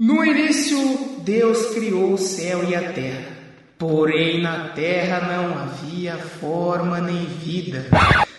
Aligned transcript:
No 0.00 0.24
início, 0.24 0.78
Deus 1.18 1.74
criou 1.74 2.14
o 2.14 2.18
céu 2.18 2.64
e 2.64 2.74
a 2.74 2.90
terra. 2.90 3.36
Porém, 3.76 4.40
na 4.40 4.70
terra 4.70 5.28
não 5.28 5.58
havia 5.58 6.16
forma 6.16 6.98
nem 7.00 7.26
vida. 7.26 7.84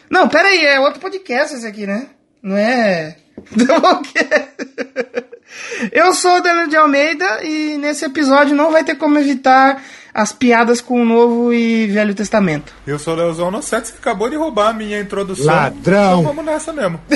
Não, 0.10 0.28
pera 0.28 0.48
aí, 0.48 0.66
é 0.66 0.80
outro 0.80 1.00
podcast 1.00 1.56
esse 1.56 1.68
aqui, 1.68 1.86
né? 1.86 2.08
Não 2.42 2.58
é. 2.58 3.16
Eu 5.94 6.16
sou 6.16 6.38
o 6.38 6.42
Daniel 6.42 6.68
de 6.68 6.78
Almeida 6.78 7.44
e 7.44 7.78
nesse 7.78 8.06
episódio 8.06 8.56
não 8.56 8.72
vai 8.72 8.84
ter 8.84 8.96
como 8.96 9.20
evitar 9.20 9.84
as 10.12 10.34
piadas 10.34 10.82
com 10.82 11.00
o 11.00 11.06
Novo 11.06 11.54
e 11.54 11.86
Velho 11.86 12.16
Testamento. 12.16 12.74
Eu 12.88 12.98
sou 12.98 13.14
o 13.14 13.18
Leozão 13.18 13.52
Nossetti, 13.52 13.92
que 13.92 14.00
acabou 14.00 14.32
de 14.32 14.36
roubar 14.36 14.70
a 14.70 14.74
minha 14.74 15.00
introdução. 15.00 15.46
Ladrão! 15.46 16.22
Então 16.22 16.34
vamos 16.34 16.44
nessa 16.44 16.74
mesmo. 16.74 17.00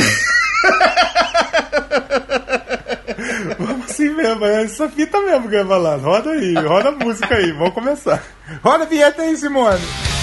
assim 3.95 4.09
mesmo, 4.09 4.45
é 4.45 4.63
essa 4.63 4.89
fita 4.89 5.21
mesmo 5.21 5.47
que 5.47 5.55
eu 5.55 5.59
ia 5.59 5.65
falar. 5.65 5.95
Roda 5.95 6.31
aí, 6.31 6.53
roda 6.53 6.89
a 6.89 6.91
música 6.91 7.35
aí, 7.35 7.51
vamos 7.53 7.73
começar. 7.73 8.21
Roda 8.61 8.83
a 8.83 8.87
vinheta 8.87 9.21
aí, 9.21 9.35
Simone. 9.37 10.14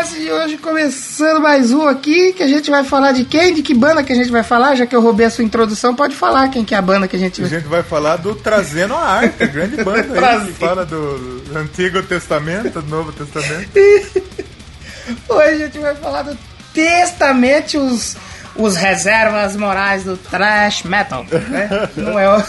Doublecast 0.00 0.18
de 0.18 0.30
hoje 0.30 0.56
começando 0.56 1.40
mais 1.40 1.72
um 1.72 1.86
aqui, 1.86 2.32
que 2.32 2.42
a 2.42 2.46
gente 2.46 2.70
vai 2.70 2.84
falar 2.84 3.12
de 3.12 3.24
quem, 3.24 3.54
de 3.54 3.62
que 3.62 3.74
banda 3.74 4.02
que 4.02 4.12
a 4.12 4.16
gente 4.16 4.30
vai 4.30 4.42
falar, 4.42 4.74
já 4.74 4.86
que 4.86 4.96
eu 4.96 5.00
roubei 5.02 5.26
a 5.26 5.30
sua 5.30 5.44
introdução, 5.44 5.94
pode 5.94 6.16
falar 6.16 6.48
quem 6.48 6.64
que 6.64 6.74
é 6.74 6.78
a 6.78 6.82
banda 6.82 7.06
que 7.06 7.16
a 7.16 7.18
gente 7.18 7.42
A 7.42 7.46
gente 7.46 7.66
vai 7.66 7.82
falar 7.82 8.16
do 8.16 8.34
Trazendo 8.34 8.94
a 8.94 9.00
Arca, 9.00 9.46
grande 9.46 9.76
banda 9.84 10.28
aí, 10.28 10.46
que 10.46 10.52
fala 10.54 10.86
do 10.86 11.42
Antigo 11.54 12.02
Testamento, 12.02 12.80
do 12.80 12.88
Novo 12.88 13.12
Testamento. 13.12 13.70
Hoje 15.28 15.48
a 15.48 15.56
gente 15.56 15.78
vai 15.78 15.94
falar 15.94 16.22
do 16.22 16.38
Testamente, 16.72 17.76
os, 17.76 18.16
os 18.56 18.76
reservas 18.76 19.54
morais 19.56 20.04
do 20.04 20.16
thrash 20.16 20.82
metal, 20.82 21.26
né? 21.48 21.90
Não 21.96 22.18
é 22.18 22.38
o... 22.38 22.42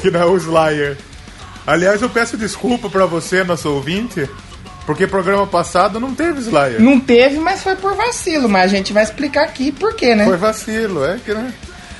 que 0.00 0.10
não 0.10 0.20
é 0.20 0.24
o 0.24 0.36
Slayer. 0.36 0.96
Aliás, 1.66 2.00
eu 2.00 2.08
peço 2.08 2.36
desculpa 2.36 2.88
pra 2.88 3.04
você, 3.04 3.44
nosso 3.44 3.68
ouvinte, 3.68 4.28
porque 4.88 5.06
programa 5.06 5.46
passado 5.46 6.00
não 6.00 6.14
teve 6.14 6.40
Slayer. 6.40 6.80
Não 6.80 6.98
teve, 6.98 7.38
mas 7.38 7.62
foi 7.62 7.76
por 7.76 7.94
vacilo, 7.94 8.48
mas 8.48 8.72
a 8.72 8.74
gente 8.74 8.90
vai 8.90 9.02
explicar 9.02 9.44
aqui 9.44 9.70
por 9.70 9.94
quê, 9.94 10.14
né? 10.14 10.24
Foi 10.24 10.38
vacilo, 10.38 11.04
é 11.04 11.18
que 11.22 11.34
né? 11.34 11.52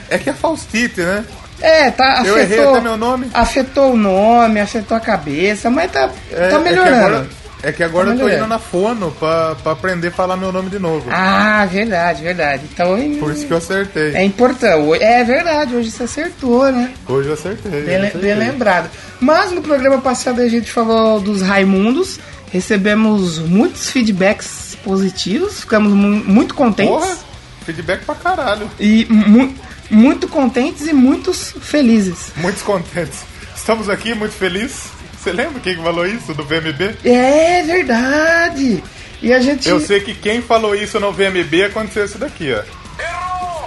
É 0.08 0.16
que 0.16 0.30
é 0.30 0.32
Faustite, 0.32 1.02
né? 1.02 1.22
É, 1.60 1.90
tá, 1.90 2.22
Eu 2.24 2.38
errei 2.38 2.56
afetou, 2.56 2.74
até 2.76 2.80
meu 2.80 2.96
nome. 2.96 3.26
afetou 3.34 3.92
o 3.92 3.96
nome, 3.96 4.58
afetou 4.58 4.96
a 4.96 5.00
cabeça, 5.00 5.68
mas 5.68 5.92
tá, 5.92 6.08
É, 6.32 6.48
tá 6.48 6.58
melhorando. 6.60 6.94
É 6.94 7.02
que 7.02 7.02
agora, 7.02 7.26
é 7.62 7.72
que 7.72 7.82
agora 7.82 8.06
Tá 8.06 8.12
eu 8.14 8.18
tô 8.20 8.28
indo 8.34 8.46
na 8.46 8.58
fono 8.58 9.10
pra, 9.18 9.54
pra 9.56 9.72
aprender 9.72 10.08
a 10.08 10.12
falar 10.12 10.38
meu 10.38 10.50
nome 10.50 10.70
de 10.70 10.78
novo. 10.78 11.10
Ah, 11.10 11.66
verdade, 11.70 12.22
verdade. 12.22 12.62
Então 12.72 12.96
Por 13.20 13.32
isso 13.32 13.46
que 13.46 13.52
eu 13.52 13.58
acertei. 13.58 14.14
é 14.14 14.24
importante. 14.24 15.02
É 15.02 15.22
verdade, 15.24 15.74
hoje 15.74 15.90
você 15.90 16.04
acertou, 16.04 16.72
né? 16.72 16.94
Hoje 17.06 17.28
eu 17.28 17.34
acertei. 17.34 17.82
Bem, 17.82 17.94
eu 17.96 18.00
acertei. 18.06 18.20
bem 18.22 18.34
lembrado. 18.34 18.88
Mas 19.20 19.50
no 19.52 19.60
programa 19.60 19.98
passado 19.98 20.40
a 20.40 20.48
gente 20.48 20.72
falou 20.72 21.20
dos 21.20 21.42
Raimundos. 21.42 22.18
Recebemos 22.50 23.38
muitos 23.38 23.90
feedbacks 23.90 24.76
positivos, 24.84 25.60
ficamos 25.60 25.92
mu- 25.92 26.24
muito 26.24 26.54
contentes. 26.54 26.92
Porra, 26.92 27.18
feedback 27.64 28.04
pra 28.04 28.14
caralho. 28.14 28.70
E 28.80 29.06
mu- 29.10 29.54
muito 29.90 30.28
contentes 30.28 30.86
e 30.86 30.92
muitos 30.92 31.54
felizes. 31.60 32.32
Muitos 32.36 32.62
contentes. 32.62 33.20
Estamos 33.56 33.88
aqui 33.88 34.14
muito 34.14 34.32
felizes. 34.34 34.84
Você 35.18 35.32
lembra 35.32 35.60
quem 35.60 35.76
que 35.76 35.82
falou 35.82 36.06
isso 36.06 36.32
do 36.32 36.44
VMB? 36.44 36.96
É 37.04 37.62
verdade! 37.64 38.82
E 39.20 39.32
a 39.32 39.40
gente. 39.40 39.68
Eu 39.68 39.80
sei 39.80 40.00
que 40.00 40.14
quem 40.14 40.40
falou 40.40 40.74
isso 40.74 40.98
no 41.00 41.12
VMB 41.12 41.64
aconteceu 41.64 42.04
isso 42.04 42.18
daqui, 42.18 42.52
ó. 42.52 42.62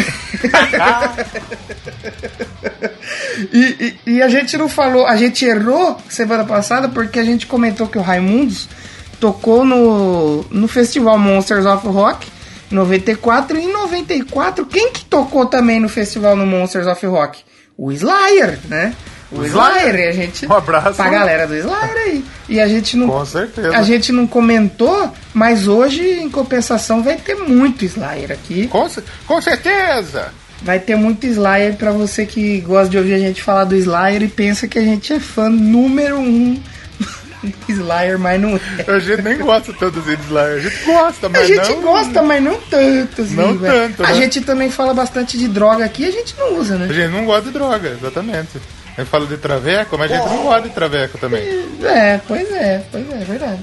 E, 3.52 3.96
e- 4.06 4.12
e 4.14 4.22
a 4.22 4.28
gente 4.28 4.56
não 4.56 4.68
falou, 4.68 5.06
a 5.06 5.16
gente 5.16 5.44
errou 5.44 5.98
semana 6.08 6.44
passada 6.44 6.88
porque 6.88 7.18
a 7.18 7.24
gente 7.24 7.46
comentou 7.46 7.88
que 7.88 7.98
o 7.98 8.02
Raimundos 8.02 8.68
tocou 9.18 9.64
no, 9.64 10.44
no 10.50 10.68
festival 10.68 11.18
Monsters 11.18 11.66
of 11.66 11.86
Rock 11.88 12.28
em 12.70 12.74
94 12.74 13.58
e 13.58 13.64
em 13.64 13.72
94 13.72 14.66
quem 14.66 14.92
que 14.92 15.04
tocou 15.04 15.46
também 15.46 15.80
no 15.80 15.88
festival 15.88 16.36
no 16.36 16.46
Monsters 16.46 16.86
of 16.86 17.04
Rock? 17.06 17.40
O 17.76 17.90
Slayer, 17.90 18.58
né? 18.68 18.94
O, 19.32 19.44
Slayer, 19.44 19.94
e 19.94 20.08
a 20.08 20.12
gente 20.12 20.46
Um 20.46 20.52
abraço. 20.52 20.94
pra 20.94 21.08
galera 21.10 21.46
do 21.46 21.56
Slayer 21.56 21.96
aí. 21.96 22.24
E 22.48 22.60
a 22.60 22.68
gente 22.68 22.96
não 22.96 23.08
Com 23.08 23.24
certeza. 23.24 23.76
a 23.76 23.82
gente 23.82 24.12
não 24.12 24.26
comentou, 24.26 25.12
mas 25.32 25.66
hoje 25.66 26.02
em 26.02 26.28
compensação 26.30 27.02
vai 27.02 27.16
ter 27.16 27.34
muito 27.36 27.84
Slayer 27.84 28.30
aqui. 28.32 28.66
Com, 28.68 28.86
com 29.26 29.40
certeza! 29.40 30.32
Vai 30.60 30.78
ter 30.78 30.94
muito 30.96 31.26
Slayer 31.26 31.74
pra 31.74 31.90
você 31.90 32.24
que 32.26 32.60
gosta 32.60 32.88
de 32.90 32.98
ouvir 32.98 33.14
a 33.14 33.18
gente 33.18 33.42
falar 33.42 33.64
do 33.64 33.74
Slayer 33.74 34.22
e 34.22 34.28
pensa 34.28 34.68
que 34.68 34.78
a 34.78 34.82
gente 34.82 35.12
é 35.12 35.18
fã 35.18 35.48
número 35.48 36.18
um 36.20 36.54
do 37.42 37.72
Slayer, 37.72 38.18
mas 38.18 38.40
não 38.40 38.50
é. 38.56 38.60
A 38.86 38.98
gente 39.00 39.22
nem 39.22 39.38
gosta 39.38 39.72
tanto 39.72 40.00
de 40.00 40.12
Slayer. 40.14 40.58
A 40.58 40.60
gente 40.60 40.84
gosta, 40.84 41.28
mas 41.28 41.42
A 41.42 41.46
gente 41.46 41.68
não... 41.70 41.80
gosta, 41.82 42.22
mas 42.22 42.42
não 42.44 42.60
tanto. 42.70 43.22
Assim, 43.22 43.34
Não 43.34 43.56
velho. 43.58 43.74
tanto, 43.88 44.04
A 44.04 44.08
né? 44.10 44.14
gente 44.14 44.40
também 44.42 44.70
fala 44.70 44.94
bastante 44.94 45.36
de 45.36 45.48
droga 45.48 45.84
aqui, 45.84 46.04
a 46.06 46.10
gente 46.12 46.34
não 46.38 46.56
usa, 46.58 46.76
A 46.76 46.78
né? 46.78 46.94
gente 46.94 47.10
não 47.12 47.24
gosta 47.24 47.46
de 47.46 47.50
droga, 47.50 47.88
exatamente. 48.00 48.60
A 48.96 49.00
gente 49.00 49.10
fala 49.10 49.26
de 49.26 49.36
traveco, 49.38 49.96
mas 49.98 50.12
a 50.12 50.16
gente 50.16 50.28
não 50.28 50.42
gosta 50.44 50.62
de 50.62 50.70
traveco 50.74 51.18
também. 51.18 51.42
É, 51.82 52.20
pois 52.28 52.50
é, 52.52 52.82
pois 52.90 53.10
é, 53.10 53.14
é 53.22 53.24
verdade. 53.24 53.58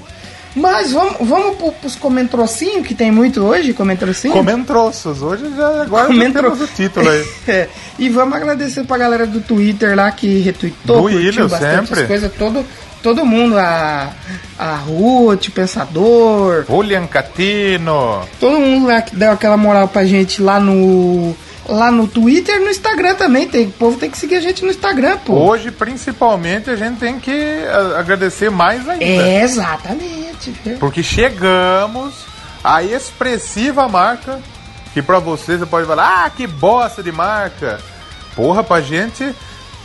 Mas 0.56 0.90
vamos, 0.90 1.14
vamos 1.28 1.56
pro, 1.56 1.70
pros 1.70 1.94
comentrocinhos, 1.94 2.84
que 2.84 2.92
tem 2.92 3.12
muito 3.12 3.40
hoje, 3.44 3.72
comentrocinho? 3.72 4.34
Comentroços. 4.34 5.22
Hoje 5.22 5.44
já 5.56 5.82
agora 5.82 6.08
Comentro- 6.08 6.42
temos 6.42 6.60
o 6.60 6.66
título 6.66 7.08
aí. 7.08 7.24
É, 7.46 7.68
e 7.96 8.08
vamos 8.08 8.34
agradecer 8.34 8.82
pra 8.84 8.98
galera 8.98 9.26
do 9.28 9.40
Twitter 9.40 9.94
lá 9.94 10.10
que 10.10 10.40
retweetou, 10.40 10.96
Do 10.96 11.02
curtiu 11.02 11.18
William, 11.20 11.46
bastante 11.46 11.86
sempre. 11.86 12.00
as 12.02 12.06
coisas, 12.08 12.32
todo, 12.36 12.66
todo 13.00 13.24
mundo, 13.24 13.56
a, 13.56 14.10
a 14.58 14.74
Ruth, 14.74 15.46
o 15.46 15.52
Pensador, 15.52 16.64
Julian 16.68 17.06
Catino. 17.06 18.22
todo 18.40 18.58
mundo 18.58 18.88
lá 18.88 19.02
que 19.02 19.14
deu 19.14 19.30
aquela 19.30 19.56
moral 19.56 19.86
pra 19.86 20.04
gente 20.04 20.42
lá 20.42 20.58
no 20.58 21.32
lá 21.70 21.90
no 21.90 22.06
Twitter 22.06 22.56
e 22.56 22.58
no 22.58 22.70
Instagram 22.70 23.14
também, 23.14 23.48
tem, 23.48 23.66
o 23.66 23.72
povo 23.72 23.98
tem 23.98 24.10
que 24.10 24.18
seguir 24.18 24.36
a 24.36 24.40
gente 24.40 24.64
no 24.64 24.70
Instagram, 24.70 25.18
pô. 25.18 25.34
Hoje, 25.34 25.70
principalmente, 25.70 26.68
a 26.70 26.76
gente 26.76 26.98
tem 26.98 27.18
que 27.18 27.62
agradecer 27.96 28.50
mais 28.50 28.88
ainda. 28.88 29.04
É, 29.04 29.42
exatamente. 29.42 30.50
viu? 30.64 30.78
Porque 30.78 31.02
chegamos 31.02 32.14
à 32.62 32.82
expressiva 32.82 33.88
marca 33.88 34.40
que 34.92 35.00
pra 35.00 35.18
você 35.18 35.56
você 35.56 35.66
pode 35.66 35.86
falar, 35.86 36.24
ah, 36.24 36.30
que 36.30 36.46
bosta 36.46 37.02
de 37.02 37.12
marca. 37.12 37.80
Porra, 38.34 38.62
pra 38.62 38.80
gente, 38.80 39.34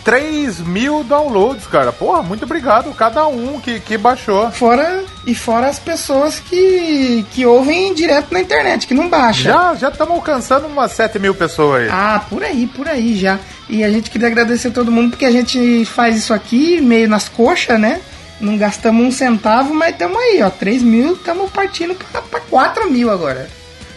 3 0.05 0.59
mil 0.59 1.03
downloads, 1.03 1.65
cara. 1.65 1.91
Porra, 1.91 2.21
muito 2.21 2.45
obrigado 2.45 2.93
cada 2.93 3.27
um 3.27 3.59
que, 3.59 3.79
que 3.79 3.97
baixou. 3.97 4.51
Fora, 4.51 5.03
e 5.25 5.33
fora 5.33 5.67
as 5.67 5.79
pessoas 5.79 6.39
que, 6.39 7.25
que 7.31 7.43
ouvem 7.45 7.91
direto 7.93 8.31
na 8.31 8.39
internet, 8.39 8.85
que 8.85 8.93
não 8.93 9.09
baixa. 9.09 9.49
Já 9.49 9.75
já 9.75 9.89
estamos 9.89 10.13
alcançando 10.13 10.67
umas 10.67 10.91
7 10.91 11.17
mil 11.17 11.33
pessoas 11.33 11.81
aí. 11.81 11.89
Ah, 11.91 12.23
por 12.29 12.43
aí, 12.43 12.67
por 12.67 12.87
aí 12.87 13.17
já. 13.17 13.39
E 13.67 13.83
a 13.83 13.89
gente 13.89 14.11
queria 14.11 14.27
agradecer 14.27 14.67
a 14.67 14.71
todo 14.71 14.91
mundo 14.91 15.09
porque 15.09 15.25
a 15.25 15.31
gente 15.31 15.83
faz 15.85 16.15
isso 16.15 16.33
aqui 16.35 16.79
meio 16.79 17.09
nas 17.09 17.27
coxas, 17.27 17.79
né? 17.79 17.99
Não 18.39 18.57
gastamos 18.57 19.03
um 19.07 19.11
centavo, 19.11 19.73
mas 19.73 19.89
estamos 19.93 20.17
aí, 20.19 20.39
ó. 20.43 20.51
3 20.51 20.83
mil, 20.83 21.13
estamos 21.13 21.49
partindo 21.49 21.95
para 22.29 22.39
4 22.41 22.91
mil 22.91 23.09
agora. 23.09 23.49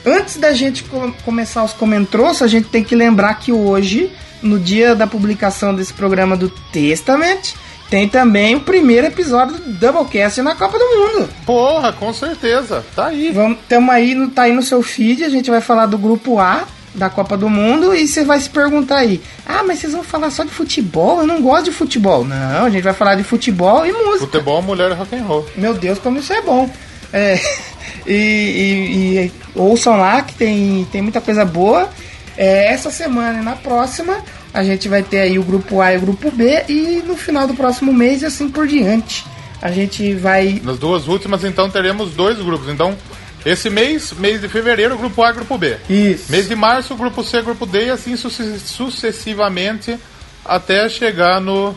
Antes 0.06 0.38
da 0.38 0.52
gente 0.54 0.84
co- 0.84 1.12
começar 1.22 1.62
os 1.64 1.74
comentroços, 1.74 2.40
a 2.40 2.46
gente 2.46 2.68
tem 2.68 2.82
que 2.82 2.94
lembrar 2.96 3.34
que 3.34 3.52
hoje, 3.52 4.10
no 4.42 4.58
dia 4.58 4.94
da 4.94 5.06
publicação 5.06 5.74
desse 5.74 5.92
programa 5.92 6.36
do 6.36 6.48
Testament, 6.72 7.54
tem 7.90 8.08
também 8.08 8.54
o 8.54 8.60
primeiro 8.60 9.06
episódio 9.06 9.56
do 9.56 9.72
Doublecast 9.72 10.42
na 10.42 10.54
Copa 10.54 10.78
do 10.78 10.84
Mundo. 10.84 11.28
Porra, 11.46 11.92
com 11.92 12.12
certeza. 12.12 12.84
Tá 12.94 13.06
aí. 13.06 13.30
Vamos, 13.32 13.58
tamo 13.68 13.90
aí, 13.90 14.14
no, 14.14 14.28
tá 14.28 14.42
aí 14.42 14.52
no 14.52 14.62
seu 14.62 14.82
feed, 14.82 15.24
a 15.24 15.28
gente 15.30 15.50
vai 15.50 15.60
falar 15.60 15.86
do 15.86 15.96
grupo 15.96 16.38
A 16.38 16.64
da 16.94 17.08
Copa 17.08 17.36
do 17.36 17.48
Mundo 17.48 17.94
e 17.94 18.06
você 18.08 18.24
vai 18.24 18.40
se 18.40 18.50
perguntar 18.50 18.98
aí: 18.98 19.20
"Ah, 19.46 19.62
mas 19.62 19.78
vocês 19.78 19.92
vão 19.92 20.02
falar 20.02 20.30
só 20.30 20.42
de 20.44 20.50
futebol? 20.50 21.20
Eu 21.20 21.26
não 21.26 21.40
gosto 21.40 21.66
de 21.66 21.70
futebol". 21.72 22.24
Não, 22.24 22.66
a 22.66 22.70
gente 22.70 22.82
vai 22.82 22.92
falar 22.94 23.14
de 23.14 23.22
futebol 23.24 23.86
e 23.86 23.92
música. 23.92 24.26
Futebol, 24.26 24.60
mulher 24.62 24.90
e 24.90 24.94
rock 24.94 25.14
and 25.16 25.22
roll. 25.24 25.46
Meu 25.56 25.72
Deus, 25.74 25.98
como 25.98 26.18
isso 26.18 26.32
é 26.32 26.42
bom. 26.42 26.68
É, 27.12 27.40
e, 28.06 28.12
e- 28.12 29.16
e 29.26 29.32
ouçam 29.54 29.98
lá 29.98 30.20
que 30.22 30.34
tem, 30.34 30.86
tem 30.92 31.00
muita 31.02 31.20
coisa 31.20 31.44
boa. 31.44 31.88
É, 32.38 32.72
essa 32.72 32.88
semana 32.90 33.40
e 33.40 33.44
na 33.44 33.56
próxima 33.56 34.16
a 34.54 34.62
gente 34.62 34.88
vai 34.88 35.02
ter 35.02 35.18
aí 35.20 35.38
o 35.38 35.42
grupo 35.42 35.80
A 35.80 35.92
e 35.92 35.96
o 35.98 36.00
grupo 36.00 36.30
B 36.30 36.62
e 36.68 37.02
no 37.04 37.16
final 37.16 37.46
do 37.48 37.54
próximo 37.54 37.92
mês 37.92 38.22
e 38.22 38.26
assim 38.26 38.48
por 38.48 38.66
diante. 38.66 39.26
A 39.60 39.72
gente 39.72 40.14
vai. 40.14 40.60
Nas 40.64 40.78
duas 40.78 41.08
últimas, 41.08 41.42
então, 41.44 41.68
teremos 41.68 42.12
dois 42.14 42.38
grupos. 42.38 42.68
Então, 42.68 42.96
esse 43.44 43.68
mês, 43.68 44.12
mês 44.12 44.40
de 44.40 44.48
fevereiro, 44.48 44.96
grupo 44.96 45.20
A, 45.22 45.32
grupo 45.32 45.58
B. 45.58 45.76
Isso. 45.90 46.30
Mês 46.30 46.48
de 46.48 46.54
março, 46.54 46.94
grupo 46.94 47.24
C, 47.24 47.42
grupo 47.42 47.66
D, 47.66 47.86
e 47.86 47.90
assim 47.90 48.16
suce- 48.16 48.60
sucessivamente 48.60 49.98
até 50.44 50.88
chegar 50.88 51.40
no. 51.40 51.74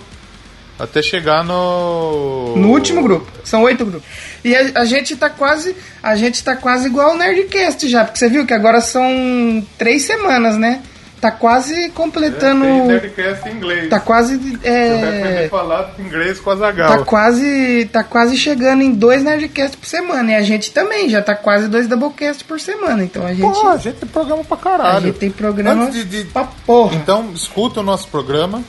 Até 0.81 1.01
chegar 1.01 1.43
no. 1.43 2.55
No 2.55 2.69
último 2.69 3.03
grupo. 3.03 3.27
São 3.43 3.61
oito 3.63 3.85
grupos. 3.85 4.07
E 4.43 4.55
a, 4.55 4.81
a 4.81 4.85
gente 4.85 5.15
tá 5.15 5.29
quase. 5.29 5.75
A 6.01 6.15
gente 6.15 6.43
tá 6.43 6.55
quase 6.55 6.87
igual 6.87 7.11
ao 7.11 7.17
Nerdcast 7.17 7.87
já, 7.87 8.03
porque 8.03 8.17
você 8.19 8.29
viu 8.29 8.45
que 8.45 8.53
agora 8.53 8.81
são 8.81 9.65
três 9.77 10.03
semanas, 10.03 10.57
né? 10.57 10.81
Tá 11.21 11.29
quase 11.29 11.89
completando. 11.91 12.63
Tem 12.65 12.81
Nerdcast 12.87 13.47
em 13.47 13.51
inglês. 13.53 13.89
Tá 13.91 13.99
quase. 13.99 14.37
Você 14.37 14.57
vai 14.57 15.19
aprender 15.19 15.41
É, 15.43 15.45
a 15.45 15.49
falar 15.49 15.93
inglês 15.99 16.39
com 16.39 16.49
a 16.49 16.55
Zagal. 16.55 16.97
tá 16.97 17.05
quase. 17.05 17.89
Tá 17.93 18.03
quase 18.03 18.35
chegando 18.35 18.81
em 18.81 18.91
dois 18.91 19.23
Nerdcasts 19.23 19.75
por 19.75 19.85
semana. 19.85 20.31
E 20.31 20.35
a 20.35 20.41
gente 20.41 20.71
também, 20.71 21.09
já 21.09 21.21
tá 21.21 21.35
quase 21.35 21.67
dois 21.67 21.85
Doublecast 21.87 22.43
por 22.43 22.59
semana. 22.59 23.03
Então 23.03 23.23
a 23.23 23.35
gente. 23.35 23.41
Pô, 23.41 23.67
a 23.69 23.77
gente 23.77 23.97
tem 23.97 24.09
programa 24.09 24.43
pra 24.43 24.57
caralho. 24.57 24.97
a 24.97 25.01
gente 25.01 25.19
tem 25.19 25.29
programa 25.29 25.91
de, 25.91 26.03
de- 26.05 26.23
pra 26.25 26.45
porra. 26.65 26.95
Então, 26.95 27.29
escuta 27.35 27.81
o 27.81 27.83
nosso 27.83 28.07
programa. 28.07 28.63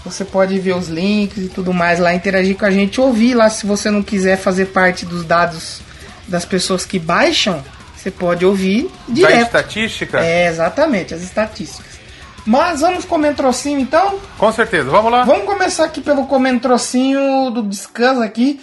Você 0.06 0.25
pode 0.25 0.58
ver 0.58 0.75
os 0.76 0.88
links 0.88 1.37
e 1.38 1.49
tudo 1.49 1.75
mais 1.75 1.99
lá, 1.99 2.14
interagir 2.14 2.56
com 2.56 2.64
a 2.64 2.70
gente, 2.70 3.00
ouvir 3.00 3.35
lá 3.35 3.50
se 3.50 3.67
você 3.67 3.91
não 3.91 4.03
quiser 4.03 4.37
fazer 4.38 4.67
parte 4.67 5.05
dos 5.05 5.25
dados 5.25 5.81
das 6.29 6.44
pessoas 6.44 6.85
que 6.87 6.99
baixam, 6.99 7.62
você 7.97 8.11
pode 8.11 8.47
ouvir 8.47 8.88
Da 9.08 9.14
direto. 9.14 9.43
estatística? 9.43 10.20
É, 10.25 10.49
exatamente, 10.49 11.12
as 11.12 11.23
estatísticas. 11.23 11.97
Mas 12.44 12.81
vamos 12.81 13.05
comer 13.05 13.35
trocinho 13.35 13.81
então? 13.81 14.20
Com 14.38 14.53
certeza. 14.53 14.88
Vamos 14.88 15.11
lá? 15.11 15.25
Vamos 15.25 15.44
começar 15.44 15.85
aqui 15.85 16.00
pelo 16.00 16.26
comentrocinho 16.26 17.50
do 17.50 17.62
Descanso 17.64 18.23
aqui. 18.23 18.61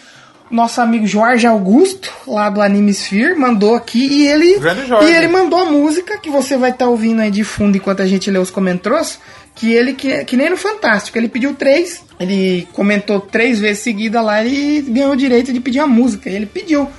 Nosso 0.50 0.80
amigo 0.82 1.08
Jorge 1.08 1.48
Augusto, 1.48 2.12
lá 2.28 2.50
do 2.50 2.62
Anime 2.62 2.92
Sphere, 2.94 3.34
mandou 3.36 3.76
aqui 3.76 4.06
e 4.06 4.28
ele, 4.28 4.60
e 5.02 5.12
ele 5.16 5.28
mandou 5.28 5.58
a 5.60 5.66
música 5.66 6.20
que 6.20 6.30
você 6.30 6.56
vai 6.58 6.70
estar 6.70 6.86
ouvindo 6.88 7.22
aí 7.22 7.32
de 7.32 7.44
fundo 7.44 7.76
enquanto 7.76 8.02
a 8.02 8.06
gente 8.06 8.30
lê 8.30 8.38
os 8.38 8.52
comentários. 8.52 9.18
Que 9.56 9.72
ele, 9.72 9.94
que, 9.94 10.26
que 10.26 10.36
nem 10.36 10.50
no 10.50 10.58
Fantástico, 10.58 11.18
ele 11.18 11.30
pediu 11.30 11.54
três, 11.54 12.04
ele 12.20 12.68
comentou 12.74 13.20
três 13.20 13.60
vezes 13.60 13.84
seguida 13.84 14.20
lá 14.22 14.44
e 14.44 14.82
ganhou 14.82 15.12
o 15.12 15.16
direito 15.16 15.54
de 15.54 15.60
pedir 15.60 15.80
a 15.80 15.88
música. 15.88 16.30
E 16.30 16.36
ele 16.36 16.46
pediu. 16.48 16.90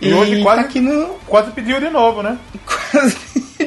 E 0.00 0.12
hoje 0.12 0.42
quase- 0.42 0.60
tá 0.62 0.66
aqui 0.68 0.80
no, 0.80 1.14
Quase 1.26 1.50
pediu 1.52 1.80
de 1.80 1.88
novo, 1.90 2.22
né? 2.22 2.38
quase 2.64 3.16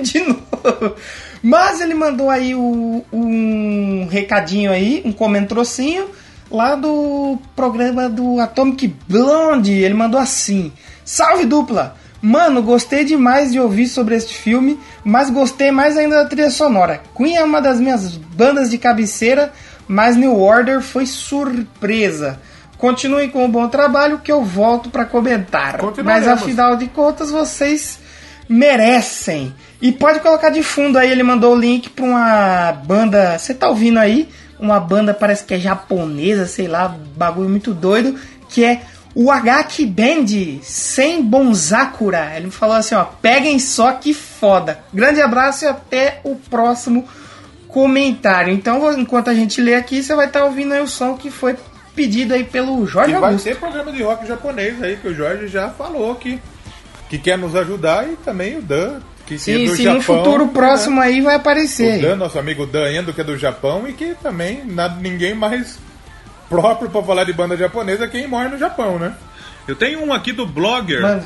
de 0.01 0.19
novo. 0.21 0.95
Mas 1.44 1.81
ele 1.81 1.94
mandou 1.94 2.30
aí 2.30 2.56
o- 2.56 3.03
um 3.12 4.07
recadinho 4.09 4.71
aí, 4.71 5.01
um 5.06 5.12
comentrocinho 5.12 6.07
lá 6.51 6.75
do 6.75 7.38
programa 7.56 8.07
do 8.07 8.39
Atomic 8.39 8.88
Blonde. 9.07 9.71
Ele 9.74 9.94
mandou 9.94 10.19
assim: 10.19 10.71
Salve 11.03 11.45
dupla! 11.45 11.95
Mano, 12.21 12.62
gostei 12.62 13.06
demais 13.06 13.51
de 13.51 13.60
ouvir 13.60 13.88
sobre 13.88 14.16
este 14.16 14.33
filme, 14.33 14.80
mas 15.04 15.30
gostei 15.30 15.71
mais 15.71 15.98
ainda 15.98 16.18
da 16.18 16.25
trilha 16.25 16.51
sonora. 16.51 17.01
Queen 17.16 17.38
é 17.38 17.44
uma 17.44 17.62
das 17.62 17.80
minhas 17.80 18.16
bandas 18.16 18.69
de 18.69 18.77
cabeceira, 18.77 19.54
mas 19.88 20.16
New 20.18 20.38
Order 20.39 20.81
foi 20.81 21.06
surpresa. 21.06 22.39
Continuem 22.77 23.30
com 23.30 23.45
o 23.45 23.50
bom 23.50 23.68
trabalho 23.68 24.19
que 24.19 24.31
eu 24.31 24.44
volto 24.44 24.89
para 24.89 25.06
comentar. 25.06 25.80
Mas 26.04 26.27
afinal 26.27 26.75
de 26.75 26.88
contas, 26.88 27.31
vocês 27.31 28.00
merecem. 28.48 29.54
E 29.81 29.92
pode 29.92 30.19
colocar 30.19 30.50
de 30.50 30.63
fundo 30.63 30.98
aí, 30.98 31.12
ele 31.12 31.24
mandou 31.24 31.54
o 31.56 31.60
link 31.60 31.89
pra 31.89 32.06
uma 32.06 32.72
banda. 32.72 33.38
Você 33.38 33.54
tá 33.54 33.69
ouvindo 33.69 33.98
aí? 33.98 34.30
Uma 34.60 34.80
banda 34.80 35.13
parece 35.13 35.44
que 35.45 35.54
é 35.54 35.60
japonesa, 35.60 36.45
sei 36.45 36.68
lá, 36.68 36.94
bagulho 37.15 37.50
muito 37.50 37.74
doido, 37.74 38.15
que 38.50 38.63
é 38.63 38.81
o 39.16 39.32
Agaki 39.32 39.86
Band 39.86 40.26
sem 40.62 41.22
Bonzakura. 41.24 42.34
Ele 42.36 42.50
falou 42.52 42.76
assim, 42.76 42.96
ó, 42.96 43.04
peguem 43.04 43.58
só 43.60 43.94
que 43.94 44.14
foda. 44.14 44.80
Grande 44.94 45.22
abraço 45.22 45.66
e 45.66 45.68
até 45.68 46.22
o 46.24 46.36
próximo 46.36 47.08
comentário. 47.68 48.54
Então, 48.54 48.98
enquanto 48.98 49.30
a 49.30 49.34
gente 49.34 49.62
lê 49.62 49.76
aqui, 49.76 50.02
você 50.02 50.16
vai 50.16 50.28
estar 50.28 50.44
ouvindo 50.46 50.74
aí 50.74 50.82
o 50.82 50.88
som 50.88 51.16
que 51.16 51.30
foi 51.30 51.56
pedido 51.96 52.34
aí 52.34 52.44
pelo 52.44 52.86
Jorge 52.88 53.12
E 53.12 53.16
vai 53.20 53.30
Augusto. 53.30 53.46
ter 53.46 53.58
programa 53.58 53.92
de 53.92 54.02
rock 54.02 54.26
japonês 54.28 54.82
aí, 54.82 54.96
que 54.98 55.08
o 55.08 55.14
Jorge 55.14 55.48
já 55.48 55.70
falou 55.70 56.16
que, 56.16 56.40
que 57.10 57.18
quer 57.18 57.38
nos 57.38 57.56
ajudar 57.56 58.08
e 58.08 58.16
também 58.18 58.58
o 58.58 58.62
Dan, 58.62 59.00
que, 59.26 59.36
que 59.38 59.52
é 59.52 59.56
Sim, 59.58 59.66
do 59.66 59.76
sim, 59.76 59.84
Japão. 59.84 59.96
no 59.98 60.02
futuro 60.02 60.46
né? 60.46 60.52
próximo 60.54 61.02
aí 61.02 61.22
vai 61.22 61.36
O 61.36 61.38
aparecer. 61.38 62.02
Dan, 62.02 62.16
nosso 62.16 62.40
amigo 62.40 62.66
Dan 62.66 62.92
Endo, 62.92 63.14
que 63.14 63.22
é 63.22 63.24
do 63.24 63.38
Japão, 63.38 63.88
e 63.88 63.94
que 63.94 64.16
também 64.24 64.64
nada, 64.66 64.96
ninguém 65.00 65.34
mais 65.36 65.78
próprio 66.50 66.90
pra 66.90 67.04
falar 67.04 67.24
de 67.24 67.34
banda 67.34 67.56
japonesa 67.56 68.06
é 68.06 68.07
quem 68.07 68.28
mora 68.28 68.50
no 68.50 68.57
Japão, 68.57 68.98
né? 68.98 69.13
Eu 69.68 69.75
tenho 69.75 70.04
um 70.04 70.12
aqui 70.12 70.31
do 70.31 70.46
Blogger, 70.46 71.01
Mano. 71.01 71.24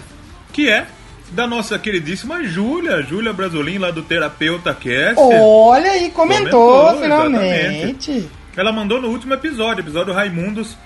que 0.52 0.70
é 0.70 0.86
da 1.32 1.48
nossa 1.48 1.80
queridíssima 1.80 2.44
Júlia, 2.44 3.02
Júlia 3.02 3.34
Brasolim, 3.34 3.78
lá 3.78 3.90
do 3.90 4.04
Terapeuta 4.04 4.74
Cast. 4.74 5.16
Olha 5.18 5.92
aí, 5.92 6.12
comentou, 6.12 6.86
Comentou, 6.86 7.02
finalmente. 7.02 8.30
Ela 8.56 8.72
mandou 8.72 9.02
no 9.02 9.08
último 9.08 9.34
episódio, 9.34 9.82
episódio 9.82 10.14
Raimundos. 10.14 10.78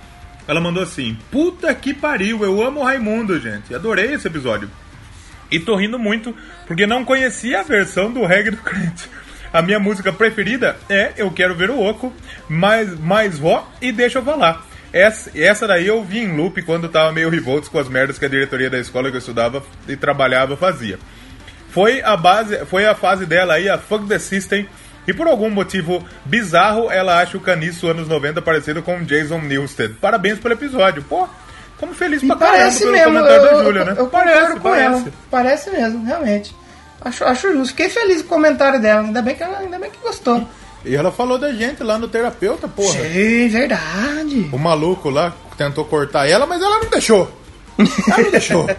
Ela 0.48 0.62
mandou 0.62 0.82
assim: 0.84 1.18
Puta 1.30 1.74
que 1.74 1.94
pariu, 1.94 2.44
eu 2.46 2.64
amo 2.64 2.84
Raimundo, 2.84 3.40
gente. 3.40 3.74
Adorei 3.76 4.14
esse 4.14 4.28
episódio. 4.28 4.70
E 5.52 5.60
tô 5.60 5.76
rindo 5.76 5.98
muito 5.98 6.36
porque 6.66 6.86
não 6.86 7.04
conhecia 7.04 7.62
a 7.62 7.64
versão 7.64 8.12
do 8.12 8.26
reggae 8.26 8.52
do 8.52 8.58
crente. 8.58 9.10
A 9.52 9.62
minha 9.62 9.80
música 9.80 10.12
preferida 10.12 10.76
é 10.90 11.14
Eu 11.18 11.32
Quero 11.32 11.56
Ver 11.56 11.70
o 11.70 11.80
Oco, 11.80 12.14
mais, 12.50 13.00
mais 13.00 13.40
vó 13.40 13.68
e 13.82 13.92
Deixa 13.92 14.20
Eu 14.20 14.24
Falar. 14.24 14.66
Essa, 14.92 15.32
essa 15.36 15.68
daí 15.68 15.88
eu 15.88 16.04
vi 16.04 16.20
em 16.20 16.36
loop 16.36 16.62
quando 16.64 16.90
tava 16.90 17.12
meio 17.12 17.30
revoltos 17.30 17.70
com 17.70 17.78
as 17.78 17.90
merdas 17.90 18.18
que 18.18 18.26
a 18.26 18.30
diretoria 18.30 18.70
da 18.70 18.80
escola 18.80 19.10
que 19.10 19.16
eu 19.16 19.20
estudava 19.20 19.64
e 19.88 19.96
trabalhava 19.96 20.56
fazia. 20.56 20.98
Foi 21.70 22.02
a 22.02 22.16
base, 22.16 22.66
foi 22.66 22.86
a 22.86 22.96
fase 22.96 23.26
dela 23.26 23.54
aí, 23.54 23.70
a 23.70 23.78
Fuck 23.78 24.08
the 24.08 24.18
System. 24.18 24.68
E 25.08 25.14
por 25.14 25.28
algum 25.28 25.50
motivo 25.50 26.06
bizarro, 26.26 26.92
ela 26.92 27.22
acha 27.22 27.38
o 27.38 27.42
Caniço 27.42 27.88
anos 27.88 28.08
90 28.08 28.42
parecido 28.42 28.82
com 28.82 29.04
Jason 29.04 29.40
Newsted. 29.40 29.96
Parabéns 30.02 30.40
pelo 30.40 30.54
episódio. 30.54 31.04
Pô, 31.04 31.28
como 31.78 31.94
feliz 31.94 32.24
E 32.24 32.28
pra 32.28 32.36
caramba 32.36 32.58
parece 32.58 32.80
pelo 32.80 32.92
mesmo, 32.92 33.14
comentário 33.14 33.46
eu, 33.46 33.58
da 33.58 33.64
Júlia, 33.64 33.86
né? 33.86 33.92
eu, 33.92 33.96
eu 33.98 34.08
concordo 34.10 34.60
com 34.60 34.76
ela. 34.76 35.06
Parece 35.30 35.70
mesmo, 35.70 36.06
realmente. 36.06 36.56
Acho, 37.08 37.24
acho 37.24 37.54
justo. 37.54 37.70
Fiquei 37.70 37.90
feliz 37.90 38.22
com 38.22 38.28
o 38.28 38.30
comentário 38.30 38.82
dela. 38.82 39.02
Ainda 39.02 39.22
bem 39.22 39.36
que 39.36 39.44
ela 39.44 39.60
ainda 39.60 39.80
bem 39.80 39.90
que 39.90 39.98
gostou. 40.00 40.48
E 40.86 40.96
ela 40.96 41.12
falou 41.12 41.38
da 41.38 41.52
gente 41.52 41.84
lá 41.84 41.98
no 41.98 42.08
terapeuta, 42.08 42.68
porra. 42.68 43.02
Sim, 43.02 43.48
verdade. 43.48 44.50
O 44.52 44.58
maluco 44.58 45.10
lá 45.10 45.34
tentou 45.58 45.86
cortar 45.86 46.28
ela, 46.30 46.46
mas 46.46 46.62
ela 46.62 46.80
não 46.80 46.90
deixou. 46.90 47.32
Ela 47.78 48.24
não 48.24 48.32
deixou. 48.32 48.68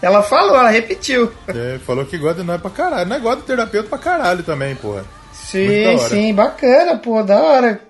Ela 0.00 0.22
falou, 0.22 0.56
ela 0.56 0.70
repetiu. 0.70 1.32
É, 1.48 1.78
falou 1.84 2.04
que 2.04 2.16
gosta 2.16 2.40
de 2.40 2.46
nós 2.46 2.60
pra 2.60 2.70
caralho. 2.70 3.08
Nós 3.08 3.20
gosta 3.20 3.40
do 3.40 3.46
terapeuta 3.46 3.88
pra 3.88 3.98
caralho 3.98 4.44
também, 4.44 4.76
porra. 4.76 5.04
Sim, 5.32 5.98
sim, 6.08 6.32
bacana, 6.32 6.96
pô, 6.98 7.20
da 7.24 7.36
hora. 7.36 7.80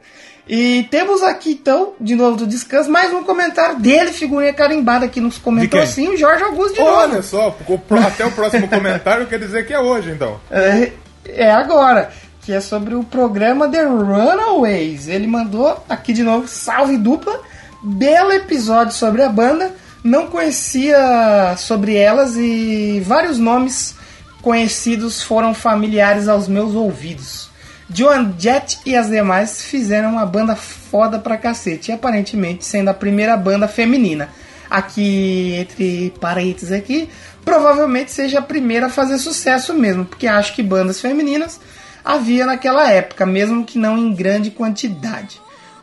E 0.48 0.84
temos 0.90 1.22
aqui 1.22 1.52
então, 1.52 1.92
de 2.00 2.14
novo 2.14 2.38
do 2.38 2.46
descanso, 2.46 2.90
mais 2.90 3.12
um 3.12 3.22
comentário 3.22 3.78
dele, 3.78 4.12
figurinha 4.12 4.52
carimbada 4.52 5.04
aqui 5.04 5.20
nos 5.20 5.36
comentou 5.36 5.78
assim, 5.80 6.08
o 6.08 6.16
Jorge 6.16 6.42
Augusto 6.42 6.74
de 6.74 6.80
Olha 6.80 7.08
novo. 7.08 7.22
só, 7.22 7.54
o 7.68 7.78
pro- 7.78 7.98
até 8.00 8.24
o 8.24 8.32
próximo 8.32 8.66
comentário 8.68 9.26
quer 9.26 9.38
dizer 9.38 9.66
que 9.66 9.74
é 9.74 9.78
hoje, 9.80 10.10
então. 10.10 10.40
É, 10.50 10.92
é 11.26 11.50
agora, 11.50 12.10
que 12.42 12.52
é 12.52 12.60
sobre 12.60 12.94
o 12.94 13.04
programa 13.04 13.68
The 13.68 13.82
Runaways. 13.84 15.06
Ele 15.08 15.26
mandou 15.26 15.84
aqui 15.86 16.14
de 16.14 16.22
novo, 16.22 16.48
salve 16.48 16.96
dupla, 16.96 17.38
belo 17.82 18.32
episódio 18.32 18.94
sobre 18.94 19.22
a 19.22 19.28
banda. 19.28 19.74
Não 20.02 20.28
conhecia 20.28 21.54
sobre 21.58 21.94
elas 21.94 22.36
e 22.36 23.02
vários 23.04 23.36
nomes 23.38 23.94
conhecidos 24.40 25.22
foram 25.22 25.52
familiares 25.52 26.26
aos 26.28 26.48
meus 26.48 26.74
ouvidos. 26.74 27.47
Joan 27.92 28.34
Jett 28.38 28.80
e 28.84 28.94
as 28.94 29.08
demais 29.08 29.62
fizeram 29.62 30.10
uma 30.10 30.26
banda 30.26 30.54
foda 30.54 31.18
pra 31.18 31.38
cacete, 31.38 31.90
aparentemente 31.90 32.64
sendo 32.64 32.88
a 32.88 32.94
primeira 32.94 33.36
banda 33.36 33.66
feminina. 33.66 34.28
Aqui, 34.70 35.54
entre 35.54 36.12
parênteses 36.20 36.72
aqui, 36.72 37.08
provavelmente 37.44 38.12
seja 38.12 38.40
a 38.40 38.42
primeira 38.42 38.86
a 38.86 38.90
fazer 38.90 39.16
sucesso 39.18 39.72
mesmo, 39.72 40.04
porque 40.04 40.26
acho 40.26 40.54
que 40.54 40.62
bandas 40.62 41.00
femininas 41.00 41.58
havia 42.04 42.44
naquela 42.44 42.90
época, 42.90 43.24
mesmo 43.24 43.64
que 43.64 43.78
não 43.78 43.96
em 43.96 44.14
grande 44.14 44.50
quantidade. 44.50 45.40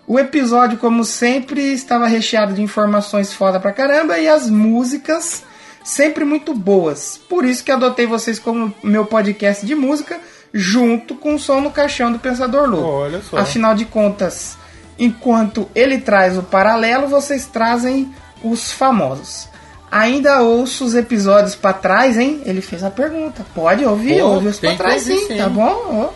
O 0.08 0.20
episódio, 0.20 0.78
como 0.78 1.04
sempre, 1.04 1.74
estava 1.74 2.06
recheado 2.06 2.54
de 2.54 2.62
informações 2.62 3.34
foda 3.34 3.60
pra 3.60 3.74
caramba 3.74 4.20
e 4.20 4.28
as 4.28 4.48
músicas 4.48 5.44
sempre 5.84 6.24
muito 6.24 6.54
boas. 6.54 7.20
Por 7.28 7.44
isso 7.44 7.64
que 7.64 7.72
adotei 7.72 8.06
vocês 8.06 8.38
como 8.38 8.74
meu 8.84 9.06
podcast 9.08 9.66
de 9.66 9.74
música, 9.74 10.20
junto 10.58 11.16
com 11.16 11.36
o 11.36 11.40
som 11.40 11.60
no 11.60 11.70
caixão 11.70 12.10
do 12.14 12.18
Pensador 12.18 12.70
Louco. 12.70 12.88
Olha 12.88 13.22
só. 13.22 13.38
Afinal 13.38 13.76
de 13.76 13.84
contas, 13.84 14.58
enquanto 14.98 15.70
ele 15.76 15.98
traz 15.98 16.38
o 16.38 16.44
paralelo, 16.44 17.10
vocês 17.10 17.46
trazem 17.46 18.16
os 18.42 18.72
famosos. 18.72 19.50
Ainda 19.92 20.42
ouço 20.42 20.86
os 20.86 20.96
episódios 20.96 21.56
pra 21.56 21.74
trás, 21.74 22.18
hein? 22.18 22.42
Ele 22.46 22.62
fez 22.62 22.84
a 22.84 22.90
pergunta. 22.90 23.46
Pode 23.54 23.84
ouvir, 23.84 24.20
Pô, 24.22 24.28
ouve 24.28 24.48
os 24.48 24.60
que 24.60 24.74
trás 24.76 25.04
sim, 25.04 25.28
sim. 25.28 25.38
tá 25.38 25.50
bom? 25.50 26.14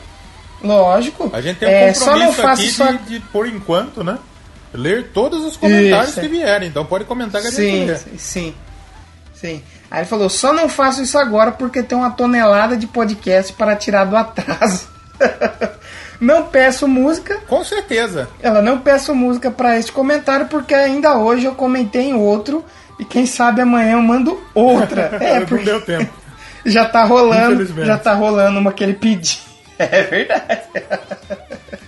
Lógico. 0.64 1.30
A 1.34 1.42
gente 1.42 1.58
tem 1.58 1.68
um 1.68 1.72
É, 1.72 1.94
só 1.94 2.16
não 2.18 2.28
compromisso 2.28 2.42
faço 2.42 2.62
aqui 2.62 2.72
só... 2.72 2.92
de, 2.92 2.98
de, 2.98 3.20
por 3.28 3.46
enquanto, 3.46 4.04
né? 4.06 4.18
Ler 4.74 5.10
todos 5.14 5.44
os 5.44 5.58
comentários 5.58 6.12
Isso. 6.12 6.22
que 6.22 6.28
vierem. 6.30 6.70
Então 6.70 6.86
pode 6.86 7.04
comentar 7.04 7.42
que 7.42 7.48
a 7.48 7.52
gente 7.52 8.00
Sim, 8.00 8.18
sim, 8.18 8.56
sim. 9.34 9.64
Aí 9.92 10.00
ele 10.00 10.06
falou: 10.08 10.30
só 10.30 10.54
não 10.54 10.70
faço 10.70 11.02
isso 11.02 11.18
agora 11.18 11.52
porque 11.52 11.82
tem 11.82 11.98
uma 11.98 12.12
tonelada 12.12 12.78
de 12.78 12.88
podcast 12.88 13.54
para 13.54 13.76
tirar 13.76 14.06
do 14.06 14.16
atraso. 14.16 14.88
não 16.20 16.44
peço 16.44 16.88
música. 16.88 17.40
Com 17.48 17.64
certeza. 17.64 18.30
Ela 18.42 18.62
não 18.62 18.80
peço 18.80 19.16
música 19.16 19.50
para 19.50 19.78
este 19.78 19.92
comentário 19.92 20.48
porque 20.48 20.74
ainda 20.74 21.18
hoje 21.18 21.46
eu 21.46 21.56
comentei 21.56 22.10
em 22.10 22.14
outro 22.14 22.64
e 23.00 23.06
quem 23.06 23.26
sabe 23.26 23.62
amanhã 23.62 23.94
eu 23.94 24.02
mando 24.02 24.42
outra. 24.54 25.18
É, 25.20 25.40
não 25.40 25.48
porque 25.48 25.66
deu 25.66 25.82
tempo. 25.82 26.14
já 26.66 26.86
tá 26.86 27.04
rolando, 27.04 27.66
já 27.86 27.98
tá 27.98 28.14
rolando 28.14 28.60
uma 28.60 28.72
que 28.72 28.84
ele 28.84 28.94
pediu. 28.94 29.40
É 29.78 30.04
verdade. 30.04 30.62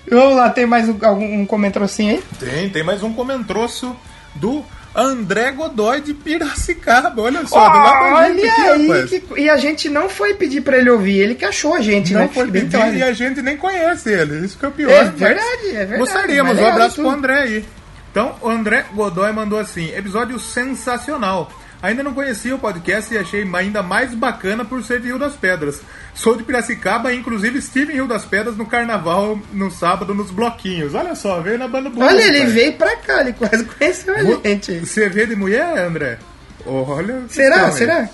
Vamos 0.10 0.36
lá, 0.36 0.50
tem 0.50 0.66
mais 0.66 0.88
um, 0.90 0.98
algum 1.04 1.42
um 1.42 1.46
comentrocinho 1.46 2.16
aí? 2.16 2.24
Tem, 2.40 2.70
tem 2.70 2.84
mais 2.84 3.04
um 3.04 3.14
comentroço 3.14 3.96
do 4.36 4.64
André 4.96 5.52
Godoy 5.52 6.02
de 6.02 6.14
Piracicaba. 6.14 7.22
Olha 7.22 7.46
só, 7.48 7.70
do 7.70 7.78
lado 7.78 8.14
da 8.14 8.28
gente 8.30 8.42
Olha 8.42 8.52
aqui, 8.52 8.62
aí, 8.62 8.88
rapaz. 8.88 9.10
que- 9.10 9.42
e 9.42 9.50
a 9.50 9.58
gente 9.58 9.90
não 9.90 10.10
foi 10.10 10.34
pedir 10.34 10.62
pra 10.62 10.78
ele 10.78 10.90
ouvir, 10.90 11.20
ele 11.20 11.36
que 11.36 11.46
achou 11.46 11.76
a 11.76 11.82
gente, 11.82 12.14
Não 12.14 12.22
né? 12.22 12.30
foi 12.34 12.48
Bem 12.48 12.64
pedir 12.64 12.78
claro. 12.78 12.96
e 12.96 13.04
a 13.04 13.14
gente 13.14 13.42
nem 13.42 13.56
conhece 13.58 14.10
ele. 14.12 14.46
Isso 14.46 14.58
que 14.58 14.66
é 14.66 14.68
o 14.68 14.72
pior. 14.72 14.92
É 14.92 15.04
verdade, 15.06 15.68
é 15.70 15.74
verdade. 15.74 16.00
Gostaríamos. 16.00 16.52
Um 16.52 16.56
legal 16.56 16.72
abraço 16.72 16.96
tudo. 16.96 17.08
pro 17.08 17.18
André 17.18 17.40
aí. 17.40 17.66
Então, 18.12 18.36
o 18.42 18.50
André 18.50 18.86
Godoy 18.94 19.32
mandou 19.32 19.58
assim: 19.60 19.90
episódio 19.96 20.38
sensacional. 20.40 21.50
Ainda 21.82 22.04
não 22.04 22.14
conhecia 22.14 22.54
o 22.56 22.60
podcast 22.60 23.12
e 23.14 23.18
achei 23.18 23.50
ainda 23.54 23.82
mais 23.82 24.14
bacana 24.14 24.64
por 24.64 24.84
ser 24.84 25.00
de 25.00 25.08
Rio 25.08 25.18
das 25.18 25.36
Pedras. 25.36 25.82
Sou 26.14 26.36
de 26.38 26.44
Piracicaba 26.44 27.12
e 27.12 27.18
inclusive 27.18 27.58
estive 27.58 27.92
em 27.94 27.96
Rio 27.96 28.08
das 28.08 28.24
Pedras 28.24 28.56
no 28.56 28.66
carnaval 28.68 29.40
no 29.52 29.72
sábado 29.72 30.14
nos 30.14 30.30
bloquinhos. 30.30 30.94
Olha 30.94 31.16
só, 31.16 31.42
veio 31.42 31.58
na 31.58 31.68
banda 31.68 31.90
boa. 31.90 32.06
Olha, 32.06 32.22
ele 32.22 32.38
rapaz. 32.40 32.54
veio 32.54 32.74
pra 32.74 32.96
cá, 32.98 33.22
ele 33.22 33.34
quase 33.34 33.66
conheceu 33.66 34.16
a 34.16 34.24
gente. 34.48 34.80
Você 34.80 35.10
vê 35.10 35.26
de 35.26 35.36
mulher, 35.36 35.78
André? 35.80 36.20
Olha. 36.66 37.24
Será? 37.30 37.66
aí. 37.66 37.72
Será? 37.74 38.10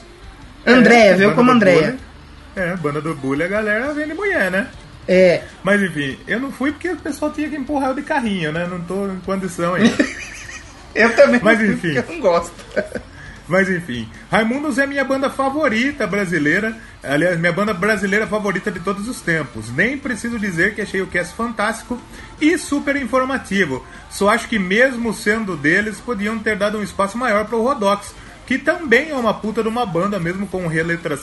Andréia, 0.65 1.15
veio 1.15 1.35
como 1.35 1.51
Andréia. 1.51 1.97
É, 2.55 2.75
banda 2.77 3.01
do 3.01 3.13
Bully, 3.15 3.43
a 3.43 3.47
galera 3.47 3.93
vem 3.93 4.07
de 4.07 4.13
mulher, 4.13 4.49
né? 4.49 4.67
É. 5.07 5.41
Mas 5.63 5.81
enfim, 5.81 6.17
eu 6.27 6.39
não 6.39 6.51
fui 6.51 6.71
porque 6.71 6.89
o 6.89 6.97
pessoal 6.97 7.31
tinha 7.31 7.47
que 7.49 7.55
empurrar 7.55 7.89
eu 7.89 7.95
de 7.95 8.01
carrinho, 8.01 8.51
né? 8.51 8.67
Não 8.69 8.81
tô 8.81 9.07
em 9.07 9.19
condição 9.19 9.73
ainda. 9.73 9.95
Eu 10.95 11.15
também 11.15 11.39
Mas 11.43 11.61
enfim. 11.61 11.93
eu 11.93 12.03
não 12.09 12.19
gosto. 12.19 12.55
Mas 13.47 13.69
enfim, 13.69 14.09
Raimundos 14.29 14.77
é 14.77 14.85
minha 14.85 15.05
banda 15.05 15.29
favorita 15.29 16.05
brasileira. 16.05 16.75
Aliás, 17.01 17.39
minha 17.39 17.53
banda 17.53 17.73
brasileira 17.73 18.27
favorita 18.27 18.69
de 18.69 18.81
todos 18.81 19.07
os 19.07 19.21
tempos. 19.21 19.71
Nem 19.71 19.97
preciso 19.97 20.37
dizer 20.37 20.75
que 20.75 20.81
achei 20.81 21.01
o 21.01 21.07
cast 21.07 21.33
fantástico 21.33 21.99
e 22.41 22.57
super 22.57 22.95
informativo. 22.97 23.85
Só 24.09 24.29
acho 24.29 24.49
que, 24.49 24.59
mesmo 24.59 25.13
sendo 25.13 25.55
deles, 25.55 25.99
podiam 25.99 26.37
ter 26.37 26.57
dado 26.57 26.77
um 26.77 26.83
espaço 26.83 27.17
maior 27.17 27.45
para 27.45 27.55
o 27.55 27.63
Rodox, 27.63 28.13
que 28.45 28.57
também 28.57 29.11
é 29.11 29.15
uma 29.15 29.33
puta 29.33 29.63
de 29.63 29.69
uma 29.69 29.85
banda, 29.85 30.19
mesmo 30.19 30.45
com 30.47 30.67
letras 30.67 31.21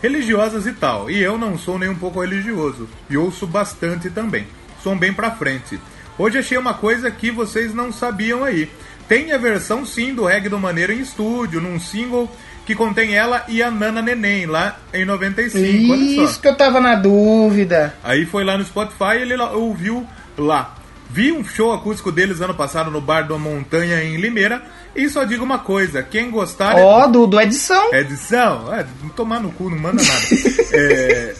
religiosas 0.00 0.66
e 0.66 0.72
tal. 0.72 1.10
E 1.10 1.20
eu 1.20 1.36
não 1.36 1.58
sou 1.58 1.78
nem 1.78 1.88
um 1.88 1.96
pouco 1.96 2.20
religioso. 2.20 2.88
E 3.10 3.16
ouço 3.16 3.46
bastante 3.46 4.08
também. 4.08 4.46
Sou 4.82 4.92
um 4.92 4.98
bem 4.98 5.12
pra 5.12 5.32
frente. 5.32 5.80
Hoje 6.18 6.38
achei 6.38 6.56
uma 6.56 6.74
coisa 6.74 7.10
que 7.10 7.30
vocês 7.30 7.74
não 7.74 7.92
sabiam 7.92 8.44
aí. 8.44 8.70
Tem 9.08 9.32
a 9.32 9.38
versão 9.38 9.84
sim 9.84 10.14
do 10.14 10.24
Reggae 10.24 10.48
do 10.48 10.58
Maneiro 10.58 10.92
em 10.92 11.00
estúdio, 11.00 11.60
num 11.60 11.78
single 11.78 12.30
que 12.66 12.74
contém 12.74 13.14
ela 13.14 13.44
e 13.46 13.62
a 13.62 13.70
Nana 13.70 14.02
Neném, 14.02 14.44
lá 14.44 14.76
em 14.92 15.04
95. 15.04 15.92
Olha 15.92 16.24
Isso 16.24 16.40
que 16.40 16.48
eu 16.48 16.56
tava 16.56 16.80
na 16.80 16.96
dúvida. 16.96 17.94
Aí 18.02 18.26
foi 18.26 18.44
lá 18.44 18.58
no 18.58 18.64
Spotify 18.64 19.18
e 19.18 19.22
ele 19.22 19.36
ouviu 19.36 20.04
lá. 20.36 20.74
Vi 21.08 21.30
um 21.30 21.44
show 21.44 21.72
acústico 21.72 22.10
deles 22.10 22.40
ano 22.40 22.54
passado 22.54 22.90
no 22.90 23.00
Bar 23.00 23.28
da 23.28 23.38
Montanha 23.38 24.02
em 24.02 24.16
Limeira. 24.16 24.62
E 24.94 25.08
só 25.08 25.22
digo 25.22 25.44
uma 25.44 25.60
coisa: 25.60 26.02
quem 26.02 26.30
gostar. 26.30 26.74
Ó, 26.76 27.06
do, 27.06 27.28
do 27.28 27.40
edição. 27.40 27.94
Edição? 27.94 28.74
É, 28.74 28.84
tomar 29.14 29.38
no 29.38 29.52
cu, 29.52 29.70
não 29.70 29.78
manda 29.78 30.02
nada. 30.02 30.26
É, 30.72 31.34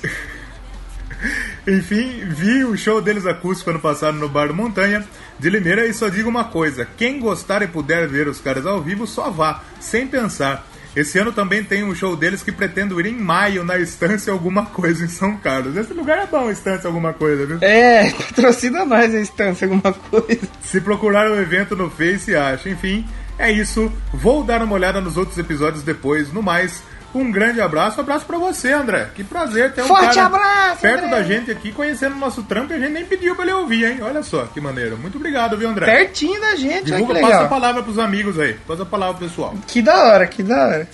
Enfim, 1.67 2.23
vi 2.29 2.65
o 2.65 2.77
show 2.77 3.01
deles 3.01 3.27
acústico 3.27 3.71
ano 3.71 3.81
passado 3.81 4.17
no 4.17 4.29
Bar 4.29 4.49
do 4.49 4.55
Montanha 4.55 5.05
de 5.39 5.51
Limeira 5.51 5.87
e 5.87 5.95
só 5.95 6.09
digo 6.09 6.29
uma 6.29 6.45
coisa: 6.45 6.87
quem 6.97 7.21
gostar 7.21 7.63
e 7.63 7.67
puder 7.67 8.09
ver 8.09 8.29
os 8.29 8.41
caras 8.41 8.67
ao 8.67 8.81
vivo, 8.81 9.07
só 9.07 9.31
vá, 9.31 9.63
sem 9.81 10.07
pensar. 10.07 10.67
Esse 10.97 11.19
ano 11.19 11.31
também 11.31 11.63
tem 11.63 11.85
um 11.85 11.95
show 11.95 12.17
deles 12.17 12.43
que 12.43 12.51
pretendo 12.51 12.99
ir 12.99 13.05
em 13.05 13.15
maio 13.15 13.63
na 13.63 13.79
Estância 13.79 14.33
Alguma 14.33 14.65
Coisa 14.65 15.05
em 15.05 15.09
São 15.09 15.37
Carlos. 15.37 15.77
Esse 15.77 15.93
lugar 15.93 16.21
é 16.21 16.27
bom, 16.27 16.51
Estância 16.51 16.89
Alguma 16.89 17.13
Coisa, 17.13 17.45
viu? 17.45 17.59
É, 17.61 18.11
patrocina 18.13 18.83
nós 18.83 19.15
a 19.15 19.21
instância, 19.21 19.67
alguma 19.67 19.93
coisa. 19.93 20.49
Se 20.63 20.81
procurar 20.81 21.31
o 21.31 21.39
evento 21.39 21.77
no 21.77 21.91
Face, 21.91 22.35
acha. 22.35 22.71
Enfim, 22.71 23.07
é 23.39 23.53
isso. 23.53 23.93
Vou 24.11 24.43
dar 24.43 24.63
uma 24.63 24.75
olhada 24.75 24.99
nos 24.99 25.19
outros 25.19 25.37
episódios 25.37 25.83
depois. 25.83 26.33
No 26.33 26.43
mais, 26.43 26.83
um 27.15 27.31
grande 27.31 27.61
abraço. 27.61 27.99
Um 27.99 28.03
abraço 28.03 28.27
pra 28.27 28.37
você, 28.39 28.73
André. 28.73 29.09
Que 29.15 29.25
prazer 29.25 29.73
ter 29.73 29.83
um 29.83 29.87
Forte 29.87 30.15
cara 30.15 30.27
abraço, 30.27 30.81
perto 30.83 31.05
André. 31.07 31.17
da 31.17 31.23
gente 31.23 31.51
aqui, 31.51 31.73
conhecendo 31.73 32.15
o 32.15 32.19
nosso 32.19 32.43
trampo 32.43 32.73
e 32.73 32.77
a 32.77 32.79
gente 32.79 32.93
nem 32.93 33.05
pediu 33.05 33.35
pra 33.35 33.45
ele 33.45 33.55
ouvir, 33.55 33.85
hein? 33.85 33.99
Olha 34.03 34.23
só 34.23 34.45
que 34.53 34.61
maneiro. 34.61 34.99
Muito 34.99 35.17
obrigado, 35.17 35.57
viu, 35.57 35.69
André? 35.69 35.87
Pertinho 35.87 36.41
da 36.41 36.55
gente, 36.57 36.73
olha 36.75 36.83
que 36.83 36.91
Divulga, 36.93 37.15
passa 37.15 37.27
a 37.27 37.29
legal. 37.31 37.49
palavra 37.49 37.83
pros 37.83 37.99
amigos 37.99 38.39
aí. 38.39 38.55
Passa 38.67 38.83
a 38.83 38.87
palavra 38.87 39.15
pro 39.17 39.29
pessoal. 39.29 39.55
Que 39.67 39.81
da 39.81 40.05
hora, 40.05 40.27
que 40.27 40.43
da 40.43 40.67
hora. 40.67 40.89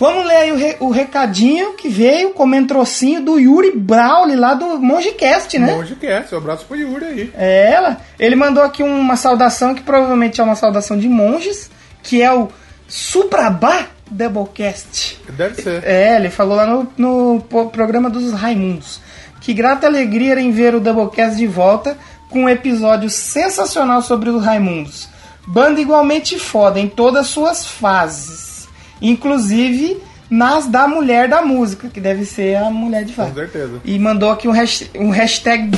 Vamos 0.00 0.24
ler 0.26 0.36
aí 0.36 0.52
o, 0.52 0.56
re- 0.56 0.76
o 0.78 0.90
recadinho 0.90 1.72
que 1.74 1.88
veio, 1.88 2.30
comentrocinho 2.30 3.20
do 3.20 3.36
Yuri 3.36 3.72
Brauli 3.76 4.36
lá 4.36 4.54
do 4.54 4.78
Mongecast, 4.78 5.58
né? 5.58 5.76
Quer. 6.00 6.24
Seu 6.28 6.38
abraço 6.38 6.64
pro 6.66 6.76
Yuri 6.76 7.04
aí. 7.04 7.32
É 7.36 7.72
ela. 7.72 7.96
Ele 8.16 8.36
mandou 8.36 8.62
aqui 8.62 8.80
uma 8.84 9.16
saudação 9.16 9.74
que 9.74 9.82
provavelmente 9.82 10.40
é 10.40 10.44
uma 10.44 10.54
saudação 10.54 10.96
de 10.96 11.08
monges, 11.08 11.68
que 12.00 12.22
é 12.22 12.32
o 12.32 12.48
Subrabá 12.86 13.86
Doublecast. 14.10 15.20
Deve 15.36 15.62
ser. 15.62 15.84
É, 15.84 16.16
ele 16.16 16.30
falou 16.30 16.56
lá 16.56 16.66
no, 16.66 16.92
no 16.96 17.40
programa 17.70 18.08
dos 18.10 18.32
Raimundos. 18.32 19.00
Que 19.40 19.54
grata 19.54 19.86
alegria 19.86 20.38
em 20.40 20.50
ver 20.50 20.74
o 20.74 20.80
Doublecast 20.80 21.36
de 21.36 21.46
volta 21.46 21.96
com 22.28 22.44
um 22.44 22.48
episódio 22.48 23.08
sensacional 23.08 24.02
sobre 24.02 24.30
os 24.30 24.44
Raimundos. 24.44 25.08
Banda 25.46 25.80
igualmente 25.80 26.38
foda 26.38 26.78
em 26.78 26.88
todas 26.88 27.28
suas 27.28 27.66
fases. 27.66 28.68
Inclusive 29.00 30.02
nas 30.30 30.66
da 30.66 30.86
mulher 30.86 31.28
da 31.28 31.40
música, 31.40 31.88
que 31.88 32.00
deve 32.00 32.24
ser 32.24 32.56
a 32.56 32.70
mulher 32.70 33.04
de 33.04 33.14
fato. 33.14 33.30
Com 33.30 33.34
certeza. 33.34 33.80
E 33.84 33.98
mandou 33.98 34.30
aqui 34.30 34.46
um 34.46 34.52
hashtag, 34.52 34.98
um 34.98 35.10
hashtag 35.10 35.70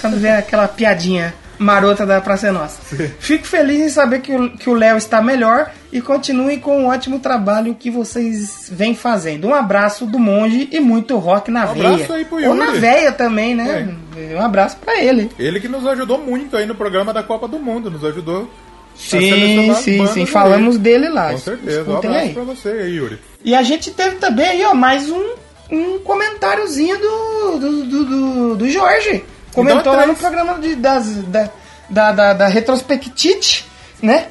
quando 0.00 0.18
vê 0.18 0.30
aquela 0.30 0.66
piadinha 0.66 1.32
marota 1.58 2.04
da 2.06 2.20
Praça 2.20 2.48
é 2.48 2.50
Nossa. 2.50 2.80
Fico 3.18 3.46
feliz 3.46 3.80
em 3.80 3.88
saber 3.88 4.20
que 4.20 4.68
o 4.70 4.74
Léo 4.74 4.96
está 4.96 5.22
melhor 5.22 5.70
e 5.92 6.00
continuem 6.00 6.58
com 6.58 6.84
o 6.84 6.88
ótimo 6.88 7.18
trabalho 7.18 7.74
que 7.74 7.90
vocês 7.90 8.68
vêm 8.72 8.94
fazendo. 8.94 9.46
Um 9.48 9.54
abraço 9.54 10.06
do 10.06 10.18
monge 10.18 10.68
e 10.72 10.80
muito 10.80 11.16
rock 11.18 11.50
na 11.50 11.64
Um 11.70 11.74
veia. 11.74 11.88
abraço 11.94 12.12
aí 12.12 12.24
pro 12.24 12.44
Ou 12.48 12.54
na 12.54 12.66
Yuri. 12.66 12.78
veia 12.78 13.12
também, 13.12 13.54
né? 13.54 13.94
Um 14.36 14.40
abraço 14.40 14.76
pra 14.78 15.00
ele. 15.02 15.30
Ele 15.38 15.60
que 15.60 15.68
nos 15.68 15.86
ajudou 15.86 16.18
muito 16.18 16.56
aí 16.56 16.66
no 16.66 16.74
programa 16.74 17.12
da 17.12 17.22
Copa 17.22 17.46
do 17.48 17.58
Mundo. 17.58 17.90
Nos 17.90 18.04
ajudou. 18.04 18.50
a 18.94 18.98
Sim, 18.98 19.74
sim, 19.74 20.06
sim. 20.06 20.26
Falamos 20.26 20.78
dele 20.78 21.08
lá. 21.08 21.32
Com 21.32 21.38
certeza. 21.38 21.90
Um 21.90 21.96
abraço 21.96 22.16
aí. 22.18 22.32
pra 22.32 22.42
você 22.44 22.68
aí, 22.68 22.94
Yuri. 22.96 23.18
E 23.44 23.54
a 23.54 23.62
gente 23.62 23.90
teve 23.90 24.16
também 24.16 24.46
aí, 24.46 24.64
ó, 24.64 24.72
mais 24.74 25.10
um, 25.10 25.24
um 25.70 25.98
comentáriozinho 25.98 26.96
do, 26.98 27.58
do, 27.58 27.84
do, 27.84 28.04
do, 28.04 28.56
do 28.56 28.70
Jorge. 28.70 29.24
Comentou 29.54 29.92
lá 29.94 30.06
no 30.06 30.14
programa 30.14 30.58
de, 30.58 30.74
das, 30.74 31.06
da, 31.24 31.50
da, 31.88 32.12
da, 32.12 32.32
da 32.32 32.46
Retrospectite, 32.46 33.66
né? 34.02 34.28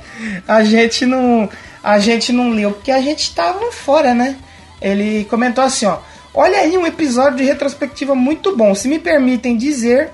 A 0.47 0.63
gente 0.63 1.05
não. 1.05 1.49
A 1.83 1.99
gente 1.99 2.31
não 2.31 2.51
leu 2.51 2.71
porque 2.71 2.91
a 2.91 3.01
gente 3.01 3.33
tava 3.35 3.71
fora, 3.71 4.13
né? 4.13 4.37
Ele 4.81 5.25
comentou 5.25 5.63
assim, 5.63 5.85
ó. 5.85 5.97
Olha 6.33 6.59
aí 6.59 6.77
um 6.77 6.87
episódio 6.87 7.37
de 7.37 7.43
retrospectiva 7.43 8.15
muito 8.15 8.55
bom. 8.55 8.73
Se 8.73 8.87
me 8.87 8.99
permitem 8.99 9.57
dizer, 9.57 10.09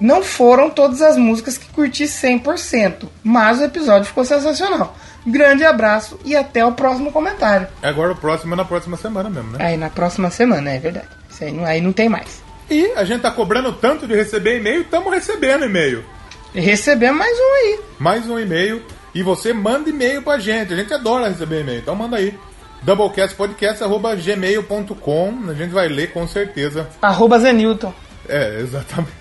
não 0.00 0.22
foram 0.22 0.68
todas 0.68 1.00
as 1.00 1.16
músicas 1.16 1.56
que 1.56 1.68
curti 1.68 2.04
100%, 2.04 3.08
mas 3.22 3.60
o 3.60 3.64
episódio 3.64 4.06
ficou 4.06 4.24
sensacional. 4.24 4.96
Grande 5.26 5.64
abraço 5.64 6.18
e 6.24 6.34
até 6.34 6.64
o 6.64 6.72
próximo 6.72 7.12
comentário. 7.12 7.68
Agora 7.82 8.12
o 8.12 8.16
próximo 8.16 8.54
é 8.54 8.56
na 8.56 8.64
próxima 8.64 8.96
semana 8.96 9.28
mesmo, 9.28 9.52
né? 9.52 9.58
Aí 9.60 9.76
na 9.76 9.90
próxima 9.90 10.30
semana, 10.30 10.70
é 10.70 10.78
verdade. 10.78 11.08
Isso 11.28 11.44
aí 11.44 11.52
não, 11.52 11.64
aí 11.64 11.80
não 11.80 11.92
tem 11.92 12.08
mais. 12.08 12.42
E 12.70 12.92
a 12.94 13.04
gente 13.04 13.22
tá 13.22 13.32
cobrando 13.32 13.72
tanto 13.72 14.06
de 14.06 14.14
receber 14.14 14.58
e-mail, 14.58 14.82
estamos 14.82 15.12
recebendo 15.12 15.64
e-mail. 15.64 16.04
Recebemos 16.54 17.18
mais 17.18 17.36
um 17.36 17.54
aí. 17.54 17.80
Mais 17.98 18.28
um 18.28 18.38
e-mail. 18.38 18.80
E 19.12 19.24
você 19.24 19.52
manda 19.52 19.90
e-mail 19.90 20.22
pra 20.22 20.38
gente. 20.38 20.72
A 20.72 20.76
gente 20.76 20.94
adora 20.94 21.28
receber 21.28 21.62
e-mail. 21.62 21.80
Então 21.80 21.96
manda 21.96 22.16
aí. 22.16 22.38
doublecastpodcast.gmail.com 22.82 25.38
A 25.48 25.54
gente 25.54 25.70
vai 25.70 25.88
ler 25.88 26.12
com 26.12 26.28
certeza. 26.28 26.88
Arroba 27.02 27.40
Zenilton. 27.40 27.92
É, 28.28 28.60
exatamente. 28.60 29.18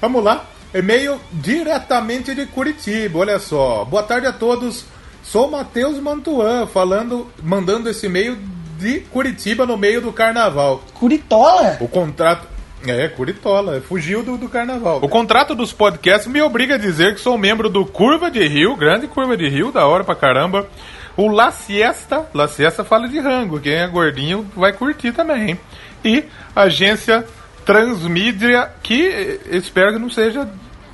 Vamos 0.00 0.24
lá. 0.24 0.44
E-mail 0.74 1.20
diretamente 1.32 2.34
de 2.34 2.46
Curitiba. 2.46 3.20
Olha 3.20 3.38
só. 3.38 3.84
Boa 3.84 4.02
tarde 4.02 4.26
a 4.26 4.32
todos. 4.32 4.84
Sou 5.22 5.48
Matheus 5.50 6.00
Mantuan, 6.00 6.66
falando, 6.66 7.30
mandando 7.42 7.88
esse 7.88 8.06
e-mail 8.06 8.36
de 8.78 9.00
Curitiba 9.00 9.66
no 9.66 9.76
meio 9.76 10.00
do 10.00 10.12
carnaval. 10.12 10.82
Curitola? 10.94 11.76
O 11.80 11.88
contrato. 11.88 12.55
É, 12.86 13.08
Curitola, 13.08 13.80
fugiu 13.80 14.22
do, 14.22 14.36
do 14.36 14.48
carnaval. 14.48 14.98
O 15.02 15.08
contrato 15.08 15.54
dos 15.54 15.72
podcasts 15.72 16.26
me 16.30 16.40
obriga 16.42 16.74
a 16.74 16.78
dizer 16.78 17.14
que 17.14 17.20
sou 17.20 17.36
membro 17.38 17.68
do 17.68 17.84
Curva 17.86 18.30
de 18.30 18.46
Rio, 18.46 18.76
grande 18.76 19.06
Curva 19.06 19.36
de 19.36 19.48
Rio, 19.48 19.72
da 19.72 19.86
hora 19.86 20.04
pra 20.04 20.14
caramba. 20.14 20.68
O 21.16 21.28
La 21.28 21.50
Siesta, 21.50 22.28
La 22.34 22.46
Siesta 22.46 22.84
fala 22.84 23.08
de 23.08 23.18
rango, 23.18 23.58
quem 23.58 23.72
é 23.74 23.86
gordinho 23.86 24.46
vai 24.54 24.72
curtir 24.72 25.12
também. 25.12 25.50
hein? 25.50 25.60
E 26.04 26.24
a 26.54 26.62
agência 26.62 27.24
Transmídia, 27.64 28.70
que 28.82 29.08
eh, 29.08 29.38
espero 29.56 29.92
que 29.92 29.98
não 29.98 30.08
seja. 30.08 30.48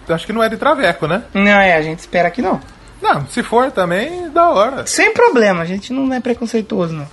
Acho 0.09 0.27
que 0.27 0.33
não 0.33 0.43
é 0.43 0.49
de 0.49 0.57
Traveco, 0.57 1.07
né? 1.07 1.23
Não, 1.35 1.43
é, 1.51 1.75
a 1.77 1.83
gente 1.83 1.99
espera 1.99 2.31
que 2.31 2.41
não. 2.41 2.59
Não, 3.01 3.27
se 3.27 3.43
for 3.43 3.71
também, 3.71 4.31
da 4.31 4.49
hora. 4.51 4.87
Sem 4.87 5.13
problema, 5.13 5.61
a 5.63 5.65
gente 5.67 5.93
não 5.93 6.13
é 6.15 6.21
preconceituoso, 6.21 6.95
não. 6.95 7.07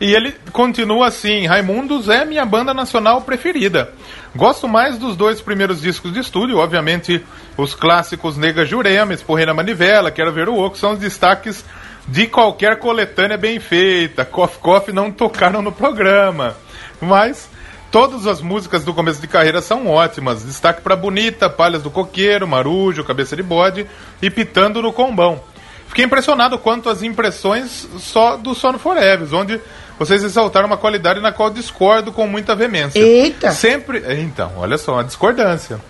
E 0.00 0.14
ele 0.14 0.34
continua 0.52 1.08
assim: 1.08 1.46
Raimundos 1.46 2.08
é 2.08 2.24
minha 2.24 2.44
banda 2.44 2.72
nacional 2.72 3.22
preferida. 3.22 3.92
Gosto 4.34 4.68
mais 4.68 4.98
dos 4.98 5.16
dois 5.16 5.40
primeiros 5.40 5.80
discos 5.80 6.12
de 6.12 6.20
estúdio, 6.20 6.58
obviamente 6.58 7.24
os 7.56 7.74
clássicos 7.74 8.36
Nega 8.36 8.64
Jurema, 8.64 9.12
Esporreira 9.12 9.54
Manivela, 9.54 10.10
Quero 10.10 10.32
Ver 10.32 10.48
o 10.48 10.56
Oco, 10.56 10.78
são 10.78 10.92
os 10.92 10.98
destaques 10.98 11.64
de 12.06 12.26
qualquer 12.26 12.78
coletânea 12.78 13.36
bem 13.36 13.58
feita. 13.58 14.24
Coff 14.24 14.58
Coff 14.58 14.92
não 14.92 15.10
tocaram 15.10 15.60
no 15.60 15.72
programa. 15.72 16.56
Mas 17.00 17.48
todas 17.90 18.26
as 18.26 18.40
músicas 18.40 18.84
do 18.84 18.94
começo 18.94 19.20
de 19.20 19.26
carreira 19.26 19.60
são 19.60 19.88
ótimas. 19.88 20.44
Destaque 20.44 20.80
para 20.82 20.94
Bonita, 20.94 21.50
Palhas 21.50 21.82
do 21.82 21.90
Coqueiro, 21.90 22.46
Marujo, 22.46 23.04
Cabeça 23.04 23.34
de 23.34 23.42
Bode 23.42 23.86
e 24.22 24.30
Pitando 24.30 24.80
no 24.80 24.92
Combão. 24.92 25.40
Fiquei 25.88 26.04
impressionado 26.04 26.58
quanto 26.58 26.88
às 26.90 27.02
impressões 27.02 27.88
só 27.98 28.36
do 28.36 28.54
Sono 28.54 28.78
Forever, 28.78 29.26
onde 29.34 29.58
vocês 29.98 30.22
ressaltaram 30.22 30.66
uma 30.66 30.76
qualidade 30.76 31.20
na 31.20 31.32
qual 31.32 31.50
discordo 31.50 32.12
com 32.12 32.26
muita 32.26 32.54
veemência. 32.54 32.98
Eita! 33.00 33.50
Sempre. 33.52 34.02
Então, 34.20 34.52
olha 34.56 34.78
só, 34.78 34.94
uma 34.94 35.04
discordância. 35.04 35.80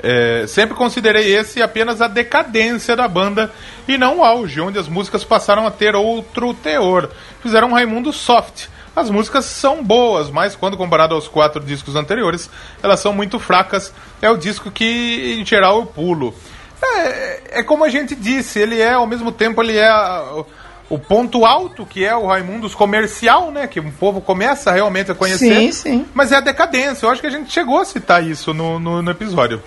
É, 0.00 0.44
sempre 0.46 0.76
considerei 0.76 1.34
esse 1.34 1.60
apenas 1.60 2.00
a 2.00 2.06
decadência 2.06 2.94
da 2.94 3.08
banda 3.08 3.50
e 3.88 3.98
não 3.98 4.18
o 4.18 4.24
auge, 4.24 4.60
onde 4.60 4.78
as 4.78 4.86
músicas 4.88 5.24
passaram 5.24 5.66
a 5.66 5.70
ter 5.72 5.96
outro 5.96 6.54
teor. 6.54 7.10
Fizeram 7.42 7.68
um 7.68 7.72
Raimundo 7.74 8.12
soft. 8.12 8.66
As 8.94 9.10
músicas 9.10 9.44
são 9.44 9.82
boas, 9.82 10.30
mas 10.30 10.54
quando 10.56 10.76
comparado 10.76 11.14
aos 11.14 11.26
quatro 11.28 11.60
discos 11.62 11.94
anteriores, 11.96 12.48
elas 12.82 13.00
são 13.00 13.12
muito 13.12 13.38
fracas. 13.38 13.92
É 14.20 14.30
o 14.30 14.36
disco 14.36 14.70
que, 14.70 15.36
em 15.40 15.44
geral, 15.44 15.80
eu 15.80 15.86
pulo. 15.86 16.34
É, 16.82 17.58
é 17.60 17.62
como 17.62 17.84
a 17.84 17.88
gente 17.88 18.14
disse, 18.14 18.58
ele 18.60 18.80
é, 18.80 18.92
ao 18.92 19.06
mesmo 19.06 19.32
tempo, 19.32 19.62
ele 19.62 19.76
é 19.76 19.88
a- 19.88 20.44
o 20.90 20.98
ponto 20.98 21.44
alto, 21.44 21.84
que 21.84 22.04
é 22.04 22.14
o 22.16 22.26
Raimundos 22.26 22.74
comercial, 22.74 23.50
né? 23.50 23.66
Que 23.66 23.78
o 23.80 23.92
povo 23.92 24.20
começa 24.20 24.70
realmente 24.72 25.10
a 25.10 25.14
conhecer. 25.14 25.54
Sim, 25.54 25.72
sim. 25.72 26.06
Mas 26.14 26.32
é 26.32 26.36
a 26.36 26.40
decadência. 26.40 27.04
Eu 27.06 27.10
acho 27.10 27.20
que 27.20 27.26
a 27.26 27.30
gente 27.30 27.52
chegou 27.52 27.78
a 27.78 27.84
citar 27.84 28.24
isso 28.26 28.54
no, 28.54 28.78
no, 28.78 29.02
no 29.02 29.10
episódio. 29.10 29.62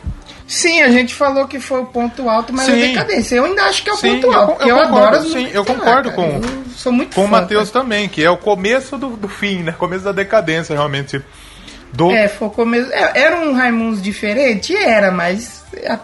Sim, 0.48 0.82
a 0.82 0.90
gente 0.90 1.14
falou 1.16 1.48
que 1.48 1.60
foi 1.62 1.80
o 1.80 1.86
ponto 1.86 2.28
alto, 2.28 2.52
mas 2.52 2.66
Sim. 2.66 2.74
a 2.74 2.88
decadência. 2.88 3.36
Eu 3.36 3.46
ainda 3.46 3.64
acho 3.64 3.84
que 3.84 3.90
é 3.90 3.94
o 3.94 3.96
Sim, 3.96 4.16
ponto 4.16 4.28
eu 4.28 4.34
alto, 4.34 4.56
porque 4.56 4.70
eu 4.72 4.76
eu, 4.78 4.84
concordo, 4.88 5.16
adoro 5.18 5.30
sim, 5.32 5.50
eu 5.54 5.62
lá, 5.62 5.66
concordo 5.68 6.12
com- 6.12 6.24
Eu 6.44 6.64
sou 6.76 6.92
muito 6.92 7.16
Com 7.16 7.22
o 7.22 7.26
fã, 7.26 7.32
Matheus 7.32 7.70
cara. 7.72 7.84
também, 7.86 8.10
que 8.10 8.22
é 8.22 8.30
o 8.30 8.36
começo 8.36 8.98
do, 8.98 9.10
do 9.16 9.30
fim, 9.30 9.60
né? 9.64 9.72
Começo 9.78 10.04
da 10.04 10.12
decadência, 10.12 10.74
realmente. 10.76 11.22
Do... 11.94 12.12
É, 12.12 12.28
foi 12.28 12.48
o 12.50 12.52
começo. 12.52 12.92
é, 12.92 13.12
Era 13.22 13.40
um 13.40 13.54
Raimundos 13.54 14.02
diferente? 14.02 14.76
Era, 14.76 15.10
mas 15.12 15.64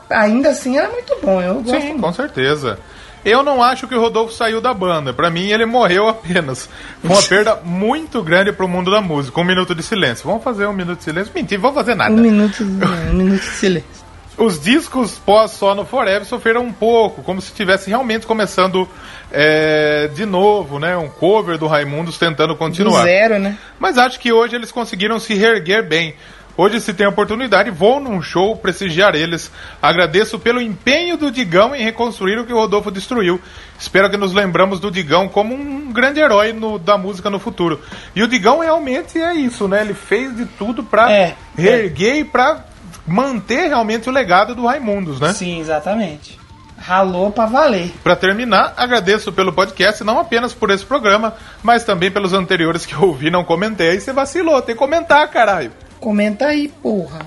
ainda 0.09 0.49
assim 0.49 0.77
era 0.77 0.89
muito 0.89 1.17
bom. 1.21 1.41
Eu 1.41 1.55
gosto 1.55 1.81
Sim, 1.81 1.87
muito. 1.89 2.01
com 2.01 2.13
certeza. 2.13 2.79
Eu 3.25 3.43
não 3.43 3.61
acho 3.61 3.87
que 3.87 3.95
o 3.95 3.99
Rodolfo 3.99 4.33
saiu 4.33 4.61
da 4.61 4.73
banda. 4.73 5.13
Pra 5.13 5.29
mim, 5.29 5.49
ele 5.49 5.65
morreu 5.65 6.07
apenas. 6.07 6.69
Foi 7.01 7.09
uma 7.09 7.21
perda 7.27 7.59
muito 7.63 8.21
grande 8.23 8.51
pro 8.51 8.67
mundo 8.67 8.89
da 8.89 9.01
música. 9.01 9.39
Um 9.39 9.43
minuto 9.43 9.75
de 9.75 9.83
silêncio. 9.83 10.25
Vamos 10.27 10.43
fazer 10.43 10.65
um 10.67 10.73
minuto 10.73 10.99
de 10.99 11.03
silêncio? 11.03 11.31
Mentira, 11.33 11.61
vamos 11.61 11.75
fazer 11.75 11.95
nada. 11.95 12.13
Um 12.13 12.17
minuto, 12.17 12.63
um 13.11 13.13
minuto 13.13 13.41
de 13.41 13.45
silêncio. 13.47 14.07
Os 14.37 14.59
discos 14.61 15.17
pós 15.17 15.49
só 15.51 15.73
no 15.73 15.83
Forever 15.83 16.23
sofreram 16.23 16.61
um 16.61 16.71
pouco, 16.71 17.23
como 17.23 17.41
se 17.41 17.47
estivesse 17.47 17.89
realmente 17.89 18.27
começando 18.27 18.87
é, 19.31 20.09
de 20.13 20.27
novo, 20.27 20.77
né? 20.77 20.95
Um 20.95 21.09
cover 21.09 21.57
do 21.57 21.65
Raimundos 21.65 22.19
tentando 22.19 22.53
Do 22.53 22.55
continuar. 22.57 23.03
zero, 23.03 23.39
né? 23.39 23.57
Mas 23.79 23.97
acho 23.97 24.19
que 24.19 24.31
hoje 24.31 24.55
eles 24.55 24.71
conseguiram 24.71 25.19
se 25.19 25.33
reerguer 25.33 25.83
bem. 25.83 26.13
Hoje, 26.57 26.81
se 26.81 26.91
tem 26.91 27.05
a 27.05 27.09
oportunidade, 27.09 27.69
vou 27.69 27.99
num 27.99 28.19
show 28.19 28.55
prestigiar 28.57 29.13
eles. 29.13 29.51
Agradeço 29.79 30.39
pelo 30.39 30.59
empenho 30.59 31.15
do 31.15 31.29
Digão 31.31 31.75
em 31.75 31.83
reconstruir 31.83 32.39
o 32.39 32.45
que 32.45 32.51
o 32.51 32.57
Rodolfo 32.57 32.89
destruiu. 32.89 33.39
Espero 33.79 34.09
que 34.09 34.17
nos 34.17 34.33
lembramos 34.33 34.79
do 34.79 34.89
Digão 34.89 35.27
como 35.29 35.53
um 35.53 35.91
grande 35.93 36.19
herói 36.19 36.53
no- 36.53 36.79
da 36.79 36.97
música 36.97 37.29
no 37.29 37.37
futuro. 37.37 37.79
E 38.15 38.23
o 38.23 38.27
Digão 38.27 38.59
realmente 38.59 39.19
é 39.19 39.35
isso, 39.35 39.67
né? 39.67 39.81
Ele 39.81 39.93
fez 39.93 40.35
de 40.35 40.45
tudo 40.47 40.83
pra 40.83 41.11
É, 41.11 41.35
reerguer 41.55 42.15
e 42.17 42.23
pra 42.23 42.65
manter 43.05 43.67
realmente 43.67 44.09
o 44.09 44.11
legado 44.11 44.55
do 44.55 44.65
Raimundos, 44.65 45.19
né? 45.19 45.33
Sim, 45.33 45.59
exatamente. 45.59 46.37
Ralou 46.79 47.31
pra 47.31 47.45
valer. 47.45 47.91
Pra 48.03 48.15
terminar, 48.15 48.73
agradeço 48.77 49.31
pelo 49.31 49.51
podcast, 49.53 50.03
não 50.03 50.19
apenas 50.19 50.53
por 50.53 50.69
esse 50.71 50.85
programa, 50.85 51.33
mas 51.63 51.83
também 51.83 52.09
pelos 52.11 52.33
anteriores 52.33 52.85
que 52.85 52.93
eu 52.93 53.03
ouvi 53.03 53.27
e 53.27 53.31
não 53.31 53.43
comentei. 53.43 53.89
Aí 53.91 53.99
você 54.01 54.11
vacilou, 54.13 54.61
tem 54.61 54.75
que 54.75 54.79
comentar, 54.79 55.27
caralho. 55.29 55.71
Comenta 55.99 56.47
aí, 56.47 56.67
porra. 56.81 57.19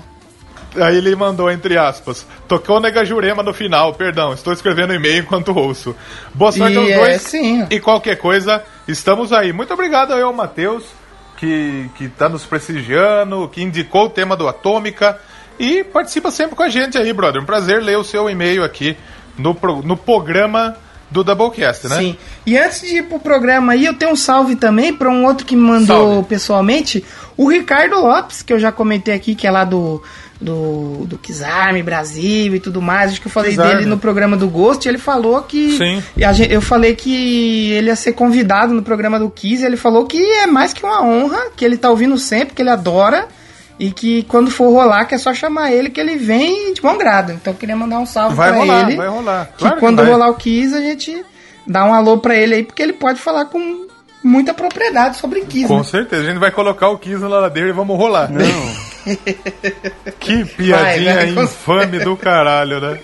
Aí 0.75 0.95
ele 0.97 1.13
mandou, 1.17 1.51
entre 1.51 1.77
aspas, 1.77 2.25
tocou 2.47 2.79
Nega 2.79 3.03
Jurema 3.03 3.43
no 3.43 3.53
final, 3.53 3.93
perdão, 3.93 4.31
estou 4.33 4.53
escrevendo 4.53 4.93
e-mail 4.93 5.19
enquanto 5.23 5.53
ouço. 5.57 5.93
Boa 6.33 6.51
sorte 6.53 6.75
E 6.75 6.77
aos 6.77 6.89
é, 6.89 6.97
dois. 6.97 7.21
sim. 7.23 7.67
E 7.69 7.79
qualquer 7.79 8.15
coisa, 8.17 8.63
estamos 8.87 9.33
aí. 9.33 9.51
Muito 9.51 9.73
obrigado 9.73 10.13
aí 10.13 10.21
ao 10.21 10.31
Matheus, 10.31 10.85
que, 11.35 11.89
que 11.97 12.07
tá 12.07 12.29
nos 12.29 12.45
prestigiando, 12.45 13.49
que 13.49 13.61
indicou 13.61 14.05
o 14.05 14.09
tema 14.09 14.37
do 14.37 14.47
Atômica. 14.47 15.19
E 15.59 15.83
participa 15.83 16.31
sempre 16.31 16.55
com 16.55 16.63
a 16.63 16.69
gente 16.69 16.97
aí, 16.97 17.11
brother. 17.11 17.41
Um 17.41 17.45
prazer 17.45 17.81
ler 17.83 17.97
o 17.97 18.03
seu 18.03 18.29
e-mail 18.29 18.63
aqui 18.63 18.95
no, 19.37 19.53
pro- 19.53 19.81
no 19.83 19.97
programa 19.97 20.77
do 21.11 21.23
Doublecast, 21.23 21.87
né? 21.89 21.97
Sim. 21.97 22.17
E 22.45 22.57
antes 22.57 22.81
de 22.81 22.97
ir 22.97 23.03
pro 23.03 23.19
programa 23.19 23.73
aí, 23.73 23.85
eu 23.85 23.93
tenho 23.93 24.13
um 24.13 24.15
salve 24.15 24.55
também 24.55 24.93
pra 24.93 25.09
um 25.09 25.25
outro 25.25 25.45
que 25.45 25.55
me 25.55 25.61
mandou 25.61 26.13
Salve. 26.13 26.27
pessoalmente, 26.29 27.03
o 27.35 27.47
Ricardo 27.49 27.99
Lopes, 27.99 28.41
que 28.41 28.53
eu 28.53 28.59
já 28.59 28.71
comentei 28.71 29.13
aqui, 29.13 29.35
que 29.35 29.45
é 29.45 29.51
lá 29.51 29.63
do 29.63 30.01
do, 30.39 31.05
do 31.05 31.19
Kizarme 31.19 31.83
Brasil 31.83 32.55
e 32.55 32.59
tudo 32.59 32.81
mais. 32.81 33.11
Acho 33.11 33.21
que 33.21 33.27
eu 33.27 33.31
falei 33.31 33.51
Kizarme. 33.51 33.73
dele 33.75 33.85
no 33.85 33.97
programa 33.99 34.35
do 34.35 34.47
Ghost. 34.49 34.87
E 34.87 34.89
ele 34.89 34.97
falou 34.97 35.39
que. 35.43 35.77
Sim. 35.77 36.01
gente- 36.33 36.51
eu 36.51 36.61
falei 36.61 36.95
que 36.95 37.71
ele 37.73 37.87
ia 37.89 37.95
ser 37.95 38.13
convidado 38.13 38.73
no 38.73 38.81
programa 38.81 39.19
do 39.19 39.29
Kiz. 39.29 39.61
E 39.61 39.65
ele 39.65 39.77
falou 39.77 40.05
que 40.07 40.17
é 40.19 40.47
mais 40.47 40.73
que 40.73 40.83
uma 40.83 41.03
honra, 41.05 41.37
que 41.55 41.63
ele 41.63 41.77
tá 41.77 41.91
ouvindo 41.91 42.17
sempre, 42.17 42.55
que 42.55 42.61
ele 42.63 42.71
adora. 42.71 43.27
E 43.81 43.89
que 43.91 44.21
quando 44.23 44.51
for 44.51 44.69
rolar, 44.71 45.05
que 45.05 45.15
é 45.15 45.17
só 45.17 45.33
chamar 45.33 45.71
ele, 45.71 45.89
que 45.89 45.99
ele 45.99 46.15
vem 46.15 46.71
de 46.71 46.81
bom 46.81 46.95
grado. 46.99 47.31
Então 47.31 47.51
eu 47.51 47.57
queria 47.57 47.75
mandar 47.75 47.97
um 47.97 48.05
salve 48.05 48.35
Vai 48.35 48.49
pra 48.51 48.59
rolar, 48.59 48.87
ele. 48.87 48.95
vai 48.97 49.07
rolar. 49.07 49.45
Que 49.47 49.57
Claro 49.57 49.73
que 49.75 49.79
quando 49.79 49.97
vai. 49.97 50.05
rolar 50.05 50.29
o 50.29 50.35
Kiss, 50.35 50.75
a 50.75 50.81
gente 50.81 51.25
dá 51.65 51.83
um 51.85 51.93
alô 51.93 52.19
pra 52.19 52.35
ele 52.35 52.53
aí, 52.53 52.63
porque 52.63 52.83
ele 52.83 52.93
pode 52.93 53.19
falar 53.19 53.45
com 53.45 53.87
muita 54.23 54.53
propriedade 54.53 55.17
sobre 55.17 55.41
Kiss. 55.41 55.67
Com 55.67 55.79
né? 55.79 55.83
certeza, 55.83 56.21
a 56.21 56.25
gente 56.27 56.37
vai 56.39 56.51
colocar 56.51 56.89
o 56.89 56.97
Kiss 56.99 57.19
na 57.21 57.27
ladeira 57.39 57.69
e 57.69 57.73
vamos 57.73 57.97
rolar. 57.97 58.29
Não. 58.29 58.45
Que 60.19 60.45
piadinha 60.45 61.15
Vai, 61.15 61.31
vai. 61.33 61.43
infame 61.43 61.97
do 61.99 62.15
caralho, 62.15 62.79
né? 62.79 62.99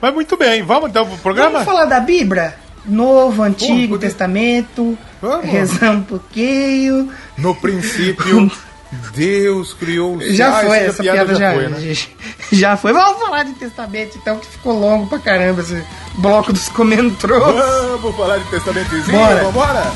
Mas 0.00 0.14
muito 0.14 0.38
bem, 0.38 0.62
vamos 0.62 0.88
então 0.88 1.06
pro 1.06 1.18
programa? 1.18 1.50
Vamos 1.50 1.66
falar 1.66 1.84
da 1.84 2.00
Bíblia? 2.00 2.54
Novo, 2.86 3.42
Antigo, 3.42 3.98
Testamento, 3.98 4.96
Vamos. 5.20 5.44
rezar 5.44 5.90
um 5.90 6.02
pouquinho. 6.02 7.10
No 7.36 7.54
princípio, 7.54 8.50
Deus 9.14 9.72
criou 9.74 10.16
os 10.16 10.34
Já 10.34 10.60
foi, 10.60 10.76
essa 10.78 10.86
essa 10.88 11.02
piada, 11.02 11.34
já, 11.34 11.52
foi, 11.54 11.68
né? 11.68 11.96
já 12.52 12.76
foi. 12.76 12.92
Vamos 12.92 13.22
falar 13.22 13.42
de 13.44 13.52
Testamento 13.54 14.18
então, 14.18 14.38
que 14.38 14.46
ficou 14.46 14.78
longo 14.78 15.06
pra 15.06 15.18
caramba 15.18 15.60
esse 15.60 15.82
bloco 16.18 16.52
dos 16.52 16.68
comentários. 16.68 17.38
Vamos 18.00 18.16
falar 18.16 18.38
de 18.38 18.44
testamentozinho? 18.50 19.18
Bora. 19.18 19.44
Vambora? 19.44 19.92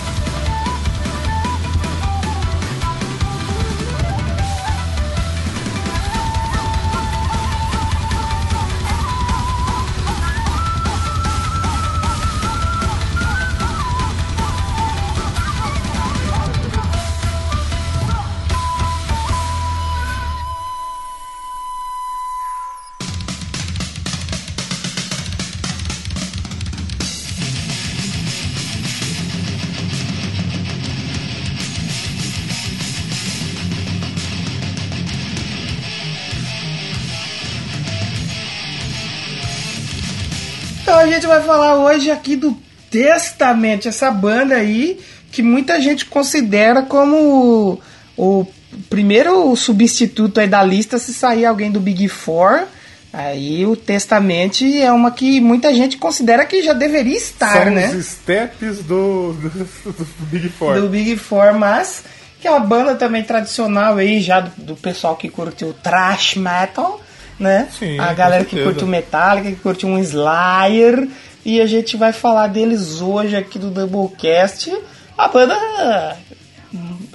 Vai 41.31 41.43
falar 41.43 41.77
hoje 41.77 42.11
aqui 42.11 42.35
do 42.35 42.57
Testament, 42.91 43.87
essa 43.87 44.11
banda 44.11 44.57
aí 44.57 44.99
que 45.31 45.45
muita 45.45 45.81
gente 45.81 46.07
considera 46.07 46.83
como 46.83 47.79
o, 48.17 48.41
o 48.41 48.47
primeiro 48.89 49.55
substituto 49.55 50.41
aí 50.41 50.49
da 50.49 50.61
lista 50.65 50.99
se 50.99 51.15
sair 51.15 51.47
alguém 51.47 51.71
do 51.71 51.79
Big 51.79 52.09
Four. 52.09 52.65
Aí 53.13 53.65
o 53.65 53.77
Testament 53.77 54.63
é 54.83 54.91
uma 54.91 55.13
que 55.13 55.41
muita 55.41 55.73
gente 55.73 55.99
considera 55.99 56.45
que 56.45 56.63
já 56.63 56.73
deveria 56.73 57.17
estar, 57.17 57.65
São 57.65 57.73
né? 57.73 57.91
os 57.91 58.07
steps 58.07 58.79
do, 58.79 59.33
do, 59.33 59.49
do 59.49 60.27
Big 60.31 60.49
Four. 60.49 60.81
do 60.81 60.89
Big 60.89 61.17
Four, 61.17 61.55
mas 61.55 62.03
que 62.41 62.49
é 62.49 62.51
uma 62.51 62.61
banda 62.61 62.97
também 62.97 63.23
tradicional 63.23 63.99
aí 63.99 64.21
já 64.21 64.41
do, 64.41 64.51
do 64.63 64.77
pessoal 64.77 65.15
que 65.15 65.29
curte 65.29 65.65
o 65.65 65.73
thrash 65.73 66.35
metal, 66.35 67.01
né? 67.41 67.69
Sim, 67.77 67.99
a 67.99 68.13
galera 68.13 68.45
que 68.45 68.63
curte 68.63 68.85
o 68.85 68.87
Metallica, 68.87 69.51
que 69.51 69.57
curte 69.57 69.87
um 69.87 69.99
Slayer, 69.99 71.09
e 71.45 71.61
a 71.61 71.67
gente 71.67 71.97
vai 71.97 72.13
falar 72.13 72.49
deles 72.49 73.01
hoje 73.01 73.35
aqui 73.35 73.59
do 73.59 73.71
Doublecast. 73.71 74.77
A 75.17 75.27
banda 75.27 75.57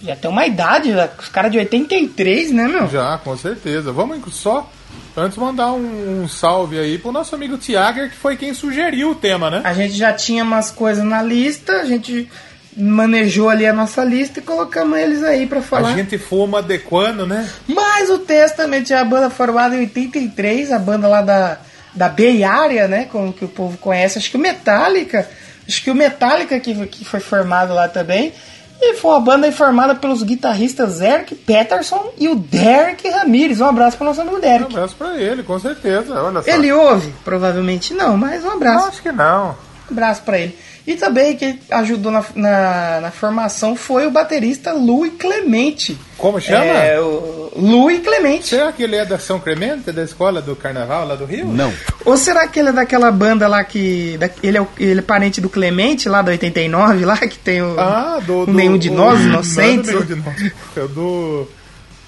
já 0.03 0.15
tem 0.15 0.29
uma 0.29 0.45
idade, 0.45 0.91
os 1.19 1.29
caras 1.29 1.51
de 1.51 1.57
83, 1.57 2.51
né, 2.51 2.67
meu? 2.67 2.87
Já, 2.87 3.17
com 3.17 3.37
certeza. 3.37 3.91
Vamos 3.91 4.35
só 4.35 4.69
antes 5.15 5.37
mandar 5.37 5.71
um, 5.71 6.23
um 6.23 6.27
salve 6.27 6.77
aí 6.77 6.97
pro 6.97 7.11
nosso 7.11 7.35
amigo 7.35 7.57
Tiager, 7.57 8.09
que 8.09 8.15
foi 8.15 8.35
quem 8.35 8.53
sugeriu 8.53 9.11
o 9.11 9.15
tema, 9.15 9.49
né? 9.49 9.61
A 9.63 9.73
gente 9.73 9.93
já 9.93 10.11
tinha 10.11 10.43
umas 10.43 10.71
coisas 10.71 11.03
na 11.03 11.21
lista, 11.21 11.73
a 11.81 11.85
gente 11.85 12.29
manejou 12.77 13.49
ali 13.49 13.65
a 13.65 13.73
nossa 13.73 14.03
lista 14.03 14.39
e 14.39 14.41
colocamos 14.43 14.97
eles 14.99 15.23
aí 15.23 15.45
pra 15.47 15.61
falar. 15.61 15.89
A 15.89 15.93
gente 15.93 16.17
fuma 16.17 16.59
adequando, 16.59 17.25
né? 17.25 17.47
Mas 17.67 18.09
o 18.09 18.19
Testament 18.19 18.89
é 18.89 18.95
a 18.95 19.05
banda 19.05 19.29
formada 19.29 19.75
em 19.75 19.79
83, 19.81 20.71
a 20.71 20.79
banda 20.79 21.07
lá 21.07 21.21
da, 21.21 21.57
da 21.93 22.09
Bay 22.09 22.43
Area, 22.43 22.87
né? 22.87 23.07
Como 23.11 23.31
que 23.31 23.45
o 23.45 23.49
povo 23.49 23.77
conhece. 23.77 24.17
Acho 24.17 24.29
que 24.29 24.37
o 24.37 24.39
Metallica, 24.39 25.27
acho 25.67 25.81
que 25.83 25.89
o 25.89 25.95
Metallica 25.95 26.59
que, 26.59 26.73
que 26.87 27.05
foi 27.05 27.19
formado 27.19 27.73
lá 27.73 27.87
também. 27.87 28.33
E 28.81 28.95
foi 28.95 29.11
uma 29.11 29.21
banda 29.21 29.49
formada 29.53 29.95
pelos 29.95 30.21
guitarristas 30.21 30.99
Eric 30.99 31.33
Peterson 31.33 32.11
e 32.17 32.27
o 32.27 32.35
Derek 32.35 33.07
Ramirez. 33.09 33.61
Um 33.61 33.67
abraço 33.67 33.95
para 33.95 34.07
nosso 34.07 34.19
amigo 34.19 34.35
Um 34.35 34.41
Derek. 34.41 34.65
abraço 34.65 34.95
pra 34.97 35.17
ele, 35.17 35.43
com 35.43 35.57
certeza. 35.57 36.21
Olha 36.21 36.41
só. 36.41 36.51
Ele 36.51 36.73
ouve? 36.73 37.13
Provavelmente 37.23 37.93
não, 37.93 38.17
mas 38.17 38.43
um 38.43 38.51
abraço. 38.51 38.87
Acho 38.89 39.01
que 39.01 39.13
não. 39.13 39.51
Um 39.89 39.93
abraço 39.93 40.23
pra 40.23 40.37
ele. 40.39 40.57
E 40.87 40.93
também 40.95 41.35
quem 41.35 41.59
ajudou 41.71 42.11
na, 42.11 42.23
na, 42.35 42.99
na 43.01 43.11
formação 43.11 43.75
foi 43.75 44.05
o 44.05 44.11
baterista 44.11 44.71
Louis 44.71 45.11
Clemente. 45.17 45.97
Como 46.15 46.39
chama? 46.39 46.63
É, 46.63 46.99
o 46.99 47.51
Louis 47.55 48.03
Clemente. 48.03 48.47
Será 48.49 48.71
que 48.71 48.83
ele 48.83 48.95
é 48.95 49.03
da 49.03 49.17
São 49.17 49.39
Clemente, 49.39 49.91
da 49.91 50.03
escola 50.03 50.43
do 50.43 50.55
carnaval 50.55 51.07
lá 51.07 51.15
do 51.15 51.25
Rio? 51.25 51.47
Não. 51.47 51.73
Ou 52.05 52.15
será 52.17 52.47
que 52.47 52.59
ele 52.59 52.69
é 52.69 52.71
daquela 52.71 53.11
banda 53.11 53.47
lá 53.47 53.63
que. 53.63 54.15
da- 54.19 54.29
ele, 54.43 54.57
é 54.59 54.61
o- 54.61 54.67
ele 54.79 54.99
é 54.99 55.01
parente 55.01 55.41
do 55.41 55.49
Clemente, 55.49 56.07
lá 56.07 56.21
do 56.21 56.29
89, 56.29 57.03
lá, 57.03 57.17
que 57.17 57.37
tem 57.39 57.63
o. 57.63 57.79
Ah, 57.79 58.19
do. 58.23 58.45
do 58.45 58.53
Nenhum 58.53 58.77
de 58.77 58.91
Nós, 58.91 59.19
o- 59.19 59.23
Inocentes. 59.23 59.91
Não 59.91 60.01
é 60.01 60.03
do 60.05 60.15
Nenhum 60.15 60.21
de 60.35 60.43
Nós. 60.43 60.51
É 60.77 60.81
o 60.81 60.87
do. 60.87 61.47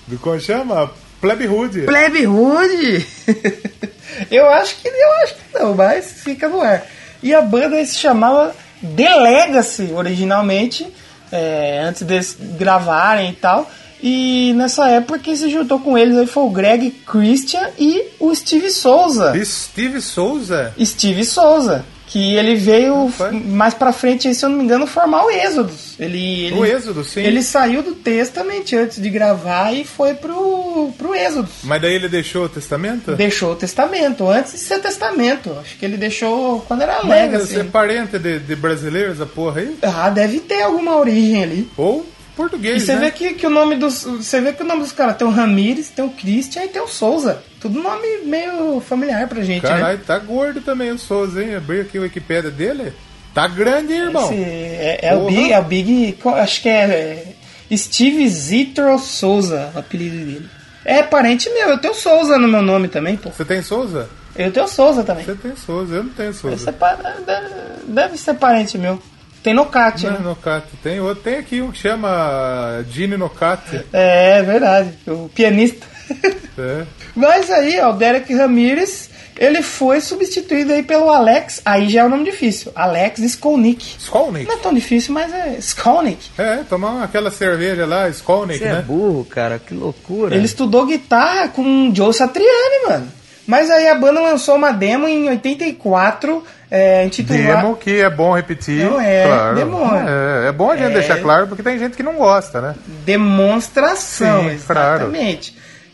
Do 0.07 0.17
como 0.19 0.39
chama? 0.39 0.91
Plebe 1.19 1.47
Hood. 1.47 1.81
Plebe 1.81 2.27
Hood! 2.27 3.07
eu 4.29 4.47
acho 4.49 4.75
que 4.77 4.87
eu 4.87 5.11
acho 5.23 5.33
que 5.33 5.59
não, 5.59 5.73
mas 5.73 6.11
fica 6.23 6.47
no 6.47 6.61
ar. 6.61 6.85
E 7.23 7.33
a 7.33 7.41
banda 7.41 7.83
se 7.83 7.95
chamava 7.97 8.53
The 8.81 9.15
Legacy 9.15 9.91
originalmente, 9.93 10.87
é, 11.31 11.81
antes 11.83 12.03
deles 12.03 12.37
gravarem 12.57 13.31
e 13.31 13.33
tal. 13.33 13.69
E 14.01 14.53
nessa 14.55 14.87
época 14.89 15.19
quem 15.19 15.35
se 15.35 15.49
juntou 15.49 15.79
com 15.79 15.97
eles 15.97 16.17
aí 16.17 16.27
foi 16.27 16.43
o 16.43 16.49
Greg 16.49 16.91
Christian 17.05 17.67
e 17.79 18.09
o 18.19 18.33
Steve 18.33 18.69
Souza. 18.69 19.33
Steve 19.43 20.01
Souza. 20.01 20.73
Steve 20.79 21.25
Souza, 21.25 21.83
que 22.07 22.35
ele 22.35 22.55
veio 22.55 23.11
mais 23.45 23.73
pra 23.73 23.91
frente, 23.91 24.33
se 24.33 24.43
eu 24.43 24.49
não 24.49 24.57
me 24.57 24.63
engano, 24.63 24.87
formar 24.87 25.25
o 25.25 25.29
Êxodos. 25.29 25.93
Ele, 25.99 26.45
ele, 26.45 26.55
O 26.55 26.65
Êxodo, 26.65 27.03
sim. 27.03 27.19
Ele 27.21 27.43
saiu 27.43 27.83
do 27.83 27.93
Testament 27.95 28.63
antes 28.73 29.01
de 29.01 29.09
gravar 29.09 29.73
e 29.73 29.83
foi 29.83 30.13
pro, 30.13 30.91
pro 30.97 31.13
Êxodos. 31.13 31.51
Mas 31.63 31.81
daí 31.81 31.93
ele 31.93 32.07
deixou 32.07 32.45
o 32.45 32.49
testamento? 32.49 33.11
Deixou 33.15 33.51
o 33.51 33.55
testamento, 33.55 34.27
antes 34.29 34.53
de 34.53 34.59
ser 34.59 34.79
testamento. 34.79 35.51
Acho 35.61 35.77
que 35.77 35.85
ele 35.85 35.97
deixou 35.97 36.61
quando 36.61 36.81
era 36.81 37.03
Mas 37.03 37.09
Legacy. 37.31 37.53
Você 37.53 37.59
é 37.59 37.63
parente 37.65 38.17
de, 38.17 38.39
de 38.39 38.55
brasileiros, 38.55 39.19
a 39.19 39.25
porra 39.25 39.61
aí? 39.61 39.77
Ah, 39.81 40.09
deve 40.09 40.39
ter 40.39 40.61
alguma 40.61 40.95
origem 40.97 41.43
ali. 41.43 41.69
Ou 41.75 42.05
E 42.05 42.35
português, 42.37 42.83
você 42.83 42.93
né? 42.93 43.01
vê 43.01 43.11
que, 43.11 43.33
que 43.33 43.45
o 43.47 43.49
nome 43.49 43.75
dos. 43.75 44.03
Você 44.03 44.39
vê 44.39 44.53
que 44.53 44.61
o 44.63 44.65
nome 44.65 44.81
dos 44.81 44.91
caras 44.91 45.17
tem 45.17 45.27
o 45.27 45.31
Ramires, 45.31 45.89
tem 45.89 46.05
o 46.05 46.09
Christian 46.09 46.63
e 46.63 46.67
tem 46.69 46.81
o 46.81 46.87
Souza. 46.87 47.43
Tudo 47.59 47.81
nome 47.81 48.05
meio 48.25 48.79
familiar 48.79 49.27
pra 49.27 49.41
gente, 49.41 49.63
né? 49.63 49.69
Caralho, 49.69 49.99
tá 49.99 50.17
gordo 50.19 50.61
também 50.61 50.91
o 50.91 50.97
Souza, 50.99 51.43
hein? 51.43 51.55
Abri 51.55 51.81
aqui 51.81 51.97
o 51.97 52.03
Wikipedia 52.03 52.51
dele. 52.51 52.93
Tá 53.33 53.47
grande, 53.47 53.93
hein, 53.93 53.99
irmão? 54.03 54.25
Esse 54.31 54.43
é, 54.43 54.99
é 55.03 55.15
o. 55.15 55.25
Big, 55.25 55.51
é 55.51 55.59
o 55.59 55.63
Big, 55.63 56.17
acho 56.37 56.61
que 56.61 56.69
é, 56.69 57.33
é 57.71 57.77
Steve 57.77 58.27
Zitro 58.29 58.97
Souza, 58.99 59.71
o 59.75 59.79
apelido 59.79 60.17
dele. 60.17 60.49
É 60.85 61.03
parente 61.03 61.49
meu, 61.49 61.69
eu 61.69 61.77
tenho 61.77 61.93
Souza 61.93 62.37
no 62.37 62.47
meu 62.47 62.61
nome 62.61 62.87
também, 62.87 63.17
pô. 63.17 63.29
Você 63.29 63.43
tem 63.43 63.61
Souza? 63.61 64.09
Eu 64.35 64.51
tenho 64.51 64.67
Souza 64.67 65.03
também. 65.03 65.25
Você 65.25 65.35
tem 65.35 65.55
Souza, 65.55 65.95
eu 65.95 66.03
não 66.03 66.11
tenho 66.11 66.33
Souza. 66.33 66.71
pa- 66.71 66.95
deve, 67.25 67.47
deve 67.87 68.17
ser 68.17 68.35
parente 68.35 68.77
meu. 68.77 69.01
Tem 69.43 69.53
Nocate, 69.53 70.05
Não, 70.05 70.13
né? 70.13 70.19
Nocate. 70.23 70.67
Tem 70.83 70.99
outro. 70.99 71.23
Tem 71.23 71.37
aqui 71.37 71.61
um 71.61 71.71
que 71.71 71.77
chama 71.79 72.83
Gene 72.89 73.17
Nocate. 73.17 73.83
É, 73.93 74.39
é 74.39 74.43
verdade, 74.43 74.93
o 75.07 75.29
pianista. 75.33 75.85
É. 76.59 76.85
Mas 77.15 77.51
aí, 77.51 77.79
ó, 77.79 77.91
o 77.91 77.93
Derek 77.93 78.33
Ramirez, 78.33 79.11
ele 79.37 79.61
foi 79.61 80.01
substituído 80.01 80.73
aí 80.73 80.81
pelo 80.81 81.11
Alex, 81.11 81.61
aí 81.63 81.87
já 81.87 82.01
é 82.01 82.03
o 82.03 82.09
nome 82.09 82.23
difícil, 82.23 82.71
Alex 82.73 83.19
Skolnick. 83.19 83.97
Skolnick. 83.99 84.47
Não 84.47 84.55
é 84.55 84.57
tão 84.57 84.73
difícil, 84.73 85.13
mas 85.13 85.31
é 85.31 85.55
Skolnick. 85.59 86.31
É, 86.35 86.63
tomar 86.67 87.03
aquela 87.03 87.29
cerveja 87.29 87.85
lá, 87.85 88.09
Skolnick, 88.09 88.57
Você 88.57 88.65
é 88.65 88.73
né? 88.73 88.81
burro, 88.81 89.23
cara. 89.23 89.59
Que 89.59 89.75
loucura. 89.75 90.35
Ele 90.35 90.45
estudou 90.45 90.87
guitarra 90.87 91.49
com 91.49 91.89
o 91.89 91.95
Joe 91.95 92.11
Satriani, 92.11 92.87
mano. 92.87 93.07
Mas 93.45 93.69
aí 93.69 93.87
a 93.87 93.93
banda 93.95 94.19
lançou 94.19 94.55
uma 94.55 94.71
demo 94.71 95.07
em 95.07 95.29
84, 95.29 96.43
é, 96.71 97.05
intitulada... 97.05 97.61
Demo 97.61 97.75
que 97.77 98.01
é 98.01 98.09
bom 98.09 98.33
repetir. 98.35 98.83
Não 98.83 98.99
é, 98.99 99.25
claro. 99.25 99.55
demo. 99.55 99.77
É, 99.95 100.47
é 100.49 100.51
bom 100.51 100.71
a 100.71 100.75
gente 100.75 100.91
É. 100.91 100.93
deixar 100.95 101.21
claro 101.21 101.47
porque 101.47 101.61
tem 101.61 101.77
gente 101.77 101.95
que 101.95 102.01
não 102.03 102.15
gosta, 102.15 102.59
né? 102.59 102.75
Demonstração, 103.05 104.49
Sim, 104.49 104.59
claro. 104.65 105.11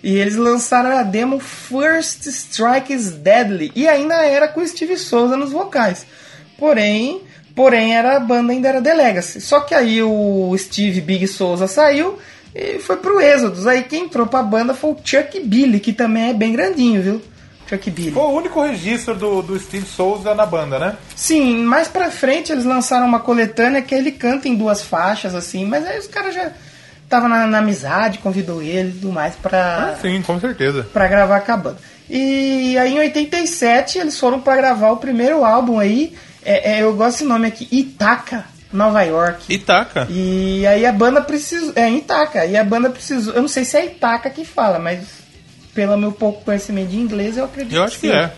E 0.03 0.17
eles 0.17 0.35
lançaram 0.35 0.97
a 0.97 1.01
demo 1.01 1.39
First 1.39 2.25
Strike 2.25 2.91
is 2.91 3.11
Deadly. 3.11 3.71
E 3.73 3.87
ainda 3.87 4.15
era 4.15 4.49
com 4.49 4.59
o 4.59 4.67
Steve 4.67 4.97
Souza 4.97 5.37
nos 5.37 5.53
vocais. 5.53 6.05
Porém, 6.57 7.21
porém 7.55 7.95
era, 7.95 8.17
a 8.17 8.19
banda 8.19 8.51
ainda 8.51 8.67
era 8.67 8.81
The 8.81 8.93
Legacy. 8.93 9.39
Só 9.39 9.61
que 9.61 9.73
aí 9.73 10.03
o 10.03 10.53
Steve 10.57 10.99
Big 10.99 11.25
Souza 11.25 11.67
saiu 11.67 12.19
e 12.53 12.79
foi 12.79 12.97
pro 12.97 13.21
Êxodos. 13.21 13.65
Aí 13.65 13.83
quem 13.83 14.03
entrou 14.03 14.27
pra 14.27 14.43
banda 14.43 14.73
foi 14.73 14.91
o 14.91 14.97
Chuck 15.01 15.39
Billy, 15.39 15.79
que 15.79 15.93
também 15.93 16.31
é 16.31 16.33
bem 16.33 16.51
grandinho, 16.51 17.01
viu? 17.01 17.21
Chuck 17.65 17.89
Billy. 17.89 18.11
Foi 18.11 18.23
o 18.23 18.31
único 18.31 18.61
registro 18.61 19.15
do, 19.15 19.41
do 19.41 19.57
Steve 19.57 19.85
Souza 19.85 20.35
na 20.35 20.45
banda, 20.45 20.77
né? 20.77 20.97
Sim, 21.15 21.63
mais 21.63 21.87
pra 21.87 22.11
frente 22.11 22.51
eles 22.51 22.65
lançaram 22.65 23.07
uma 23.07 23.21
coletânea 23.21 23.81
que 23.81 23.95
ele 23.95 24.11
canta 24.11 24.49
em 24.49 24.55
duas 24.55 24.81
faixas, 24.81 25.33
assim, 25.33 25.65
mas 25.65 25.87
aí 25.87 25.97
os 25.97 26.07
caras 26.07 26.35
já 26.35 26.51
estavam 27.03 27.29
na, 27.29 27.45
na 27.47 27.59
amizade, 27.59 28.17
convidou 28.19 28.61
ele 28.61 28.89
e 28.89 28.93
tudo 28.93 29.11
mais 29.11 29.35
pra, 29.35 29.93
Ah, 29.93 30.01
sim, 30.01 30.21
com 30.21 30.39
certeza. 30.39 30.87
pra 30.91 31.07
gravar 31.07 31.41
com 31.41 31.51
a 31.51 31.57
banda. 31.57 31.77
E 32.09 32.77
aí 32.77 32.93
em 32.95 32.99
87 32.99 33.97
eles 33.99 34.19
foram 34.19 34.39
pra 34.41 34.55
gravar 34.55 34.91
o 34.91 34.97
primeiro 34.97 35.43
álbum 35.45 35.79
aí, 35.79 36.13
é, 36.43 36.73
é, 36.73 36.81
eu 36.83 36.93
gosto 36.95 37.17
desse 37.19 37.23
nome 37.23 37.47
aqui, 37.47 37.67
Itaca, 37.71 38.45
Nova 38.71 39.01
York. 39.03 39.53
Itaca. 39.53 40.07
E 40.09 40.65
aí 40.67 40.85
a 40.85 40.91
banda 40.91 41.21
precisou. 41.21 41.71
É 41.75 41.89
Itaca. 41.89 42.45
E 42.45 42.57
a 42.57 42.63
banda 42.63 42.89
precisou. 42.89 43.33
Eu 43.33 43.41
não 43.41 43.47
sei 43.47 43.63
se 43.63 43.77
é 43.77 43.85
Itaca 43.85 44.29
que 44.29 44.43
fala, 44.43 44.79
mas 44.79 44.99
pelo 45.73 45.95
meu 45.97 46.11
pouco 46.11 46.43
conhecimento 46.43 46.89
de 46.89 46.97
inglês, 46.97 47.37
eu 47.37 47.45
acredito 47.45 47.75
Eu 47.75 47.83
acho 47.83 47.99
que 47.99 48.07
sim. 48.07 48.13
é. 48.13 48.31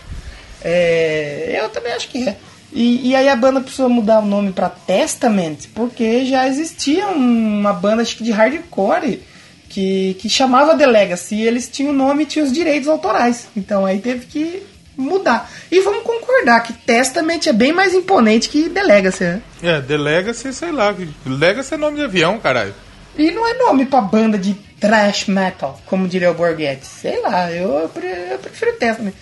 É, 0.63 1.59
eu 1.63 1.69
também 1.69 1.93
acho 1.93 2.07
que 2.09 2.27
é. 2.27 2.35
E, 2.73 3.09
e 3.09 3.15
aí 3.15 3.29
a 3.29 3.35
banda 3.35 3.61
precisou 3.61 3.89
mudar 3.89 4.19
o 4.19 4.25
nome 4.25 4.51
pra 4.51 4.69
Testament, 4.69 5.69
porque 5.73 6.25
já 6.25 6.47
existia 6.47 7.07
uma 7.07 7.71
banda 7.73 8.01
acho 8.01 8.17
que 8.17 8.23
de 8.23 8.31
hardcore 8.31 9.21
que, 9.69 10.15
que 10.19 10.29
chamava 10.29 10.77
The 10.77 10.85
Legacy, 10.85 11.35
e 11.35 11.47
eles 11.47 11.69
tinham 11.69 11.91
o 11.91 11.95
nome 11.95 12.23
e 12.23 12.25
tinham 12.25 12.45
os 12.45 12.53
direitos 12.53 12.87
autorais. 12.87 13.47
Então 13.55 13.85
aí 13.85 13.99
teve 13.99 14.25
que 14.25 14.63
mudar. 14.97 15.49
E 15.71 15.81
vamos 15.81 16.03
concordar 16.03 16.61
que 16.63 16.73
Testament 16.73 17.47
é 17.47 17.53
bem 17.53 17.73
mais 17.73 17.93
imponente 17.93 18.49
que 18.49 18.69
The 18.69 18.83
Legacy, 18.83 19.23
né? 19.23 19.41
É, 19.61 19.81
The 19.81 19.97
Legacy, 19.97 20.53
sei 20.53 20.71
lá. 20.71 20.95
Legacy 21.25 21.73
é 21.73 21.77
nome 21.77 21.97
de 21.97 22.03
avião, 22.03 22.39
caralho. 22.39 22.73
E 23.17 23.31
não 23.31 23.47
é 23.47 23.53
nome 23.53 23.85
pra 23.85 24.01
banda 24.01 24.37
de 24.37 24.53
thrash 24.79 25.27
metal, 25.27 25.79
como 25.85 26.07
diria 26.07 26.31
o 26.31 26.33
Borghetti. 26.33 26.85
Sei 26.85 27.21
lá, 27.21 27.51
eu, 27.51 27.69
eu 27.79 28.39
prefiro 28.39 28.73
Testament. 28.73 29.13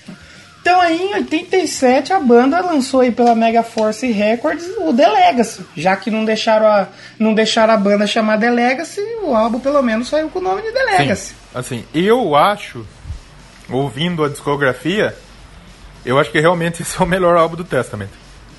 Então 0.63 0.79
aí 0.79 0.97
em 0.97 1.13
87 1.15 2.13
a 2.13 2.21
banda 2.21 2.61
lançou 2.61 3.01
aí 3.01 3.11
pela 3.11 3.35
Mega 3.35 3.61
Force 3.63 4.09
Records 4.09 4.65
o 4.77 4.93
The 4.93 5.09
Legacy. 5.09 5.65
Já 5.75 5.97
que 5.97 6.09
não 6.09 6.23
deixaram 6.23 6.65
a, 6.65 6.87
não 7.19 7.33
deixaram 7.33 7.73
a 7.73 7.77
banda 7.77 8.07
chamar 8.07 8.39
The 8.39 8.49
Legacy, 8.49 9.01
o 9.23 9.35
álbum 9.35 9.59
pelo 9.59 9.81
menos 9.81 10.07
saiu 10.07 10.29
com 10.29 10.39
o 10.39 10.41
nome 10.41 10.61
de 10.61 10.71
The 10.71 10.83
Legacy. 10.85 11.27
Sim. 11.27 11.35
Assim, 11.53 11.85
eu 11.93 12.33
acho, 12.33 12.87
ouvindo 13.69 14.23
a 14.23 14.29
discografia, 14.29 15.13
Eu 16.05 16.17
acho 16.17 16.31
que 16.31 16.39
realmente 16.39 16.79
esse 16.81 16.97
é 16.97 17.03
o 17.03 17.07
melhor 17.07 17.35
álbum 17.35 17.57
do 17.57 17.65
Testament. 17.65 18.09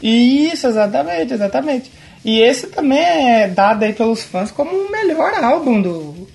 Isso, 0.03 0.67
exatamente, 0.67 1.33
exatamente. 1.33 1.91
E 2.23 2.41
esse 2.41 2.67
também 2.67 3.33
é 3.33 3.49
dado 3.49 3.83
aí 3.83 3.95
pelos 3.95 4.23
fãs 4.23 4.51
como 4.51 4.71
o 4.71 4.91
melhor 4.91 5.33
álbum 5.43 5.81
do, 5.81 6.29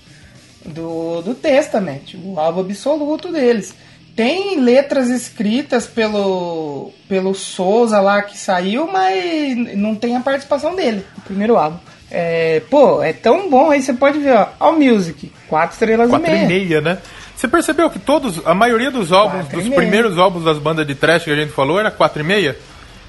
do, 0.65 1.21
do 1.21 1.35
Testament, 1.35 2.15
o 2.15 2.39
álbum 2.39 2.61
absoluto 2.61 3.31
deles. 3.31 3.75
Tem 4.19 4.59
letras 4.59 5.09
escritas 5.09 5.87
pelo, 5.87 6.91
pelo 7.07 7.33
Souza 7.33 8.01
lá 8.01 8.21
que 8.21 8.37
saiu, 8.37 8.85
mas 8.91 9.77
não 9.77 9.95
tem 9.95 10.17
a 10.17 10.19
participação 10.19 10.75
dele, 10.75 11.05
o 11.19 11.21
primeiro 11.21 11.55
álbum. 11.55 11.77
É, 12.11 12.61
pô, 12.69 13.01
é 13.01 13.13
tão 13.13 13.49
bom 13.49 13.71
aí, 13.71 13.81
você 13.81 13.93
pode 13.93 14.19
ver, 14.19 14.33
ó, 14.35 14.49
All 14.59 14.77
Music, 14.77 15.31
4 15.47 15.71
estrelas 15.71 16.09
Quatro 16.09 16.27
e 16.27 16.31
meia. 16.31 16.43
e 16.43 16.47
meia, 16.47 16.81
né? 16.81 16.97
Você 17.33 17.47
percebeu 17.47 17.89
que 17.89 17.97
todos, 17.97 18.45
a 18.45 18.53
maioria 18.53 18.91
dos 18.91 19.13
álbuns, 19.13 19.45
Quatro 19.45 19.61
dos 19.61 19.73
primeiros 19.73 20.17
álbuns 20.17 20.43
das 20.43 20.57
bandas 20.57 20.85
de 20.85 20.95
trash 20.95 21.23
que 21.23 21.31
a 21.31 21.35
gente 21.37 21.53
falou 21.53 21.79
era 21.79 21.89
4 21.89 22.21
e 22.21 22.25
meia? 22.25 22.57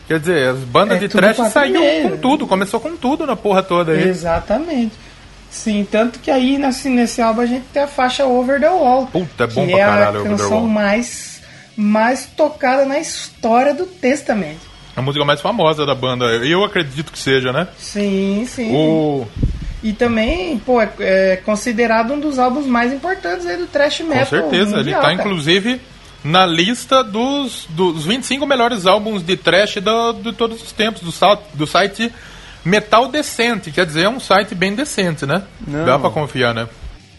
Quer 0.06 0.20
dizer, 0.20 0.48
as 0.50 0.58
bandas 0.58 0.98
É 0.98 1.00
de 1.00 1.08
trash 1.08 1.38
meia. 1.72 2.08
com 2.08 2.18
tudo, 2.18 2.46
começou 2.46 2.78
com 2.78 2.96
tudo 2.96 3.26
na 3.26 3.34
porra 3.34 3.64
toda 3.64 3.90
aí. 3.90 4.08
Exatamente. 4.08 4.92
Sim, 5.50 5.86
tanto 5.90 6.20
que 6.20 6.30
aí 6.30 6.56
nesse, 6.56 6.88
nesse 6.88 7.20
álbum 7.20 7.40
a 7.40 7.46
gente 7.46 7.66
tem 7.72 7.82
a 7.82 7.88
faixa 7.88 8.24
Over 8.24 8.60
the 8.60 8.68
Wall. 8.68 9.06
Puta, 9.06 9.44
é 9.44 9.46
bom 9.48 9.66
que 9.66 9.72
pra 9.72 9.80
é 9.80 9.84
caralho, 9.84 10.20
a 10.20 10.24
canção 10.24 10.66
mais, 10.66 11.42
mais 11.76 12.26
tocada 12.26 12.84
na 12.84 13.00
história 13.00 13.74
do 13.74 13.84
Testament. 13.84 14.56
A 14.94 15.02
música 15.02 15.24
mais 15.24 15.40
famosa 15.40 15.84
da 15.84 15.94
banda, 15.94 16.26
eu 16.26 16.64
acredito 16.64 17.10
que 17.10 17.18
seja, 17.18 17.52
né? 17.52 17.66
Sim, 17.78 18.46
sim. 18.48 18.72
O... 18.74 19.26
E 19.82 19.92
também, 19.92 20.58
pô, 20.58 20.80
é, 20.80 20.90
é 21.00 21.36
considerado 21.44 22.12
um 22.12 22.20
dos 22.20 22.38
álbuns 22.38 22.66
mais 22.66 22.92
importantes 22.92 23.46
aí 23.46 23.56
do 23.56 23.66
thrash 23.66 24.00
metal. 24.00 24.26
Com 24.26 24.50
certeza, 24.50 24.76
ele 24.76 24.76
mundial, 24.76 25.00
tá 25.00 25.08
cara. 25.08 25.14
inclusive 25.14 25.80
na 26.22 26.44
lista 26.46 27.02
dos, 27.02 27.66
dos 27.70 28.04
25 28.04 28.46
melhores 28.46 28.86
álbuns 28.86 29.22
de 29.22 29.36
trash 29.36 29.76
do, 29.76 30.12
de 30.12 30.32
todos 30.32 30.62
os 30.62 30.72
tempos, 30.72 31.00
do, 31.00 31.38
do 31.54 31.66
site 31.66 32.12
Metal 32.64 33.08
Decente, 33.08 33.70
quer 33.70 33.86
dizer, 33.86 34.02
é 34.02 34.08
um 34.08 34.20
site 34.20 34.54
bem 34.54 34.74
decente, 34.74 35.24
né? 35.26 35.42
Não. 35.66 35.84
Dá 35.84 35.98
pra 35.98 36.10
confiar, 36.10 36.54
né? 36.54 36.68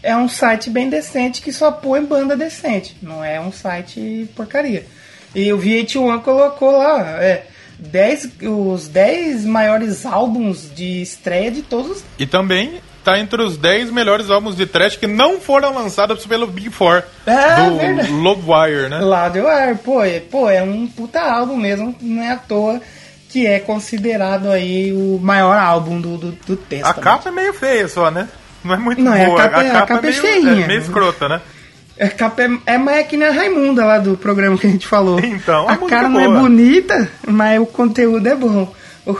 É 0.04 0.16
um 0.16 0.28
site 0.28 0.70
bem 0.70 0.90
decente 0.90 1.42
que 1.42 1.52
só 1.54 1.72
põe 1.72 2.04
banda 2.04 2.36
decente. 2.36 2.98
Não 3.02 3.24
é 3.24 3.40
um 3.40 3.52
site 3.52 4.28
porcaria. 4.36 4.86
E 5.34 5.52
o 5.54 5.60
VH1 5.60 6.22
colocou 6.22 6.72
lá, 6.78 7.02
é, 7.22 7.46
10, 7.80 8.30
os 8.44 8.88
10 8.88 9.46
maiores 9.46 10.06
álbuns 10.06 10.70
de 10.74 11.02
estreia 11.02 11.52
de 11.52 11.62
todos 11.62 11.98
os 11.98 12.04
E 12.20 12.26
também 12.26 12.82
tá 13.04 13.18
entre 13.20 13.42
os 13.42 13.58
10 13.58 13.90
melhores 13.92 14.30
álbuns 14.30 14.56
de 14.56 14.66
trash 14.68 14.96
que 14.96 15.08
não 15.08 15.40
foram 15.40 15.74
lançados 15.74 16.26
pelo 16.26 16.46
Big 16.46 16.70
Four, 16.70 17.04
É, 17.26 17.56
do 17.70 17.78
verdade. 17.78 18.12
Loadwire, 18.12 18.90
né? 18.90 19.00
Lá 19.00 19.30
do 19.30 19.48
ar, 19.48 19.76
pô, 19.78 20.04
é, 20.04 20.20
pô, 20.20 20.50
é 20.50 20.62
um 20.62 20.86
puta 20.88 21.20
álbum 21.20 21.58
mesmo, 21.58 21.96
não 22.02 22.22
é 22.22 22.32
à 22.32 22.38
toa 22.38 22.80
que 23.32 23.48
é 23.48 23.60
considerado 23.60 24.50
aí 24.52 24.92
o 24.92 25.18
maior 25.22 25.58
álbum 25.58 26.02
do, 26.02 26.18
do, 26.18 26.32
do 26.32 26.54
A 26.54 26.58
Testament. 26.58 27.02
capa 27.02 27.30
é 27.30 27.32
meio 27.32 27.54
feia 27.54 27.88
só, 27.88 28.12
né? 28.12 28.28
Não 28.64 28.74
é 28.76 28.78
muito 28.78 29.02
Não, 29.02 29.14
é, 29.14 29.24
a 29.24 29.28
boa. 29.28 29.38
capa 29.42 29.64
é- 29.64 29.70
a 29.72 29.82
capa 29.86 29.94
é 30.00 30.02
meio, 30.02 30.22
feinha. 30.22 30.64
é 30.66 30.68
meio 30.68 30.82
escrota, 30.82 31.30
né? 31.30 31.42
A 32.00 32.10
capa 32.10 32.42
é, 32.44 32.50
é 32.66 32.78
mais 32.78 33.08
que 33.08 33.16
nem 33.16 33.28
a 33.28 33.32
Raimunda 33.32 33.86
lá 33.86 34.00
do 34.00 34.18
programa 34.18 34.58
que 34.58 34.68
a 34.68 34.70
gente 34.70 34.86
falou. 34.88 35.20
Então, 35.20 35.68
a 35.70 35.74
a 35.74 35.76
música 35.76 35.96
cara 35.96 36.08
é 36.08 36.10
não 36.10 36.20
é 36.20 36.28
bonita, 36.28 37.10
mas 37.28 37.60
o 37.62 37.66
conteúdo 37.66 38.28
é 38.28 38.36
bom. 38.36 38.74
O, 39.06 39.16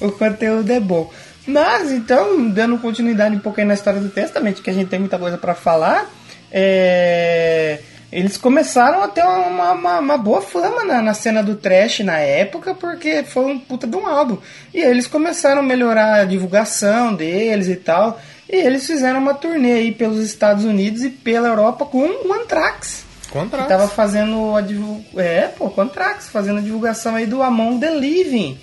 o 0.06 0.12
conteúdo 0.12 0.70
é 0.70 0.78
bom. 0.80 1.10
Mas, 1.46 1.90
então, 1.92 2.48
dando 2.50 2.78
continuidade 2.78 3.34
um 3.36 3.40
pouquinho 3.40 3.66
na 3.66 3.74
história 3.74 4.00
do 4.00 4.08
Testamento, 4.08 4.62
que 4.62 4.70
a 4.70 4.72
gente 4.72 4.88
tem 4.88 4.98
muita 4.98 5.18
coisa 5.18 5.36
pra 5.36 5.54
falar, 5.54 6.06
é, 6.50 7.80
eles 8.14 8.36
começaram 8.36 9.02
a 9.02 9.08
ter 9.08 9.24
uma, 9.24 9.72
uma, 9.72 9.98
uma 9.98 10.16
boa 10.16 10.40
fama 10.40 10.84
na, 10.84 11.02
na 11.02 11.12
cena 11.14 11.42
do 11.42 11.56
trash 11.56 11.98
na 11.98 12.16
época, 12.18 12.72
porque 12.72 13.24
foi 13.24 13.44
um 13.46 13.58
puta 13.58 13.88
de 13.88 13.96
um 13.96 14.06
álbum. 14.06 14.38
E 14.72 14.80
aí 14.80 14.88
eles 14.88 15.08
começaram 15.08 15.58
a 15.58 15.64
melhorar 15.64 16.20
a 16.20 16.24
divulgação 16.24 17.12
deles 17.12 17.66
e 17.66 17.74
tal. 17.74 18.20
E 18.48 18.54
eles 18.54 18.86
fizeram 18.86 19.18
uma 19.18 19.34
turnê 19.34 19.72
aí 19.72 19.90
pelos 19.90 20.24
Estados 20.24 20.64
Unidos 20.64 21.02
e 21.02 21.10
pela 21.10 21.48
Europa 21.48 21.84
com 21.86 22.06
o 22.06 22.32
Anthrax. 22.32 23.04
Contra. 23.32 23.62
Que 23.62 23.68
tava 23.68 23.88
fazendo 23.88 24.54
a 24.54 24.60
divulgação. 24.60 25.20
É, 25.20 25.48
pô, 25.48 25.72
Anthrax, 25.76 26.28
fazendo 26.28 26.58
a 26.58 26.62
divulgação 26.62 27.16
aí 27.16 27.26
do 27.26 27.42
Among 27.42 27.80
the 27.80 27.90
Living. 27.90 28.56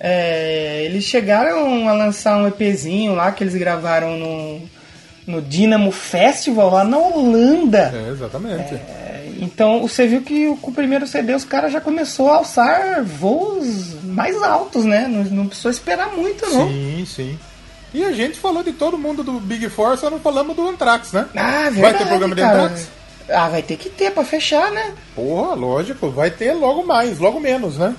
É, 0.00 0.82
eles 0.84 1.04
chegaram 1.04 1.88
a 1.88 1.92
lançar 1.92 2.38
um 2.38 2.48
EPzinho 2.48 3.14
lá 3.14 3.30
que 3.30 3.44
eles 3.44 3.54
gravaram 3.54 4.16
no, 4.16 4.68
no 5.26 5.42
Dynamo 5.42 5.90
Festival 5.90 6.70
lá 6.70 6.84
na 6.84 6.98
Holanda. 6.98 7.92
É, 7.94 8.10
exatamente. 8.10 8.74
É, 8.74 9.32
então 9.38 9.80
você 9.82 10.06
viu 10.06 10.22
que 10.22 10.56
com 10.62 10.70
o 10.70 10.74
primeiro 10.74 11.06
CD 11.06 11.34
os 11.34 11.44
caras 11.44 11.72
já 11.72 11.80
começou 11.80 12.30
a 12.30 12.36
alçar 12.36 13.04
voos 13.04 13.94
mais 14.04 14.40
altos, 14.42 14.84
né? 14.84 15.06
Não, 15.08 15.24
não 15.24 15.46
precisou 15.46 15.70
esperar 15.70 16.14
muito, 16.14 16.48
não. 16.48 16.68
Sim, 16.68 17.04
sim. 17.06 17.38
E 17.92 18.04
a 18.04 18.12
gente 18.12 18.38
falou 18.38 18.62
de 18.62 18.72
todo 18.72 18.98
mundo 18.98 19.22
do 19.24 19.40
Big 19.40 19.68
Four, 19.68 19.96
só 19.96 20.10
não 20.10 20.20
falamos 20.20 20.54
do 20.54 20.68
Anthrax, 20.68 21.12
né? 21.12 21.26
Ah, 21.34 21.70
verdade, 21.70 21.80
Vai 21.80 21.94
ter 21.94 22.06
programa 22.06 22.34
de 22.34 22.40
cara. 22.42 22.62
Anthrax? 22.62 22.88
Ah, 23.28 23.48
vai 23.48 23.62
ter 23.62 23.76
que 23.76 23.88
ter 23.88 24.12
pra 24.12 24.24
fechar, 24.24 24.70
né? 24.70 24.94
Porra, 25.14 25.54
lógico, 25.54 26.10
vai 26.10 26.30
ter 26.30 26.52
logo 26.52 26.84
mais, 26.84 27.18
logo 27.18 27.40
menos, 27.40 27.76
né? 27.76 27.94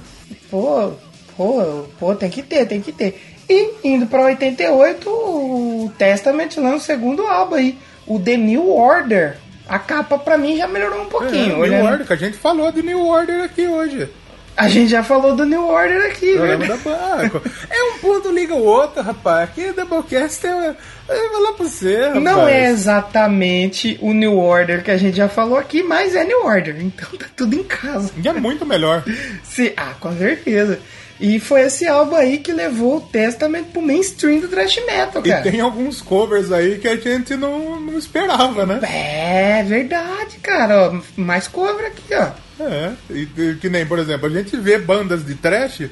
Pô, 0.49 0.93
pô, 1.35 1.85
pô, 1.99 2.15
tem 2.15 2.29
que 2.29 2.41
ter, 2.41 2.65
tem 2.65 2.81
que 2.81 2.91
ter. 2.91 3.36
E 3.49 3.71
indo 3.83 4.05
pra 4.07 4.23
88, 4.23 5.09
o 5.09 5.91
Testament 5.97 6.49
lança 6.57 6.75
o 6.75 6.79
segundo 6.81 7.25
álbum 7.25 7.55
aí, 7.55 7.77
o 8.05 8.19
The 8.19 8.35
New 8.37 8.69
Order. 8.69 9.37
A 9.69 9.77
capa 9.79 10.17
pra 10.17 10.37
mim 10.37 10.55
já 10.57 10.67
melhorou 10.67 11.01
um 11.01 11.07
pouquinho. 11.07 11.43
É, 11.43 11.47
New 11.47 11.59
olhando- 11.59 11.85
Order, 11.91 12.07
que 12.07 12.13
a 12.13 12.17
gente 12.17 12.37
falou 12.37 12.71
de 12.71 12.81
New 12.81 13.05
Order 13.05 13.43
aqui 13.43 13.67
hoje. 13.67 14.09
A 14.55 14.67
gente 14.67 14.89
já 14.89 15.03
falou 15.03 15.35
do 15.35 15.45
New 15.45 15.67
Order 15.67 16.07
aqui, 16.07 16.35
banca. 16.35 17.41
É 17.69 17.83
um 17.83 17.99
ponto 17.99 18.31
liga 18.31 18.55
o 18.55 18.63
outro, 18.63 19.03
rapaz. 19.03 19.43
Aqui 19.49 19.71
Doublecast 19.71 20.47
é. 20.47 20.75
Eu 21.09 21.31
vou 21.31 21.41
lá 21.43 21.53
pra 21.53 21.65
você, 21.65 21.95
rapaz. 22.07 22.23
Não 22.23 22.47
é 22.47 22.65
exatamente 22.69 23.97
o 24.01 24.13
New 24.13 24.37
Order 24.37 24.83
que 24.83 24.89
a 24.91 24.97
gente 24.97 25.15
já 25.17 25.29
falou 25.29 25.57
aqui, 25.57 25.83
mas 25.83 26.15
é 26.15 26.23
New 26.23 26.43
Order. 26.45 26.75
Então 26.81 27.07
tá 27.19 27.27
tudo 27.35 27.55
em 27.55 27.63
casa. 27.63 28.11
E 28.21 28.27
é 28.27 28.33
muito 28.33 28.65
melhor. 28.65 29.03
Se, 29.43 29.73
ah, 29.77 29.93
com 29.99 30.11
certeza. 30.17 30.79
E 31.19 31.39
foi 31.39 31.61
esse 31.61 31.87
álbum 31.87 32.15
aí 32.15 32.37
que 32.37 32.51
levou 32.53 32.97
o 32.97 33.01
Testament 33.01 33.63
pro 33.73 33.81
mainstream 33.81 34.39
do 34.39 34.47
thrash 34.47 34.77
metal, 34.85 35.21
E 35.25 35.29
cara. 35.29 35.41
tem 35.49 35.59
alguns 35.59 35.99
covers 36.01 36.51
aí 36.51 36.77
que 36.77 36.87
a 36.87 36.95
gente 36.95 37.35
não, 37.35 37.79
não 37.79 37.97
esperava, 37.97 38.65
né? 38.65 38.79
É 38.83 39.63
verdade, 39.63 40.37
cara. 40.43 40.91
Ó, 40.91 41.01
mais 41.19 41.47
cover 41.47 41.87
aqui, 41.87 42.13
ó. 42.13 42.63
É. 42.63 42.91
E, 43.09 43.27
e 43.37 43.55
que 43.59 43.69
nem, 43.69 43.85
por 43.85 43.97
exemplo, 43.99 44.27
a 44.27 44.29
gente 44.29 44.55
vê 44.57 44.77
bandas 44.77 45.25
de 45.25 45.33
trash 45.35 45.89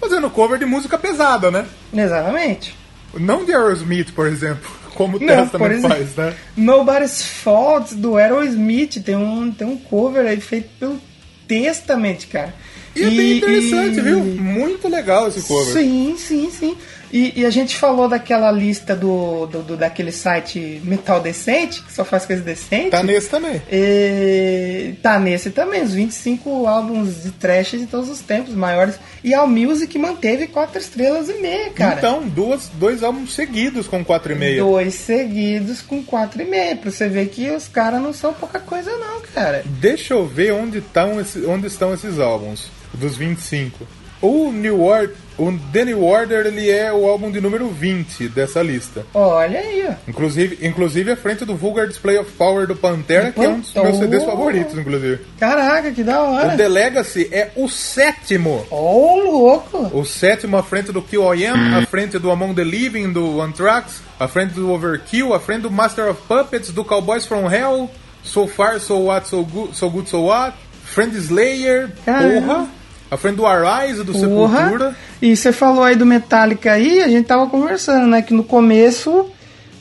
fazendo 0.00 0.28
cover 0.30 0.58
de 0.58 0.66
música 0.66 0.98
pesada, 0.98 1.50
né? 1.50 1.64
Exatamente. 1.94 2.76
Não 3.14 3.44
de 3.46 3.52
Aerosmith, 3.54 4.12
por 4.12 4.26
exemplo, 4.26 4.70
como 4.94 5.16
o 5.16 5.20
Não, 5.20 5.42
Testament 5.42 5.70
exemplo. 5.72 5.88
faz, 5.88 6.16
né? 6.16 6.34
Nobody's 6.54 7.22
Fault 7.22 7.94
do 7.94 8.16
Aerosmith 8.18 9.02
tem 9.02 9.16
um, 9.16 9.50
tem 9.50 9.66
um 9.66 9.76
cover 9.78 10.26
aí 10.26 10.38
feito 10.40 10.68
pelo 10.78 11.00
Testament, 11.48 12.26
cara. 12.30 12.54
E 12.96 13.02
é 13.02 13.10
bem 13.10 13.36
interessante, 13.36 14.00
viu? 14.00 14.24
Muito 14.24 14.88
legal 14.88 15.28
esse 15.28 15.42
cover. 15.42 15.74
Sim, 15.74 16.16
sim, 16.16 16.50
sim. 16.50 16.76
E, 17.12 17.40
e 17.40 17.46
a 17.46 17.50
gente 17.50 17.76
falou 17.76 18.08
daquela 18.08 18.50
lista 18.50 18.94
do, 18.96 19.46
do, 19.46 19.62
do- 19.62 19.76
daquele 19.76 20.12
site 20.12 20.80
Metal 20.84 21.20
Decente, 21.20 21.82
que 21.82 21.92
só 21.92 22.04
faz 22.04 22.26
coisa 22.26 22.42
decente. 22.42 22.90
Tá 22.90 23.02
nesse 23.02 23.28
também. 23.28 23.60
E 23.70 24.94
tá 25.02 25.18
nesse 25.18 25.50
também, 25.50 25.82
os 25.82 25.94
25 25.94 26.66
álbuns 26.66 27.22
de 27.22 27.30
trash 27.32 27.72
de 27.72 27.86
todos 27.86 28.08
os 28.10 28.20
tempos, 28.20 28.54
maiores. 28.54 28.96
E 29.22 29.34
a 29.34 29.46
Music 29.46 29.98
manteve 29.98 30.46
4 30.46 30.78
estrelas 30.78 31.28
e 31.28 31.34
meia, 31.34 31.70
cara. 31.70 31.96
Então, 31.98 32.22
duas, 32.28 32.68
dois 32.74 33.02
álbuns 33.02 33.34
seguidos 33.34 33.86
com 33.86 34.04
4,5. 34.04 34.58
Dois 34.58 34.94
seguidos 34.94 35.80
com 35.82 36.02
4,5. 36.04 36.78
Pra 36.78 36.90
você 36.90 37.08
ver 37.08 37.28
que 37.28 37.50
os 37.50 37.68
caras 37.68 38.00
não 38.00 38.12
são 38.12 38.32
pouca 38.32 38.58
coisa, 38.58 38.90
não, 38.96 39.20
cara. 39.34 39.62
Deixa 39.64 40.14
eu 40.14 40.26
ver 40.26 40.52
onde, 40.52 40.80
tão 40.80 41.20
esse- 41.20 41.44
onde 41.46 41.66
estão 41.66 41.92
esses 41.94 42.18
álbuns, 42.18 42.70
dos 42.94 43.16
25. 43.16 43.86
O 44.22 44.50
New 44.50 44.82
Order, 44.82 45.14
o 45.38 45.52
The 45.72 45.84
New 45.84 46.02
Order, 46.02 46.46
ele 46.46 46.70
é 46.70 46.90
o 46.90 47.06
álbum 47.06 47.30
de 47.30 47.38
número 47.40 47.68
20 47.68 48.28
dessa 48.28 48.62
lista. 48.62 49.04
Olha 49.12 49.60
aí, 49.60 49.86
ó. 49.88 49.92
Inclusive, 50.08 50.66
inclusive 50.66 51.10
à 51.12 51.16
frente 51.16 51.44
do 51.44 51.54
Vulgar 51.54 51.86
Display 51.86 52.16
of 52.18 52.32
Power 52.32 52.66
do 52.66 52.74
Pantera, 52.74 53.30
que 53.30 53.40
é 53.44 53.48
um 53.48 53.60
dos 53.60 53.74
meus 53.74 53.96
Oh. 53.96 53.98
CDs 54.00 54.24
favoritos, 54.24 54.76
inclusive. 54.78 55.20
Caraca, 55.38 55.90
que 55.92 56.02
da 56.02 56.22
O 56.22 56.32
hora. 56.34 56.56
The 56.56 56.66
Legacy 56.68 57.28
é 57.30 57.50
o 57.56 57.68
sétimo. 57.68 58.66
Ô, 58.70 59.16
louco. 59.20 59.90
O 59.98 60.04
sétimo 60.06 60.56
à 60.56 60.62
frente 60.62 60.90
do 60.92 61.02
Kill 61.02 61.34
I 61.34 61.46
Am, 61.46 61.74
à 61.74 61.82
frente 61.86 62.18
do 62.18 62.30
Among 62.30 62.54
the 62.54 62.64
Living, 62.64 63.12
do 63.12 63.42
Anthrax, 63.42 64.00
à 64.18 64.26
frente 64.26 64.54
do 64.54 64.70
Overkill, 64.72 65.34
à 65.34 65.40
frente 65.40 65.62
do 65.62 65.70
Master 65.70 66.08
of 66.10 66.22
Puppets, 66.26 66.70
do 66.70 66.82
Cowboys 66.84 67.26
from 67.26 67.46
Hell, 67.50 67.90
So 68.24 68.46
Far, 68.48 68.80
So 68.80 68.96
What, 69.04 69.28
So 69.28 69.44
Good, 69.44 69.76
So, 69.76 69.90
Good, 69.90 70.08
so 70.08 70.22
What, 70.22 70.54
Friend 70.84 71.12
Slayer, 71.14 71.90
Caramba. 72.06 72.40
porra, 72.40 72.68
à 73.10 73.16
frente 73.16 73.36
do 73.36 73.46
Arise, 73.46 74.02
do 74.02 74.12
Porra. 74.12 74.58
Sepultura. 74.58 74.96
E 75.22 75.36
você 75.36 75.52
falou 75.52 75.84
aí 75.84 75.96
do 75.96 76.06
Metallica 76.06 76.72
aí, 76.72 77.02
a 77.02 77.08
gente 77.08 77.26
tava 77.26 77.46
conversando, 77.46 78.06
né? 78.06 78.22
Que 78.22 78.34
no 78.34 78.44
começo 78.44 79.30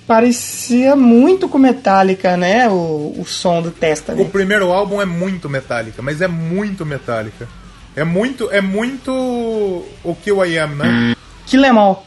parecia 0.07 0.95
muito 0.95 1.49
com 1.49 1.57
Metallica, 1.57 2.37
né? 2.37 2.69
O, 2.69 3.15
o 3.19 3.25
som 3.25 3.61
do 3.61 3.69
O 3.69 3.71
Testament. 3.71 4.25
primeiro 4.29 4.71
álbum 4.71 5.01
é 5.01 5.05
muito 5.05 5.49
Metallica, 5.49 6.01
mas 6.01 6.21
é 6.21 6.27
muito 6.27 6.85
Metallica. 6.85 7.47
É 7.95 8.03
muito, 8.03 8.49
é 8.51 8.59
muito 8.61 9.11
o 9.11 10.15
que 10.21 10.31
o 10.31 10.43
I 10.43 10.57
Am, 10.57 10.75
né? 10.75 11.15
Em 11.53 11.65
All. 11.77 12.05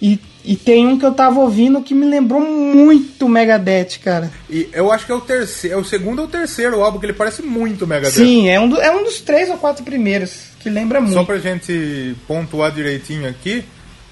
E, 0.00 0.20
e 0.46 0.54
tem 0.56 0.86
um 0.86 0.98
que 0.98 1.04
eu 1.04 1.12
tava 1.12 1.40
ouvindo 1.40 1.82
que 1.82 1.92
me 1.94 2.06
lembrou 2.06 2.40
muito 2.40 3.28
Megadeth, 3.28 3.98
cara. 4.02 4.30
E 4.48 4.68
eu 4.72 4.92
acho 4.92 5.04
que 5.06 5.12
é 5.12 5.14
o 5.14 5.20
terceiro, 5.20 5.76
é 5.76 5.80
o 5.80 5.84
segundo 5.84 6.20
ou 6.22 6.28
terceiro 6.28 6.80
álbum 6.82 6.98
que 6.98 7.06
ele 7.06 7.12
parece 7.12 7.42
muito 7.42 7.86
Megadeth. 7.86 8.12
Sim, 8.12 8.48
é 8.48 8.58
um, 8.60 8.68
do- 8.68 8.80
é 8.80 8.90
um 8.94 9.04
dos 9.04 9.20
três 9.20 9.50
ou 9.50 9.56
quatro 9.58 9.82
primeiros, 9.84 10.44
que 10.60 10.70
lembra 10.70 11.00
muito. 11.00 11.14
Só 11.14 11.24
pra 11.24 11.38
gente 11.38 12.14
pontuar 12.28 12.70
direitinho 12.72 13.28
aqui, 13.28 13.64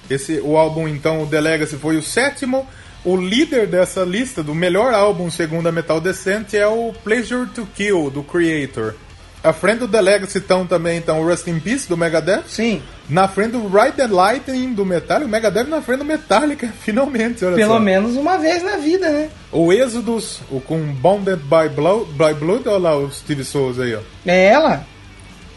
esse 0.09 0.39
o 0.43 0.57
álbum 0.57 0.87
então, 0.87 1.23
o 1.23 1.27
The 1.27 1.39
Legacy 1.41 1.77
foi 1.77 1.97
o 1.97 2.03
sétimo. 2.03 2.67
O 3.03 3.15
líder 3.15 3.67
dessa 3.67 4.01
lista 4.03 4.41
do 4.41 4.55
melhor 4.55 4.91
álbum 4.93 5.29
segundo 5.29 5.67
a 5.67 5.71
Metal 5.71 6.01
Descent 6.01 6.53
é 6.55 6.65
o 6.67 6.91
Pleasure 7.03 7.47
to 7.49 7.67
Kill 7.75 8.09
do 8.09 8.23
Creator. 8.23 8.95
À 9.45 9.53
frente 9.53 9.79
do 9.79 9.87
The 9.87 10.01
Legacy 10.01 10.39
estão 10.39 10.65
também 10.65 10.97
então 10.97 11.21
o 11.21 11.27
Rust 11.29 11.45
in 11.47 11.59
Peace 11.59 11.87
do 11.87 11.95
Megadeth. 11.95 12.43
Sim, 12.47 12.81
Na 13.07 13.27
frente 13.27 13.51
do 13.51 13.67
Ride 13.67 13.91
the 13.95 14.07
Lightning 14.07 14.73
do 14.73 14.83
Metallica, 14.83 15.27
o 15.27 15.29
Megadeth 15.29 15.65
na 15.65 15.81
frente 15.83 15.99
do 15.99 16.05
Metallica, 16.05 16.67
finalmente, 16.81 17.45
olha 17.45 17.55
pelo 17.55 17.73
só. 17.73 17.79
menos 17.79 18.15
uma 18.15 18.37
vez 18.39 18.63
na 18.63 18.77
vida, 18.77 19.07
né? 19.09 19.29
O 19.51 19.71
Exodus, 19.71 20.39
o 20.49 20.59
com 20.59 20.79
Bounded 20.93 21.37
by 21.43 21.69
Blood, 21.69 22.11
by 22.13 22.33
Blood, 22.33 22.67
olha 22.67 22.77
lá 22.79 22.97
o 22.97 23.11
Steve 23.11 23.43
Souza 23.43 23.83
aí, 23.83 23.93
ó. 23.93 23.99
É 24.25 24.45
ela. 24.47 24.83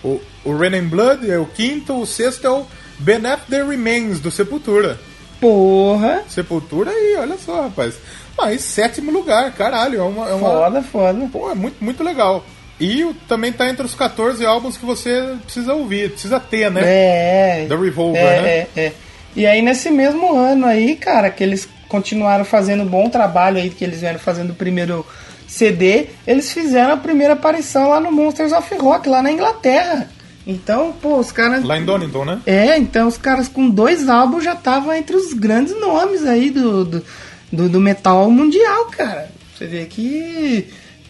O, 0.05 0.20
o 0.44 0.55
Rain 0.57 0.77
in 0.77 0.88
Blood 0.88 1.31
é 1.31 1.38
o 1.38 1.46
quinto, 1.46 1.98
o 1.98 2.07
sexto 2.07 2.46
é 2.46 2.51
o 2.51 2.66
Beneath 2.98 3.46
the 3.48 3.62
Remains 3.64 4.20
do 4.20 4.31
Sepultura. 4.31 4.98
Porra. 5.40 6.24
Sepultura 6.29 6.90
aí, 6.90 7.16
olha 7.18 7.38
só, 7.38 7.62
rapaz. 7.62 7.94
Mas 8.37 8.61
sétimo 8.62 9.11
lugar, 9.11 9.51
caralho, 9.53 9.98
é 9.98 10.03
uma. 10.03 10.29
É 10.29 10.35
uma 10.35 10.51
Foda, 10.51 10.83
foda. 10.83 11.29
Pô, 11.33 11.51
é 11.51 11.55
muito, 11.55 11.83
muito 11.83 12.05
legal. 12.05 12.44
E 12.80 13.12
também 13.26 13.52
tá 13.52 13.68
entre 13.68 13.84
os 13.84 13.94
14 13.94 14.44
álbuns 14.44 14.76
que 14.76 14.86
você 14.86 15.36
precisa 15.44 15.74
ouvir, 15.74 16.10
precisa 16.10 16.38
ter, 16.38 16.70
né? 16.70 16.80
É. 16.84 17.66
Da 17.68 17.76
Revolver, 17.76 18.20
é, 18.20 18.40
né? 18.40 18.48
É, 18.48 18.68
é. 18.76 18.92
E 19.34 19.46
aí 19.46 19.60
nesse 19.62 19.90
mesmo 19.90 20.36
ano 20.36 20.66
aí, 20.66 20.96
cara, 20.96 21.30
que 21.30 21.42
eles 21.42 21.68
continuaram 21.88 22.44
fazendo 22.44 22.84
bom 22.84 23.08
trabalho 23.08 23.58
aí, 23.58 23.70
que 23.70 23.84
eles 23.84 24.00
vieram 24.00 24.18
fazendo 24.18 24.50
o 24.50 24.54
primeiro 24.54 25.04
CD, 25.46 26.06
eles 26.26 26.52
fizeram 26.52 26.92
a 26.92 26.96
primeira 26.96 27.32
aparição 27.32 27.88
lá 27.88 27.98
no 27.98 28.12
Monsters 28.12 28.52
of 28.52 28.74
Rock, 28.76 29.08
lá 29.08 29.22
na 29.22 29.32
Inglaterra. 29.32 30.08
Então, 30.46 30.92
pô, 30.92 31.18
os 31.18 31.32
caras. 31.32 31.62
Lá 31.64 31.78
em 31.78 31.84
Donington, 31.84 32.24
né? 32.24 32.40
É, 32.46 32.78
então 32.78 33.06
os 33.06 33.18
caras 33.18 33.48
com 33.48 33.68
dois 33.68 34.08
álbuns 34.08 34.44
já 34.44 34.54
estavam 34.54 34.94
entre 34.94 35.16
os 35.16 35.32
grandes 35.32 35.78
nomes 35.78 36.24
aí 36.24 36.50
do, 36.50 36.84
do, 36.84 37.04
do, 37.52 37.68
do 37.68 37.80
metal 37.80 38.30
mundial, 38.30 38.86
cara. 38.86 39.30
Você 39.54 39.66
vê 39.66 39.84
que, 39.86 40.68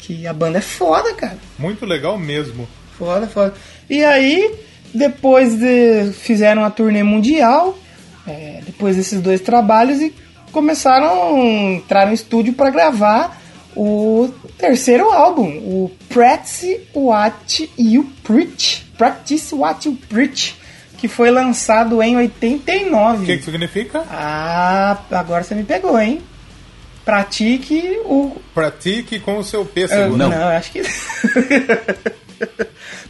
que 0.09 0.27
a 0.27 0.33
banda 0.33 0.57
é 0.57 0.63
foda, 0.63 1.13
cara. 1.13 1.37
Muito 1.59 1.85
legal 1.85 2.17
mesmo. 2.17 2.67
Foda, 2.97 3.27
foda. 3.27 3.53
E 3.91 4.03
aí, 4.03 4.59
depois 4.95 5.55
de. 5.55 6.13
fizeram 6.15 6.65
a 6.65 6.71
turnê 6.71 7.03
mundial, 7.03 7.79
é, 8.27 8.63
depois 8.65 8.97
desses 8.97 9.21
dois 9.21 9.43
trabalhos, 9.43 10.01
e 10.01 10.15
começaram 10.51 11.37
a 11.37 11.41
entrar 11.75 12.07
no 12.07 12.15
estúdio 12.15 12.55
para 12.55 12.71
gravar 12.71 13.39
o 13.77 14.33
terceiro 14.57 15.11
álbum, 15.11 15.59
o 15.59 15.91
Practice 16.09 16.81
What 16.95 17.71
You 17.79 18.11
Preach. 18.25 18.87
Practice 18.97 19.55
What 19.55 19.87
You 19.87 19.99
Preach, 20.09 20.57
que 20.97 21.07
foi 21.07 21.31
lançado 21.31 22.03
em 22.03 22.17
89. 22.17 23.25
O 23.25 23.27
que, 23.27 23.37
que 23.37 23.45
significa? 23.45 24.05
Ah, 24.11 24.97
agora 25.11 25.45
você 25.45 25.55
me 25.55 25.65
pegou, 25.65 26.01
hein? 26.01 26.23
Pratique 27.09 27.99
o 28.05 28.37
Pratique 28.55 29.19
com 29.19 29.39
o 29.39 29.45
seu 29.45 29.63
ah, 29.63 29.65
pêssego. 29.65 30.15
não. 30.15 30.31
eu 30.31 30.49
acho 30.49 30.73
que. 30.73 30.83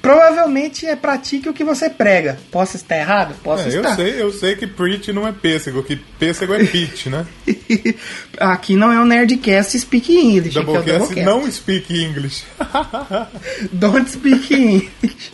Provavelmente 0.01 0.87
é 0.87 0.95
pratique 0.95 1.49
o 1.49 1.53
que 1.53 1.65
você 1.65 1.91
prega. 1.91 2.39
Posso 2.53 2.77
estar 2.77 2.97
errado? 2.97 3.35
Posso 3.43 3.65
É, 3.65 3.75
eu 3.75 3.81
estar. 3.83 3.97
sei, 3.97 4.23
eu 4.23 4.33
sei 4.33 4.55
que 4.55 4.69
preach 4.69 5.13
não 5.13 5.27
é 5.27 5.33
pêssego, 5.33 5.83
que 5.83 5.97
pêssego 5.97 6.55
é 6.55 6.65
pitch, 6.65 7.07
né? 7.07 7.27
Aqui 8.39 8.77
não 8.77 8.93
é 8.93 9.01
um 9.01 9.05
Nerdcast 9.05 9.77
Speak 9.81 10.17
English. 10.17 10.57
é 10.57 10.63
Doublecast 10.63 10.99
Doublecast. 10.99 11.27
não 11.27 11.51
speak 11.51 11.93
English. 12.01 12.45
Don't 13.73 14.09
speak 14.09 14.55
English. 14.55 15.33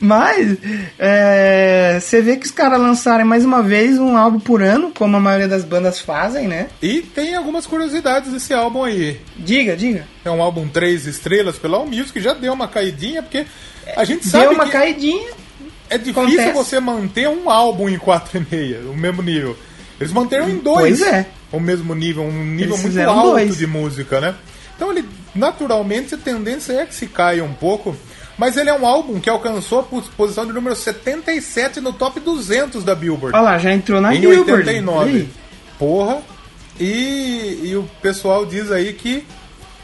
Mas 0.00 0.56
é, 0.98 1.98
você 2.00 2.20
vê 2.22 2.36
que 2.36 2.46
os 2.46 2.50
caras 2.52 2.80
lançarem 2.80 3.24
mais 3.24 3.44
uma 3.44 3.62
vez 3.62 3.98
um 3.98 4.16
álbum 4.16 4.40
por 4.40 4.62
ano, 4.62 4.90
como 4.96 5.16
a 5.16 5.20
maioria 5.20 5.48
das 5.48 5.64
bandas 5.64 6.00
fazem, 6.00 6.48
né? 6.48 6.68
e 6.82 7.00
tem 7.02 7.34
algumas 7.34 7.66
curiosidades 7.66 8.32
desse 8.32 8.52
álbum 8.54 8.82
aí. 8.84 9.20
Diga, 9.36 9.76
diga. 9.76 10.06
É 10.24 10.30
um 10.30 10.42
álbum 10.42 10.68
três 10.68 11.06
estrelas 11.06 11.56
pela 11.56 11.76
Allmusic, 11.78 12.20
já 12.20 12.34
deu 12.34 12.52
uma 12.52 12.68
caidinha, 12.68 13.22
porque 13.22 13.46
a 13.96 14.04
gente 14.04 14.26
sabe 14.26 14.44
Deu 14.46 14.54
uma 14.54 14.64
que 14.66 14.72
caidinha. 14.72 15.30
é 15.90 15.98
difícil 15.98 16.22
acontece. 16.22 16.52
você 16.52 16.80
manter 16.80 17.28
um 17.28 17.48
álbum 17.50 17.88
em 17.88 17.98
4,5, 17.98 18.90
o 18.90 18.96
mesmo 18.96 19.22
nível. 19.22 19.56
Eles 20.00 20.12
manteram 20.12 20.48
em 20.48 20.58
dois 20.58 20.98
Pois 21.00 21.12
é. 21.12 21.26
o 21.50 21.58
mesmo 21.58 21.94
nível, 21.94 22.22
um 22.22 22.44
nível 22.44 22.76
Eles 22.76 22.94
muito 22.94 23.00
alto 23.10 23.30
dois. 23.30 23.56
de 23.56 23.66
música, 23.66 24.20
né? 24.20 24.34
Então 24.76 24.92
ele, 24.92 25.04
naturalmente, 25.34 26.14
a 26.14 26.18
tendência 26.18 26.72
é 26.74 26.86
que 26.86 26.94
se 26.94 27.06
caia 27.08 27.42
um 27.42 27.52
pouco, 27.52 27.96
mas 28.38 28.56
ele 28.56 28.70
é 28.70 28.74
um 28.74 28.86
álbum 28.86 29.18
que 29.20 29.28
alcançou 29.28 29.80
a 29.80 29.82
pos- 29.82 30.08
posição 30.16 30.46
de 30.46 30.52
número 30.52 30.74
77 30.74 31.80
no 31.80 31.92
top 31.92 32.20
200 32.20 32.84
da 32.84 32.94
Billboard. 32.94 33.36
Olha 33.36 33.42
lá, 33.44 33.58
já 33.58 33.72
entrou 33.72 34.00
na 34.00 34.14
em 34.14 34.20
Billboard. 34.20 34.52
89. 34.52 35.10
Aí. 35.10 35.28
Porra. 35.78 36.18
E, 36.80 37.60
e 37.64 37.76
o 37.76 37.82
pessoal 38.00 38.46
diz 38.46 38.70
aí 38.70 38.92
que 38.92 39.24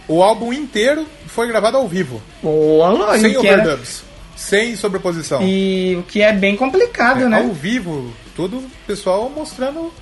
o 0.06 0.22
álbum 0.22 0.52
inteiro 0.52 1.06
foi 1.26 1.48
gravado 1.48 1.76
ao 1.76 1.88
vivo. 1.88 2.22
Olha, 2.42 3.18
sem 3.18 3.34
que 3.40 3.46
era- 3.46 3.62
overdubs. 3.62 4.02
Sem 4.36 4.74
sobreposição. 4.76 5.42
E 5.42 5.96
o 5.98 6.02
que 6.02 6.20
é 6.20 6.32
bem 6.32 6.56
complicado, 6.56 7.28
né? 7.28 7.38
Ao 7.40 7.52
vivo, 7.52 8.12
todo 8.36 8.58
o 8.58 8.64
pessoal 8.86 9.30
mostrando 9.34 9.92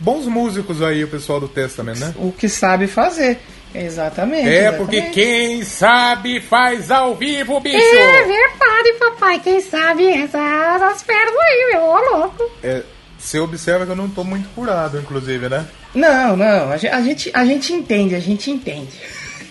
bons 0.00 0.26
músicos 0.26 0.80
aí, 0.82 1.04
o 1.04 1.08
pessoal 1.08 1.38
do 1.38 1.46
Testament, 1.46 1.96
né? 1.98 2.14
O 2.16 2.32
que 2.32 2.48
sabe 2.48 2.86
fazer. 2.86 3.38
Exatamente. 3.74 4.48
É, 4.48 4.68
exatamente. 4.68 4.76
porque 4.78 5.02
quem 5.10 5.62
sabe 5.64 6.40
faz 6.40 6.90
ao 6.90 7.14
vivo, 7.14 7.58
bicho! 7.60 7.76
É 7.78 8.22
verdade, 8.22 8.92
papai. 8.98 9.40
Quem 9.40 9.60
sabe 9.60 10.08
essas 10.08 11.02
pernas 11.02 11.34
aí, 11.36 11.70
meu, 11.72 11.82
ô 11.82 11.98
louco. 12.16 12.50
É, 12.62 12.82
você 13.18 13.38
observa 13.38 13.84
que 13.86 13.92
eu 13.92 13.96
não 13.96 14.08
tô 14.08 14.24
muito 14.24 14.48
curado, 14.54 14.98
inclusive, 14.98 15.48
né? 15.48 15.64
Não, 15.94 16.36
não, 16.36 16.70
a 16.72 16.76
ge- 16.76 16.88
a 16.88 17.00
gente, 17.02 17.30
a 17.32 17.44
gente 17.44 17.72
entende, 17.72 18.14
a 18.14 18.20
gente 18.20 18.50
entende. 18.50 18.92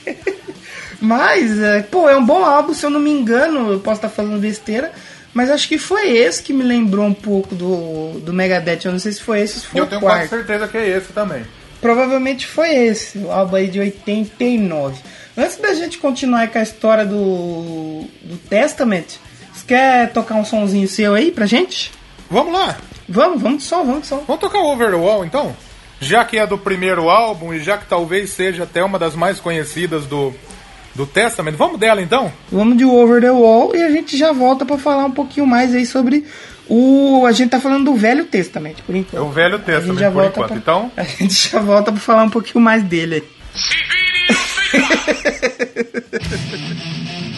mas, 0.99 1.59
é, 1.59 1.81
pô, 1.81 2.09
é 2.09 2.15
um 2.15 2.25
bom 2.25 2.43
álbum, 2.45 2.73
se 2.73 2.85
eu 2.85 2.89
não 2.89 2.99
me 2.99 3.09
engano, 3.11 3.71
eu 3.71 3.79
posso 3.79 3.97
estar 3.97 4.09
falando 4.09 4.39
besteira, 4.39 4.91
mas 5.33 5.49
acho 5.49 5.67
que 5.67 5.77
foi 5.77 6.09
esse 6.11 6.43
que 6.43 6.53
me 6.53 6.63
lembrou 6.63 7.05
um 7.05 7.13
pouco 7.13 7.55
do, 7.55 8.19
do 8.19 8.33
Megadeth. 8.33 8.81
Eu 8.85 8.91
não 8.91 8.99
sei 8.99 9.11
se 9.13 9.21
foi 9.21 9.41
esse 9.41 9.55
ou 9.55 9.59
se 9.61 9.67
foi 9.67 9.81
eu 9.81 9.85
o 9.85 9.87
tenho 9.87 10.01
quase 10.01 10.27
certeza 10.27 10.67
que 10.67 10.77
é 10.77 10.89
esse 10.97 11.13
também. 11.13 11.43
Provavelmente 11.81 12.45
foi 12.45 12.69
esse, 12.75 13.17
o 13.17 13.31
álbum 13.31 13.55
aí 13.55 13.67
de 13.67 13.79
89. 13.79 15.01
Antes 15.35 15.57
da 15.57 15.73
gente 15.73 15.97
continuar 15.97 16.47
com 16.49 16.59
a 16.59 16.63
história 16.63 17.05
do, 17.05 18.05
do 18.21 18.37
Testament, 18.47 19.17
você 19.51 19.65
quer 19.65 20.13
tocar 20.13 20.35
um 20.35 20.45
sonzinho 20.45 20.87
seu 20.87 21.15
aí 21.15 21.31
pra 21.31 21.45
gente? 21.45 21.91
Vamos 22.29 22.53
lá! 22.53 22.77
Vamos, 23.09 23.41
vamos 23.41 23.63
de 23.63 23.63
som, 23.63 23.83
vamos 23.83 24.01
de 24.01 24.07
som. 24.07 24.23
Vamos 24.27 24.39
tocar 24.39 24.59
Over 24.59 24.91
the 24.91 24.95
Wall, 24.95 25.25
então? 25.25 25.55
Já 25.99 26.23
que 26.23 26.37
é 26.37 26.47
do 26.47 26.57
primeiro 26.57 27.09
álbum 27.09 27.53
e 27.53 27.59
já 27.59 27.77
que 27.77 27.85
talvez 27.85 28.29
seja 28.29 28.63
até 28.63 28.83
uma 28.83 28.97
das 28.97 29.15
mais 29.15 29.39
conhecidas 29.39 30.05
do, 30.05 30.33
do 30.95 31.05
Testament, 31.05 31.53
vamos 31.53 31.79
dela, 31.79 32.01
então? 32.01 32.31
Vamos 32.51 32.77
de 32.77 32.85
Over 32.85 33.21
the 33.21 33.31
Wall 33.31 33.75
e 33.75 33.83
a 33.83 33.91
gente 33.91 34.17
já 34.17 34.31
volta 34.31 34.65
pra 34.65 34.77
falar 34.77 35.05
um 35.05 35.11
pouquinho 35.11 35.45
mais 35.45 35.75
aí 35.75 35.85
sobre 35.85 36.25
o. 36.67 37.25
A 37.25 37.31
gente 37.31 37.49
tá 37.51 37.59
falando 37.59 37.85
do 37.85 37.95
Velho 37.95 38.25
Testament, 38.25 38.75
por 38.85 38.95
enquanto. 38.95 39.21
É 39.21 39.25
o 39.25 39.29
Velho 39.29 39.55
A 39.55 39.57
gente 39.57 39.65
Testament, 39.65 39.99
já 39.99 40.07
por 40.11 40.21
volta 40.21 40.29
enquanto. 40.29 40.47
pra- 40.49 40.57
Então, 40.57 40.91
A 40.97 41.03
gente 41.03 41.49
já 41.49 41.59
volta 41.59 41.91
pra 41.91 42.01
falar 42.01 42.23
um 42.23 42.29
pouquinho 42.29 42.63
mais 42.63 42.83
dele 42.83 43.15
aí. 43.15 43.23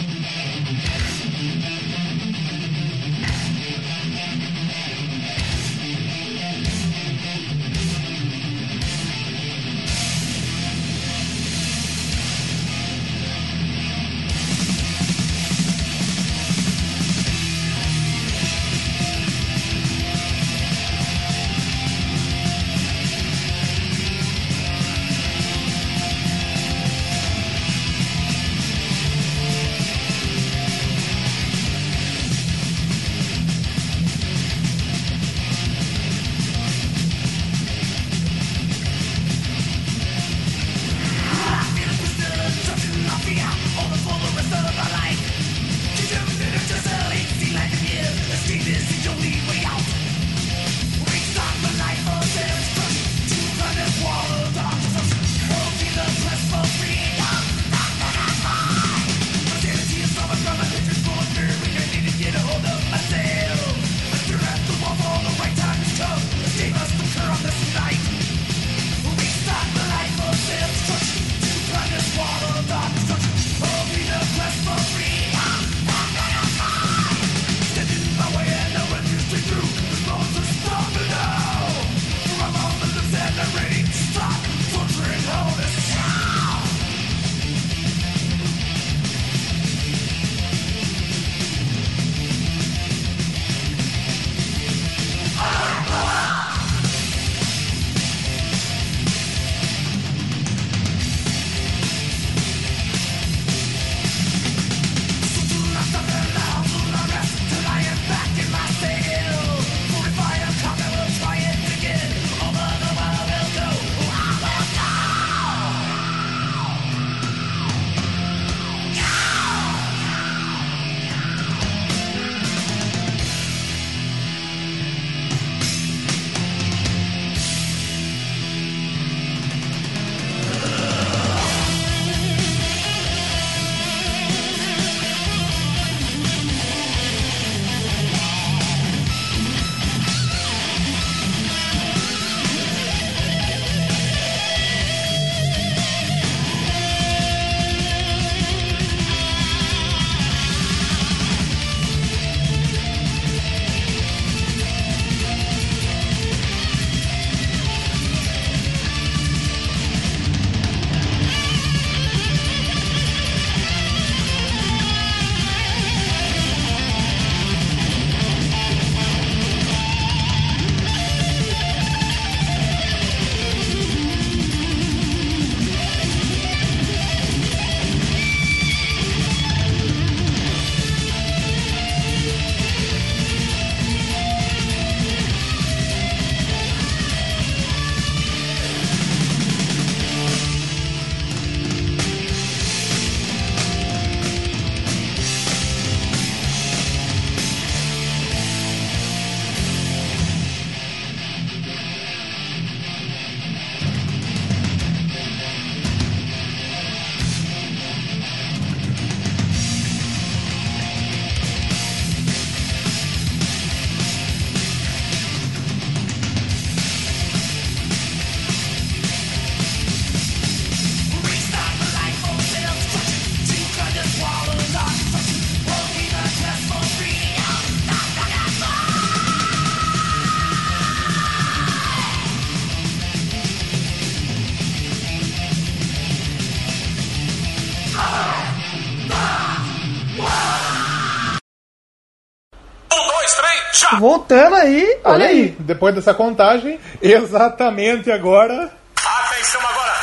Voltando 244.24 244.56
aí, 244.56 245.00
olha 245.04 245.26
aí. 245.26 245.56
Depois 245.60 245.94
dessa 245.94 246.14
contagem, 246.14 246.80
exatamente 247.02 248.10
agora. 248.10 248.72
Atenção 248.96 249.60
agora. 249.60 249.94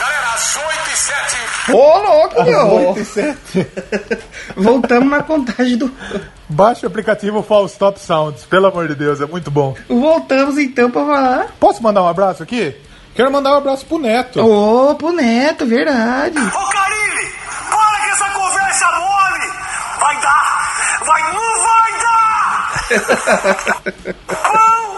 Galera, 0.00 0.34
às 0.34 0.56
8 0.56 0.68
e 0.92 0.96
7. 0.96 1.72
Ô, 1.72 1.98
louco, 1.98 2.40
às 2.40 2.46
meu. 2.48 2.88
8 2.88 3.00
e 3.00 3.04
7. 3.04 3.66
Voltamos 4.56 5.08
na 5.08 5.22
contagem 5.22 5.76
do. 5.76 5.88
Baixe 6.48 6.84
o 6.84 6.88
aplicativo 6.88 7.44
Fall 7.44 7.66
Stop 7.66 8.00
Sounds, 8.00 8.44
pelo 8.44 8.66
amor 8.66 8.88
de 8.88 8.96
Deus, 8.96 9.20
é 9.20 9.26
muito 9.26 9.52
bom. 9.52 9.76
Voltamos 9.88 10.58
então 10.58 10.90
pra 10.90 11.04
falar. 11.04 11.46
Posso 11.60 11.80
mandar 11.80 12.02
um 12.02 12.08
abraço 12.08 12.42
aqui? 12.42 12.76
Quero 13.14 13.30
mandar 13.30 13.52
um 13.52 13.58
abraço 13.58 13.86
pro 13.86 13.98
Neto. 13.98 14.40
Ô, 14.44 14.96
pro 14.96 15.12
Neto, 15.12 15.64
verdade. 15.64 16.38
Ô, 16.38 16.70
Carilli, 16.70 17.32
para 17.70 18.00
com 18.00 18.10
essa 18.10 18.30
conversa 18.30 18.86
mole. 18.98 19.13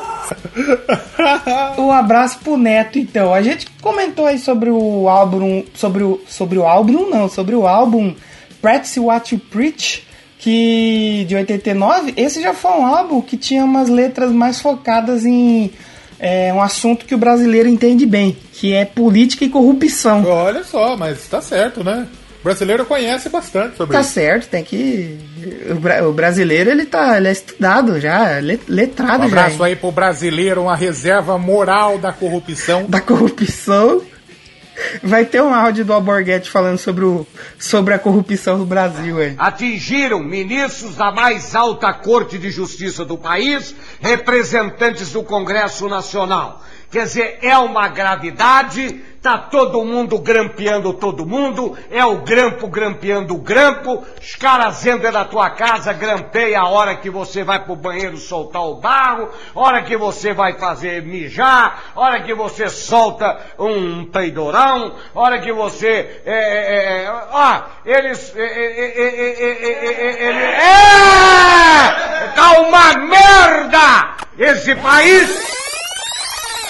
Um 1.79 1.93
abraço 1.93 2.39
pro 2.41 2.57
Neto, 2.57 2.99
então. 2.99 3.33
A 3.33 3.43
gente 3.43 3.67
comentou 3.81 4.27
aí 4.27 4.39
sobre 4.39 4.71
o 4.71 5.09
álbum. 5.09 5.65
Sobre 5.75 6.03
o, 6.03 6.21
sobre 6.29 6.59
o 6.59 6.67
álbum, 6.67 7.09
não, 7.09 7.29
sobre 7.29 7.55
o 7.55 7.67
álbum 7.67 8.15
Practice 8.61 8.99
What 8.99 9.35
You 9.35 9.41
Preach, 9.51 10.07
que 10.39 11.25
de 11.29 11.37
89. 11.37 12.15
Esse 12.17 12.41
já 12.41 12.55
foi 12.55 12.73
um 12.73 12.87
álbum 12.87 13.21
que 13.21 13.37
tinha 13.37 13.65
umas 13.65 13.89
letras 13.89 14.33
mais 14.33 14.61
focadas 14.61 15.25
em 15.25 15.71
é, 16.19 16.53
um 16.53 16.61
assunto 16.61 17.05
que 17.05 17.15
o 17.15 17.19
brasileiro 17.19 17.69
entende 17.69 18.07
bem, 18.07 18.37
que 18.53 18.73
é 18.73 18.85
política 18.85 19.45
e 19.45 19.49
corrupção. 19.49 20.25
Olha 20.25 20.65
só, 20.65 20.97
mas 20.97 21.29
tá 21.29 21.41
certo, 21.41 21.85
né? 21.85 22.07
O 22.47 22.49
brasileiro 22.49 22.87
conhece 22.87 23.29
bastante 23.29 23.77
sobre 23.77 23.97
Tá 23.97 24.03
isso. 24.03 24.11
certo, 24.13 24.49
tem 24.49 24.63
que. 24.63 25.19
O, 25.69 25.75
bra- 25.81 26.07
o 26.09 26.13
brasileiro 26.13 26.71
ele 26.71 26.87
tá. 26.87 27.17
Ele 27.17 27.27
é 27.27 27.33
estudado 27.33 27.99
já, 27.99 28.39
le- 28.39 28.61
letrado 28.69 29.25
Um 29.25 29.29
já. 29.29 29.37
abraço 29.41 29.57
hein? 29.57 29.73
aí 29.73 29.75
pro 29.75 29.91
brasileiro, 29.91 30.63
uma 30.63 30.77
reserva 30.77 31.37
moral 31.37 31.99
da 31.99 32.13
corrupção. 32.13 32.85
da 32.89 33.01
corrupção. 33.01 34.01
Vai 35.03 35.25
ter 35.25 35.43
um 35.43 35.53
áudio 35.53 35.85
do 35.85 35.93
Alborguete 35.93 36.49
falando 36.49 36.79
sobre, 36.79 37.05
o, 37.05 37.27
sobre 37.59 37.95
a 37.95 37.99
corrupção 37.99 38.59
do 38.59 38.65
Brasil 38.67 39.19
aí. 39.19 39.35
atingiram 39.39 40.21
ministros 40.23 40.95
da 40.95 41.11
mais 41.11 41.53
alta 41.57 41.93
Corte 41.95 42.39
de 42.39 42.51
Justiça 42.51 43.05
do 43.05 43.19
país, 43.19 43.75
representantes 44.01 45.11
do 45.11 45.25
Congresso 45.25 45.89
Nacional. 45.89 46.63
Quer 46.97 47.05
dizer, 47.05 47.39
é 47.43 47.59
uma 47.59 47.89
gravidade, 47.89 48.91
tá 49.21 49.37
todo 49.37 49.85
mundo 49.85 50.19
grampeando 50.19 50.95
todo 50.95 51.27
mundo, 51.27 51.77
é 51.91 52.03
o 52.03 52.23
grampo 52.23 52.69
grampeando 52.69 53.35
o 53.35 53.39
grampo, 53.39 54.03
os 54.19 54.35
caras 54.37 54.87
entram 54.87 55.13
na 55.13 55.27
tua 55.27 55.51
casa, 55.51 55.93
grampeia 55.93 56.59
a 56.59 56.71
hora 56.71 56.97
que 56.97 57.11
você 57.11 57.45
vai 57.45 57.63
pro 57.63 57.77
banheiro 57.77 58.17
soltar 58.17 58.63
o 58.63 58.77
barro, 58.77 59.29
hora 59.55 59.83
que 59.83 59.95
você 59.95 60.33
vai 60.33 60.55
fazer 60.55 61.03
mijar, 61.03 61.93
hora 61.95 62.23
que 62.23 62.33
você 62.33 62.67
solta 62.71 63.41
um 63.59 64.07
peidorão, 64.07 64.95
hora 65.15 65.39
que 65.39 65.53
você... 65.53 66.23
É, 66.25 67.05
é, 67.05 67.13
eles... 67.85 68.35
É, 68.35 68.43
é, 68.43 69.03
é, 72.25 72.29
tá 72.35 72.53
uma 72.53 72.95
merda 72.95 74.17
esse 74.39 74.75
país! 74.77 75.66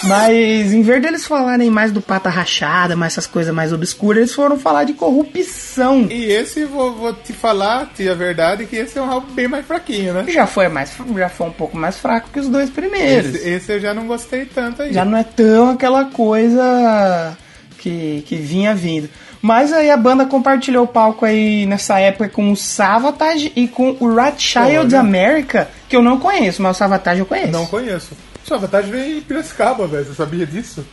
Mas 0.04 0.72
em 0.72 0.82
vez 0.82 1.02
deles 1.02 1.26
falarem 1.26 1.70
mais 1.70 1.90
do 1.90 2.00
pata 2.00 2.28
rachada, 2.28 2.96
mais 2.96 3.14
essas 3.14 3.26
coisas 3.26 3.54
mais 3.54 3.72
obscuras, 3.72 4.18
eles 4.18 4.34
foram 4.34 4.58
falar 4.58 4.84
de 4.84 4.92
corrupção. 4.92 6.06
E 6.10 6.24
esse, 6.24 6.64
vou, 6.64 6.94
vou 6.94 7.12
te 7.12 7.32
falar, 7.32 7.90
tia, 7.94 8.12
a 8.12 8.14
verdade, 8.14 8.66
que 8.66 8.76
esse 8.76 8.98
é 8.98 9.02
um 9.02 9.10
álbum 9.10 9.32
bem 9.32 9.48
mais 9.48 9.66
fraquinho, 9.66 10.14
né? 10.14 10.24
Já 10.28 10.46
foi 10.46 10.68
mais, 10.68 10.92
já 11.16 11.28
foi 11.28 11.46
um 11.46 11.52
pouco 11.52 11.76
mais 11.76 11.96
fraco 11.98 12.28
que 12.32 12.40
os 12.40 12.48
dois 12.48 12.70
primeiros. 12.70 13.34
Esse, 13.34 13.48
esse 13.48 13.72
eu 13.72 13.80
já 13.80 13.94
não 13.94 14.06
gostei 14.06 14.44
tanto 14.44 14.82
aí. 14.82 14.92
Já 14.92 15.04
não 15.04 15.16
é 15.16 15.24
tão 15.24 15.70
aquela 15.70 16.04
coisa 16.04 17.36
que, 17.78 18.22
que 18.26 18.36
vinha 18.36 18.74
vindo. 18.74 19.08
Mas 19.40 19.72
aí 19.72 19.90
a 19.90 19.96
banda 19.96 20.26
compartilhou 20.26 20.84
o 20.84 20.88
palco 20.88 21.24
aí 21.24 21.66
nessa 21.66 22.00
época 22.00 22.28
com 22.28 22.50
o 22.50 22.56
Savatage 22.56 23.52
e 23.54 23.68
com 23.68 23.96
o 24.00 24.14
Rat 24.14 24.40
Child 24.40 24.78
Olha. 24.78 25.00
America, 25.00 25.68
que 25.88 25.94
eu 25.94 26.02
não 26.02 26.18
conheço, 26.18 26.60
mas 26.62 26.76
o 26.76 26.78
Savatage 26.78 27.20
eu 27.20 27.26
conheço. 27.26 27.52
Não 27.52 27.66
conheço. 27.66 28.10
Sua 28.46 28.58
vantagem 28.58 28.90
veio 28.90 29.18
em 29.18 29.20
Piracicaba, 29.22 29.86
velho. 29.86 30.04
Você 30.04 30.14
sabia 30.14 30.46
disso? 30.46 30.84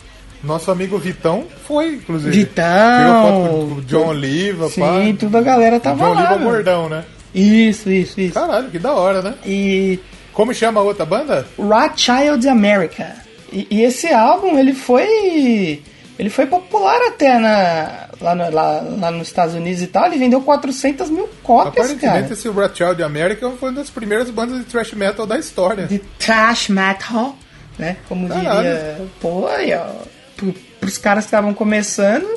Nosso 0.43 0.71
amigo 0.71 0.97
Vitão 0.97 1.45
foi, 1.67 1.93
inclusive. 1.95 2.31
Vitão. 2.35 2.65
Tirou 2.97 3.21
foto 3.21 3.49
com 3.49 3.73
o 3.75 3.81
John 3.83 4.07
Oliva, 4.07 4.69
Sim, 4.69 4.81
pá. 4.81 5.17
toda 5.19 5.37
a 5.39 5.41
galera 5.41 5.79
tava 5.79 6.03
John 6.05 6.13
lá. 6.13 6.19
Oliva 6.21 6.35
meu. 6.39 6.49
gordão, 6.51 6.89
né? 6.89 7.03
Isso, 7.33 7.89
isso, 7.89 8.19
isso. 8.19 8.33
Caralho, 8.33 8.69
que 8.69 8.77
da 8.79 8.91
hora, 8.93 9.21
né? 9.21 9.35
E 9.45 9.99
Como 10.33 10.53
chama 10.53 10.81
a 10.81 10.83
outra 10.83 11.05
banda? 11.05 11.45
Rat 11.57 11.97
Child 12.01 12.47
America. 12.49 13.15
E, 13.51 13.67
e 13.69 13.81
esse 13.83 14.07
álbum, 14.11 14.57
ele 14.59 14.73
foi. 14.73 15.81
Ele 16.19 16.29
foi 16.29 16.45
popular 16.45 16.99
até 17.07 17.39
na, 17.39 18.07
lá, 18.21 18.35
no- 18.35 18.51
lá, 18.51 18.83
lá 18.99 19.11
nos 19.11 19.27
Estados 19.27 19.55
Unidos 19.55 19.81
e 19.81 19.87
tal. 19.87 20.05
Ele 20.05 20.17
vendeu 20.17 20.41
400 20.41 21.09
mil 21.09 21.27
cópias, 21.41 21.85
Aparentemente, 21.85 22.21
cara. 22.23 22.33
esse 22.33 22.49
Rat 22.49 22.77
Child 22.77 23.01
American 23.01 23.53
foi 23.59 23.69
uma 23.69 23.79
das 23.79 23.89
primeiras 23.89 24.29
bandas 24.29 24.59
de 24.59 24.65
thrash 24.65 24.93
metal 24.93 25.25
da 25.25 25.39
história. 25.39 25.87
De 25.87 25.99
trash 26.19 26.69
metal, 26.69 27.35
né? 27.77 27.97
Como 28.07 28.27
Caralho. 28.27 28.57
diria. 28.57 29.01
Pô, 29.21 29.47
aí, 29.47 29.73
ó. 29.73 29.85
Pro, 30.35 30.53
pros 30.79 30.97
caras 30.97 31.23
que 31.25 31.27
estavam 31.27 31.53
começando, 31.53 32.27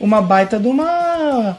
uma 0.00 0.20
baita 0.22 0.58
de 0.58 0.66
uma. 0.68 1.58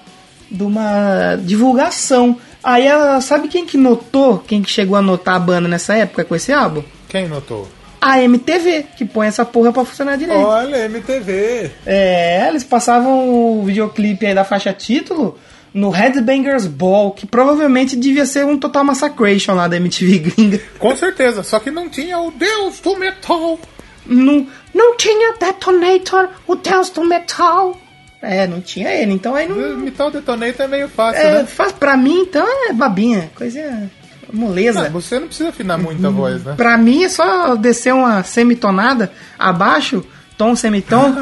de 0.50 0.64
uma 0.64 1.36
divulgação. 1.44 2.38
Aí, 2.64 2.86
ela- 2.88 3.22
sabe 3.22 3.48
quem 3.48 3.66
que 3.66 3.78
notou? 3.78 4.40
Quem 4.40 4.62
que 4.62 4.70
chegou 4.70 4.96
a 4.98 5.02
notar 5.02 5.36
a 5.36 5.40
banda 5.40 5.68
nessa 5.68 5.96
época 5.96 6.24
com 6.26 6.36
esse 6.36 6.52
álbum? 6.52 6.84
Quem 7.08 7.28
notou? 7.28 7.68
A 8.00 8.20
MTV, 8.22 8.86
que 8.98 9.06
põe 9.06 9.28
essa 9.28 9.46
porra 9.46 9.72
pra 9.72 9.86
funcionar 9.86 10.16
direito. 10.18 10.42
Olha, 10.42 10.86
MTV. 10.86 11.70
É, 11.86 12.48
eles 12.48 12.64
passavam 12.64 13.30
o 13.30 13.64
videoclipe 13.64 14.26
aí 14.26 14.34
da 14.34 14.44
faixa 14.44 14.74
título 14.74 15.38
no 15.74 15.90
Headbangers 15.90 16.68
Ball, 16.68 17.12
que 17.12 17.26
provavelmente 17.26 17.96
devia 17.96 18.26
ser 18.26 18.46
um 18.46 18.58
Total 18.58 18.84
Massacration 18.84 19.54
lá 19.54 19.68
da 19.68 19.78
MTV 19.78 20.20
gringa. 20.20 20.62
Com 20.78 20.96
certeza, 20.96 21.44
só 21.44 21.60
que 21.60 21.72
não 21.72 21.90
tinha 21.90 22.20
o 22.20 22.32
Deus 22.32 22.80
do 22.80 22.98
Metal. 22.98 23.60
Não, 24.06 24.48
não 24.74 24.98
tinha 24.98 25.36
Detonator, 25.40 26.30
o 26.48 26.56
Deus 26.56 26.90
do 26.90 27.04
Metal. 27.06 27.80
É, 28.22 28.46
não 28.46 28.62
tinha 28.62 28.90
ele, 28.92 29.14
então 29.14 29.34
aí 29.34 29.48
não... 29.48 29.78
Metal 29.78 30.12
Detonator 30.12 30.66
é 30.66 30.68
meio 30.68 30.88
fácil, 30.90 31.22
É, 31.22 31.34
né? 31.40 31.46
faz, 31.46 31.72
pra 31.72 31.98
mim, 31.98 32.20
então, 32.22 32.46
é 32.70 32.74
babinha, 32.74 33.32
coisa 33.34 33.90
moleza. 34.32 34.84
Não, 34.84 34.92
você 34.92 35.20
não 35.20 35.28
precisa 35.28 35.50
afinar 35.50 35.78
muito 35.78 36.06
a 36.06 36.10
voz, 36.10 36.44
né? 36.44 36.54
Pra 36.56 36.78
mim 36.78 37.04
é 37.04 37.10
só 37.10 37.56
descer 37.56 37.94
uma 37.94 38.24
semitonada 38.24 39.12
abaixo, 39.38 40.06
tom 40.42 40.56
semitom. 40.56 41.14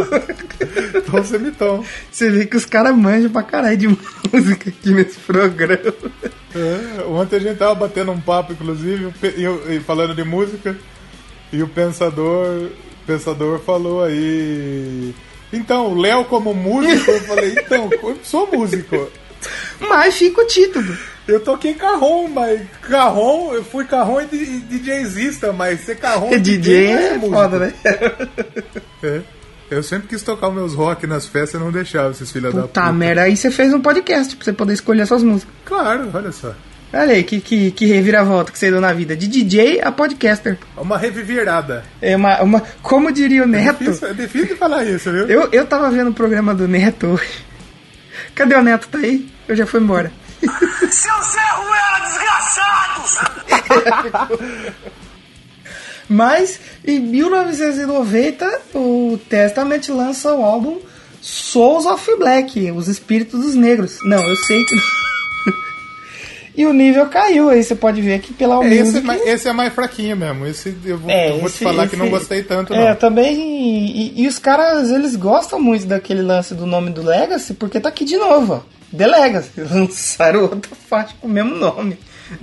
Tom 1.10 1.22
semitom. 1.22 1.84
Você 2.10 2.30
vê 2.30 2.46
que 2.46 2.56
os 2.56 2.64
caras 2.64 2.96
manjam 2.96 3.30
pra 3.30 3.42
caralho 3.42 3.76
de 3.76 3.88
música 3.88 4.70
aqui 4.70 4.94
nesse 4.94 5.18
programa. 5.18 5.92
É, 6.54 7.04
ontem 7.04 7.36
a 7.36 7.40
gente 7.40 7.58
tava 7.58 7.74
batendo 7.74 8.10
um 8.10 8.20
papo, 8.20 8.54
inclusive, 8.54 9.12
e 9.22 9.74
e 9.74 9.80
falando 9.80 10.14
de 10.14 10.24
música, 10.24 10.74
e 11.52 11.62
o 11.62 11.68
pensador, 11.68 12.70
pensador 13.06 13.58
falou 13.60 14.02
aí. 14.02 15.14
Então, 15.52 15.92
o 15.92 16.00
Léo 16.00 16.24
como 16.24 16.54
músico, 16.54 17.10
eu 17.10 17.20
falei, 17.20 17.52
então, 17.52 17.90
eu 18.02 18.18
sou 18.22 18.50
músico. 18.50 19.10
Mas 19.80 20.16
fica 20.16 20.40
o 20.40 20.46
título. 20.46 20.96
Eu 21.26 21.40
toquei 21.40 21.74
carrom, 21.74 22.26
mas 22.28 22.60
carrom, 22.82 23.52
eu 23.52 23.62
fui 23.62 23.84
carrom 23.84 24.20
e 24.20 24.26
DJzista, 24.26 25.52
mas 25.52 25.80
ser 25.80 25.96
carrom 25.96 26.32
e 26.32 26.38
DJ 26.40 26.94
não 26.94 26.98
é 27.00 27.12
músico. 27.14 27.30
foda, 27.32 27.58
né? 27.58 27.72
É. 29.02 29.20
Eu 29.70 29.82
sempre 29.82 30.08
quis 30.08 30.22
tocar 30.22 30.50
meus 30.50 30.72
rock 30.74 31.06
nas 31.06 31.26
festas 31.26 31.60
e 31.60 31.62
não 31.62 31.70
deixava 31.70 32.10
esses 32.10 32.32
filhos 32.32 32.54
da 32.54 32.62
Puta 32.62 32.80
puta. 32.80 32.92
merda, 32.92 33.22
aí 33.22 33.36
você 33.36 33.50
fez 33.50 33.72
um 33.74 33.80
podcast 33.80 34.34
pra 34.34 34.44
você 34.44 34.52
poder 34.54 34.72
escolher 34.72 35.06
suas 35.06 35.22
músicas. 35.22 35.54
Claro, 35.66 36.08
olha 36.14 36.32
só. 36.32 36.54
Olha 36.90 37.12
aí, 37.12 37.22
que, 37.22 37.38
que, 37.38 37.70
que 37.72 37.84
reviravolta 37.84 38.50
que 38.50 38.58
você 38.58 38.70
deu 38.70 38.80
na 38.80 38.94
vida. 38.94 39.14
De 39.14 39.28
DJ 39.28 39.82
a 39.82 39.92
podcaster. 39.92 40.56
Uma 40.74 40.96
revivirada. 40.96 41.84
É 42.00 42.16
uma, 42.16 42.40
uma. 42.42 42.62
Como 42.82 43.12
diria 43.12 43.44
o 43.44 43.46
Neto. 43.46 43.84
Difícil, 43.84 44.08
é 44.08 44.12
difícil 44.14 44.48
de 44.48 44.54
falar 44.56 44.84
isso, 44.86 45.12
viu? 45.12 45.26
Eu, 45.28 45.48
eu 45.52 45.66
tava 45.66 45.90
vendo 45.90 46.08
o 46.08 46.14
programa 46.14 46.54
do 46.54 46.66
Neto 46.66 47.06
hoje. 47.08 47.46
Cadê 48.38 48.54
o 48.54 48.62
Neto? 48.62 48.86
Tá 48.86 48.98
aí? 48.98 49.28
Eu 49.48 49.56
já 49.56 49.66
fui 49.66 49.80
embora. 49.80 50.12
Seu 50.40 51.22
Zé 51.24 51.40
Ruela, 51.56 51.98
desgraçados! 52.06 53.18
Mas 56.08 56.60
em 56.86 57.00
1990 57.00 58.60
o 58.76 59.18
Testament 59.28 59.88
lança 59.88 60.32
o 60.32 60.44
álbum 60.44 60.78
Souls 61.20 61.84
of 61.84 62.16
Black, 62.16 62.70
os 62.70 62.86
espíritos 62.86 63.40
dos 63.40 63.56
negros. 63.56 63.98
Não, 64.04 64.22
eu 64.22 64.36
sei 64.36 64.64
que. 64.64 64.76
E 66.58 66.66
o 66.66 66.72
nível 66.72 67.06
caiu, 67.06 67.48
aí 67.50 67.62
você 67.62 67.74
pode 67.74 68.02
ver 68.02 68.18
que 68.20 68.32
pela 68.34 68.62
É, 68.64 68.68
esse, 68.68 68.78
é 68.80 68.84
música. 68.84 69.06
mais, 69.06 69.26
esse 69.26 69.48
é 69.48 69.52
mais 69.52 69.72
fraquinho 69.72 70.16
mesmo. 70.16 70.44
Esse 70.46 70.76
eu 70.84 70.98
vou, 70.98 71.10
É, 71.10 71.30
eu 71.30 71.38
vou 71.38 71.46
esse- 71.48 71.58
te 71.58 71.64
falar 71.64 71.86
que 71.88 71.96
não 71.96 72.06
esse- 72.06 72.14
gostei 72.14 72.42
tanto, 72.42 72.74
É, 72.74 72.88
não. 72.90 72.96
também. 72.96 73.36
E, 73.40 74.22
e 74.22 74.26
os 74.26 74.38
caras, 74.38 74.90
eles 74.90 75.14
gostam 75.16 75.60
muito 75.60 75.86
daquele 75.86 76.20
lance 76.22 76.54
do 76.54 76.66
nome 76.66 76.90
do 76.90 77.02
Legacy, 77.02 77.54
porque 77.54 77.78
tá 77.80 77.88
aqui 77.88 78.04
de 78.04 78.16
novo, 78.16 78.54
ó. 78.64 78.96
The 78.96 79.06
Legacy. 79.06 79.50
Lançaram 79.70 80.42
outra 80.42 80.72
faixa 80.88 81.14
com 81.20 81.28
o 81.28 81.30
mesmo 81.30 81.54
nome. 81.54 81.96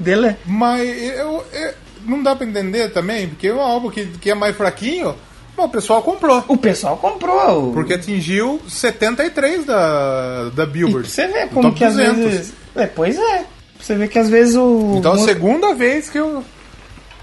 The 0.04 0.16
Le... 0.16 0.36
Mas 0.46 0.88
eu, 1.18 1.44
eu- 1.54 1.74
não 2.06 2.24
dá 2.24 2.36
pra 2.36 2.48
entender 2.48 2.90
também, 2.92 3.28
porque 3.28 3.48
é 3.48 3.54
um 3.54 3.60
álbum 3.60 3.90
que, 3.90 4.06
que 4.06 4.30
é 4.32 4.36
mais 4.36 4.56
fraquinho, 4.56 5.16
mas 5.58 5.66
o 5.66 5.70
pessoal 5.70 6.02
comprou. 6.04 6.44
O 6.48 6.56
pessoal 6.56 6.96
comprou. 6.98 7.74
Porque 7.74 7.96
atingiu 7.96 8.62
73 8.68 9.66
da, 9.66 10.50
da 10.56 10.64
E 10.64 10.68
Billboard. 10.68 11.08
pra 11.08 11.10
você 11.10 11.28
ver 11.28 11.46
no 11.46 11.50
como 11.50 11.74
que 11.74 11.84
às 11.84 11.94
200. 11.96 12.18
vezes. 12.24 12.54
É, 12.76 12.86
pois 12.88 13.18
é. 13.18 13.44
Você 13.80 13.96
ver 13.96 14.08
que 14.08 14.18
às 14.20 14.30
vezes 14.30 14.56
o. 14.56 14.96
Então 14.98 15.14
a 15.14 15.18
segunda 15.20 15.74
vez 15.76 16.10
que 16.10 16.20
o, 16.20 16.44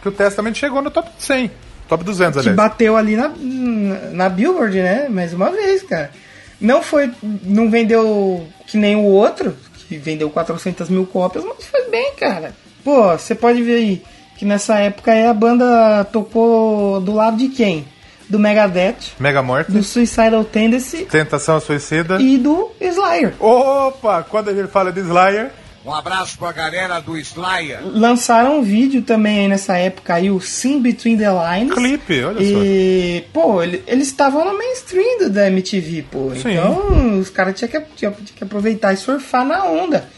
que 0.03 0.09
o 0.09 0.13
Testament 0.13 0.55
chegou 0.55 0.83
no 0.83 0.91
top 0.91 1.11
100. 1.19 1.51
Top 1.89 2.05
200, 2.05 2.35
que 2.35 2.39
aliás. 2.49 2.57
bateu 2.57 2.97
ali 2.97 3.17
na, 3.17 3.33
na 4.13 4.29
Billboard, 4.29 4.77
né? 4.81 5.09
Mais 5.09 5.33
uma 5.35 5.51
vez, 5.51 5.83
cara. 5.83 6.11
Não 6.61 6.83
foi. 6.83 7.11
Não 7.43 7.69
vendeu 7.71 8.47
que 8.67 8.77
nem 8.79 8.97
o 8.97 9.05
outro, 9.05 9.57
que 9.89 9.97
vendeu 9.99 10.31
400 10.31 10.89
mil 10.89 11.05
cópias, 11.07 11.45
mas 11.45 11.67
foi 11.67 11.91
bem, 11.91 12.13
cara. 12.15 12.55
Pô, 12.85 13.11
você 13.13 13.35
pode 13.35 13.63
ver 13.63 13.75
aí 13.75 14.03
que 14.39 14.45
nessa 14.45 14.79
época 14.79 15.13
aí 15.13 15.27
a 15.27 15.35
banda 15.35 16.05
tocou 16.11 17.01
do 17.01 17.13
lado 17.13 17.37
de 17.37 17.49
quem? 17.49 17.85
Do 18.29 18.39
Megadeth, 18.39 19.13
Mega 19.21 19.43
Morte. 19.43 19.71
do 19.71 19.83
Suicidal 19.83 20.43
Tendency 20.43 21.05
Tentação 21.05 21.61
Suicida. 21.61 22.19
e 22.21 22.39
do 22.39 22.71
Slayer. 22.81 23.35
Opa! 23.39 24.25
Quando 24.29 24.49
a 24.49 24.55
gente 24.55 24.69
fala 24.69 24.91
de 24.91 25.01
Slayer, 25.01 25.51
Um 25.85 25.93
abraço 25.93 26.39
pra 26.39 26.53
galera 26.53 27.01
do 27.01 27.19
Slayer. 27.19 27.81
Lançaram 27.85 28.59
um 28.61 28.63
vídeo 28.63 29.03
também 29.03 29.41
aí 29.41 29.49
nessa 29.49 29.77
época 29.77 30.15
aí, 30.15 30.31
o 30.31 30.41
Sim 30.41 30.81
Between 30.81 31.17
the 31.19 31.27
Lines. 31.29 31.75
clipe, 31.75 32.23
olha 32.23 32.37
só. 32.39 32.63
E, 32.63 33.25
pô, 33.33 33.61
ele- 33.63 33.83
eles 33.87 34.07
estavam 34.07 34.45
no 34.45 34.57
mainstream 34.57 35.19
do- 35.19 35.31
da 35.31 35.49
MTV, 35.49 36.05
pô. 36.09 36.31
Sim. 36.37 36.53
Então, 36.53 37.19
os 37.19 37.31
caras 37.31 37.59
tinham 37.59 37.69
que, 37.69 37.81
tinham, 37.97 38.13
tinham 38.13 38.27
que 38.37 38.45
aproveitar 38.45 38.93
e 38.93 38.97
surfar 38.97 39.45
na 39.45 39.65
onda. 39.65 40.09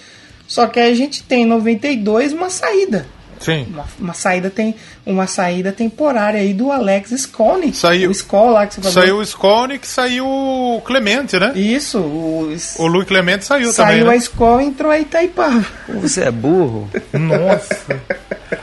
Só 0.47 0.67
que 0.67 0.79
aí 0.79 0.93
a 0.93 0.95
gente 0.95 1.23
tem 1.23 1.45
em 1.45 1.47
92 1.47 2.35
uma 2.35 2.51
saída. 2.51 3.07
Sim. 3.41 3.67
Uma, 3.71 3.85
uma 3.99 4.15
saída 4.15 4.51
tem 4.51 4.75
uma 5.05 5.27
saída 5.27 5.73
temporária 5.73 6.41
aí 6.41 6.53
do 6.55 6.71
Alex 6.73 7.11
Skolnick. 7.13 7.77
Saiu- 7.77 8.09
O 8.09 8.13
Skol 8.13 8.51
lá 8.51 8.67
que 8.67 8.75
você 8.75 8.81
falou. 8.83 8.93
Saiu 8.95 9.17
o 9.19 9.23
Skolnick, 9.23 9.87
saiu 9.87 10.27
o 10.27 10.81
Clemente, 10.85 11.39
né? 11.39 11.53
Isso, 11.55 11.99
o, 11.99 12.57
O 12.79 12.87
Louis 12.87 13.07
Clemente 13.07 13.45
saiu, 13.45 13.73
saiu 13.73 13.87
também, 14.01 14.03
a 14.09 14.13
né? 14.13 14.17
Skol 14.19 14.61
e 14.61 14.65
entrou 14.65 14.91
a 14.91 14.99
Itaipava. 14.99 15.65
Você 15.89 16.23
é 16.23 16.31
burro? 16.31 16.91
Nossa! 17.13 18.01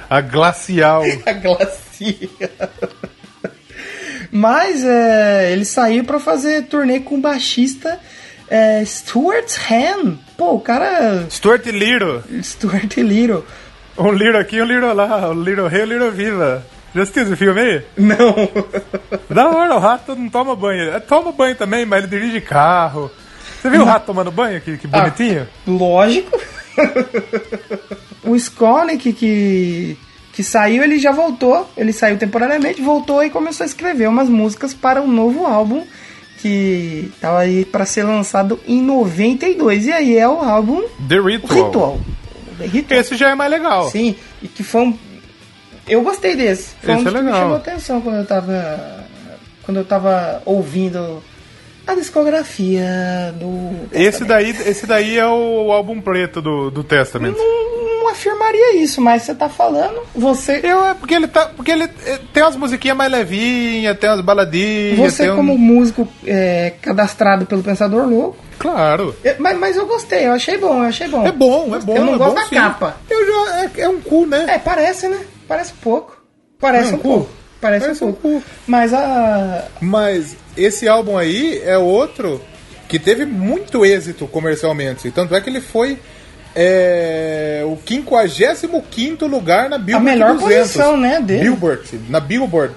a 0.09 0.21
Glacial. 0.21 1.03
a 1.25 1.33
glacia. 1.33 2.29
Mas 4.31 4.83
é, 4.83 5.51
ele 5.51 5.65
saiu 5.65 6.03
pra 6.03 6.19
fazer 6.19 6.63
turnê 6.63 6.99
com 7.01 7.15
o 7.15 7.21
baixista 7.21 7.99
é, 8.49 8.83
Stuart 8.85 9.57
Han. 9.69 10.17
Pô, 10.37 10.53
o 10.55 10.59
cara. 10.59 11.25
Stuart 11.29 11.65
Little. 11.67 12.23
Stuart 12.41 12.97
Little. 12.97 13.45
Um 14.01 14.11
Little 14.13 14.39
aqui, 14.39 14.59
um 14.59 14.65
Little 14.65 14.93
lá. 14.93 15.29
Um 15.29 15.43
Little 15.43 15.67
Rei, 15.67 15.83
um 15.83 15.85
Little 15.85 16.11
Viva. 16.11 16.65
Já 16.93 17.03
assistiu 17.03 17.23
esse 17.23 17.35
filme 17.35 17.61
aí? 17.61 17.81
Não. 17.95 18.49
Da 19.29 19.47
hora, 19.47 19.75
o 19.75 19.79
rato 19.79 20.15
não 20.15 20.27
toma 20.27 20.55
banho. 20.55 20.91
É, 20.91 20.99
Toma 20.99 21.31
banho 21.31 21.55
também, 21.55 21.85
mas 21.85 22.03
ele 22.03 22.19
dirige 22.19 22.41
carro. 22.41 23.11
Você 23.61 23.69
viu 23.69 23.83
o 23.83 23.85
rato 23.85 24.07
tomando 24.07 24.31
banho? 24.31 24.59
Que, 24.59 24.77
que 24.77 24.87
bonitinho. 24.87 25.47
Lógico. 25.67 26.39
o 28.23 28.35
Skolnick 28.35 29.13
que, 29.13 29.97
que 30.33 30.43
saiu, 30.43 30.83
ele 30.83 30.97
já 30.97 31.11
voltou. 31.11 31.69
Ele 31.77 31.93
saiu 31.93 32.17
temporariamente, 32.17 32.81
voltou 32.81 33.23
e 33.23 33.29
começou 33.29 33.63
a 33.63 33.67
escrever 33.67 34.09
umas 34.09 34.27
músicas 34.27 34.73
para 34.73 35.01
um 35.01 35.07
novo 35.07 35.45
álbum 35.45 35.85
que 36.39 37.11
tava 37.21 37.39
aí 37.39 37.63
para 37.63 37.85
ser 37.85 38.03
lançado 38.03 38.59
em 38.67 38.81
92. 38.81 39.85
E 39.85 39.93
aí 39.93 40.17
é 40.17 40.27
o 40.27 40.39
álbum 40.39 40.81
The 41.07 41.19
o 41.19 41.25
Ritual. 41.25 41.99
Esse 42.89 43.15
já 43.15 43.29
é 43.31 43.35
mais 43.35 43.49
legal. 43.51 43.89
Sim, 43.89 44.15
e 44.41 44.47
que 44.47 44.63
foi 44.63 44.81
um. 44.81 44.97
Eu 45.87 46.01
gostei 46.01 46.35
desse. 46.35 46.75
Foi 46.81 46.93
Esse 46.93 47.03
um 47.03 47.07
é 47.07 47.11
dos 47.11 47.13
que 47.13 47.19
me 47.19 47.25
legal. 47.25 47.41
chamou 47.41 47.57
atenção 47.57 48.01
quando 48.01 48.17
eu 48.17 48.25
tava. 48.25 49.01
Quando 49.63 49.77
eu 49.77 49.85
tava 49.85 50.41
ouvindo 50.45 51.23
a 51.85 51.95
discografia 51.95 53.33
do. 53.39 53.87
Esse 53.91 54.23
daí, 54.25 54.49
esse 54.49 54.85
daí 54.85 55.17
é 55.17 55.27
o 55.27 55.71
álbum 55.71 55.99
preto 56.01 56.41
do, 56.41 56.69
do 56.69 56.83
Testament. 56.83 57.35
Não 57.37 57.90
afirmaria 58.11 58.75
isso, 58.77 59.01
mas 59.01 59.23
você 59.23 59.33
tá 59.35 59.49
falando. 59.49 60.01
Você. 60.15 60.59
Eu, 60.63 60.85
é 60.85 60.93
porque 60.93 61.13
ele 61.13 61.27
tá. 61.27 61.45
Porque 61.47 61.71
ele 61.71 61.83
é, 62.05 62.19
tem 62.33 62.43
umas 62.43 62.55
musiquinhas 62.55 62.95
mais 62.97 63.11
levinhas, 63.11 63.97
tem 63.97 64.09
umas 64.09 64.21
baladinhas. 64.21 64.97
Você, 64.97 65.23
tem 65.23 65.31
um- 65.31 65.35
como 65.37 65.57
músico 65.57 66.07
é, 66.25 66.73
cadastrado 66.81 67.45
pelo 67.45 67.63
Pensador 67.63 68.07
Louco. 68.07 68.37
Claro. 68.59 69.15
eu- 69.23 69.35
mas, 69.39 69.57
mas 69.57 69.75
eu 69.75 69.87
gostei, 69.87 70.27
eu 70.27 70.33
achei 70.33 70.57
bom, 70.57 70.77
eu 70.83 70.89
achei 70.89 71.07
bom. 71.07 71.25
É 71.25 71.31
bom, 71.31 71.75
é 71.75 71.79
bom. 71.79 71.95
Eu 71.97 72.05
não 72.05 72.13
é 72.13 72.17
gosto 72.17 72.35
bom, 72.35 72.41
da 72.41 72.45
sim. 72.47 72.55
capa. 72.55 72.97
Eu 73.09 73.25
já. 73.25 73.59
É, 73.63 73.81
é 73.81 73.89
um 73.89 73.99
cu, 73.99 74.25
né? 74.25 74.45
É, 74.47 74.57
parece, 74.59 75.07
né? 75.07 75.19
Parece 75.47 75.73
pouco. 75.81 76.21
Parece 76.59 76.91
Não, 76.91 76.99
um 76.99 77.01
cu. 77.01 77.07
pouco. 77.09 77.29
Parece, 77.59 77.85
Parece 77.85 78.03
um 78.03 78.07
um 78.09 78.13
pouco. 78.13 78.39
cu. 78.41 78.43
Mas 78.67 78.93
a. 78.93 79.65
Mas 79.79 80.35
esse 80.57 80.87
álbum 80.87 81.17
aí 81.17 81.61
é 81.63 81.77
outro 81.77 82.41
que 82.87 82.99
teve 82.99 83.25
muito 83.25 83.85
êxito 83.85 84.27
comercialmente. 84.27 85.09
Tanto 85.11 85.35
é 85.35 85.41
que 85.41 85.49
ele 85.49 85.61
foi 85.61 85.97
é, 86.55 87.61
o 87.65 87.77
55 87.87 89.25
lugar 89.25 89.69
na 89.69 89.77
Billboard 89.77 90.09
A 90.09 90.13
melhor 90.13 90.33
200. 90.37 90.57
posição, 90.57 90.97
né, 90.97 91.19
dele. 91.21 91.43
Billboard, 91.43 91.99
na 92.09 92.19
Billboard. 92.19 92.73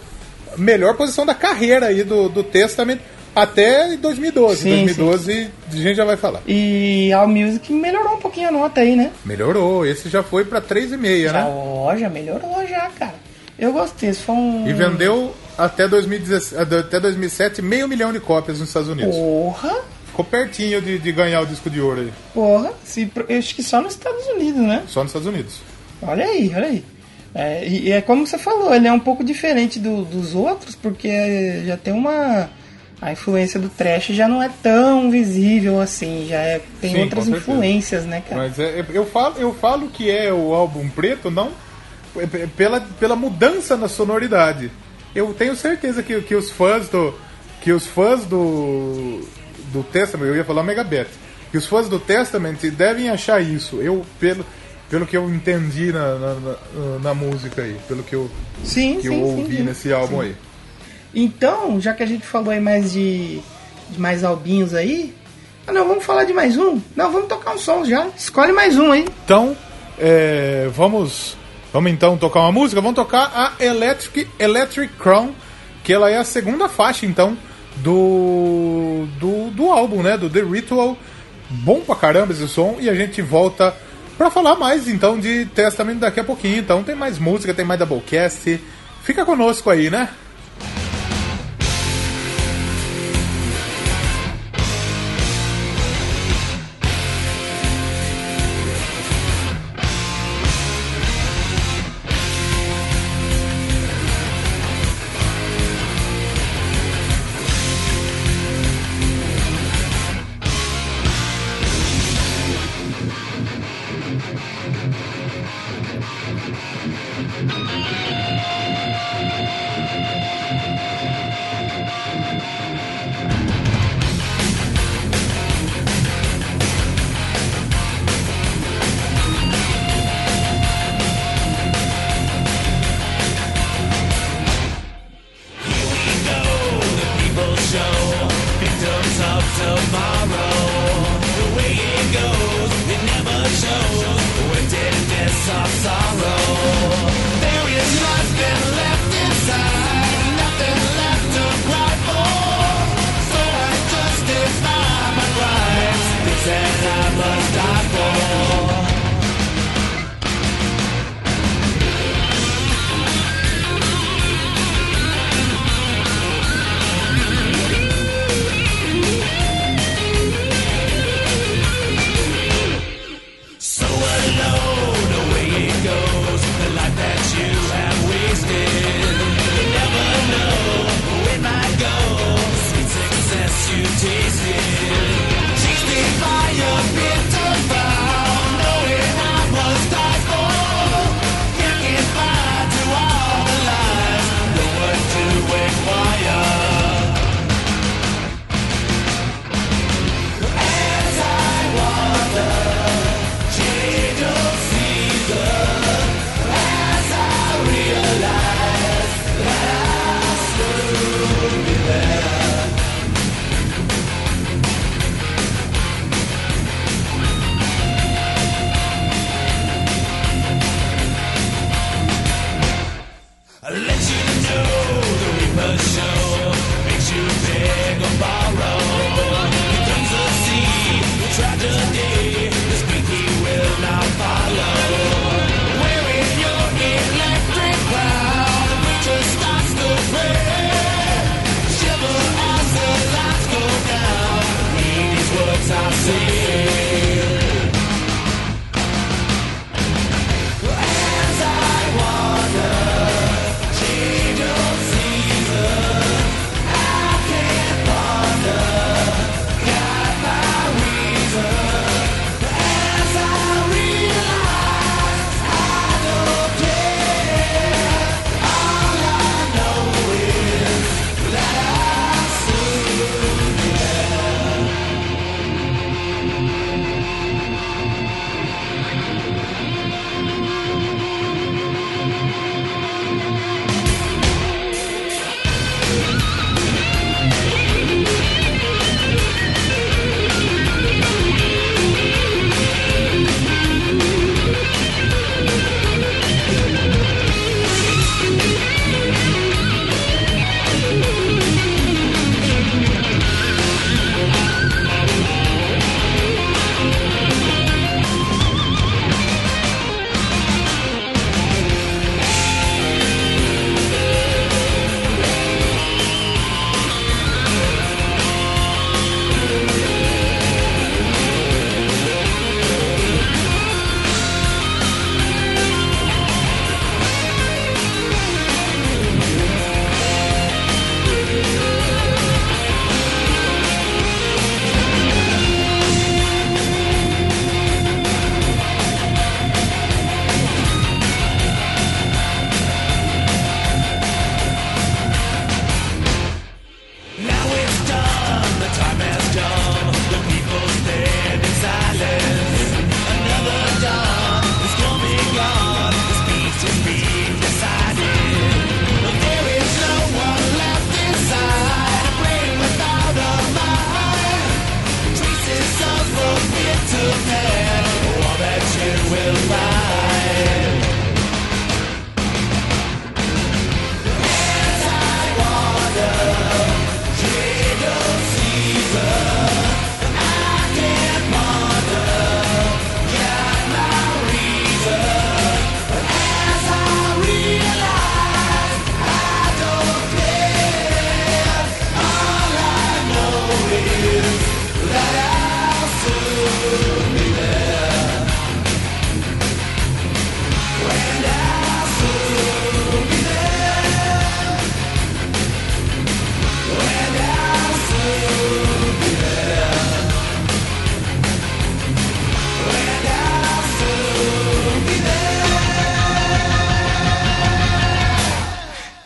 Melhor 0.57 0.97
posição 0.97 1.27
da 1.27 1.35
carreira 1.35 1.87
aí 1.87 2.05
do, 2.05 2.29
do 2.29 2.45
Testament 2.45 2.99
até 3.35 3.97
2012. 3.97 4.57
Sim, 4.63 4.85
2012 4.87 5.51
a 5.73 5.77
gente 5.77 5.97
já 5.97 6.05
vai 6.05 6.17
falar. 6.17 6.41
E 6.47 7.13
a 7.13 7.27
Music 7.27 7.73
melhorou 7.73 8.15
um 8.15 8.19
pouquinho 8.21 8.49
a 8.49 8.53
nota 8.53 8.81
aí, 8.81 8.95
né? 8.95 9.11
Melhorou, 9.25 9.85
esse 9.85 10.09
já 10.09 10.23
foi 10.23 10.45
pra 10.45 10.61
3,5, 10.63 11.23
Já, 11.25 11.33
né? 11.33 11.45
ó, 11.49 11.97
já 11.97 12.09
melhorou 12.09 12.65
já, 12.69 12.89
cara. 12.99 13.15
Eu 13.59 13.73
gostei, 13.73 14.11
isso 14.11 14.23
foi 14.23 14.35
um... 14.35 14.69
E 14.69 14.73
vendeu 14.73 15.35
até, 15.57 15.87
2017, 15.89 16.75
até 16.77 16.99
2007 17.01 17.63
meio 17.63 17.89
milhão 17.89 18.13
de 18.13 18.21
cópias 18.21 18.59
nos 18.61 18.69
Estados 18.69 18.89
Unidos. 18.89 19.15
Porra, 19.15 19.75
Ficou 20.15 20.25
pertinho 20.25 20.81
de, 20.81 20.97
de 20.97 21.11
ganhar 21.11 21.41
o 21.41 21.47
disco 21.47 21.69
de 21.69 21.81
ouro 21.81 22.03
aí. 22.03 22.13
porra. 22.33 22.73
Se, 22.85 23.11
eu 23.29 23.37
acho 23.37 23.53
que 23.53 23.65
só 23.65 23.81
nos 23.83 23.95
Estados 23.95 24.25
Unidos, 24.29 24.61
né? 24.63 24.85
Só 24.87 25.01
nos 25.03 25.11
Estados 25.11 25.27
Unidos. 25.27 25.61
Olha 26.01 26.25
aí, 26.25 26.53
olha 26.55 26.67
aí. 26.67 26.85
É, 27.35 27.67
e 27.67 27.91
é 27.91 28.01
como 28.01 28.25
você 28.25 28.39
falou, 28.39 28.73
ele 28.73 28.87
é 28.87 28.93
um 28.93 29.01
pouco 29.01 29.25
diferente 29.25 29.81
do- 29.81 30.05
dos 30.05 30.33
outros, 30.37 30.77
porque 30.77 31.63
já 31.67 31.77
tem 31.77 31.93
uma... 31.93 32.49
A 33.03 33.11
influência 33.11 33.59
do 33.59 33.69
trash 33.69 34.07
já 34.11 34.29
não 34.29 34.41
é 34.41 34.49
tão 34.63 35.11
visível 35.11 35.81
assim, 35.81 36.27
já 36.29 36.37
é, 36.39 36.61
tem 36.81 36.93
Sim, 36.93 37.01
outras 37.03 37.27
influências, 37.29 38.05
né, 38.07 38.23
cara? 38.27 38.43
Mas 38.43 38.59
é- 38.61 38.85
eu, 38.93 39.05
falo, 39.05 39.35
eu 39.37 39.53
falo 39.53 39.89
que 39.89 40.09
é 40.11 40.33
o 40.33 40.55
álbum 40.55 40.89
preto, 40.89 41.29
não 41.29 41.51
é 42.17 42.25
p- 42.27 42.47
pela, 42.57 42.81
pela 42.81 43.17
mudança 43.17 43.77
na 43.77 43.89
sonoridade. 43.89 44.71
Eu 45.13 45.35
tenho 45.35 45.57
certeza 45.57 46.05
que, 46.05 46.21
que 46.23 46.35
os 46.37 46.51
fãs 46.51 46.89
do. 46.89 47.13
Que 47.61 47.73
os 47.73 47.85
fãs 47.85 48.25
do. 48.25 49.21
Do 49.75 49.83
Testament, 49.83 50.27
eu 50.29 50.37
ia 50.37 50.45
falar 50.45 50.63
Megabeth. 50.63 51.09
Que 51.51 51.59
os 51.59 51.67
fãs 51.67 51.89
do 51.89 51.99
Testament 52.01 52.57
devem 52.73 53.11
achar 53.11 53.41
isso. 53.43 53.77
Eu, 53.83 54.05
pelo, 54.19 54.45
pelo 54.89 55.07
que 55.07 55.17
eu 55.17 55.29
entendi 55.29 55.93
na, 55.93 56.15
na, 56.19 56.35
na- 56.35 56.99
na 57.03 57.15
música 57.15 57.63
aí, 57.63 57.77
pelo 57.87 58.03
que 58.03 58.15
eu, 58.15 58.31
Sim, 58.65 58.97
que 58.97 59.09
sim, 59.09 59.15
eu 59.15 59.21
ouvi 59.21 59.57
sim. 59.59 59.63
nesse 59.63 59.93
álbum 59.93 60.21
aí. 60.21 60.35
Então, 61.15 61.81
já 61.81 61.93
que 61.95 62.03
a 62.03 62.07
gente 62.07 62.27
falou 62.27 62.51
aí 62.51 62.61
mais 62.61 62.93
de, 62.93 63.41
de 63.91 64.01
mais 64.01 64.25
albinhos 64.25 64.75
aí, 64.75 65.15
ah 65.67 65.73
não, 65.73 65.87
vamos 65.87 66.05
falar 66.05 66.25
de 66.25 66.33
mais 66.33 66.57
um? 66.57 66.81
Não, 66.97 67.11
vamos 67.13 67.29
tocar 67.29 67.55
um 67.55 67.59
som 67.59 67.85
já. 67.85 68.07
Escolhe 68.17 68.53
mais 68.53 68.77
um 68.79 68.91
aí. 68.91 69.05
Então, 69.25 69.57
é, 69.99 70.69
vamos, 70.75 71.37
vamos 71.73 71.93
então 71.93 72.17
tocar 72.19 72.41
uma 72.41 72.53
música. 72.53 72.81
Vamos 72.81 72.97
tocar 72.97 73.31
a 73.59 73.65
Electric, 73.65 74.29
Electric 74.39 74.93
Crown, 74.95 75.33
que 75.85 75.93
ela 75.93 76.11
é 76.11 76.19
a 76.19 76.25
segunda 76.25 76.69
faixa, 76.69 77.07
então, 77.07 77.37
do, 77.77 79.07
do, 79.19 79.51
do 79.51 79.71
álbum, 79.71 80.03
né? 80.03 80.17
Do 80.17 80.31
The 80.31 80.43
Ritual. 80.43 80.97
Bom 81.51 81.81
pra 81.81 81.97
caramba 81.97 82.33
esse 82.33 82.49
som. 82.49 82.77
E 82.81 82.89
a 82.89 82.95
gente 82.95 83.21
volta 83.23 83.75
pra 84.17 84.31
falar 84.31 84.57
mais, 84.57 84.89
então, 84.89 85.19
de 85.19 85.47
Testament 85.47 85.99
daqui 85.99 86.21
a 86.21 86.25
pouquinho. 86.25 86.59
Então, 86.59 86.83
tem 86.83 86.95
mais 86.95 87.19
música, 87.19 87.55
tem 87.55 87.65
mais 87.65 87.79
Doublecast. 87.79 88.61
Fica 89.03 89.25
conosco 89.25 89.71
aí, 89.71 89.91
né? 89.91 90.09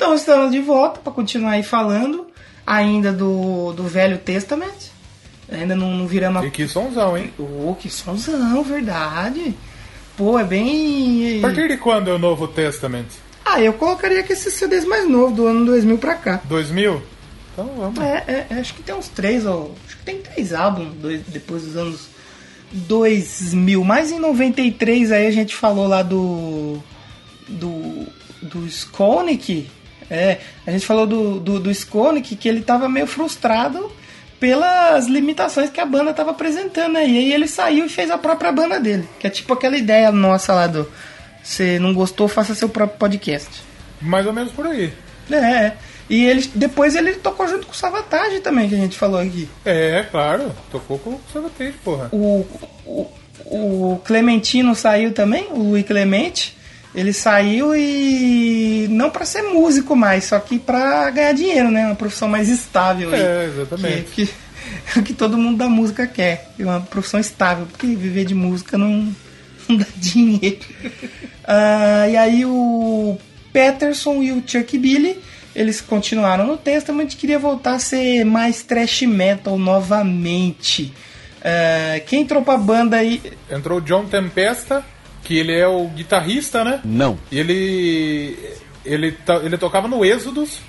Então 0.09 0.17
estamos 0.17 0.53
de 0.53 0.61
volta 0.63 1.01
para 1.01 1.13
continuar 1.13 1.51
aí 1.51 1.63
falando 1.63 2.29
ainda 2.67 3.13
do, 3.13 3.75
do 3.75 3.83
Velho 3.83 4.17
Testamento. 4.17 4.91
Ainda 5.53 5.77
não, 5.77 5.91
não 5.91 6.07
viramos 6.07 6.43
E 6.47 6.51
que 6.51 6.67
somzão, 6.67 7.15
hein? 7.15 7.31
Ô, 7.39 7.75
que 7.75 7.91
sonzão, 7.91 8.63
verdade. 8.63 9.55
Pô, 10.17 10.39
é 10.39 10.45
bem. 10.45 11.41
A 11.41 11.43
partir 11.43 11.69
de 11.69 11.77
quando 11.77 12.09
é 12.09 12.15
o 12.15 12.19
Novo 12.19 12.49
Testament? 12.49 13.05
Ah, 13.45 13.61
eu 13.61 13.75
colocaria 13.75 14.23
que 14.23 14.33
esses 14.33 14.55
CDs 14.55 14.87
mais 14.87 15.07
novos, 15.07 15.37
do 15.37 15.47
ano 15.47 15.67
2000 15.67 15.99
pra 15.99 16.15
cá. 16.15 16.41
2000? 16.45 17.03
Então 17.53 17.71
vamos. 17.77 17.99
É, 18.01 18.25
é, 18.27 18.47
é, 18.49 18.55
acho 18.61 18.73
que 18.73 18.83
tem 18.83 18.95
uns 18.95 19.09
três, 19.09 19.45
ou, 19.45 19.77
acho 19.87 19.99
que 19.99 20.05
tem 20.05 20.23
três 20.23 20.55
álbuns 20.55 20.95
dois, 20.95 21.21
depois 21.29 21.65
dos 21.65 21.77
anos 21.77 22.09
2000. 22.73 23.85
Mas 23.85 24.11
em 24.11 24.19
93 24.19 25.13
aí 25.13 25.27
a 25.27 25.31
gente 25.31 25.55
falou 25.55 25.87
lá 25.87 26.03
do. 26.03 26.79
do. 27.47 28.07
do 28.41 28.67
Skonik. 28.67 29.69
É, 30.11 30.39
a 30.67 30.71
gente 30.71 30.87
falou 30.87 31.07
do, 31.07 31.39
do, 31.39 31.61
do 31.61 31.71
Skonik 31.71 32.35
que 32.37 32.49
ele 32.49 32.63
tava 32.63 32.89
meio 32.89 33.07
frustrado 33.07 33.93
pelas 34.41 35.07
limitações 35.07 35.71
que 35.71 35.81
a 35.81 35.87
banda 35.87 36.15
tava 36.15 36.31
apresentando 36.31 36.97
aí. 36.97 37.13
E 37.13 37.19
aí 37.19 37.33
ele 37.33 37.49
saiu 37.49 37.87
e 37.87 37.89
fez 37.89 38.11
a 38.11 38.19
própria 38.19 38.53
banda 38.53 38.81
dele. 38.81 39.09
Que 39.19 39.27
é 39.27 39.31
tipo 39.31 39.53
aquela 39.53 39.77
ideia 39.77 40.11
nossa 40.13 40.55
lá 40.55 40.67
do. 40.67 40.91
Você 41.43 41.79
não 41.79 41.95
gostou, 41.95 42.29
faça 42.29 42.55
seu 42.55 42.69
próprio 42.69 42.99
podcast. 42.99 43.49
Mais 44.01 44.27
ou 44.27 44.33
menos 44.33 44.53
por 44.53 44.67
aí. 44.67 44.93
É, 45.31 45.73
e 46.09 46.25
ele, 46.25 46.51
depois 46.55 46.95
ele 46.95 47.15
tocou 47.15 47.47
junto 47.47 47.67
com 47.67 47.73
o 47.73 47.77
Savatage 47.77 48.41
também, 48.41 48.69
que 48.69 48.75
a 48.75 48.79
gente 48.79 48.97
falou 48.97 49.21
aqui. 49.21 49.49
É, 49.65 50.07
claro. 50.11 50.53
Tocou 50.71 50.99
com 50.99 51.11
o 51.11 51.21
Sabatage, 51.33 51.75
porra. 51.85 52.09
O, 52.13 52.47
o, 52.87 53.11
o 53.45 54.01
Clementino 54.05 54.75
saiu 54.75 55.13
também, 55.13 55.49
o 55.51 55.59
Luiz 55.71 55.87
Clemente. 55.87 56.57
Ele 56.95 57.13
saiu 57.13 57.75
e 57.77 58.87
não 58.91 59.11
pra 59.11 59.25
ser 59.25 59.43
músico 59.43 59.95
mais, 59.95 60.25
só 60.25 60.39
que 60.39 60.59
pra 60.59 61.11
ganhar 61.11 61.33
dinheiro, 61.33 61.71
né? 61.71 61.87
Uma 61.87 61.95
profissão 61.95 62.29
mais 62.29 62.49
estável 62.49 63.13
aí. 63.13 63.21
É, 63.21 63.45
exatamente. 63.45 64.11
Que, 64.13 64.27
que, 64.27 64.99
o 64.99 65.03
que 65.05 65.13
todo 65.13 65.37
mundo 65.37 65.59
da 65.59 65.69
música 65.69 66.07
quer. 66.07 66.51
Uma 66.59 66.81
profissão 66.81 67.21
estável, 67.21 67.67
porque 67.67 67.87
viver 67.87 68.25
de 68.25 68.35
música 68.35 68.79
não, 68.79 69.15
não 69.69 69.77
dá 69.77 69.87
dinheiro. 69.97 70.65
Ah, 71.47 72.09
e 72.09 72.17
aí 72.17 72.45
o 72.45 73.19
Peterson 73.53 74.23
e 74.23 74.33
o 74.33 74.43
Chuck 74.47 74.79
Billy, 74.79 75.21
eles 75.55 75.81
continuaram 75.81 76.47
no 76.47 76.57
Testament 76.57 77.13
e 77.13 77.17
queria 77.17 77.39
voltar 77.39 77.75
a 77.75 77.79
ser 77.79 78.25
mais 78.25 78.63
trash 78.63 79.03
metal 79.03 79.59
novamente. 79.59 80.93
Ah, 81.43 82.01
quem 82.07 82.23
entrou 82.23 82.43
pra 82.43 82.57
banda 82.57 82.97
aí. 82.97 83.23
Entrou 83.51 83.79
o 83.79 83.81
John 83.81 84.07
Tempesta, 84.07 84.85
que 85.29 85.37
ele 85.39 85.53
é 85.53 85.69
o 85.69 85.85
guitarrista, 85.89 86.65
né? 86.65 86.81
Não. 86.83 87.19
Ele. 87.31 88.35
Ele, 88.85 89.15
ele 89.45 89.59
tocava 89.59 89.87
no 89.87 90.03
Exodus, 90.03 90.61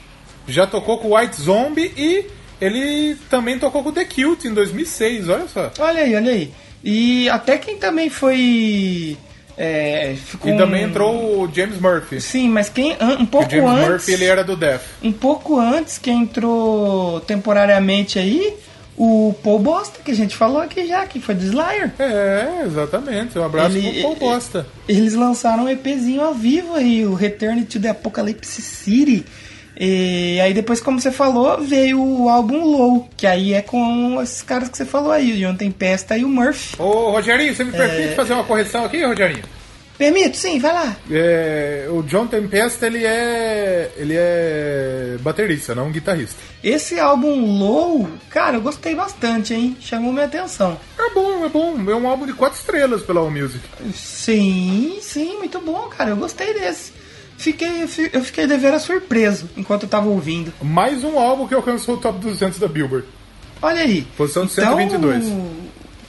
já 0.45 0.68
tocou 0.68 0.97
com 0.97 1.07
o 1.10 1.18
White 1.18 1.41
Zombie 1.41 1.93
e 1.95 2.26
ele 2.60 3.16
também 3.30 3.57
tocou 3.57 3.82
com 3.82 3.89
o 3.89 3.93
The 3.93 4.03
Cute 4.03 4.49
em 4.49 4.53
2006, 4.53 5.30
olha 5.30 5.47
só. 5.47 5.72
Olha 5.80 6.01
aí, 6.01 6.14
olha 6.16 6.32
aí. 6.34 6.51
E 6.84 7.30
até 7.30 7.57
quem 7.57 7.78
também 7.78 8.10
foi. 8.10 9.16
É, 9.57 10.16
ficou 10.26 10.53
E 10.53 10.57
também 10.57 10.84
um- 10.86 10.89
entrou 10.89 11.43
o 11.43 11.49
James 11.53 11.80
Murphy. 11.80 12.20
Sim, 12.20 12.49
mas 12.49 12.68
quem 12.68 12.91
um 13.01 13.24
O 13.24 13.28
pouco 13.28 13.49
James 13.49 13.70
antes. 13.70 13.88
Murphy 13.89 14.12
ele 14.14 14.26
era 14.26 14.43
do 14.43 14.57
Death. 14.57 14.82
Um 15.01 15.12
pouco 15.14 15.57
antes, 15.60 15.97
quem 15.97 16.24
entrou 16.24 17.22
temporariamente 17.22 18.20
aí, 18.20 18.53
o 19.00 19.34
Paul 19.41 19.60
Bosta, 19.60 20.00
que 20.04 20.12
a 20.12 20.16
gente 20.16 20.36
falou 20.36 20.60
aqui 20.62 20.86
já, 20.86 21.06
que 21.06 21.20
foi 21.22 21.34
do 21.34 21.43
Slayer. 21.45 21.91
É, 21.97 22.64
exatamente. 22.66 23.39
Um 23.39 23.43
abraço 23.45 23.78
Ele- 23.78 24.02
pro 24.02 24.02
Paul 24.02 24.16
Bosta. 24.18 24.68
Eles 24.88 25.14
lançaram 25.14 25.64
um 25.64 25.70
EPzinho 25.70 26.22
ao 26.22 26.34
vivo 26.34 26.76
aí, 26.76 27.06
o 27.06 27.14
Return 27.14 27.64
to 27.64 27.80
the 27.80 27.88
Apocalypse 27.89 28.62
City. 28.62 29.24
E 29.82 30.38
aí 30.41 30.54
depois, 30.54 30.82
como 30.82 31.00
você 31.00 31.10
falou, 31.12 31.62
veio 31.62 32.02
o 32.04 32.28
álbum 32.28 32.66
Low, 32.66 33.08
que 33.16 33.26
aí 33.26 33.54
é 33.54 33.62
com 33.62 34.22
esses 34.22 34.41
caras 34.41 34.68
que 34.68 34.76
você 34.76 34.84
falou 34.84 35.10
aí, 35.12 35.32
o 35.32 35.38
John 35.38 35.56
Tempesta 35.56 36.18
e 36.18 36.26
o 36.26 36.28
Murphy. 36.28 36.76
Ô, 36.78 37.12
Rogerinho, 37.12 37.56
você 37.56 37.64
me 37.64 37.74
É. 37.74 37.78
permite 37.88 38.16
fazer 38.16 38.34
uma 38.34 38.43
correção 38.43 38.84
aqui, 38.84 39.02
Rogerinho? 39.06 39.43
Permito, 40.00 40.38
sim, 40.38 40.58
vai 40.60 40.72
lá. 40.74 40.95
É, 41.12 41.86
o 41.91 42.02
John 42.04 42.26
Tempesta, 42.26 42.88
ele 42.88 43.06
é. 43.06 43.91
ele 43.97 44.14
é 44.18 45.18
baterista, 45.20 45.76
não 45.76 45.91
guitarrista. 45.91 46.38
Esse 46.64 46.97
álbum 47.00 47.58
Low, 47.60 48.10
cara, 48.30 48.56
eu 48.56 48.62
gostei 48.62 48.95
bastante, 48.95 49.54
hein? 49.54 49.76
Chamou 49.82 50.14
minha 50.14 50.26
atenção. 50.26 50.80
É 50.97 51.14
bom, 51.14 51.45
é 51.45 51.50
bom. 51.50 51.76
É 51.91 51.95
um 51.95 52.08
álbum 52.08 52.26
de 52.26 52.32
quatro 52.32 52.58
estrelas 52.58 53.04
pela 53.04 53.20
All 53.20 53.30
Music. 53.30 53.60
Sim, 53.93 55.00
sim, 55.02 55.38
muito 55.38 55.60
bom, 55.60 55.89
cara. 55.95 56.12
Eu 56.12 56.18
gostei 56.18 56.54
desse. 56.54 56.93
Fiquei, 57.38 57.86
fi- 57.88 58.10
eu 58.14 58.24
fiquei 58.24 58.47
deveras 58.47 58.84
surpreso 58.84 59.50
enquanto 59.58 59.84
eu 59.84 59.89
tava 59.89 60.08
ouvindo. 60.10 60.54
Mais 60.62 61.04
um 61.04 61.20
álbum 61.20 61.45
que 61.47 61.54
alcançou 61.54 61.95
o 61.95 61.97
top 61.97 62.20
200 62.20 62.58
da 62.58 62.68
Billboard. 62.70 63.06
Olha 63.62 63.82
aí. 63.82 64.04
Posição 64.16 64.47
122. 64.47 65.26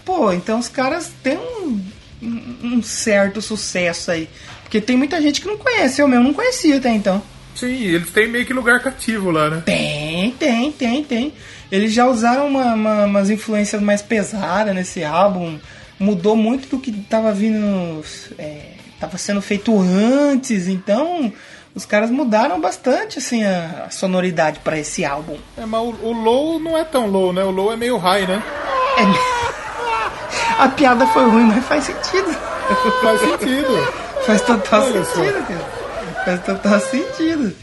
Pô, 0.05 0.33
então 0.33 0.59
os 0.61 0.69
caras 0.69 1.11
têm 1.23 1.37
um, 1.39 1.81
um- 2.23 2.83
certo 2.83 3.41
sucesso 3.43 4.11
aí. 4.11 4.29
Porque 4.63 4.81
tem 4.81 4.97
muita 4.97 5.21
gente 5.21 5.41
que 5.41 5.47
não 5.49 5.57
conhece, 5.57 6.01
eu 6.01 6.09
mesmo 6.09 6.25
não 6.25 6.35
conhecia 6.35 6.77
até 6.77 6.91
então. 6.91 7.23
Sim, 7.55 7.83
eles 7.83 8.11
têm 8.11 8.29
meio 8.29 8.47
que 8.47 8.53
lugar 8.53 8.81
cativo 8.81 9.31
lá, 9.31 9.51
né? 9.51 9.63
Tem, 9.67 10.31
tem, 10.33 10.71
tem, 10.73 11.05
tem. 11.05 11.33
Eles 11.71 11.93
já 11.93 12.07
usaram 12.07 12.47
uma- 12.49 12.75
uma- 12.75 13.05
umas 13.07 13.31
influências 13.31 13.83
mais 13.83 14.01
pesadas 14.03 14.75
nesse 14.75 15.05
álbum. 15.05 15.59
Mudou 15.99 16.35
muito 16.37 16.69
do 16.69 16.79
que 16.79 16.91
tava 16.93 17.33
vindo. 17.33 18.03
É, 18.39 18.61
tava 18.99 19.19
sendo 19.19 19.43
feito 19.43 19.79
antes. 19.79 20.69
Então, 20.69 21.31
os 21.75 21.85
caras 21.85 22.11
mudaram 22.11 22.61
bastante 22.61 23.19
assim, 23.19 23.45
a, 23.45 23.85
a 23.87 23.91
sonoridade 23.91 24.61
para 24.61 24.79
esse 24.79 25.05
álbum. 25.05 25.37
É, 25.59 25.67
mas 25.67 25.81
o, 25.81 25.97
o 26.07 26.13
low 26.13 26.59
não 26.59 26.79
é 26.79 26.85
tão 26.85 27.07
low, 27.07 27.33
né? 27.33 27.45
O 27.45 27.51
low 27.51 27.73
é 27.73 27.77
meio 27.77 27.99
high, 27.99 28.27
né? 28.27 28.43
A 30.61 30.69
piada 30.69 31.07
foi 31.07 31.25
ruim, 31.25 31.45
mas 31.45 31.65
faz 31.65 31.85
sentido. 31.85 32.37
Faz 33.03 33.19
sentido. 33.19 33.89
Faz 34.27 34.43
total 34.43 34.83
Olha 34.83 35.05
só. 35.05 35.15
sentido, 35.15 35.47
cara. 35.47 36.25
Faz 36.25 36.45
total 36.45 36.81
sentido. 36.81 37.57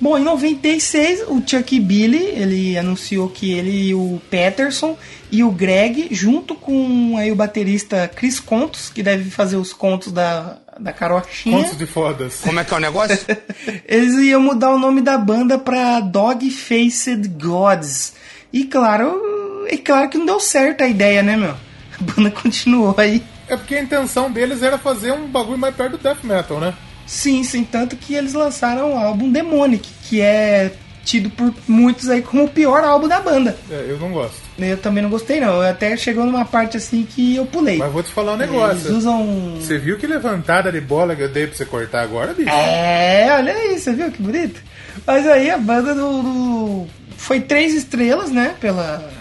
Bom, 0.00 0.16
em 0.16 0.22
96, 0.22 1.24
o 1.26 1.42
Chuck 1.44 1.80
Billy, 1.80 2.16
ele 2.16 2.78
anunciou 2.78 3.28
que 3.28 3.50
ele 3.50 3.88
e 3.88 3.94
o 3.94 4.22
Peterson 4.30 4.96
e 5.32 5.42
o 5.42 5.50
Greg, 5.50 6.08
junto 6.12 6.54
com 6.54 7.16
aí 7.18 7.32
o 7.32 7.34
baterista 7.34 8.08
Chris 8.14 8.38
Contos, 8.38 8.88
que 8.88 9.02
deve 9.02 9.30
fazer 9.30 9.56
os 9.56 9.72
contos 9.72 10.12
da, 10.12 10.58
da 10.78 10.92
carochinha, 10.92 11.58
Contos 11.58 11.76
de 11.76 11.86
fodas. 11.86 12.40
Como 12.40 12.60
é 12.60 12.64
que 12.64 12.72
é 12.72 12.76
o 12.76 12.80
negócio? 12.80 13.18
eles 13.84 14.14
iam 14.14 14.40
mudar 14.40 14.70
o 14.70 14.78
nome 14.78 15.00
da 15.00 15.18
banda 15.18 15.58
pra 15.58 15.98
Dog 15.98 16.48
Faced 16.50 17.26
Gods. 17.30 18.14
E 18.52 18.62
claro, 18.62 19.66
e 19.68 19.76
claro 19.76 20.08
que 20.08 20.18
não 20.18 20.26
deu 20.26 20.38
certo 20.38 20.84
a 20.84 20.86
ideia, 20.86 21.20
né, 21.20 21.36
meu? 21.36 21.56
A 22.00 22.02
banda 22.02 22.30
continuou 22.30 22.94
aí. 22.98 23.22
É 23.48 23.56
porque 23.56 23.74
a 23.74 23.80
intenção 23.82 24.30
deles 24.30 24.62
era 24.62 24.78
fazer 24.78 25.12
um 25.12 25.26
bagulho 25.26 25.58
mais 25.58 25.74
perto 25.74 25.92
do 25.92 25.98
death 26.02 26.22
metal, 26.24 26.58
né? 26.60 26.74
Sim, 27.06 27.44
sim, 27.44 27.62
tanto 27.64 27.94
que 27.96 28.14
eles 28.14 28.32
lançaram 28.32 28.94
o 28.94 28.98
álbum 28.98 29.30
Demonic, 29.30 29.86
que 30.08 30.20
é 30.22 30.72
tido 31.04 31.28
por 31.28 31.52
muitos 31.68 32.08
aí 32.08 32.22
como 32.22 32.44
o 32.44 32.48
pior 32.48 32.82
álbum 32.82 33.06
da 33.06 33.20
banda. 33.20 33.54
É, 33.70 33.84
eu 33.90 33.98
não 33.98 34.10
gosto. 34.10 34.40
Eu 34.58 34.78
também 34.78 35.02
não 35.02 35.10
gostei 35.10 35.38
não, 35.38 35.56
Eu 35.62 35.68
até 35.68 35.94
chegou 35.98 36.24
numa 36.24 36.46
parte 36.46 36.78
assim 36.78 37.02
que 37.04 37.36
eu 37.36 37.44
pulei. 37.44 37.76
Mas 37.76 37.92
vou 37.92 38.02
te 38.02 38.10
falar 38.10 38.32
um 38.32 38.36
Eles 38.36 38.50
negócio. 38.50 38.96
usam... 38.96 39.56
Você 39.60 39.76
viu 39.76 39.98
que 39.98 40.06
levantada 40.06 40.72
de 40.72 40.80
bola 40.80 41.14
que 41.14 41.20
eu 41.22 41.28
dei 41.28 41.46
pra 41.46 41.54
você 41.54 41.66
cortar 41.66 42.00
agora, 42.00 42.32
bicho? 42.32 42.48
É, 42.48 43.28
olha 43.36 43.52
aí, 43.52 43.78
você 43.78 43.92
viu 43.92 44.10
que 44.10 44.22
bonito? 44.22 44.62
Mas 45.06 45.26
aí 45.28 45.50
a 45.50 45.58
banda 45.58 45.94
do... 45.94 46.22
do- 46.22 46.86
Foi 47.18 47.38
três 47.40 47.74
estrelas, 47.74 48.30
né, 48.30 48.54
pela... 48.58 49.12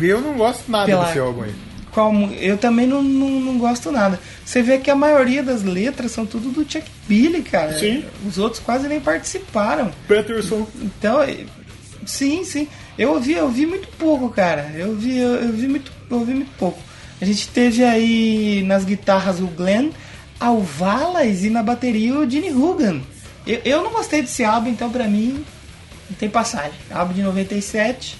Eu 0.00 0.20
não 0.20 0.34
gosto 0.34 0.70
nada 0.70 0.86
Pela- 0.86 1.04
desse 1.06 1.18
álbum 1.18 1.42
aí. 1.42 1.54
Qual 1.92 2.12
eu 2.40 2.56
também 2.56 2.86
não, 2.86 3.02
não, 3.02 3.28
não 3.28 3.58
gosto 3.58 3.92
nada. 3.92 4.18
Você 4.44 4.62
vê 4.62 4.78
que 4.78 4.90
a 4.90 4.96
maioria 4.96 5.42
das 5.42 5.62
letras 5.62 6.10
são 6.10 6.24
tudo 6.24 6.50
do 6.50 6.60
Chuck 6.60 6.84
Billy, 7.06 7.42
cara. 7.42 7.78
Sim. 7.78 8.04
Os 8.26 8.38
outros 8.38 8.62
quase 8.62 8.88
nem 8.88 8.98
participaram. 8.98 9.92
Peterson. 10.08 10.66
Então, 10.80 11.18
sim, 12.06 12.44
sim. 12.44 12.66
Eu 12.98 13.12
ouvi, 13.12 13.32
eu 13.32 13.44
ouvi 13.44 13.66
muito 13.66 13.88
pouco, 13.98 14.30
cara. 14.30 14.72
Eu 14.74 14.88
ouvi, 14.88 15.18
eu, 15.18 15.34
eu 15.34 15.46
ouvi 15.48 15.68
muito, 15.68 15.92
eu 16.10 16.18
ouvi 16.18 16.32
muito 16.34 16.52
pouco. 16.58 16.78
A 17.20 17.24
gente 17.24 17.48
teve 17.48 17.84
aí 17.84 18.62
nas 18.66 18.84
guitarras 18.84 19.38
o 19.38 19.46
Glenn 19.46 19.90
Alvalas 20.40 21.44
e 21.44 21.50
na 21.50 21.62
bateria 21.62 22.18
o 22.18 22.28
Gene 22.28 22.50
Hugan. 22.50 23.00
Eu, 23.46 23.60
eu 23.64 23.82
não 23.84 23.92
gostei 23.92 24.22
desse 24.22 24.42
álbum, 24.42 24.70
então 24.70 24.90
pra 24.90 25.06
mim 25.06 25.44
não 26.10 26.16
tem 26.16 26.28
passagem. 26.28 26.72
Álbum 26.90 27.14
de 27.14 27.22
97, 27.22 28.16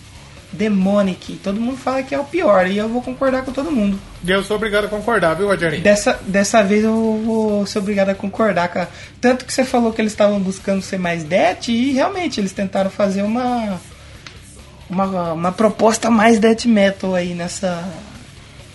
Demonic. 0.52 1.40
Todo 1.42 1.60
mundo 1.60 1.76
fala 1.76 2.02
que 2.02 2.14
é 2.14 2.18
o 2.18 2.24
pior 2.24 2.66
e 2.66 2.76
eu 2.78 2.88
vou 2.88 3.00
concordar 3.02 3.42
com 3.44 3.52
todo 3.52 3.70
mundo. 3.72 3.98
E 4.24 4.30
eu 4.30 4.42
sou 4.44 4.56
obrigado 4.56 4.84
a 4.84 4.88
concordar, 4.88 5.34
viu, 5.34 5.46
Rogerinho? 5.48 5.82
Dessa, 5.82 6.20
dessa 6.26 6.62
vez 6.62 6.84
eu 6.84 7.22
vou 7.24 7.66
ser 7.66 7.78
obrigado 7.78 8.10
a 8.10 8.14
concordar, 8.14 8.68
cara. 8.68 8.88
Tanto 9.20 9.44
que 9.44 9.52
você 9.52 9.64
falou 9.64 9.92
que 9.92 10.00
eles 10.00 10.12
estavam 10.12 10.38
buscando 10.40 10.82
ser 10.82 10.98
mais 10.98 11.24
death 11.24 11.68
e 11.68 11.92
realmente 11.92 12.40
eles 12.40 12.52
tentaram 12.52 12.90
fazer 12.90 13.22
uma, 13.22 13.80
uma, 14.88 15.32
uma 15.32 15.52
proposta 15.52 16.10
mais 16.10 16.38
death 16.38 16.66
metal 16.66 17.14
aí 17.14 17.34
nessa 17.34 17.82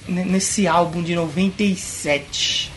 ne- 0.08 0.26
nesse 0.26 0.68
álbum 0.68 1.02
de 1.04 1.16
97. 1.16 2.72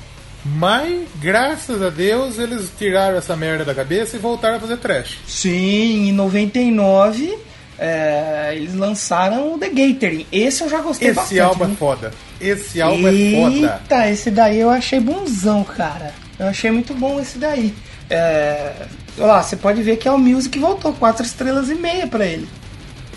Mas, 0.44 1.06
graças 1.20 1.82
a 1.82 1.90
Deus, 1.90 2.38
eles 2.38 2.70
tiraram 2.78 3.18
essa 3.18 3.36
merda 3.36 3.64
da 3.64 3.74
cabeça 3.74 4.16
e 4.16 4.18
voltaram 4.18 4.56
a 4.56 4.60
fazer 4.60 4.78
trash. 4.78 5.18
Sim, 5.26 6.08
em 6.08 6.12
99 6.12 7.36
é, 7.80 8.52
eles 8.54 8.74
lançaram 8.74 9.54
o 9.54 9.58
The 9.58 9.70
Gathering. 9.70 10.26
Esse 10.30 10.62
eu 10.62 10.68
já 10.68 10.80
gostei 10.82 11.08
Esse 11.08 11.16
bastante. 11.16 11.40
álbum 11.40 11.64
é 11.64 11.66
viu? 11.68 11.76
foda. 11.76 12.12
Esse 12.38 12.82
álbum 12.82 13.08
é 13.08 13.12
foda. 13.34 13.80
Eita, 13.82 14.10
esse 14.10 14.30
daí 14.30 14.60
eu 14.60 14.68
achei 14.68 15.00
bonzão, 15.00 15.64
cara. 15.64 16.12
Eu 16.38 16.46
achei 16.46 16.70
muito 16.70 16.92
bom 16.92 17.18
esse 17.18 17.38
daí. 17.38 17.74
É, 18.10 18.72
olha 19.16 19.26
lá, 19.26 19.42
você 19.42 19.56
pode 19.56 19.82
ver 19.82 19.96
que 19.96 20.06
é 20.06 20.12
o 20.12 20.18
Music 20.18 20.58
voltou, 20.58 20.92
quatro 20.92 21.24
estrelas 21.24 21.70
e 21.70 21.74
meia 21.74 22.06
pra 22.06 22.26
ele. 22.26 22.46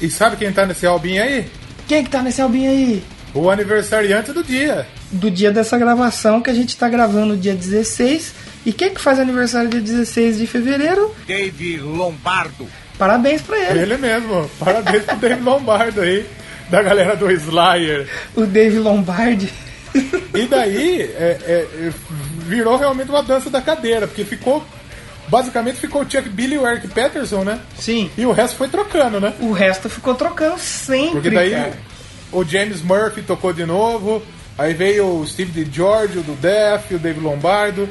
E 0.02 0.10
sabe 0.10 0.38
quem 0.38 0.52
tá 0.54 0.66
nesse 0.66 0.86
álbum 0.86 1.08
aí? 1.22 1.46
Quem 1.88 2.04
que 2.04 2.10
tá 2.10 2.22
nesse 2.22 2.42
albinho 2.42 2.70
aí? 2.72 3.04
O 3.34 3.50
aniversariante 3.50 4.32
do 4.32 4.44
dia. 4.44 4.88
Do 5.12 5.30
dia 5.30 5.52
dessa 5.52 5.78
gravação, 5.78 6.40
que 6.42 6.50
a 6.50 6.54
gente 6.54 6.78
tá 6.78 6.88
gravando 6.88 7.36
dia 7.36 7.54
16. 7.54 8.34
E 8.66 8.72
quem 8.72 8.94
que 8.94 9.02
faz 9.02 9.20
aniversário 9.20 9.70
dia 9.70 9.82
16 9.82 10.38
de 10.38 10.48
fevereiro? 10.48 11.14
Dave 11.28 11.78
Lombardo. 11.80 12.68
Parabéns 12.98 13.42
pra 13.42 13.58
ele. 13.58 13.80
Ele 13.80 13.98
mesmo. 13.98 14.50
Parabéns 14.60 15.04
pro 15.04 15.18
David 15.18 15.42
Lombardo 15.42 16.02
aí. 16.02 16.26
Da 16.70 16.82
galera 16.82 17.16
do 17.16 17.30
Slayer. 17.32 18.08
O 18.36 18.46
Dave 18.46 18.80
Lombardi. 18.80 19.52
E 20.34 20.46
daí 20.48 21.02
é, 21.02 21.38
é, 21.46 21.68
é, 21.88 21.94
virou 22.48 22.78
realmente 22.78 23.10
uma 23.10 23.22
dança 23.22 23.50
da 23.50 23.62
cadeira, 23.62 24.08
porque 24.08 24.24
ficou. 24.24 24.64
Basicamente 25.28 25.78
ficou 25.78 26.02
o 26.02 26.10
Chuck 26.10 26.28
Billy 26.30 26.56
e 26.56 26.58
o 26.58 26.68
Eric 26.68 26.88
Peterson, 26.90 27.44
né? 27.44 27.60
Sim. 27.78 28.10
E 28.18 28.26
o 28.26 28.32
resto 28.32 28.58
foi 28.58 28.68
trocando, 28.68 29.20
né? 29.20 29.34
O 29.40 29.52
resto 29.52 29.90
ficou 29.90 30.16
trocando 30.16 30.58
sempre, 30.60 31.12
Porque 31.12 31.30
daí 31.30 31.52
cara. 31.52 31.74
o 32.32 32.44
James 32.44 32.82
Murphy 32.82 33.22
tocou 33.22 33.54
de 33.54 33.66
novo, 33.66 34.22
aí 34.58 34.74
veio 34.74 35.20
o 35.20 35.26
Steve 35.26 35.64
DiGiorgio 35.64 36.22
do 36.24 36.34
Death, 36.34 36.92
o 36.92 37.00
Dave 37.00 37.20
Lombardo. 37.20 37.88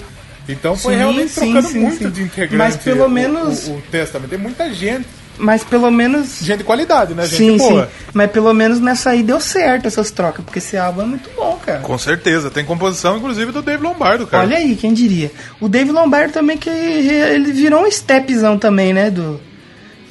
Então 0.48 0.76
foi 0.76 0.94
Sim, 0.94 0.98
realmente 0.98 1.30
sim, 1.30 1.40
trocando 1.52 1.68
sim, 1.68 1.78
muito 1.80 2.10
de 2.10 2.22
integrante 2.22 2.56
Mas 2.56 2.76
pelo 2.76 3.04
o- 3.06 3.08
menos- 3.08 3.68
o, 3.68 3.72
o 3.74 3.82
Testament. 3.90 4.28
Tem 4.28 4.38
muita 4.38 4.72
gente, 4.74 5.06
Mas 5.38 5.62
pelo 5.64 5.90
menos. 5.90 6.40
gente 6.42 6.58
de 6.58 6.64
qualidade, 6.64 7.14
né? 7.14 7.24
Gente 7.26 7.36
Sim, 7.36 7.56
boa. 7.56 7.86
sim. 7.86 7.90
Mas 8.12 8.30
pelo 8.30 8.52
menos 8.52 8.80
nessa 8.80 9.10
aí 9.10 9.22
deu 9.22 9.40
certo 9.40 9.86
essas 9.86 10.10
trocas, 10.10 10.44
porque 10.44 10.58
esse 10.58 10.76
álbum 10.76 11.02
é 11.02 11.06
muito 11.06 11.30
bom, 11.36 11.58
cara. 11.64 11.78
Com 11.80 11.96
certeza. 11.96 12.50
Tem 12.50 12.64
composição, 12.64 13.16
inclusive, 13.16 13.50
do 13.52 13.62
Dave 13.62 13.82
Lombardo, 13.82 14.26
cara. 14.26 14.44
Olha 14.44 14.56
aí, 14.58 14.74
quem 14.76 14.92
diria. 14.92 15.30
O 15.60 15.68
Dave 15.68 15.90
Lombardo 15.90 16.32
também, 16.32 16.58
que 16.58 16.68
ele 16.68 17.52
virou 17.52 17.84
um 17.86 17.90
stepzão 17.90 18.58
também, 18.58 18.92
né? 18.92 19.10
Do, 19.10 19.40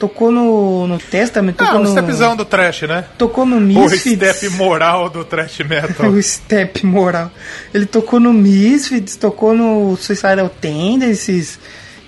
tocou 0.01 0.31
no, 0.31 0.87
no 0.87 0.97
Testament, 0.97 1.53
Ah, 1.59 1.65
tocou 1.65 1.79
o 1.79 1.83
no. 1.83 1.89
stepzão 1.91 2.35
do 2.35 2.43
trash, 2.43 2.81
né? 2.81 3.05
Tocou 3.19 3.45
no 3.45 3.57
O 3.57 3.61
Misfits. 3.61 4.17
step 4.17 4.49
moral 4.57 5.07
do 5.09 5.23
trash 5.23 5.59
metal. 5.59 6.09
o 6.09 6.21
step 6.21 6.83
moral. 6.85 7.29
Ele 7.71 7.85
tocou 7.85 8.19
no 8.19 8.33
Misfits, 8.33 9.15
tocou 9.15 9.53
no 9.53 9.95
Suicidal 9.97 10.49
Tendencies. 10.49 11.59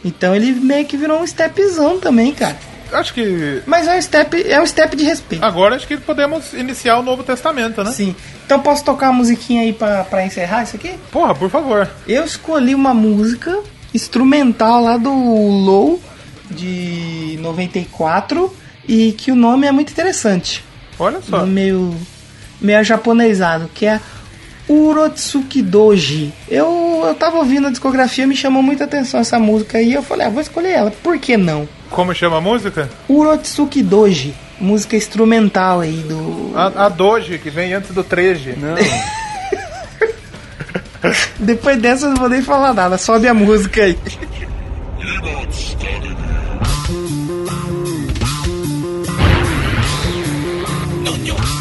Então 0.04 0.36
ele 0.36 0.52
meio 0.52 0.86
que 0.86 0.98
virou 0.98 1.22
um 1.22 1.28
stepzão 1.28 2.00
também, 2.00 2.34
cara. 2.34 2.58
acho 2.92 3.14
que 3.14 3.62
Mas 3.68 3.88
é 3.88 3.96
um 3.96 4.02
step, 4.02 4.50
é 4.52 4.60
um 4.60 4.66
step 4.66 4.96
de 4.98 5.04
respeito. 5.04 5.46
agora 5.46 5.76
acho 5.76 5.88
que 5.88 5.96
podemos 5.98 6.52
iniciar 6.54 6.98
o 6.98 7.04
Novo 7.04 7.24
Testamento, 7.24 7.84
né? 7.84 7.92
Sim. 7.92 8.16
Então 8.46 8.60
posso 8.60 8.84
tocar 8.84 9.10
uma 9.12 9.20
musiquinha 9.20 9.62
aí 9.62 9.72
pra, 9.72 10.04
pra 10.04 10.26
encerrar 10.26 10.64
isso 10.64 10.76
aqui? 10.76 10.96
Porra, 11.12 11.34
por 11.36 11.50
favor. 11.50 11.88
Eu 12.08 12.24
escolhi 12.26 12.74
uma 12.76 12.94
música 12.94 13.58
instrumental 13.94 14.82
lá 14.84 14.98
do 14.98 15.10
Low 15.14 16.02
de 16.50 17.38
94 17.42 18.54
e 18.88 19.12
que 19.14 19.32
o 19.32 19.36
nome 19.36 19.68
é 19.68 19.72
muito 19.72 19.92
interessante. 19.92 20.64
Olha 21.00 21.22
só. 21.22 21.46
Meio 21.46 21.96
meio 22.64 22.84
japonesado, 22.84 23.70
que 23.74 23.86
é 23.86 24.00
Urotsuki 24.68 25.62
Doji. 25.62 26.34
Eu, 26.50 27.04
eu 27.06 27.16
tava 27.16 27.38
ouvindo 27.38 27.68
a 27.68 27.70
discografia, 27.70 28.26
me 28.26 28.36
chamou 28.36 28.64
muita 28.64 28.86
atenção 28.86 29.20
essa 29.20 29.38
música 29.38 29.78
aí, 29.78 29.94
eu 29.94 30.02
falei, 30.02 30.28
ah, 30.28 30.30
vou 30.30 30.42
escolher 30.42 30.72
ela, 30.72 30.92
por 30.92 31.20
que 31.20 31.36
não? 31.36 31.68
Como 31.90 32.16
chama 32.16 32.38
a 32.38 32.42
música? 32.42 32.90
Urotsuki 33.10 33.84
Doji, 33.84 34.34
música 34.60 34.96
instrumental 34.96 35.82
aí 35.82 35.98
do 36.08 36.54
A, 36.56 36.86
a 36.86 36.90
Doge, 36.90 37.38
que 37.38 37.50
vem 37.50 37.74
antes 37.74 37.92
do 37.92 38.04
Treje. 38.04 38.58
Não, 38.58 38.76
Depois 41.38 41.82
dessa 41.82 42.06
eu 42.06 42.12
não 42.12 42.18
vou 42.18 42.30
nem 42.30 42.42
falar 42.42 42.74
nada, 42.74 42.98
sobe 42.98 43.28
a 43.28 43.34
música 43.34 43.84
aí. 43.84 43.98
no, 51.04 51.18
no. 51.18 51.53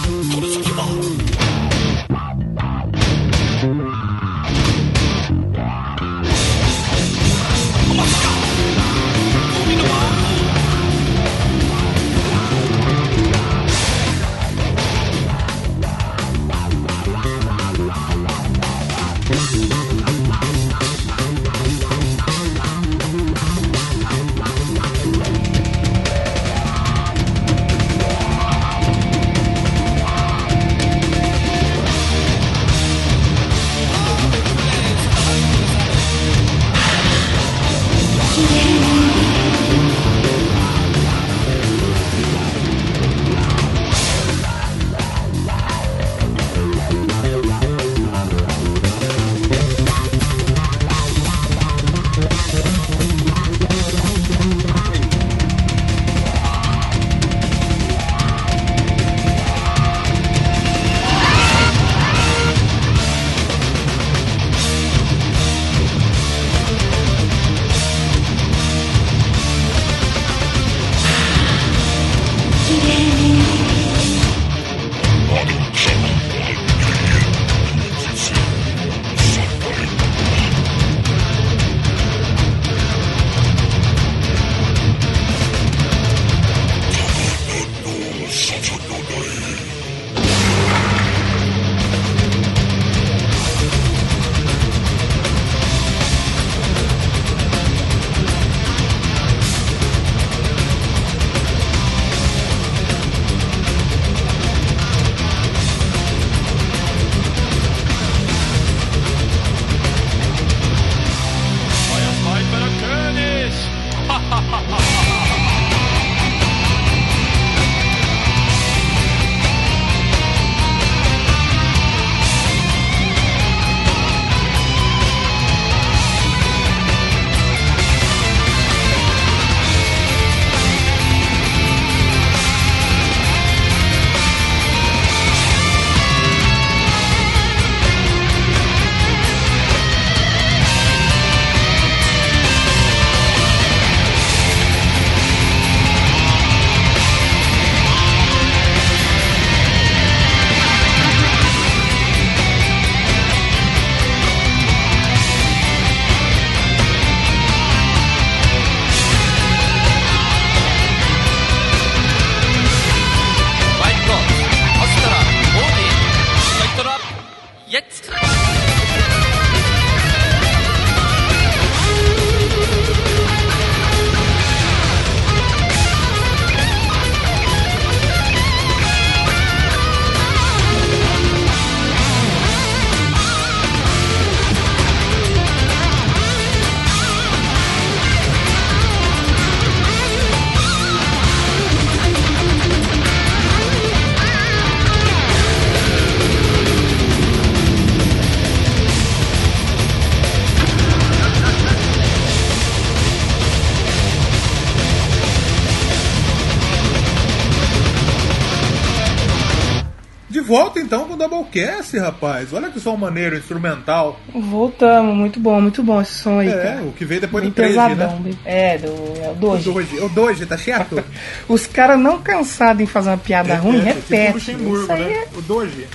Doublecast, 211.93 211.99
rapaz. 211.99 212.53
Olha 212.53 212.71
que 212.71 212.81
som 212.81 212.97
maneiro, 212.97 213.37
instrumental. 213.37 214.19
Voltamos, 214.35 215.15
muito 215.15 215.39
bom, 215.41 215.61
muito 215.61 215.83
bom 215.83 216.01
esse 216.01 216.15
som 216.15 216.39
aí, 216.39 216.49
É, 216.49 216.63
cara. 216.63 216.83
o 216.83 216.93
que 216.93 217.05
veio 217.05 217.21
depois 217.21 217.43
Bem 217.43 217.51
do 217.51 217.55
13, 217.55 217.73
pesadão, 217.73 218.21
né? 218.21 218.33
É, 218.45 218.79
do, 218.79 218.87
é 218.89 219.29
o 219.29 219.33
O 219.33 219.35
Doge. 219.35 219.71
O 220.01 220.09
Doge, 220.09 220.47
tá 220.47 220.57
chato? 220.57 221.03
Os 221.49 221.67
caras 221.67 221.99
não 221.99 222.21
cansados 222.21 222.83
em 222.83 222.87
fazer 222.87 223.11
uma 223.11 223.19
piada 223.19 223.55
ruim, 223.57 223.81
É, 223.81 223.83
repete. 223.83 224.39
Tipo 224.53 224.59
Luxemburgo, 224.69 224.83
isso 224.85 224.93
aí 224.93 225.05
né? 225.09 225.25
O 225.37 225.43
Doge. 225.43 225.87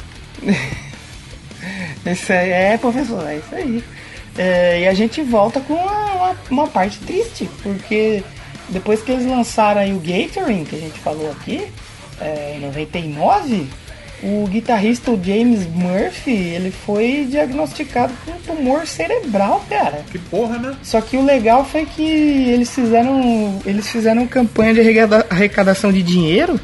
é, 2.06 2.12
isso 2.12 2.32
aí 2.34 2.50
é, 2.52 2.78
professor, 2.78 3.28
é 3.28 3.38
isso 3.38 3.56
aí. 3.56 3.84
É, 4.38 4.82
e 4.82 4.88
a 4.88 4.93
gente 4.93 5.22
volta 5.24 5.60
com 5.60 5.74
uma, 5.74 6.06
uma, 6.14 6.36
uma 6.50 6.68
parte 6.68 7.00
triste, 7.00 7.50
porque 7.64 8.24
depois 8.70 9.02
que 9.02 9.12
eles 9.12 9.26
lançaram 9.26 9.82
aí 9.82 9.93
o 9.93 10.00
Gathering, 10.00 10.64
que 10.64 10.76
a 10.76 10.80
gente 10.80 11.00
falou 11.00 11.32
aqui, 11.32 11.66
é, 12.22 12.56
em 12.58 12.62
99, 12.62 13.68
o 14.24 14.47
guitarrista 14.47 15.11
o 15.11 15.24
James 15.24 15.65
Murphy, 15.68 16.32
ele 16.32 16.72
foi 16.72 17.28
diagnosticado 17.30 18.13
com 18.26 18.32
um 18.32 18.55
tumor 18.55 18.88
cerebral, 18.88 19.63
cara. 19.70 20.03
Que 20.11 20.18
porra, 20.18 20.57
né? 20.57 20.76
Só 20.84 20.99
que 21.01 21.18
o 21.18 21.24
legal 21.24 21.63
foi 21.65 21.86
que 21.86 22.01
eles 22.03 22.70
fizeram 22.74 23.59
eles 23.65 23.88
fizeram 23.89 24.26
campanha 24.26 24.74
de 24.74 24.80
arrecada- 24.82 25.26
arrecadação 25.30 25.91
de 25.91 26.01
dinheiro, 26.01 26.59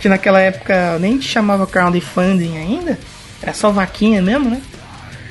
que 0.00 0.08
naquela 0.08 0.40
época 0.40 0.98
nem 0.98 1.20
chamava 1.20 1.66
crowdfunding 1.66 2.56
ainda, 2.58 2.98
era 3.42 3.54
só 3.54 3.70
vaquinha 3.70 4.20
mesmo, 4.20 4.50
né? 4.50 4.60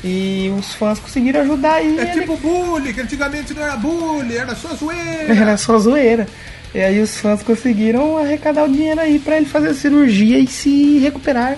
E 0.04 0.52
os 0.58 0.74
fãs 0.76 1.00
conseguiram 1.00 1.42
ajudar 1.42 1.74
aí. 1.76 1.98
É 1.98 2.02
ele- 2.04 2.12
tipo 2.22 2.38
bullying, 2.38 2.94
que 2.94 3.02
antigamente 3.02 3.54
não 3.54 3.64
era 3.64 3.76
bullying, 3.76 4.36
era 4.36 4.56
só 4.56 4.70
zoeira. 4.74 5.34
Era 5.36 5.58
só 5.58 5.78
zoeira. 5.78 6.28
E 6.76 6.80
aí 6.82 7.00
os 7.00 7.18
fãs 7.18 7.42
conseguiram 7.42 8.18
arrecadar 8.18 8.66
o 8.66 8.70
dinheiro 8.72 9.00
aí 9.00 9.20
pra 9.20 9.38
ele 9.38 9.46
fazer 9.46 9.70
a 9.70 9.74
cirurgia 9.74 10.38
e 10.38 10.48
se 10.48 11.00
recuperar 11.00 11.58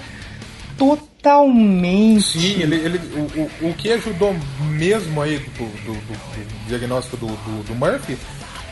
totalmente. 0.77 2.39
Sim, 2.39 2.61
ele, 2.61 2.75
ele, 2.75 2.99
o, 3.15 3.65
o, 3.65 3.69
o 3.69 3.73
que 3.73 3.91
ajudou 3.91 4.35
mesmo 4.71 5.21
aí 5.21 5.37
do, 5.39 5.65
do, 5.65 5.93
do- 5.93 5.95
do 5.95 6.67
diagnóstico 6.67 7.17
do, 7.17 7.27
Murphy 7.75 8.17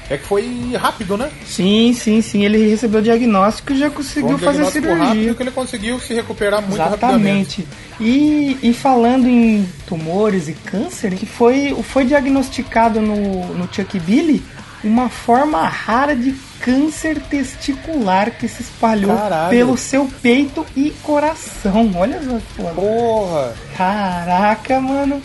é 0.09 0.15
que 0.17 0.25
foi 0.25 0.71
rápido, 0.79 1.17
né? 1.17 1.29
Sim, 1.45 1.93
sim, 1.93 2.21
sim. 2.21 2.45
Ele 2.45 2.69
recebeu 2.69 3.01
o 3.01 3.03
diagnóstico 3.03 3.73
e 3.73 3.77
já 3.79 3.89
conseguiu 3.89 4.35
um 4.35 4.38
fazer 4.38 4.61
a 4.61 4.71
cirurgia. 4.71 5.03
rápido 5.05 5.35
que 5.35 5.43
ele 5.43 5.51
conseguiu 5.51 5.99
se 5.99 6.13
recuperar 6.13 6.61
muito 6.61 6.77
rapidamente. 6.77 7.61
Exatamente. 7.61 7.67
E, 7.99 8.57
e 8.63 8.73
falando 8.73 9.27
em 9.27 9.67
tumores 9.85 10.47
e 10.47 10.53
câncer, 10.53 11.13
que 11.15 11.25
foi, 11.25 11.75
foi 11.83 12.05
diagnosticado 12.05 13.01
no, 13.01 13.53
no 13.53 13.67
Chuck 13.73 13.99
Billy 13.99 14.41
uma 14.84 15.09
forma 15.09 15.63
rara 15.67 16.15
de 16.15 16.34
câncer 16.59 17.19
testicular 17.30 18.32
que 18.32 18.47
se 18.47 18.61
espalhou 18.61 19.15
Caralho. 19.15 19.49
pelo 19.49 19.78
seu 19.78 20.09
peito 20.21 20.65
e 20.75 20.91
coração. 21.03 21.91
Olha 21.95 22.21
só 22.21 22.39
foda. 22.55 22.73
Porra! 22.73 23.53
Caraca, 23.75 24.80
mano. 24.82 25.21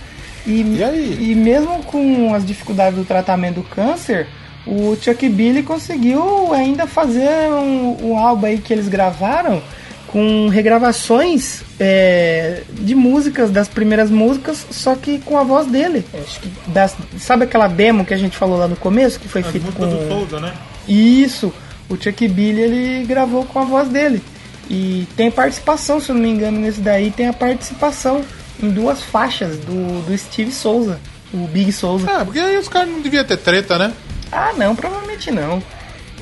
E, 0.46 0.62
E 0.76 0.82
aí? 0.84 1.30
e 1.30 1.34
mesmo 1.34 1.82
com 1.84 2.34
as 2.34 2.44
dificuldades 2.44 2.98
do 2.98 3.05
tratamento 3.05 3.57
do 3.57 3.62
câncer, 3.62 4.26
o 4.66 4.96
Chuck 5.00 5.28
Billy 5.28 5.62
conseguiu 5.62 6.53
ainda 6.53 6.86
fazer 6.86 7.28
um, 7.50 8.11
um 8.11 8.18
álbum 8.18 8.46
aí 8.46 8.59
que 8.59 8.72
eles 8.72 8.88
gravaram 8.88 9.62
com 10.12 10.48
regravações 10.48 11.62
é, 11.80 12.62
de 12.70 12.94
músicas, 12.94 13.50
das 13.50 13.66
primeiras 13.66 14.10
músicas, 14.10 14.66
só 14.70 14.94
que 14.94 15.18
com 15.20 15.38
a 15.38 15.42
voz 15.42 15.66
dele. 15.66 16.04
Acho 16.22 16.40
que 16.40 16.50
das- 16.68 16.94
sabe 17.18 17.44
aquela 17.44 17.66
demo 17.66 18.04
que 18.04 18.12
a 18.12 18.18
gente 18.18 18.36
falou 18.36 18.58
lá 18.58 18.68
no 18.68 18.76
começo, 18.76 19.18
que 19.18 19.26
foi 19.26 19.40
As 19.40 19.46
feito 19.48 19.64
músicas 19.64 19.86
com... 19.88 19.96
do 19.96 20.08
Souza, 20.08 20.38
né? 20.40 20.52
Isso, 20.86 21.52
o 21.88 21.96
Chuck 21.96 22.28
Billy 22.28 22.60
ele 22.60 23.04
gravou 23.06 23.44
com 23.46 23.58
a 23.58 23.64
voz 23.64 23.88
dele. 23.88 24.22
E 24.68 25.06
tem 25.16 25.30
participação, 25.30 25.98
se 25.98 26.10
eu 26.10 26.14
não 26.14 26.22
me 26.22 26.28
engano, 26.30 26.60
nesse 26.60 26.80
daí 26.80 27.10
tem 27.10 27.26
a 27.28 27.32
participação 27.32 28.22
em 28.62 28.68
duas 28.70 29.02
faixas 29.02 29.56
do, 29.58 30.02
do 30.06 30.16
Steve 30.18 30.52
Souza, 30.52 31.00
o 31.32 31.46
Big 31.48 31.72
Souza. 31.72 32.06
Ah, 32.10 32.24
porque 32.24 32.38
aí 32.38 32.56
os 32.58 32.68
caras 32.68 32.88
não 32.90 33.00
deviam 33.00 33.24
ter 33.24 33.38
treta, 33.38 33.78
né? 33.78 33.92
Ah, 34.30 34.52
não, 34.56 34.74
provavelmente 34.76 35.30
não. 35.30 35.62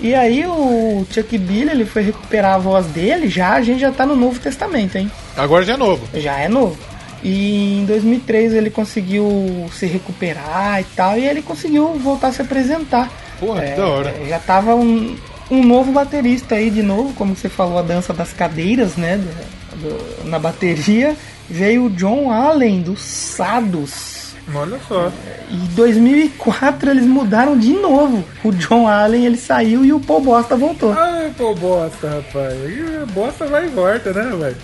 E 0.03 0.15
aí 0.15 0.47
o 0.47 1.07
Chuck 1.11 1.37
Billy 1.37 1.71
ele 1.71 1.85
foi 1.85 2.03
recuperar 2.03 2.55
a 2.55 2.59
voz 2.59 2.87
dele, 2.87 3.29
já 3.29 3.53
a 3.53 3.63
gente 3.63 3.81
já 3.81 3.93
tá 3.93 4.07
no 4.07 4.17
Novo 4.17 4.41
Testamento, 4.41 4.97
hein? 4.97 5.11
Agora 5.37 5.65
já 5.65 5.75
é 5.75 5.77
novo. 5.77 6.09
Já 6.15 6.39
é 6.39 6.49
novo. 6.49 6.79
E 7.23 7.81
em 7.81 7.85
2003 7.85 8.55
ele 8.55 8.71
conseguiu 8.71 9.69
se 9.75 9.85
recuperar 9.87 10.81
e 10.81 10.85
tal, 10.97 11.19
e 11.19 11.27
ele 11.29 11.43
conseguiu 11.43 11.89
voltar 11.99 12.29
a 12.29 12.33
se 12.33 12.41
apresentar. 12.41 13.11
Porra, 13.39 13.61
que 13.63 13.77
da 13.77 13.87
hora. 13.87 14.15
Já 14.27 14.39
tava 14.39 14.75
um, 14.75 15.17
um 15.51 15.63
novo 15.63 15.93
baterista 15.93 16.55
aí 16.55 16.71
de 16.71 16.83
novo, 16.83 17.13
como 17.15 17.37
você 17.37 17.49
falou, 17.51 17.79
a 17.79 17.83
dança 17.83 18.15
das 18.15 18.33
cadeiras, 18.33 18.97
né? 18.97 19.19
do- 19.19 19.89
do- 20.23 20.29
na 20.31 20.39
bateria. 20.39 21.15
Veio 21.49 21.85
o 21.87 21.91
John 21.91 22.31
Allen, 22.31 22.81
do 22.81 22.97
Sados. 22.97 24.20
Olha 24.55 24.79
só. 24.87 25.13
E 25.49 25.55
em 25.55 25.67
2004 25.75 26.91
eles 26.91 27.05
mudaram 27.05 27.59
de 27.59 27.73
novo. 27.73 28.25
O 28.43 28.53
John 28.53 28.87
Allen 28.89 29.27
ele 29.27 29.37
saiu 29.37 29.85
e 29.85 29.93
o 29.93 30.01
Paul 30.01 30.21
Bosta 30.21 30.57
voltou. 30.57 30.93
Ai, 30.93 31.33
pô, 31.37 31.55
bosta, 31.55 32.09
rapaz. 32.09 32.53
Aí, 32.65 33.07
Bosta 33.13 33.47
vai 33.47 33.67
e 33.67 33.69
volta, 33.69 34.13
né, 34.13 34.37
velho? 34.37 34.57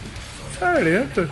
Sarento. 0.59 1.29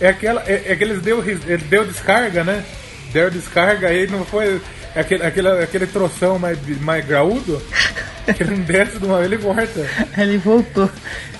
É 0.00 0.08
aquela. 0.08 0.42
É, 0.46 0.64
é 0.66 0.76
que 0.76 0.84
eles 0.84 1.00
deu, 1.00 1.22
ele 1.26 1.64
deu 1.68 1.84
descarga, 1.84 2.44
né? 2.44 2.64
Deu 3.12 3.30
descarga 3.30 3.88
aí 3.88 4.06
não 4.06 4.24
foi. 4.24 4.60
Aquele, 4.94 5.24
aquele, 5.24 5.48
aquele 5.48 5.86
troção 5.86 6.38
mais, 6.38 6.58
mais 6.80 7.04
graúdo. 7.04 7.60
Que 8.26 8.42
ele 8.42 8.56
não 8.56 8.64
desce 8.64 8.98
de 8.98 9.04
uma 9.04 9.18
vez 9.18 9.30
ele 9.30 9.40
volta. 9.40 9.86
Ele 10.18 10.36
voltou. 10.36 10.90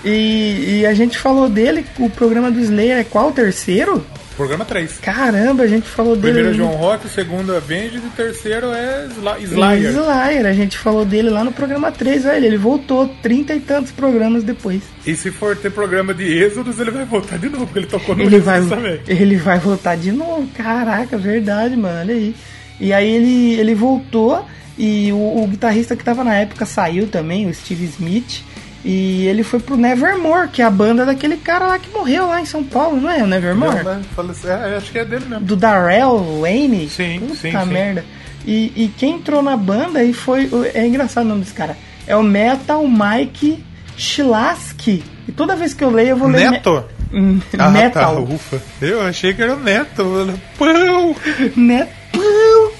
E, 0.05 0.79
e 0.79 0.85
a 0.85 0.93
gente 0.93 1.17
falou 1.17 1.49
dele, 1.49 1.85
o 1.99 2.09
programa 2.09 2.49
do 2.49 2.61
Slayer 2.61 2.99
é 2.99 3.03
qual? 3.03 3.27
O 3.27 3.33
terceiro? 3.33 4.05
Programa 4.37 4.63
3. 4.63 4.99
Caramba, 5.01 5.63
a 5.63 5.67
gente 5.67 5.87
falou 5.89 6.13
O 6.13 6.17
primeiro 6.17 6.49
é 6.49 6.51
dele. 6.51 6.63
John 6.63 6.75
Rock, 6.77 7.07
o 7.07 7.09
segundo 7.09 7.53
é 7.53 7.57
Avenged 7.57 7.95
e 7.95 7.97
o 8.07 8.09
terceiro 8.11 8.67
é 8.71 9.07
Sla- 9.17 9.39
Slayer. 9.39 9.89
Slayer, 9.91 10.45
a 10.45 10.53
gente 10.53 10.77
falou 10.77 11.03
dele 11.03 11.29
lá 11.31 11.43
no 11.43 11.51
programa 11.51 11.91
3, 11.91 12.25
olha, 12.27 12.45
ele 12.45 12.55
voltou 12.57 13.07
trinta 13.21 13.53
e 13.55 13.59
tantos 13.59 13.91
programas 13.91 14.43
depois. 14.43 14.83
E 15.05 15.15
se 15.15 15.31
for 15.31 15.55
ter 15.57 15.71
programa 15.71 16.13
de 16.13 16.23
Êxodos, 16.23 16.79
ele 16.79 16.91
vai 16.91 17.03
voltar 17.03 17.37
de 17.39 17.49
novo, 17.49 17.65
porque 17.65 17.79
ele 17.79 17.87
tocou 17.87 18.15
no 18.15 18.21
Ele 18.23 18.39
vai, 18.39 18.61
também. 18.63 18.99
ele 19.07 19.35
vai 19.37 19.57
voltar 19.59 19.97
de 19.97 20.11
novo, 20.11 20.47
caraca, 20.55 21.17
verdade, 21.17 21.75
mano, 21.75 21.99
olha 21.99 22.13
aí. 22.13 22.35
E 22.79 22.93
aí 22.93 23.09
ele, 23.09 23.59
ele 23.59 23.73
voltou 23.73 24.45
e 24.77 25.11
o, 25.11 25.43
o 25.43 25.47
guitarrista 25.47 25.95
que 25.95 26.03
tava 26.03 26.23
na 26.23 26.35
época 26.35 26.63
saiu 26.63 27.07
também, 27.07 27.49
o 27.49 27.53
Steve 27.53 27.85
Smith. 27.85 28.43
E 28.85 29.25
ele 29.27 29.43
foi 29.43 29.59
pro 29.59 29.75
Nevermore, 29.75 30.47
que 30.49 30.61
é 30.61 30.65
a 30.65 30.69
banda 30.69 31.05
daquele 31.05 31.35
cara 31.37 31.67
lá 31.67 31.79
que 31.79 31.89
morreu 31.89 32.27
lá 32.27 32.39
em 32.39 32.45
São 32.45 32.63
Paulo, 32.63 33.01
não 33.01 33.09
é? 33.11 33.21
O 33.23 33.27
Nevermore? 33.27 33.83
Não, 33.83 33.95
né? 33.95 34.01
É, 34.45 34.77
acho 34.77 34.91
que 34.91 34.99
é 34.99 35.03
dele 35.05 35.25
mesmo. 35.27 35.43
do 35.45 35.55
Darrell 35.55 36.39
Wayne. 36.41 36.87
Sim, 36.89 37.19
Puta 37.19 37.35
sim, 37.35 37.51
sim. 37.51 37.65
merda. 37.65 38.05
E, 38.45 38.71
e 38.75 38.87
quem 38.97 39.15
entrou 39.15 39.41
na 39.41 39.57
banda 39.57 40.03
e 40.03 40.13
foi. 40.13 40.49
É 40.73 40.85
engraçado 40.87 41.25
o 41.25 41.29
nome 41.29 41.41
desse 41.41 41.53
cara. 41.53 41.75
É 42.05 42.15
o 42.15 42.23
Metal 42.23 42.81
Mike 42.87 43.61
Chilaski. 43.97 45.03
E 45.27 45.31
toda 45.33 45.55
vez 45.55 45.73
que 45.73 45.83
eu 45.83 45.89
leio, 45.89 46.09
eu 46.11 46.17
vou 46.17 46.29
ler. 46.29 46.49
Neto? 46.51 46.85
Hum, 47.11 47.39
Ah, 47.57 47.69
Metal. 47.69 48.15
tá, 48.15 48.21
ufa. 48.33 48.61
Eu 48.81 49.01
achei 49.01 49.33
que 49.33 49.41
era 49.41 49.53
o 49.55 49.59
Neto. 49.59 50.39
Pão! 50.57 51.15
Netão. 51.57 52.71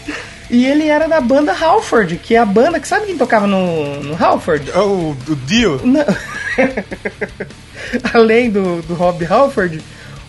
E 0.49 0.65
ele 0.65 0.87
era 0.87 1.07
da 1.07 1.19
banda 1.19 1.53
Halford, 1.53 2.17
que 2.17 2.35
é 2.35 2.39
a 2.39 2.45
banda 2.45 2.79
que 2.79 2.87
sabe 2.87 3.05
quem 3.05 3.17
tocava 3.17 3.45
no, 3.45 4.01
no 4.01 4.15
Halford? 4.23 4.71
Oh, 4.75 5.11
o 5.11 5.35
Dio. 5.45 5.81
Não. 5.83 6.05
Além 8.13 8.49
do, 8.49 8.81
do 8.83 8.93
Rob 8.93 9.25
Halford, 9.25 9.81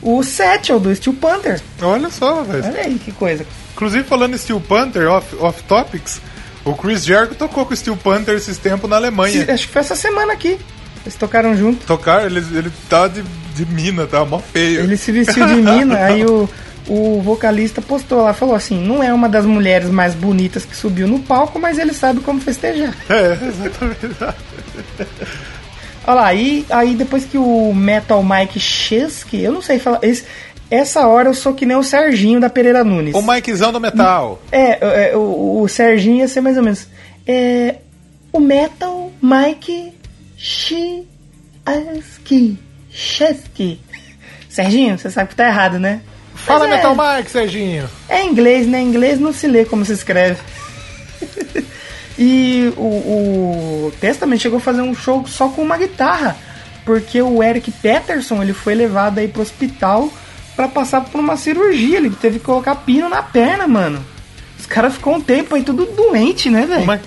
o 0.03 0.23
Satchel 0.23 0.81
do 0.81 0.95
Steel 0.95 1.15
Panther. 1.15 1.61
Olha 1.81 2.11
só, 2.11 2.43
velho. 2.43 2.65
Olha 2.65 2.81
aí 2.81 2.99
que 2.99 3.13
coisa. 3.13 3.47
Inclusive, 3.75 4.05
falando 4.05 4.35
em 4.35 4.39
Steel 4.39 4.61
Panther, 4.61 5.09
off, 5.09 5.37
off 5.37 5.63
topics, 5.65 6.21
o 6.65 6.75
Chris 6.75 7.05
Jericho 7.05 7.35
tocou 7.35 7.65
com 7.65 7.73
o 7.73 7.77
Steel 7.77 7.97
Panther 7.97 8.35
esses 8.35 8.59
tempos 8.59 8.91
na 8.91 8.97
Alemanha. 8.97 9.47
Acho 9.53 9.67
que 9.67 9.73
foi 9.73 9.81
essa 9.81 9.95
semana 9.95 10.33
aqui. 10.33 10.59
Eles 11.05 11.15
tocaram 11.15 11.57
junto. 11.57 11.87
Tocaram, 11.87 12.27
ele, 12.27 12.45
ele 12.57 12.73
tava 12.89 13.09
de, 13.09 13.23
de 13.55 13.67
mina, 13.67 14.07
tava 14.07 14.25
mó 14.25 14.41
feio. 14.41 14.81
Ele 14.81 14.97
se 14.97 15.13
vestiu 15.13 15.47
de 15.47 15.55
mina, 15.55 15.97
aí 16.05 16.25
o, 16.25 16.49
o 16.89 17.21
vocalista 17.23 17.83
postou 17.83 18.23
lá, 18.23 18.33
falou 18.33 18.55
assim, 18.55 18.81
não 18.81 19.03
é 19.03 19.13
uma 19.13 19.29
das 19.29 19.45
mulheres 19.45 19.91
mais 19.91 20.15
bonitas 20.15 20.65
que 20.65 20.75
subiu 20.75 21.07
no 21.07 21.19
palco, 21.21 21.59
mas 21.59 21.79
ele 21.79 21.93
sabe 21.93 22.21
como 22.21 22.41
festejar. 22.41 22.97
É, 23.11 23.33
exatamente. 23.33 24.17
Olha 26.07 26.15
lá, 26.15 26.27
aí, 26.27 26.65
aí 26.71 26.95
depois 26.95 27.25
que 27.27 27.37
o 27.37 27.75
Metal 27.75 28.23
Mike 28.23 28.59
Chesky, 28.59 29.43
eu 29.43 29.53
não 29.53 29.61
sei 29.61 29.79
falar, 29.79 29.99
esse- 30.03 30.25
essa 30.71 31.07
hora 31.07 31.29
eu 31.29 31.35
sou 31.35 31.53
que 31.55 31.67
nem 31.67 31.77
o 31.77 31.83
Serginho 31.83 32.41
da 32.41 32.49
Pereira 32.49 32.83
Nunes. 32.85 33.15
O 33.15 33.21
Mikezão 33.23 33.73
do 33.73 33.81
metal. 33.81 34.41
É, 34.51 35.11
é, 35.11 35.17
o, 35.17 35.61
o 35.63 35.69
Serginho 35.69 36.19
ia 36.19 36.29
ser 36.29 36.41
mais 36.41 36.57
ou 36.57 36.63
menos. 36.63 36.87
É, 37.27 37.77
o 38.33 38.41
Metal 38.41 39.11
Mike 39.23 39.93
Chesky. 40.37 41.07
Chesky. 42.91 43.81
Serginho, 44.49 44.99
você 44.99 45.11
sabe 45.11 45.29
que 45.31 45.37
tá 45.37 45.47
errado, 45.47 45.79
né? 45.79 46.01
Fala 46.45 46.67
é- 46.67 46.71
Metal 46.71 46.95
Mike, 46.95 47.31
Serginho. 47.31 47.89
É 48.09 48.25
inglês, 48.25 48.67
né? 48.67 48.81
Inglês 48.81 49.21
não 49.21 49.33
se 49.33 49.47
lê 49.47 49.65
como 49.65 49.85
se 49.85 49.93
escreve. 49.93 50.41
e 52.19 52.73
o, 52.77 53.87
o 53.87 53.93
Testament 54.01 54.39
chegou 54.39 54.59
a 54.59 54.63
fazer 54.63 54.83
um 54.83 54.95
show 54.95 55.27
só 55.27 55.49
com 55.49 55.63
uma 55.63 55.77
guitarra 55.77 56.37
porque 56.89 57.21
o 57.21 57.43
Eric 57.43 57.71
Peterson 57.71 58.43
ele 58.43 58.55
foi 58.55 58.75
levado 58.75 59.19
aí 59.19 59.29
pro 59.29 59.43
hospital 59.43 60.11
pra 60.57 60.67
passar 60.67 61.03
por 61.03 61.21
uma 61.21 61.37
cirurgia. 61.37 61.99
Ele 61.99 62.09
teve 62.09 62.39
que 62.39 62.47
colocar 62.47 62.77
pino 62.77 63.11
na 63.11 63.23
perna, 63.23 63.69
mano. 63.69 64.03
Os 64.59 64.65
caras 64.65 64.95
ficou 64.95 65.15
um 65.15 65.21
tempo 65.21 65.55
aí 65.55 65.63
tudo 65.63 65.85
doente, 65.85 66.49
né, 66.49 66.65
velho? 66.65 66.87
Mas, 66.87 67.03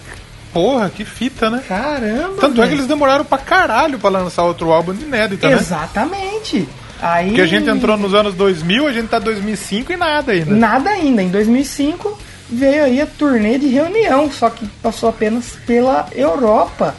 porra, 0.53 0.87
que 0.87 1.03
fita, 1.03 1.49
né? 1.49 1.63
Caramba. 1.67 2.39
Tanto 2.39 2.61
é 2.61 2.67
que 2.67 2.75
eles 2.75 2.85
demoraram 2.85 3.25
pra 3.25 3.39
caralho 3.39 3.97
pra 3.97 4.11
lançar 4.11 4.43
outro 4.43 4.71
álbum 4.71 4.93
de 4.93 5.03
inédita, 5.03 5.49
né? 5.49 5.55
Exatamente. 5.55 6.69
Aí 7.01 7.27
Porque 7.29 7.41
a 7.41 7.47
gente 7.47 7.67
entrou 7.69 7.97
nos 7.97 8.13
anos 8.13 8.35
2000, 8.35 8.87
a 8.87 8.93
gente 8.93 9.07
tá 9.07 9.17
em 9.17 9.21
2005 9.21 9.91
e 9.91 9.97
nada 9.97 10.31
ainda. 10.31 10.55
Nada 10.55 10.89
ainda. 10.91 11.23
Em 11.23 11.29
2005 11.29 12.17
veio 12.49 12.83
aí 12.83 13.01
a 13.01 13.07
turnê 13.07 13.57
de 13.57 13.67
reunião, 13.67 14.29
só 14.31 14.49
que 14.49 14.67
passou 14.83 15.09
apenas 15.09 15.57
pela 15.65 16.07
Europa. 16.13 16.93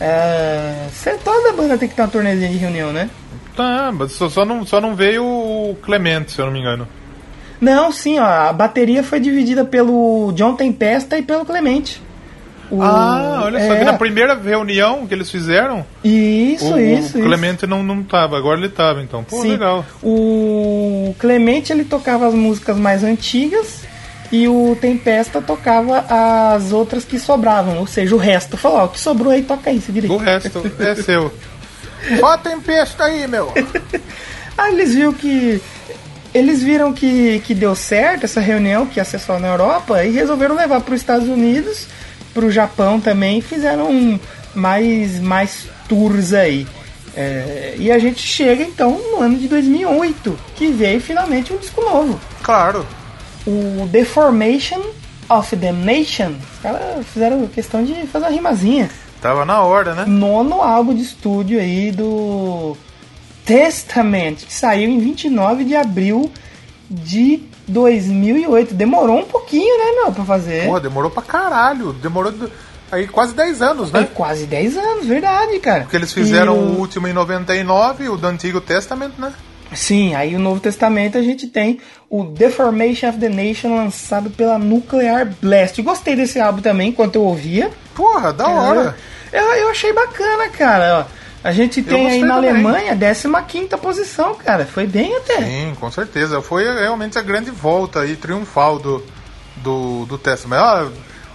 É... 0.00 0.86
Toda 1.22 1.52
banda 1.52 1.76
tem 1.76 1.88
que 1.88 1.94
ter 1.94 2.02
uma 2.02 2.08
turnêzinha 2.08 2.50
de 2.50 2.56
reunião, 2.56 2.92
né? 2.92 3.10
Tá, 3.54 3.92
mas 3.92 4.12
só, 4.12 4.30
só 4.30 4.44
não, 4.44 4.64
só 4.64 4.80
não 4.80 4.94
veio 4.94 5.22
o 5.22 5.76
Clemente, 5.82 6.32
se 6.32 6.40
eu 6.40 6.46
não 6.46 6.52
me 6.52 6.60
engano. 6.60 6.88
Não, 7.60 7.92
sim, 7.92 8.18
ó, 8.18 8.24
a 8.24 8.52
bateria 8.52 9.04
foi 9.04 9.20
dividida 9.20 9.64
pelo 9.64 10.32
John 10.32 10.56
Tempesta 10.56 11.18
e 11.18 11.22
pelo 11.22 11.44
Clemente. 11.44 12.00
O- 12.74 12.82
Ah, 12.82 13.42
olha 13.44 13.66
só, 13.66 13.74
é, 13.74 13.78
que 13.80 13.84
na 13.84 13.92
primeira 13.92 14.34
reunião 14.34 15.06
que 15.06 15.12
eles 15.12 15.30
fizeram, 15.30 15.84
Isso, 16.02 16.72
o, 16.72 16.80
isso, 16.80 17.18
o 17.18 17.22
Clemente 17.22 17.66
não, 17.66 17.82
não 17.82 18.02
tava, 18.02 18.38
agora 18.38 18.58
ele 18.58 18.70
tava, 18.70 19.02
então. 19.02 19.22
Pô, 19.22 19.42
Sim. 19.42 19.50
legal. 19.50 19.84
O 20.02 21.14
Clemente 21.18 21.70
ele 21.70 21.84
tocava 21.84 22.26
as 22.26 22.32
músicas 22.32 22.78
mais 22.78 23.04
antigas 23.04 23.82
e 24.32 24.48
o 24.48 24.74
Tempesta 24.80 25.42
tocava 25.42 26.06
as 26.54 26.72
outras 26.72 27.04
que 27.04 27.18
sobravam, 27.18 27.76
ou 27.76 27.86
seja, 27.86 28.14
o 28.14 28.18
resto. 28.18 28.56
Falou, 28.56 28.78
ó, 28.78 28.84
o 28.86 28.88
que 28.88 28.98
sobrou 28.98 29.30
aí 29.30 29.42
toca 29.42 29.68
aí, 29.68 29.78
se 29.78 29.92
aí. 29.92 30.08
O 30.08 30.16
resto 30.16 30.62
é 30.78 30.94
seu. 30.94 31.30
A 32.24 32.38
tempesta 32.38 33.04
aí, 33.04 33.28
meu. 33.28 33.52
Aí 34.56 34.72
eles 34.72 34.94
viram 34.94 35.12
que. 35.12 35.60
Eles 36.34 36.62
viram 36.62 36.94
que, 36.94 37.40
que 37.44 37.54
deu 37.54 37.74
certo 37.74 38.24
essa 38.24 38.40
reunião 38.40 38.86
que 38.86 38.98
ia 38.98 39.04
ser 39.04 39.18
só 39.18 39.38
na 39.38 39.48
Europa 39.48 40.02
e 40.02 40.10
resolveram 40.12 40.54
levar 40.56 40.80
para 40.80 40.94
os 40.94 41.00
Estados 41.02 41.28
Unidos, 41.28 41.86
para 42.32 42.44
o 42.44 42.50
Japão 42.50 43.00
também, 43.00 43.40
fizeram 43.40 44.18
mais, 44.54 45.20
mais 45.20 45.66
tours 45.88 46.32
aí. 46.32 46.66
É, 47.14 47.74
e 47.78 47.92
a 47.92 47.98
gente 47.98 48.20
chega 48.20 48.62
então 48.62 48.98
no 49.12 49.20
ano 49.20 49.38
de 49.38 49.46
2008, 49.48 50.38
que 50.56 50.68
veio 50.68 51.00
finalmente 51.00 51.52
um 51.52 51.58
disco 51.58 51.82
novo. 51.82 52.18
Claro. 52.42 52.86
O 53.46 53.88
The 53.90 54.04
Formation 54.04 54.82
of 55.28 55.54
Damnation. 55.56 56.32
Os 56.54 56.62
caras 56.62 57.06
fizeram 57.06 57.46
questão 57.48 57.84
de 57.84 57.94
fazer 58.06 58.26
uma 58.26 58.32
rimazinha. 58.32 58.90
Tava 59.20 59.44
na 59.44 59.62
hora, 59.62 59.94
né? 59.94 60.04
Nono 60.06 60.62
álbum 60.62 60.94
de 60.94 61.02
estúdio 61.02 61.60
aí 61.60 61.92
do 61.92 62.76
Testament, 63.44 64.36
que 64.36 64.52
saiu 64.52 64.88
em 64.88 64.98
29 64.98 65.64
de 65.64 65.76
abril 65.76 66.30
de 66.90 67.42
2008. 67.68 68.74
Demorou 68.74 69.18
um 69.18 69.24
pouquinho, 69.24 69.78
né, 69.78 70.02
meu, 70.02 70.12
pra 70.12 70.24
fazer. 70.24 70.66
Pô, 70.66 70.78
demorou 70.80 71.10
pra 71.10 71.22
caralho. 71.22 71.92
Demorou 71.92 72.32
aí 72.90 73.06
quase 73.06 73.34
10 73.34 73.62
anos, 73.62 73.94
É 73.94 74.00
né? 74.00 74.08
quase 74.14 74.46
10 74.46 74.76
anos, 74.76 75.06
verdade, 75.06 75.58
cara. 75.60 75.82
Porque 75.82 75.96
eles 75.96 76.12
fizeram 76.12 76.54
E 76.56 76.58
o 76.58 76.78
último 76.78 77.08
em 77.08 77.12
99, 77.12 78.08
o 78.08 78.16
do 78.16 78.26
Antigo 78.26 78.60
Testamento, 78.60 79.20
né? 79.20 79.32
Sim, 79.74 80.14
aí 80.14 80.34
o 80.36 80.38
Novo 80.38 80.60
Testamento 80.60 81.16
a 81.16 81.22
gente 81.22 81.46
tem 81.46 81.80
o 82.10 82.24
Deformation 82.24 83.08
of 83.08 83.18
the 83.18 83.30
Nation 83.30 83.74
lançado 83.74 84.28
pela 84.28 84.58
Nuclear 84.58 85.32
Blast. 85.40 85.80
Gostei 85.80 86.14
desse 86.14 86.38
álbum 86.38 86.60
também, 86.60 86.90
enquanto 86.90 87.14
eu 87.16 87.22
ouvia. 87.22 87.70
Porra, 87.94 88.34
da 88.34 88.46
hora. 88.48 88.94
Eu, 89.32 89.40
eu 89.54 89.70
achei 89.70 89.90
bacana, 89.94 90.50
cara. 90.50 91.06
ó. 91.08 91.21
A 91.44 91.50
gente 91.50 91.82
tem 91.82 92.06
aí 92.06 92.20
na 92.20 92.36
também. 92.36 92.50
Alemanha 92.50 92.96
15 92.96 93.68
posição, 93.80 94.34
cara. 94.34 94.64
Foi 94.64 94.86
bem 94.86 95.16
até. 95.16 95.42
Sim, 95.42 95.76
com 95.78 95.90
certeza. 95.90 96.40
Foi 96.40 96.64
realmente 96.64 97.18
a 97.18 97.22
grande 97.22 97.50
volta 97.50 98.00
aí, 98.00 98.14
triunfal 98.14 98.78
do, 98.78 99.02
do, 99.56 100.06
do 100.06 100.18
Testament. 100.18 100.58
Ah, 100.58 100.88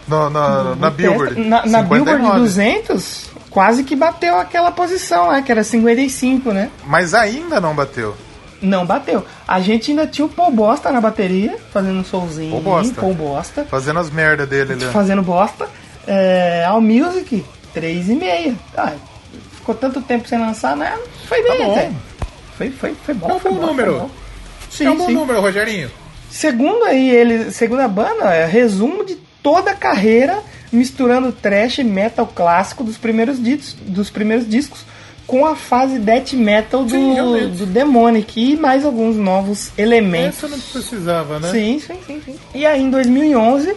na, 0.07 0.29
na, 0.29 0.75
na 0.75 0.89
Billboard. 0.89 1.39
Na, 1.39 1.65
na 1.65 1.83
59. 1.83 1.89
Billboard 1.89 2.39
200, 2.39 3.29
quase 3.49 3.83
que 3.83 3.95
bateu 3.95 4.37
aquela 4.37 4.71
posição 4.71 5.27
lá, 5.27 5.41
que 5.41 5.51
era 5.51 5.63
55, 5.63 6.51
né? 6.53 6.69
Mas 6.85 7.13
ainda 7.13 7.59
não 7.59 7.75
bateu. 7.75 8.15
Não 8.61 8.85
bateu. 8.85 9.23
A 9.47 9.59
gente 9.59 9.91
ainda 9.91 10.07
tinha 10.07 10.25
o 10.25 10.29
Paul 10.29 10.51
Bosta 10.51 10.91
na 10.91 10.99
bateria, 11.01 11.57
fazendo 11.71 11.99
um 11.99 12.03
solzinho. 12.03 12.51
Paul 12.51 12.61
Bosta. 12.61 13.01
Paul 13.01 13.13
Bosta. 13.13 13.65
Fazendo 13.69 13.99
as 13.99 14.09
merda 14.09 14.47
dele 14.47 14.73
ali. 14.73 14.85
Fazendo 14.85 15.21
bosta. 15.21 15.67
É, 16.07 16.65
All 16.65 16.81
Music, 16.81 17.45
3,5. 17.75 18.55
Ah, 18.75 18.93
ficou 19.67 19.75
tanto 19.75 20.01
tempo 20.01 20.27
sem 20.27 20.39
lançar, 20.39 20.77
né? 20.77 20.97
Foi 21.25 21.43
bem 21.43 21.57
Tá 21.57 21.65
bom. 21.65 21.93
Foi, 22.57 22.71
foi, 22.71 22.95
foi 23.03 23.13
bom. 23.13 23.29
É 23.29 23.33
um 23.33 23.39
bom 23.39 23.53
bom, 23.53 23.65
número. 23.67 23.91
foi 23.91 23.99
bom. 23.99 24.09
Sim, 24.69 24.85
é 24.85 24.91
um 24.91 24.97
bom 24.97 25.05
sim. 25.07 25.13
número, 25.13 25.41
Rogerinho. 25.41 25.91
Segundo 26.29 26.85
aí 26.85 27.09
ele, 27.09 27.51
segundo 27.51 27.81
a 27.81 27.87
banda, 27.87 28.33
é 28.33 28.45
resumo 28.45 29.05
de 29.05 29.15
toda 29.43 29.71
a 29.71 29.75
carreira 29.75 30.39
misturando 30.71 31.31
trash 31.31 31.79
e 31.79 31.83
metal 31.83 32.27
clássico 32.27 32.83
dos 32.83 32.97
primeiros 32.97 33.41
discos, 33.41 33.75
dos 33.81 34.09
primeiros 34.09 34.47
discos 34.47 34.85
com 35.25 35.45
a 35.45 35.55
fase 35.55 35.99
death 35.99 36.33
metal 36.33 36.83
do, 36.83 36.89
Sim, 36.89 37.15
do 37.57 37.65
Demonic 37.65 38.53
e 38.53 38.55
mais 38.55 38.85
alguns 38.85 39.15
novos 39.17 39.71
elementos. 39.77 40.37
Essa 40.37 40.47
não 40.47 40.59
precisava, 40.59 41.39
né? 41.39 41.51
Sim, 41.51 41.79
sim, 41.79 41.99
sim, 42.05 42.21
sim. 42.23 42.35
E 42.53 42.65
aí 42.65 42.81
em 42.81 42.89
2011 42.89 43.75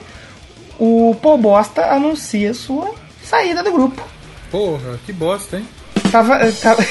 o 0.79 1.17
Paul 1.21 1.39
Bosta 1.39 1.93
anuncia 1.93 2.55
sua 2.55 2.93
saída 3.25 3.63
do 3.63 3.73
grupo. 3.73 4.03
Porra, 4.51 4.99
que 5.07 5.13
bosta, 5.13 5.59
hein? 5.59 5.67
Tava. 6.11 6.53
Tava, 6.53 6.85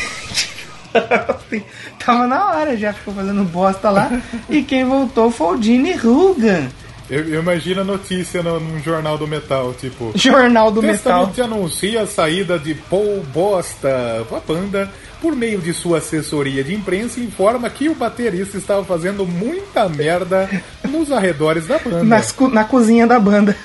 tava 2.04 2.28
na 2.28 2.52
hora, 2.52 2.78
já 2.78 2.94
ficou 2.94 3.14
fazendo 3.14 3.44
bosta 3.44 3.90
lá. 3.90 4.10
e 4.50 4.64
quem 4.64 4.84
voltou 4.86 5.30
foi 5.30 5.58
o 5.58 5.62
Gene 5.62 5.94
Hugan, 5.94 6.70
Eu, 7.10 7.28
eu 7.28 7.41
imagino 7.41 7.82
a 7.82 7.84
notícia 7.84 8.41
no, 8.41 8.60
num 8.60 8.80
jornal 8.82 9.18
do 9.18 9.28
metal, 9.28 9.74
tipo... 9.74 10.12
Jornal 10.16 10.72
do 10.72 10.82
Metal. 10.82 11.28
Testament 11.28 11.54
anuncia 11.54 12.04
a 12.04 12.08
saída 12.08 12.58
de 12.58 12.74
Paul 12.74 13.24
Bosta. 13.34 14.26
A 14.32 14.40
banda, 14.40 14.91
por 15.22 15.36
meio 15.36 15.60
de 15.60 15.74
sua 15.74 15.98
assessoria 15.98 16.64
de 16.64 16.74
imprensa, 16.74 17.20
informa 17.20 17.70
que 17.70 17.90
o 17.90 17.96
baterista 17.96 18.58
estava 18.58 18.84
fazendo 18.84 19.26
muita 19.26 19.90
merda 19.90 20.50
nos 20.88 21.12
arredores 21.12 21.68
da 21.68 21.78
banda. 21.80 22.04
Nas 22.04 22.36
na 22.52 22.64
cozinha 22.64 23.06
da 23.06 23.20
banda. 23.20 23.56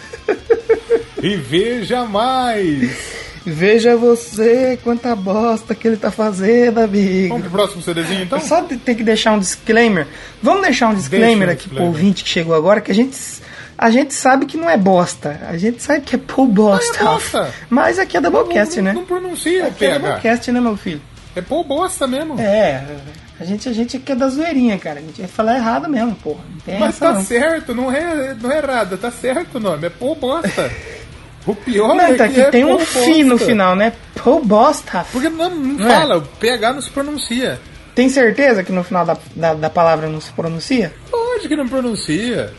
E 1.22 1.36
veja 1.36 2.04
mais! 2.04 3.23
Veja 3.46 3.94
você 3.94 4.78
quanta 4.82 5.14
bosta 5.14 5.74
que 5.74 5.86
ele 5.86 5.96
tá 5.96 6.10
fazendo, 6.10 6.78
amigo. 6.78 7.28
Vamos 7.28 7.42
pro 7.42 7.50
próximo 7.50 7.82
CDzinho 7.82 8.22
então? 8.22 8.40
Só 8.40 8.62
tem 8.62 8.94
que 8.94 9.04
deixar 9.04 9.32
um 9.32 9.38
disclaimer. 9.38 10.06
Vamos 10.42 10.62
deixar 10.62 10.88
um 10.88 10.94
disclaimer 10.94 11.48
Deixa 11.48 11.50
um 11.50 11.52
aqui 11.52 11.62
pro 11.68 11.76
disclaimer. 11.76 11.94
ouvinte 11.94 12.24
que 12.24 12.30
chegou 12.30 12.54
agora, 12.54 12.80
que 12.80 12.90
a 12.90 12.94
gente, 12.94 13.18
a 13.76 13.90
gente 13.90 14.14
sabe 14.14 14.46
que 14.46 14.56
não 14.56 14.70
é 14.70 14.78
bosta. 14.78 15.40
A 15.46 15.58
gente 15.58 15.82
sabe 15.82 16.00
que 16.00 16.16
é 16.16 16.18
Paul 16.18 16.46
Bosta. 16.48 17.04
bosta. 17.04 17.54
Mas 17.68 17.98
aqui 17.98 18.16
é 18.16 18.20
Doublecast, 18.20 18.76
não, 18.76 18.82
né? 18.84 18.92
não 18.94 19.04
pronuncia 19.04 19.66
Aqui 19.66 19.84
é 19.84 19.90
PH. 19.90 19.98
Doublecast, 19.98 20.52
né, 20.52 20.60
meu 20.60 20.76
filho? 20.76 21.02
É 21.36 21.42
Paul 21.42 21.64
Bosta 21.64 22.06
mesmo. 22.06 22.40
É, 22.40 22.82
a 23.38 23.44
gente, 23.44 23.68
a 23.68 23.72
gente 23.72 23.96
aqui 23.96 24.12
é 24.12 24.14
da 24.14 24.28
zoeirinha, 24.28 24.78
cara. 24.78 25.00
A 25.00 25.02
gente 25.02 25.20
vai 25.20 25.28
falar 25.28 25.56
errado 25.56 25.88
mesmo, 25.88 26.14
porra. 26.14 26.44
Mas 26.78 26.98
tá 26.98 27.12
não. 27.12 27.24
certo, 27.24 27.74
não 27.74 27.92
é, 27.92 28.34
não 28.40 28.50
é 28.50 28.58
errado, 28.58 28.96
tá 28.96 29.10
certo 29.10 29.56
o 29.56 29.60
nome, 29.60 29.86
é 29.86 29.90
Paul 29.90 30.14
Bosta. 30.14 30.70
O 31.46 31.54
pior 31.54 31.88
Não, 31.94 32.00
é 32.00 32.12
então 32.12 32.26
que 32.28 32.32
aqui 32.32 32.40
é 32.40 32.50
tem 32.50 32.64
um 32.64 32.78
fi 32.78 33.22
no 33.24 33.36
final, 33.38 33.76
né? 33.76 33.92
Paul 34.22 34.42
Bosta. 34.44 35.04
Porque 35.12 35.28
não, 35.28 35.50
não 35.50 35.56
Não 35.74 35.86
é? 35.86 35.94
fala, 36.00 36.16
o 36.18 36.22
PH 36.22 36.72
não 36.72 36.80
se 36.80 36.90
pronuncia. 36.90 37.60
Tem 37.94 38.08
certeza 38.08 38.64
que 38.64 38.72
no 38.72 38.82
final 38.82 39.04
da, 39.04 39.16
da, 39.36 39.54
da 39.54 39.70
palavra 39.70 40.08
não 40.08 40.20
se 40.20 40.32
pronuncia? 40.32 40.92
Lógico 41.12 41.48
que 41.48 41.56
não 41.56 41.68
pronuncia. 41.68 42.52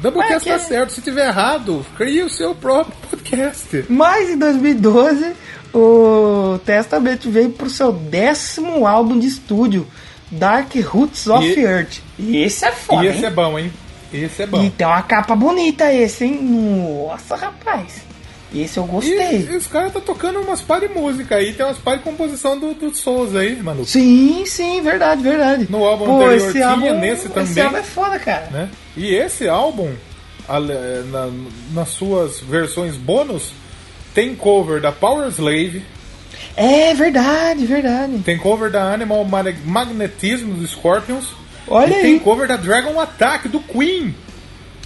Doublecast 0.00 0.48
é 0.48 0.52
tá 0.52 0.58
que- 0.60 0.64
certo, 0.68 0.92
se 0.92 1.00
tiver 1.00 1.26
errado, 1.26 1.84
crie 1.96 2.22
o 2.22 2.28
seu 2.30 2.54
próprio 2.54 2.94
podcast. 3.10 3.84
Mas 3.88 4.30
em 4.30 4.38
2012, 4.38 5.32
o 5.74 6.58
Testament 6.64 7.20
veio 7.24 7.50
pro 7.50 7.68
seu 7.70 7.90
décimo 7.92 8.86
álbum 8.86 9.18
de 9.18 9.26
estúdio, 9.26 9.86
Dark 10.30 10.74
Roots 10.84 11.26
of 11.26 11.44
E- 11.44 11.60
Earth. 11.64 11.98
E 12.18 12.36
esse 12.42 12.64
é 12.64 12.70
foda, 12.72 13.04
e 13.04 13.08
esse 13.08 13.18
hein? 13.20 13.24
é 13.26 13.30
bom, 13.30 13.58
hein? 13.58 13.72
Esse 14.12 14.42
é 14.42 14.46
bom. 14.46 14.62
E 14.64 14.70
tem 14.70 14.86
uma 14.86 15.02
capa 15.02 15.34
bonita 15.34 15.92
esse, 15.92 16.24
hein? 16.24 16.40
Nossa, 16.42 17.34
rapaz. 17.36 18.06
Esse 18.54 18.78
eu 18.78 18.84
gostei. 18.84 19.40
E, 19.40 19.52
e 19.52 19.56
os 19.56 19.66
caras 19.66 19.92
tá 19.92 20.00
tocando 20.00 20.40
umas 20.40 20.60
par 20.62 20.80
de 20.80 20.88
música 20.88 21.36
aí, 21.36 21.52
tem 21.52 21.66
umas 21.66 21.76
par 21.78 21.98
de 21.98 22.02
composição 22.02 22.58
do, 22.58 22.72
do 22.72 22.94
Souza 22.96 23.40
aí, 23.40 23.56
maluco. 23.62 23.84
Sim, 23.86 24.44
sim, 24.46 24.80
verdade, 24.80 25.22
verdade. 25.22 25.66
No 25.68 25.84
álbum 25.84 26.06
Pô, 26.06 26.16
anterior 26.22 26.36
esse 26.36 26.52
tinha, 26.52 26.68
álbum, 26.68 26.98
nesse 26.98 27.26
Esse 27.26 27.28
também. 27.28 27.64
álbum 27.64 27.76
é 27.76 27.82
foda, 27.82 28.18
cara. 28.18 28.46
né? 28.50 28.68
E 28.96 29.14
esse 29.14 29.46
álbum, 29.48 29.90
na- 30.48 31.30
nas 31.74 31.88
suas 31.90 32.40
versões 32.40 32.94
bônus, 32.96 33.52
tem 34.14 34.34
cover 34.34 34.80
da 34.80 34.90
Power 34.92 35.28
Slave, 35.28 35.82
É 36.56 36.94
verdade, 36.94 37.66
verdade. 37.66 38.18
tem 38.24 38.38
cover 38.38 38.70
da 38.70 38.92
Animal 38.92 39.24
Mag- 39.24 39.56
Magnetism 39.64 40.50
do 40.54 40.66
Scorpions, 40.66 41.26
Olha 41.68 41.90
e 41.92 41.94
aí. 41.96 42.02
tem 42.02 42.18
cover 42.18 42.48
da 42.48 42.56
Dragon 42.56 42.98
Attack 42.98 43.46
do 43.48 43.60
Queen. 43.60 44.14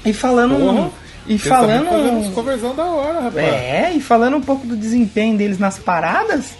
E 0.04 0.12
falando. 0.12 0.58
Porra, 0.58 0.90
e 1.26 1.32
Eles 1.32 1.42
uns 1.42 1.48
falando. 1.48 2.34
coverzão 2.34 2.74
da 2.74 2.84
hora, 2.84 3.20
rapaz. 3.20 3.46
É, 3.46 3.92
e 3.94 4.00
falando 4.00 4.36
um 4.36 4.40
pouco 4.40 4.66
do 4.66 4.76
desempenho 4.76 5.36
deles 5.36 5.58
nas 5.58 5.78
paradas, 5.78 6.54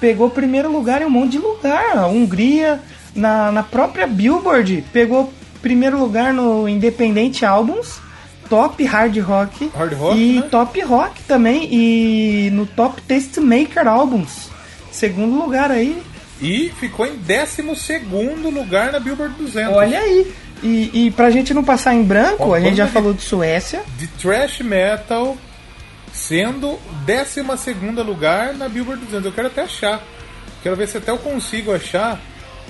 pegou 0.00 0.30
primeiro 0.30 0.70
lugar 0.70 1.02
em 1.02 1.04
um 1.04 1.10
monte 1.10 1.32
de 1.32 1.38
lugar. 1.38 1.96
A 1.96 2.06
Hungria, 2.06 2.80
na, 3.14 3.52
na 3.52 3.62
própria 3.62 4.06
Billboard, 4.06 4.84
pegou 4.92 5.32
primeiro 5.60 5.98
lugar 5.98 6.32
no 6.32 6.68
Independente 6.68 7.44
Albums, 7.44 8.00
Top 8.48 8.82
Hard 8.84 9.16
Rock, 9.18 9.70
Hard 9.74 9.92
Rock, 9.94 10.18
e 10.18 10.40
né? 10.40 10.42
Top 10.50 10.80
Rock 10.80 11.22
também, 11.24 11.68
e 11.72 12.50
no 12.52 12.66
Top 12.66 13.00
Tastemaker 13.02 13.86
Albums. 13.86 14.48
Segundo 14.90 15.36
lugar 15.36 15.70
aí. 15.70 16.00
E 16.40 16.70
ficou 16.78 17.06
em 17.06 17.16
12 17.16 17.62
lugar 18.50 18.92
na 18.92 19.00
Billboard 19.00 19.34
200. 19.36 19.74
Olha 19.74 19.98
aí. 19.98 20.32
E, 20.62 21.06
e 21.06 21.10
pra 21.10 21.30
gente 21.30 21.52
não 21.52 21.62
passar 21.62 21.94
em 21.94 22.02
branco, 22.02 22.52
a 22.54 22.60
gente 22.60 22.76
já 22.76 22.86
de- 22.86 22.92
falou 22.92 23.12
de 23.12 23.22
Suécia. 23.22 23.82
De 23.98 24.06
thrash 24.06 24.60
metal, 24.60 25.36
sendo 26.12 26.78
12 27.06 27.42
lugar 28.02 28.54
na 28.54 28.68
Billboard 28.68 29.04
200. 29.04 29.26
Eu 29.26 29.32
quero 29.32 29.48
até 29.48 29.62
achar. 29.62 30.02
Quero 30.62 30.76
ver 30.76 30.88
se 30.88 30.96
até 30.98 31.10
eu 31.10 31.18
consigo 31.18 31.74
achar 31.74 32.20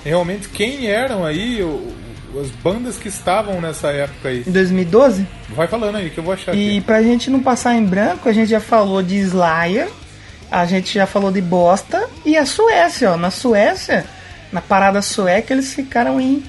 realmente 0.05 0.49
quem 0.49 0.87
eram 0.89 1.25
aí 1.25 1.63
o- 1.63 1.93
as 2.41 2.51
bandas 2.51 2.97
que 2.99 3.09
estavam 3.09 3.61
nessa 3.61 3.89
época 3.89 4.29
aí. 4.29 4.43
Em 4.47 4.51
2012. 4.51 5.27
Vai 5.51 5.67
falando 5.69 5.97
aí 5.97 6.11
que 6.11 6.19
eu 6.19 6.25
vou 6.25 6.35
achar 6.35 6.55
E 6.55 6.69
aqui. 6.71 6.81
pra 6.83 7.03
gente 7.03 7.31
não 7.31 7.41
passar 7.41 7.75
em 7.75 7.85
branco, 7.85 8.29
a 8.29 8.33
gente 8.33 8.51
já 8.51 8.61
falou 8.61 9.03
de 9.03 9.17
Slayer, 9.17 9.89
a 10.51 10.67
gente 10.67 10.93
já 10.93 11.07
falou 11.07 11.31
de 11.33 11.41
Bosta 11.41 12.07
e 12.27 12.37
a 12.37 12.45
Suécia, 12.45 13.13
ó. 13.13 13.17
Na 13.17 13.31
Suécia, 13.31 14.05
na 14.53 14.61
parada 14.61 15.01
sueca, 15.01 15.55
eles 15.55 15.73
ficaram 15.73 16.21
em 16.21 16.43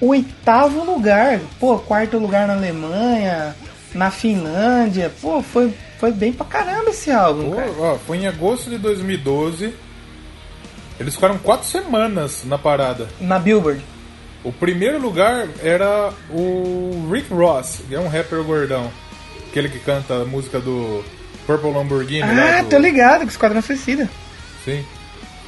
oitavo 0.00 0.84
lugar. 0.84 1.40
Pô, 1.58 1.78
quarto 1.78 2.18
lugar 2.18 2.46
na 2.46 2.54
Alemanha, 2.54 3.54
na 3.94 4.10
Finlândia. 4.10 5.12
Pô, 5.20 5.42
foi, 5.42 5.72
foi 5.98 6.12
bem 6.12 6.32
pra 6.32 6.46
caramba 6.46 6.90
esse 6.90 7.10
álbum, 7.10 7.50
Pô, 7.50 7.56
cara. 7.56 7.72
ó, 7.78 7.98
foi 7.98 8.18
em 8.18 8.26
agosto 8.26 8.70
de 8.70 8.78
2012. 8.78 9.74
Eles 10.98 11.14
ficaram 11.14 11.38
quatro 11.38 11.66
semanas 11.66 12.44
na 12.44 12.58
parada. 12.58 13.08
Na 13.20 13.38
Billboard. 13.38 13.80
O 14.42 14.52
primeiro 14.52 15.00
lugar 15.00 15.48
era 15.62 16.12
o 16.30 17.08
Rick 17.12 17.32
Ross, 17.32 17.82
que 17.88 17.94
é 17.94 18.00
um 18.00 18.08
rapper 18.08 18.42
gordão. 18.42 18.90
Aquele 19.48 19.68
que 19.68 19.78
canta 19.78 20.22
a 20.22 20.24
música 20.24 20.60
do 20.60 21.04
Purple 21.46 21.72
Lamborghini. 21.72 22.22
Ah, 22.22 22.62
do... 22.62 22.68
tô 22.68 22.78
ligado, 22.78 23.22
que 23.24 23.32
Esquadrão 23.32 23.62
Suicida. 23.62 24.08
Sim, 24.64 24.84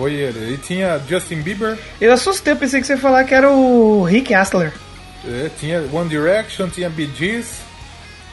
foi 0.01 0.14
ele. 0.14 0.55
E 0.55 0.56
tinha 0.56 0.98
Justin 1.06 1.43
Bieber, 1.43 1.78
Eu 2.01 2.10
assustei, 2.10 2.55
eu 2.55 2.56
pensei 2.56 2.81
que 2.81 2.86
você 2.86 2.94
ia 2.94 2.98
falar 2.98 3.24
que 3.24 3.35
era 3.35 3.51
o 3.51 4.02
Rick 4.02 4.32
Astley. 4.32 4.72
é, 5.27 5.51
tinha 5.60 5.85
One 5.93 6.09
Direction, 6.09 6.70
tinha 6.70 6.89
Bee 6.89 7.10
Gees, 7.14 7.60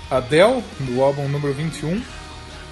Adele, 0.09 0.63
do 0.79 1.01
álbum 1.01 1.27
número 1.27 1.53
21. 1.53 2.01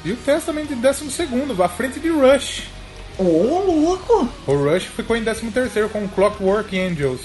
E 0.06 0.14
o 0.14 0.16
Testament 0.16 0.68
em 0.72 0.76
12, 0.76 1.62
à 1.62 1.68
frente 1.68 2.00
de 2.00 2.08
Rush. 2.08 2.64
Ô, 3.18 3.24
louco! 3.24 4.30
O 4.48 4.54
Rush 4.56 4.86
ficou 4.86 5.18
em 5.18 5.24
13 5.24 5.90
com 5.92 6.08
Clockwork 6.08 6.80
Angels. 6.80 7.22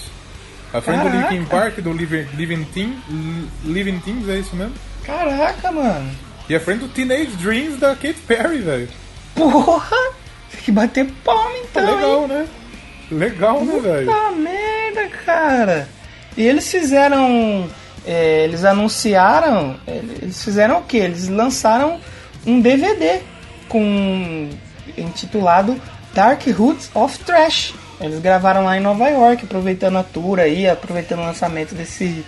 À 0.73 0.81
frente 0.81 0.99
do 1.03 1.09
Caraca. 1.09 1.33
Linkin 1.33 1.45
Park, 1.45 1.79
do 1.79 1.93
Living, 1.93 2.27
Living, 2.35 2.63
Team, 2.65 2.97
Living 3.63 3.99
Things, 3.99 4.27
é 4.27 4.39
isso 4.39 4.55
mesmo? 4.55 4.73
Caraca, 5.05 5.71
mano. 5.71 6.11
E 6.49 6.55
à 6.55 6.59
frente 6.59 6.79
do 6.79 6.89
Teenage 6.89 7.31
Dreams 7.37 7.79
da 7.79 7.95
Katy 7.95 8.21
Perry, 8.27 8.57
velho. 8.57 8.89
Porra! 9.35 10.21
Tem 10.51 10.61
que 10.61 10.71
bater 10.71 11.05
palma 11.23 11.60
então? 11.79 11.95
Legal, 11.95 12.27
né? 12.27 12.47
Legal, 13.11 13.65
né, 13.65 13.79
velho? 13.79 14.05
Puta 14.11 14.31
merda, 14.31 15.07
cara. 15.25 15.89
E 16.37 16.43
eles 16.43 16.69
fizeram. 16.71 17.67
é, 18.05 18.43
eles 18.45 18.63
anunciaram. 18.63 19.75
é, 19.87 19.97
Eles 20.21 20.43
fizeram 20.43 20.79
o 20.79 20.83
que? 20.83 20.97
Eles 20.97 21.27
lançaram 21.27 21.99
um 22.45 22.59
DVD 22.61 23.19
com 23.67 24.49
intitulado 24.97 25.79
Dark 26.13 26.41
Roots 26.57 26.89
of 26.93 27.19
Trash. 27.19 27.73
Eles 27.99 28.19
gravaram 28.19 28.63
lá 28.65 28.77
em 28.77 28.81
Nova 28.81 29.07
York, 29.09 29.45
aproveitando 29.45 29.97
a 29.97 30.03
tour 30.03 30.39
aí, 30.39 30.67
aproveitando 30.67 31.19
o 31.19 31.25
lançamento 31.25 31.75
desse, 31.75 32.25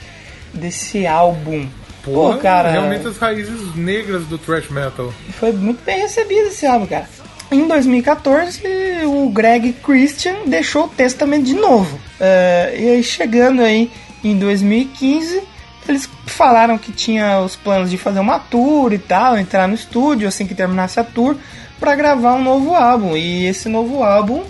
desse 0.54 1.08
álbum. 1.08 1.68
Pô, 2.04 2.36
cara, 2.38 2.70
Realmente 2.70 3.08
as 3.08 3.18
raízes 3.18 3.74
negras 3.76 4.26
do 4.26 4.38
thrash 4.38 4.70
metal. 4.70 5.14
foi 5.40 5.52
muito 5.54 5.84
bem 5.86 6.00
recebido 6.02 6.48
esse 6.48 6.66
álbum, 6.66 6.86
cara. 6.86 7.08
Em 7.54 7.68
2014, 7.68 8.64
o 9.06 9.30
Greg 9.30 9.74
Christian 9.74 10.48
deixou 10.48 10.86
o 10.86 10.88
Testament 10.88 11.44
de 11.44 11.54
novo. 11.54 12.00
É, 12.20 12.76
e 12.76 12.90
aí, 12.90 13.04
chegando 13.04 13.62
aí 13.62 13.92
em 14.24 14.36
2015, 14.40 15.40
eles 15.88 16.10
falaram 16.26 16.80
que 16.80 16.92
tinha 16.92 17.42
os 17.42 17.56
planos 17.56 17.92
de 17.92 17.98
fazer 17.98 18.22
uma 18.22 18.40
tour 18.40 18.92
e 18.92 18.98
tal, 18.98 19.38
entrar 19.38 19.68
no 19.68 19.76
estúdio 19.76 20.28
assim 20.28 20.48
que 20.48 20.56
terminasse 20.56 21.00
a 21.00 21.04
tour, 21.04 21.36
para 21.80 21.94
gravar 21.96 22.34
um 22.34 22.44
novo 22.44 22.74
álbum. 22.74 23.16
E 23.16 23.46
esse 23.46 23.70
novo 23.70 24.02
álbum 24.02 24.42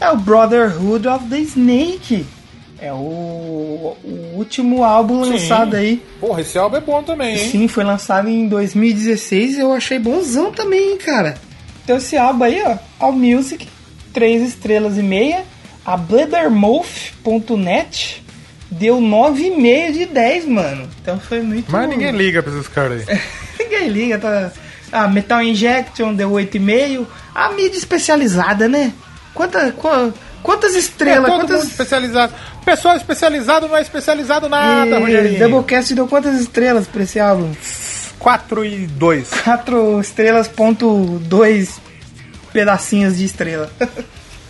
é 0.00 0.08
o 0.08 0.16
Brotherhood 0.16 1.08
of 1.08 1.26
the 1.26 1.38
Snake. 1.40 2.24
É 2.80 2.92
o, 2.92 3.96
o 4.04 4.34
último 4.36 4.84
álbum 4.84 5.20
lançado 5.20 5.76
aí 5.76 6.02
Porra, 6.20 6.40
esse 6.40 6.58
álbum 6.58 6.76
é 6.76 6.80
bom 6.80 7.02
também, 7.02 7.36
hein? 7.36 7.50
Sim, 7.50 7.68
foi 7.68 7.82
lançado 7.82 8.28
em 8.28 8.46
2016 8.46 9.56
e 9.56 9.60
eu 9.60 9.72
achei 9.72 9.98
bonzão 9.98 10.52
também, 10.52 10.92
hein, 10.92 10.98
cara. 10.98 11.36
Então 11.84 11.96
esse 11.96 12.16
álbum 12.16 12.44
aí, 12.44 12.62
ó, 12.64 12.76
All 13.00 13.12
Music, 13.12 13.66
3 14.12 14.42
estrelas 14.42 14.96
e 14.98 15.02
meia. 15.02 15.44
A 15.84 15.96
Blubbermouth.net 15.96 18.22
deu 18.70 18.98
9,5 19.00 19.92
de 19.92 20.06
10, 20.06 20.46
mano. 20.46 20.88
Então 21.00 21.18
foi 21.20 21.40
muito... 21.42 21.70
Mas 21.70 21.88
ninguém 21.88 22.10
liga 22.12 22.42
pra 22.42 22.52
esses 22.52 22.68
caras 22.68 23.08
aí. 23.08 23.20
ninguém 23.58 23.88
liga, 23.88 24.18
tá... 24.18 24.50
A 24.90 25.06
Metal 25.08 25.42
Injection 25.42 26.14
deu 26.14 26.30
8,5. 26.32 27.06
A 27.34 27.50
mídia 27.52 27.78
especializada, 27.78 28.68
né? 28.68 28.92
Quanta, 29.34 29.72
qua- 29.72 30.12
quantas 30.42 30.74
É, 30.74 30.78
estrelas, 30.78 31.30
mundo 31.30 31.46
quantas... 31.46 31.64
especializado. 31.64 32.34
Pessoal 32.62 32.94
especializado 32.96 33.66
não 33.68 33.76
é 33.76 33.80
especializado 33.80 34.50
nada, 34.50 34.98
E 34.98 35.00
Rogerinho. 35.00 35.38
Doublecast 35.38 35.94
deu 35.94 36.06
quantas 36.06 36.38
estrelas 36.40 36.86
pra 36.86 37.02
esse 37.04 37.18
álbum? 37.18 37.50
4 38.22 38.64
e 38.64 38.86
2. 38.86 39.30
4 39.42 40.00
estrelas, 40.00 40.46
ponto 40.46 41.18
2 41.24 41.80
pedacinhos 42.52 43.18
de 43.18 43.24
estrela. 43.24 43.68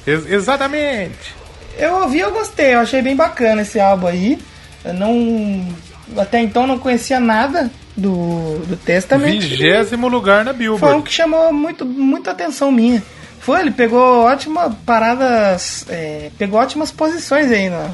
Ex 0.07 0.27
exatamente. 0.27 1.35
eu 1.79 1.95
ouvi, 2.03 2.19
eu 2.19 2.33
gostei, 2.33 2.75
eu 2.75 2.81
achei 2.81 3.01
bem 3.01 3.17
bacana 3.17 3.63
esse 3.63 3.81
álbum 3.81 4.09
aí. 4.09 4.39
Eu 4.85 4.93
não. 4.95 5.67
Até 6.19 6.41
então 6.41 6.67
não 6.67 6.79
conhecia 6.79 7.19
nada 7.19 7.71
do, 7.97 8.59
do 8.67 8.77
Testament. 8.77 9.41
Vigésimo 9.41 10.07
lugar 10.07 10.45
na 10.45 10.53
Foi 10.53 10.55
um 10.55 10.59
Billboard. 10.59 11.03
que 11.05 11.13
chamou 11.13 11.53
muito, 11.53 11.87
muita 11.87 12.33
atenção 12.33 12.71
minha. 12.71 13.03
Foi, 13.41 13.61
ele 13.61 13.71
pegou 13.71 14.25
ótimas 14.25 14.75
paradas. 14.85 15.87
é, 15.89 16.31
pegou 16.37 16.61
ótimas 16.61 16.93
posições 16.93 17.51
aí 17.51 17.71
na 17.71 17.89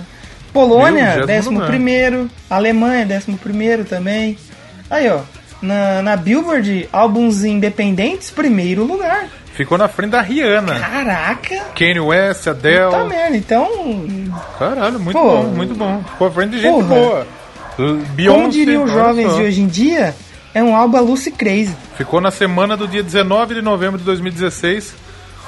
Polônia, 0.53 1.15
Viu? 1.15 1.27
Vigésimo 1.27 1.61
11 1.61 1.69
primeiro, 1.69 2.31
Alemanha, 2.51 3.07
11 3.07 3.39
primeiro 3.39 3.85
também. 3.85 4.37
Aí, 4.91 5.09
ó. 5.09 5.21
Na, 5.61 6.03
na 6.03 6.17
Billboard, 6.17 6.89
álbuns 6.93 7.45
independentes, 7.45 8.31
primeiro 8.31 8.85
lugar. 8.85 9.29
Ficou 9.55 9.77
na 9.77 9.89
frente 9.89 10.11
da 10.11 10.21
Rihanna. 10.21 10.79
Caraca! 10.79 11.57
Kanye 11.77 11.99
West, 11.99 12.47
Adele. 12.47 12.91
Tá 12.93 13.05
merda, 13.05 13.37
então. 13.37 13.69
Caralho, 14.57 15.01
muito 15.01 15.19
Pô. 15.19 15.25
bom, 15.25 15.43
muito 15.49 15.75
bom. 15.75 16.01
Ficou 16.13 16.29
à 16.29 16.31
frente 16.31 16.51
de 16.53 16.61
gente 16.61 16.75
Porra. 16.75 16.87
boa. 16.87 17.27
Beyoncé, 18.15 18.39
Como 18.39 18.51
diriam 18.51 18.85
os 18.85 18.93
jovens 18.93 19.35
de 19.35 19.43
hoje 19.43 19.61
em 19.61 19.67
dia, 19.67 20.15
é 20.55 20.63
um 20.63 20.77
álbum 20.77 21.01
Lucy 21.01 21.31
Crazy. 21.33 21.75
Ficou 21.97 22.21
na 22.21 22.31
semana 22.31 22.77
do 22.77 22.87
dia 22.87 23.03
19 23.03 23.57
de 23.57 23.63
novembro 23.63 23.99
de 23.99 24.05
2016. 24.05 24.95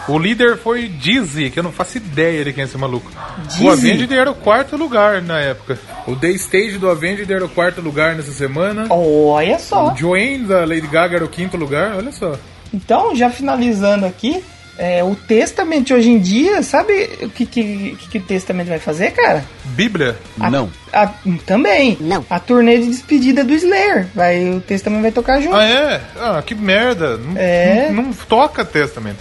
O 0.09 0.19
líder 0.19 0.57
foi 0.59 0.89
Dizzy, 0.89 1.51
que 1.51 1.59
eu 1.59 1.63
não 1.63 1.73
faço 1.73 1.99
ideia 1.99 2.45
de 2.45 2.53
quem 2.53 2.63
é 2.63 2.67
esse 2.67 2.77
maluco. 2.79 3.11
Dizzy? 3.47 3.65
O 3.65 3.71
Avenged 3.71 4.13
era 4.15 4.31
o 4.31 4.35
quarto 4.35 4.77
lugar 4.77 5.23
na 5.23 5.39
época. 5.41 5.79
O 6.07 6.15
Day 6.17 6.33
Stage 6.35 6.79
do 6.79 6.89
Avenged 6.91 7.31
era 7.33 7.45
o 7.45 7.49
quarto 7.49 7.81
lugar 7.81 8.15
nessa 8.17 8.33
semana. 8.33 8.87
Olha 8.91 9.59
só. 9.59 9.93
O 9.93 9.97
Joanne 9.97 10.39
da 10.47 10.61
Lady 10.65 10.87
Gaga 10.87 11.17
era 11.17 11.25
o 11.25 11.29
quinto 11.29 11.57
lugar, 11.57 11.95
olha 11.97 12.13
só. 12.13 12.35
Então, 12.73 13.15
já 13.15 13.31
finalizando 13.31 14.07
aqui, 14.07 14.43
é, 14.79 15.05
o 15.05 15.15
Testament 15.15 15.85
hoje 15.93 16.11
em 16.11 16.19
dia, 16.19 16.63
sabe 16.63 17.11
o 17.23 17.29
que, 17.29 17.45
que, 17.45 17.97
que 18.11 18.19
o 18.19 18.23
Testament 18.23 18.65
vai 18.67 18.79
fazer, 18.79 19.11
cara? 19.11 19.45
Bíblia? 19.65 20.17
Não. 20.39 20.71
A- 20.93 21.13
também. 21.45 21.99
Não. 22.01 22.25
A 22.31 22.41
turnê 22.41 22.79
de 22.79 22.87
despedida 22.87 23.45
do 23.45 23.53
Slayer. 23.55 24.07
Vai, 24.15 24.49
o 24.51 24.61
Testament 24.61 25.03
vai 25.03 25.13
tocar 25.13 25.41
junto. 25.41 25.55
Ah, 25.57 25.65
é? 25.65 26.01
Ah, 26.19 26.43
que 26.45 26.55
merda. 26.55 27.17
Não, 27.19 27.35
É. 27.37 27.91
não, 27.93 28.05
não 28.05 28.13
toca 28.13 28.65
Testament. 28.65 29.17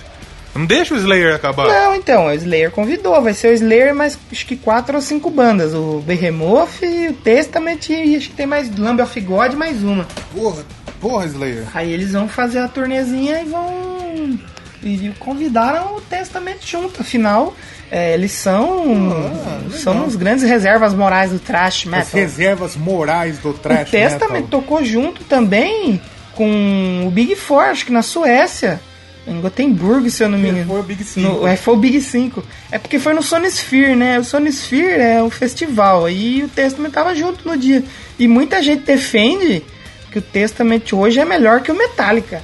Não 0.60 0.66
deixa 0.66 0.94
o 0.94 0.98
Slayer 0.98 1.34
acabar. 1.34 1.70
Não, 1.70 1.96
então, 1.96 2.26
o 2.26 2.34
Slayer 2.34 2.70
convidou. 2.70 3.22
Vai 3.22 3.34
ser 3.34 3.48
o 3.48 3.54
Slayer 3.54 3.96
mais 3.96 4.20
acho 4.30 4.46
que 4.46 4.58
quatro 4.58 4.98
ou 4.98 5.02
cinco 5.02 5.30
bandas. 5.30 5.74
O 5.74 6.04
Behemoth, 6.06 6.82
o 7.10 7.14
Testament 7.14 7.90
e 7.90 8.18
acho 8.18 8.28
que 8.30 8.36
tem 8.36 8.46
mais 8.46 8.70
Lamb 8.78 9.02
of 9.02 9.22
God, 9.22 9.54
mais 9.54 9.82
uma. 9.82 10.06
Porra, 10.36 10.66
porra, 11.00 11.26
Slayer. 11.28 11.66
Aí 11.74 11.94
eles 11.94 12.12
vão 12.12 12.28
fazer 12.28 12.60
a 12.60 12.68
turnezinha 12.68 13.42
e 13.42 13.46
vão. 13.46 14.38
E 14.84 15.12
convidaram 15.18 15.96
o 15.96 16.02
Testament 16.02 16.58
junto. 16.66 17.00
Afinal, 17.00 17.56
é, 17.90 18.14
eles 18.14 18.34
são. 18.34 19.32
são 19.72 20.06
os 20.06 20.18
grandes 20.18 20.44
reservas 20.44 20.94
morais 20.94 21.32
do 21.32 21.40
Trash 21.40 21.84
As 21.84 21.86
Metal. 21.86 22.20
reservas 22.20 22.76
morais 22.76 23.40
do 23.40 23.52
O 23.52 23.54
trash 23.54 23.90
Testament 23.90 24.42
metal. 24.42 24.60
tocou 24.60 24.84
junto 24.84 25.24
também 25.24 26.02
com 26.36 27.06
o 27.08 27.12
Big 27.12 27.34
Four, 27.38 27.64
acho 27.64 27.86
que 27.86 27.94
na 27.94 28.02
Suécia. 28.02 28.82
Em 29.30 29.42
Gotemburgo, 29.42 30.10
se 30.10 30.24
eu 30.24 30.30
não 30.30 30.38
me 30.38 30.50
engano. 30.50 30.66
Foi 30.66 30.80
o 30.80 30.84
Big 30.84 31.04
Cinco. 31.04 31.40
No, 31.42 31.48
é, 31.48 31.56
foi 31.56 31.74
o 31.74 31.78
Big 31.78 32.02
5. 32.02 32.44
É 32.72 32.80
porque 32.80 32.98
foi 32.98 33.14
no 33.14 33.22
Sonisphere, 33.22 33.96
né? 33.96 34.20
O 34.20 34.24
Sonisphere 34.24 35.00
é 35.00 35.24
o 35.24 35.30
festival. 35.30 36.06
Aí 36.06 36.44
o 36.44 36.50
Testament 36.50 36.92
tava 36.92 37.14
junto 37.14 37.48
no 37.48 37.56
dia. 37.56 37.84
E 38.18 38.28
muita 38.28 38.62
gente 38.64 38.84
defende 38.84 39.64
que 40.12 40.18
o 40.18 40.22
Testament 40.22 40.92
hoje 40.94 41.20
é 41.20 41.26
melhor 41.26 41.62
que 41.62 41.72
o 41.72 41.78
Metallica. 41.78 42.42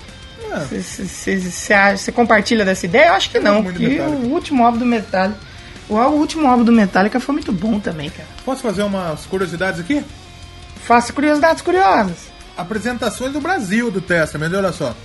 Você 1.97 2.11
compartilha 2.11 2.63
dessa 2.63 2.85
ideia? 2.85 3.07
Eu 3.07 3.13
acho 3.13 3.29
que 3.29 3.39
não. 3.39 3.63
Porque 3.63 3.99
o 3.99 4.27
último 4.31 4.63
álbum 4.63 4.77
do 4.77 4.85
Metallica. 4.85 5.39
O 5.89 5.95
último 5.95 6.47
álbum 6.47 6.63
do 6.63 6.71
Metallica 6.71 7.19
foi 7.19 7.33
muito 7.33 7.51
bom 7.51 7.79
também, 7.79 8.09
cara. 8.09 8.27
Posso 8.43 8.61
fazer 8.61 8.83
umas 8.83 9.25
curiosidades 9.25 9.79
aqui? 9.79 10.03
Faça 10.83 11.11
curiosidades 11.11 11.61
curiosas. 11.61 12.33
Apresentações 12.57 13.33
do 13.33 13.41
Brasil 13.41 13.91
do 13.91 14.01
Testament, 14.01 14.51
olha 14.53 14.71
só. 14.71 14.95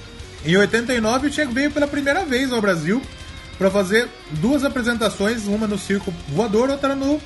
Em 0.44 0.56
89 0.56 1.28
o 1.28 1.32
Chego 1.32 1.52
veio 1.52 1.70
pela 1.70 1.86
primeira 1.86 2.24
vez 2.24 2.52
ao 2.52 2.60
Brasil 2.60 3.02
para 3.58 3.70
fazer 3.70 4.08
duas 4.32 4.64
apresentações, 4.64 5.46
uma 5.46 5.66
no 5.66 5.78
Circo 5.78 6.12
Voador, 6.28 6.70
outra 6.70 6.94
no 6.94 7.20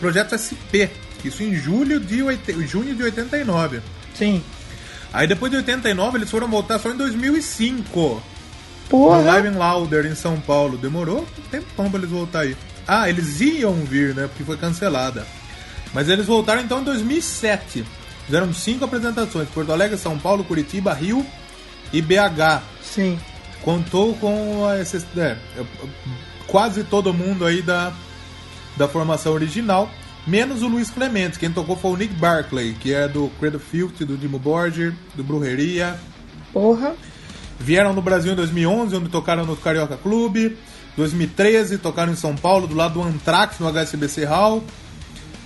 Projeto 0.00 0.34
SP. 0.36 0.88
Isso 1.24 1.42
em 1.42 1.54
julho 1.54 1.98
de 2.00 2.22
oit- 2.22 2.66
junho 2.66 2.94
de 2.94 3.02
89. 3.02 3.80
Sim. 4.14 4.42
Aí 5.12 5.26
depois 5.26 5.50
de 5.50 5.58
89 5.58 6.18
eles 6.18 6.30
foram 6.30 6.48
voltar 6.48 6.78
só 6.78 6.90
em 6.90 6.96
2005. 6.96 8.00
No 8.00 8.22
Porra. 8.88 9.20
Live 9.22 9.48
in 9.48 9.52
Louder 9.58 10.06
em 10.06 10.14
São 10.14 10.38
Paulo. 10.40 10.78
Demorou 10.78 11.22
um 11.38 11.42
tempão 11.50 11.90
pra 11.90 11.98
eles 11.98 12.10
voltar 12.10 12.40
aí. 12.40 12.56
Ah, 12.86 13.08
eles 13.08 13.40
iam 13.40 13.74
vir, 13.84 14.14
né? 14.14 14.28
Porque 14.28 14.44
foi 14.44 14.56
cancelada. 14.56 15.26
Mas 15.92 16.08
eles 16.08 16.26
voltaram 16.26 16.60
então 16.62 16.80
em 16.80 16.84
2007. 16.84 17.84
Fizeram 18.26 18.52
cinco 18.54 18.84
apresentações: 18.84 19.48
Porto 19.48 19.72
Alegre, 19.72 19.96
São 19.98 20.18
Paulo, 20.18 20.44
Curitiba, 20.44 20.92
Rio 20.94 21.26
e 21.92 22.00
BH. 22.02 22.62
Sim. 22.82 23.18
Contou 23.62 24.14
com 24.14 24.66
a, 24.66 24.78
esses- 24.80 25.04
é, 25.16 25.36
quase 26.46 26.84
todo 26.84 27.12
mundo 27.12 27.44
aí 27.44 27.62
da, 27.62 27.92
da 28.76 28.86
formação 28.86 29.32
original, 29.32 29.90
menos 30.26 30.62
o 30.62 30.68
Luiz 30.68 30.88
Clemente. 30.90 31.38
Quem 31.38 31.50
tocou 31.50 31.76
foi 31.76 31.90
o 31.92 31.96
Nick 31.96 32.14
Barclay, 32.14 32.74
que 32.74 32.92
é 32.94 33.08
do 33.08 33.28
Credo 33.40 33.58
Filth, 33.58 33.98
do 34.04 34.16
Dimo 34.16 34.38
Borger, 34.38 34.94
do 35.14 35.24
Brujeria. 35.24 35.96
Porra. 36.52 36.94
Vieram 37.58 37.92
no 37.92 38.02
Brasil 38.02 38.32
em 38.32 38.36
2011, 38.36 38.94
onde 38.96 39.08
tocaram 39.08 39.44
no 39.46 39.56
Carioca 39.56 39.96
Clube. 39.96 40.56
2013, 40.96 41.78
tocaram 41.78 42.12
em 42.12 42.16
São 42.16 42.34
Paulo, 42.36 42.66
do 42.66 42.74
lado 42.74 42.94
do 42.94 43.02
Anthrax, 43.02 43.58
no 43.58 43.66
HSBC 43.68 44.24
Hall. 44.24 44.62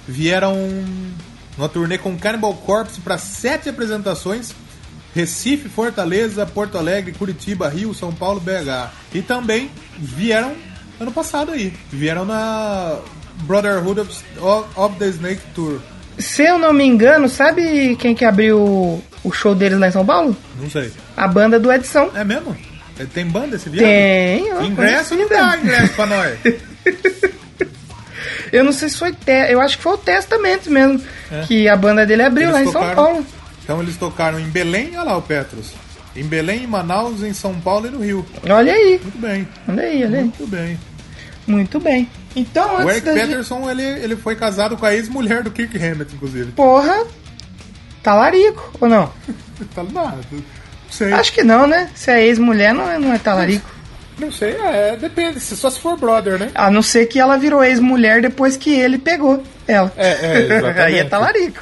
Vieram 0.07 0.55
numa 1.57 1.69
turnê 1.69 1.99
com 1.99 2.17
Cannibal 2.19 2.55
Corpse 2.55 3.01
para 3.01 3.17
sete 3.19 3.69
apresentações. 3.69 4.53
Recife, 5.15 5.69
Fortaleza, 5.69 6.47
Porto 6.47 6.79
Alegre, 6.79 7.13
Curitiba, 7.13 7.69
Rio, 7.69 7.95
São 7.95 8.13
Paulo, 8.13 8.41
BH. 8.41 8.91
E 9.15 9.23
também 9.23 9.71
vieram 9.99 10.55
ano 10.99 11.11
passado 11.13 11.53
aí. 11.53 11.73
Vieram 11.91 12.25
na 12.25 12.99
Brotherhood 13.43 14.01
of, 14.01 14.25
of 14.77 14.99
the 14.99 15.07
Snake 15.09 15.41
Tour. 15.55 15.81
Se 16.19 16.43
eu 16.43 16.59
não 16.59 16.73
me 16.73 16.85
engano, 16.85 17.29
sabe 17.29 17.97
quem 17.97 18.15
que 18.15 18.25
abriu 18.25 19.03
o 19.25 19.33
show 19.33 19.55
deles 19.55 19.79
lá 19.79 19.89
em 19.89 19.93
São 19.93 20.05
Paulo? 20.05 20.37
Não 20.61 20.71
sei. 20.71 20.93
A 21.17 21.27
banda 21.27 21.59
do 21.59 21.73
Edição. 21.73 22.11
É 22.15 22.25
mesmo? 22.25 22.57
Tem 23.15 23.25
banda 23.25 23.57
esse 23.57 23.71
viado? 23.71 23.87
Tem. 23.87 24.67
Ingresso 24.67 25.17
não 25.17 25.27
dá 25.27 25.57
ingresso 25.57 25.95
pra 25.95 26.07
nós. 26.07 26.39
Eu 28.53 28.65
não 28.65 28.73
sei 28.73 28.89
se 28.89 28.99
foi. 28.99 29.13
Te... 29.13 29.51
Eu 29.51 29.61
acho 29.61 29.77
que 29.77 29.83
foi 29.83 29.93
o 29.95 29.99
Testament 29.99 30.67
mesmo. 30.67 31.01
Que 31.47 31.69
a 31.69 31.77
banda 31.77 32.05
dele 32.05 32.23
abriu 32.23 32.51
Eles 32.51 32.55
lá 32.55 32.63
em 32.63 32.73
São 32.73 32.95
Paulo. 32.95 33.25
Então 33.71 33.81
eles 33.81 33.97
tocaram 33.97 34.41
em 34.41 34.49
Belém, 34.49 34.97
olha 34.97 35.05
lá 35.05 35.17
o 35.17 35.23
Petros. 35.23 35.75
Em 36.17 36.25
Belém, 36.25 36.65
em 36.65 36.67
Manaus, 36.67 37.23
em 37.23 37.33
São 37.33 37.55
Paulo 37.61 37.87
e 37.87 37.91
no 37.91 38.01
Rio. 38.01 38.27
Olha 38.51 38.73
aí. 38.75 38.99
Muito 39.01 39.19
bem, 39.19 39.49
Olha 39.69 39.83
aí, 39.85 40.05
olha 40.05 40.17
aí. 40.19 40.25
muito 40.25 40.47
bem. 40.49 40.81
Muito 41.47 41.79
bem. 41.79 42.11
Então, 42.35 42.79
O 42.85 42.91
Eric 42.91 43.07
da. 43.07 43.13
Peterson, 43.13 43.71
ele, 43.71 43.85
ele 43.85 44.17
foi 44.17 44.35
casado 44.35 44.77
com 44.77 44.85
a 44.85 44.93
ex-mulher 44.93 45.45
do 45.45 45.53
Kirk 45.53 45.77
Hammett, 45.79 46.13
inclusive. 46.13 46.51
Porra. 46.51 47.07
Talarico, 48.03 48.73
ou 48.81 48.89
não? 48.89 49.13
Não, 49.93 50.07
não 50.11 50.17
sei. 50.91 51.13
Acho 51.13 51.33
que 51.33 51.45
não, 51.45 51.67
né? 51.69 51.91
Se 51.95 52.11
é 52.11 52.27
ex-mulher, 52.27 52.75
não 52.75 52.91
é, 52.91 52.99
não 52.99 53.13
é 53.13 53.19
talarico. 53.19 53.71
Não 54.19 54.33
sei, 54.33 54.51
é, 54.57 54.97
depende, 55.01 55.39
se- 55.39 55.57
só 55.57 55.71
se 55.71 55.79
for 55.79 55.97
brother, 55.97 56.39
né? 56.39 56.51
A 56.55 56.71
não 56.71 56.83
ser 56.83 57.07
que 57.07 57.21
ela 57.21 57.37
virou 57.39 57.63
ex-mulher 57.63 58.21
depois 58.21 58.57
que 58.57 58.71
ele 58.75 58.99
pegou 58.99 59.43
ela. 59.69 59.93
É, 59.97 60.09
é, 60.09 60.41
exatamente. 60.43 60.81
Aí 60.81 60.99
é 60.99 61.05
talarico. 61.05 61.61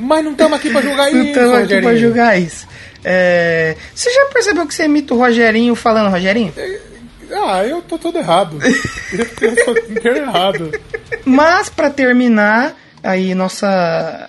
Mas 0.00 0.24
não 0.24 0.32
estamos 0.32 0.58
aqui 0.58 0.70
pra 0.70 0.80
julgar 0.82 1.10
Não 1.12 1.20
isso, 1.20 1.28
estamos 1.28 1.54
aqui 1.54 1.74
Rogerinho. 1.74 1.98
julgar 1.98 2.40
isso. 2.40 2.66
É, 3.04 3.76
Você 3.94 4.10
já 4.12 4.26
percebeu 4.32 4.66
que 4.66 4.74
você 4.74 4.84
imita 4.84 5.14
o 5.14 5.18
Rogerinho 5.18 5.74
falando 5.74 6.10
Rogerinho? 6.10 6.52
Ah, 7.32 7.64
eu 7.64 7.80
tô 7.82 7.96
todo 7.98 8.18
errado. 8.18 8.58
eu 9.40 9.64
tô 9.64 9.70
inteiro 9.92 10.16
errado. 10.18 10.72
Mas 11.24 11.68
pra 11.68 11.88
terminar, 11.90 12.74
aí 13.02 13.34
nossa. 13.34 14.28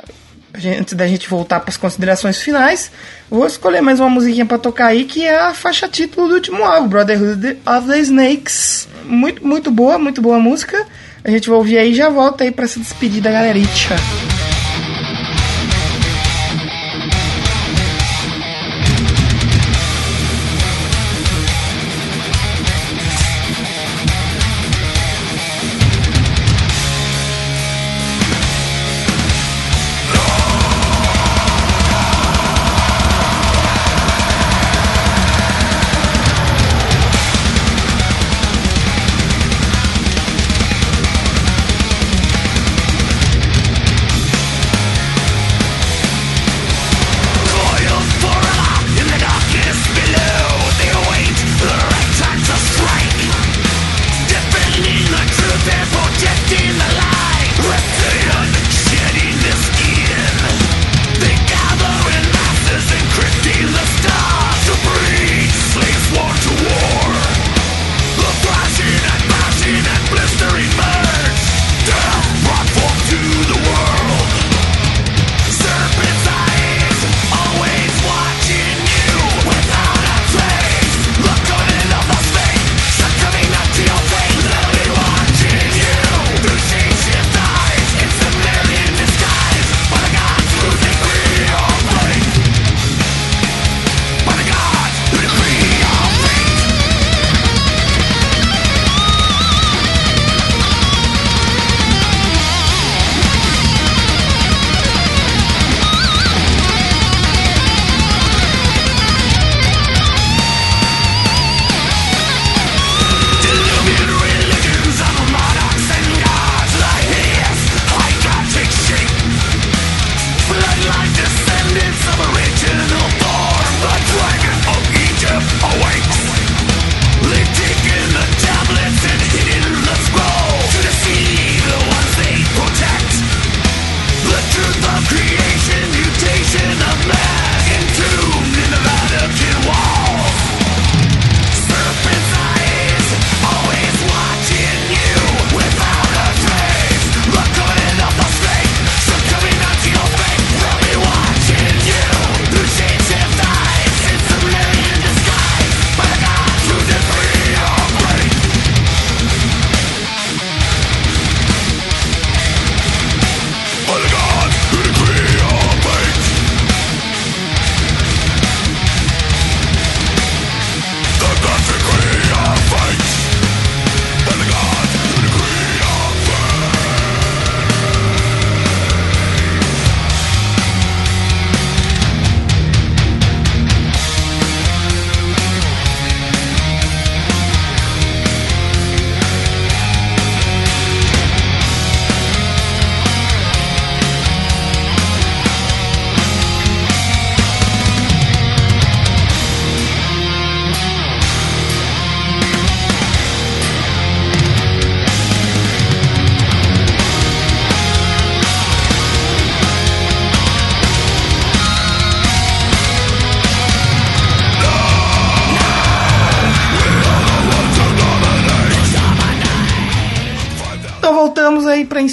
Antes 0.78 0.94
da 0.96 1.08
gente 1.08 1.30
voltar 1.30 1.62
para 1.62 1.70
as 1.70 1.78
considerações 1.78 2.38
finais, 2.42 2.92
vou 3.30 3.48
escolher 3.48 3.80
mais 3.80 4.02
uma 4.02 4.10
musiquinha 4.10 4.46
pra 4.46 4.58
tocar 4.58 4.88
aí, 4.88 5.06
que 5.06 5.24
é 5.26 5.34
a 5.40 5.54
faixa 5.54 5.88
título 5.88 6.28
do 6.28 6.34
último 6.36 6.62
álbum, 6.64 6.90
Brotherhood 6.90 7.58
of 7.66 7.88
the 7.88 8.00
Snakes. 8.00 8.86
Muito, 9.06 9.48
muito 9.48 9.72
boa, 9.72 9.98
muito 9.98 10.22
boa 10.22 10.38
música. 10.40 10.86
A 11.24 11.32
gente 11.32 11.48
vai 11.50 11.58
ouvir 11.58 11.78
aí 11.78 11.92
e 11.92 11.96
já 11.96 12.10
volta 12.10 12.44
aí 12.44 12.52
pra 12.52 12.68
se 12.68 12.80
despedir 12.80 13.22
da 13.22 13.32
galerita. 13.32 13.96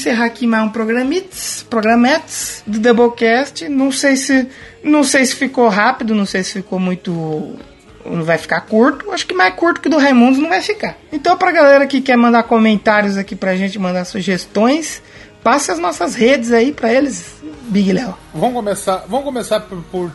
Encerrar 0.09 0.25
aqui 0.25 0.47
mais 0.47 0.65
um 0.65 0.71
programites, 0.71 1.67
programetes 1.69 2.63
do 2.67 2.79
Doublecast. 2.79 3.69
Não 3.69 3.93
sei 3.93 4.17
se 4.17 4.49
não 4.83 5.05
sei 5.05 5.27
se 5.27 5.35
ficou 5.35 5.69
rápido, 5.69 6.15
não 6.15 6.25
sei 6.25 6.43
se 6.43 6.55
ficou 6.55 6.81
muito 6.81 7.57
não 8.07 8.25
vai 8.25 8.39
ficar 8.39 8.63
curto. 8.63 9.11
Acho 9.11 9.27
que 9.27 9.35
mais 9.35 9.55
curto 9.55 9.83
que 9.83 9.89
do 9.89 9.99
Raimundos 9.99 10.39
não 10.39 10.49
vai 10.49 10.63
ficar. 10.63 10.97
Então, 11.13 11.37
pra 11.37 11.53
galera 11.53 11.87
que 11.87 12.01
quer 12.01 12.17
mandar 12.17 12.45
comentários 12.45 13.19
aqui 13.19 13.37
pra 13.37 13.55
gente, 13.55 13.79
mandar 13.79 14.07
sugestões, 14.07 15.03
passe 15.45 15.71
as 15.71 15.79
nossas 15.79 16.15
redes 16.15 16.53
aí 16.53 16.73
pra 16.73 16.91
eles, 16.91 17.35
Big 17.65 17.93
Léo. 17.93 18.15
Vamos 18.33 18.55
começar, 18.55 19.05
vamos 19.07 19.27
começar 19.27 19.61
por, 19.61 19.83
por 19.93 20.11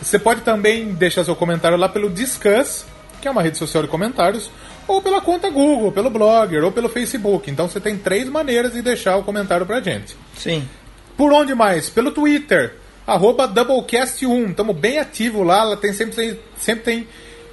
Você 0.00 0.18
pode 0.18 0.40
também 0.42 0.92
deixar 0.92 1.24
seu 1.24 1.34
comentário 1.34 1.78
lá 1.78 1.88
pelo 1.88 2.10
Discuss, 2.10 2.84
que 3.20 3.28
é 3.28 3.30
uma 3.30 3.42
rede 3.42 3.58
social 3.58 3.82
de 3.82 3.88
comentários, 3.88 4.50
ou 4.86 5.02
pela 5.02 5.20
conta 5.20 5.50
Google, 5.50 5.90
pelo 5.90 6.10
Blogger, 6.10 6.62
ou 6.64 6.70
pelo 6.70 6.88
Facebook. 6.88 7.50
Então 7.50 7.68
você 7.68 7.80
tem 7.80 7.96
três 7.96 8.28
maneiras 8.28 8.72
de 8.72 8.82
deixar 8.82 9.16
o 9.16 9.24
comentário 9.24 9.66
pra 9.66 9.80
gente. 9.80 10.16
Sim. 10.36 10.68
Por 11.16 11.32
onde 11.32 11.52
mais? 11.54 11.88
Pelo 11.88 12.12
Twitter, 12.12 12.74
arroba 13.06 13.48
Doublecast1. 13.48 14.50
Estamos 14.50 14.76
bem 14.76 14.98
ativo 14.98 15.42
lá, 15.42 15.64
lá 15.64 15.76
tem, 15.76 15.92
sempre, 15.92 16.14
tem, 16.14 16.38
sempre 16.58 16.84
tem 16.84 17.08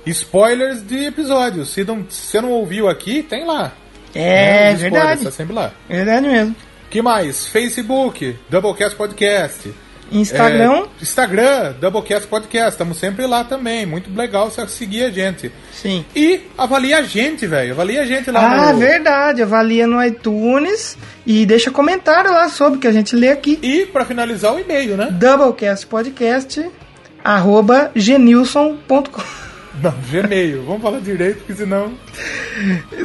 spoilers 0.05 0.85
de 0.85 1.05
episódios. 1.05 1.69
Se, 1.69 1.83
não, 1.83 2.05
se 2.09 2.27
você 2.27 2.41
não 2.41 2.51
ouviu 2.51 2.87
aqui, 2.89 3.23
tem 3.23 3.45
lá. 3.45 3.71
É, 4.13 4.73
spoilers, 4.73 4.79
verdade. 4.81 5.23
Tá 5.23 5.31
sempre 5.31 5.53
lá. 5.55 5.71
Verdade 5.89 6.27
mesmo. 6.27 6.55
que 6.89 7.01
mais? 7.01 7.47
Facebook, 7.47 8.35
Doublecast 8.49 8.95
Podcast. 8.95 9.73
Instagram, 10.11 10.83
É, 10.99 11.01
Instagram, 11.01 11.73
Doublecast 11.81 12.27
Podcast. 12.27 12.71
Estamos 12.73 12.97
sempre 12.99 13.25
lá 13.25 13.43
também. 13.43 13.83
Muito 13.83 14.15
legal 14.15 14.51
você 14.51 14.67
seguir 14.67 15.05
a 15.05 15.09
gente. 15.09 15.51
sim. 15.71 16.05
E 16.15 16.41
avalia 16.55 16.99
a 16.99 17.01
gente, 17.03 17.47
velho. 17.47 17.71
Avalia 17.73 18.01
a 18.01 18.05
gente 18.05 18.29
lá 18.29 18.67
Ah, 18.69 18.73
no... 18.73 18.77
verdade. 18.79 19.41
Avalia 19.41 19.87
no 19.87 20.03
iTunes 20.03 20.95
e 21.25 21.45
deixa 21.47 21.71
comentário 21.71 22.31
lá 22.31 22.47
sobre 22.49 22.77
que 22.79 22.85
a 22.87 22.91
gente 22.91 23.15
lê 23.15 23.29
aqui. 23.29 23.57
E, 23.63 23.87
pra 23.87 24.05
finalizar, 24.05 24.53
o 24.53 24.59
e-mail, 24.59 24.95
né? 24.97 25.07
Doublecastpodcast 25.09 26.69
arroba 27.23 27.89
genilson.com 27.95 29.42
Não, 29.81 29.93
Gmail. 30.09 30.63
Vamos 30.63 30.81
falar 30.81 30.99
direito, 30.99 31.37
porque 31.39 31.53
senão... 31.55 31.93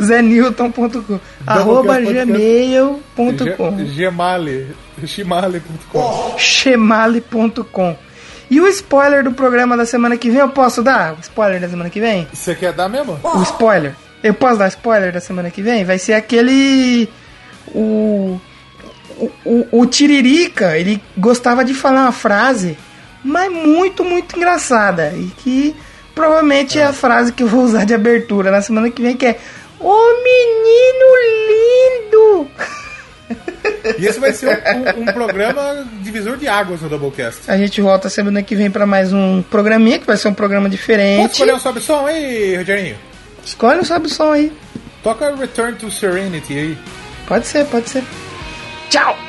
zenilton.com 0.01 1.19
arroba 1.47 1.95
Podcast. 1.95 2.27
gmail.com 2.33 3.79
Ge- 3.79 3.87
Gemale. 3.95 4.67
Chimale.com. 5.07 6.35
chemale.com 6.39 7.97
E 8.51 8.61
o 8.61 8.67
spoiler 8.69 9.23
do 9.25 9.33
programa 9.33 9.77
da 9.77 9.87
semana 9.87 10.17
que 10.17 10.29
vem, 10.31 10.41
eu 10.41 10.49
posso 10.49 10.83
dar? 10.83 11.15
O 11.15 11.21
spoiler 11.21 11.61
da 11.61 11.69
semana 11.69 11.91
que 11.91 12.01
vem? 12.01 12.27
Você 12.33 12.55
quer 12.55 12.73
dar 12.73 12.89
mesmo? 12.89 13.19
O 13.23 13.43
spoiler. 13.43 13.95
Eu 14.23 14.35
posso 14.35 14.59
dar 14.59 14.69
spoiler 14.69 15.13
da 15.13 15.21
semana 15.21 15.51
que 15.51 15.63
vem? 15.63 15.85
Vai 15.85 15.99
ser 15.99 16.15
aquele. 16.15 17.09
O. 17.75 18.41
O, 19.21 19.31
o, 19.45 19.69
o 19.81 19.87
Tiririca, 19.87 20.79
ele 20.79 21.03
gostava 21.17 21.65
de 21.65 21.75
falar 21.75 22.03
uma 22.03 22.13
frase, 22.13 22.79
mas 23.25 23.51
muito, 23.51 24.05
muito 24.05 24.37
engraçada. 24.37 25.13
E 25.13 25.27
que 25.39 25.75
provavelmente 26.19 26.79
é, 26.81 26.83
a 26.85 26.93
frase 26.93 27.33
que 27.33 27.45
eu 27.45 27.47
vou 27.47 27.63
usar 27.63 27.85
de 27.85 27.95
abertura 27.95 28.51
na 28.51 28.61
semana 28.61 28.91
que 28.91 29.01
vem, 29.01 29.17
que 29.17 29.25
é. 29.27 29.39
Ô 29.79 29.95
menino 30.25 31.07
lindo! 31.49 32.51
E 33.99 34.05
esse 34.07 34.19
vai 34.19 34.33
ser 34.33 34.49
um, 34.49 35.01
um- 35.01 35.03
um 35.03 35.07
programa 35.13 35.87
divisor 36.03 36.37
de 36.37 36.49
águas 36.49 36.81
no 36.81 36.89
Doublecast. 36.89 37.43
A 37.49 37.57
gente 37.57 37.81
volta 37.81 38.09
semana 38.09 38.43
que 38.43 38.57
vem 38.57 38.69
para 38.71 38.85
mais 38.87 39.13
um 39.13 39.43
programinha, 39.43 39.99
que 40.01 40.07
vai 40.07 40.17
ser 40.17 40.27
um 40.29 40.35
programa 40.35 40.65
Pode 40.67 40.77
diferente. 40.77 41.33
escolher 41.33 41.55
um 41.55 41.61
sobe 41.61 41.81
som 41.81 42.05
aí, 42.07 42.57
Rogerinho? 42.57 42.97
Escolhe 43.45 43.81
um 43.81 43.85
sobe 43.85 44.09
som 44.09 44.33
aí. 44.33 44.53
Toca 45.05 45.33
Return 45.37 45.75
to 45.77 45.89
Serenity 45.91 46.53
aí. 46.55 46.79
Pode 47.29 47.47
ser, 47.47 47.65
pode 47.67 47.89
ser. 47.91 48.03
Tchau! 48.91 49.28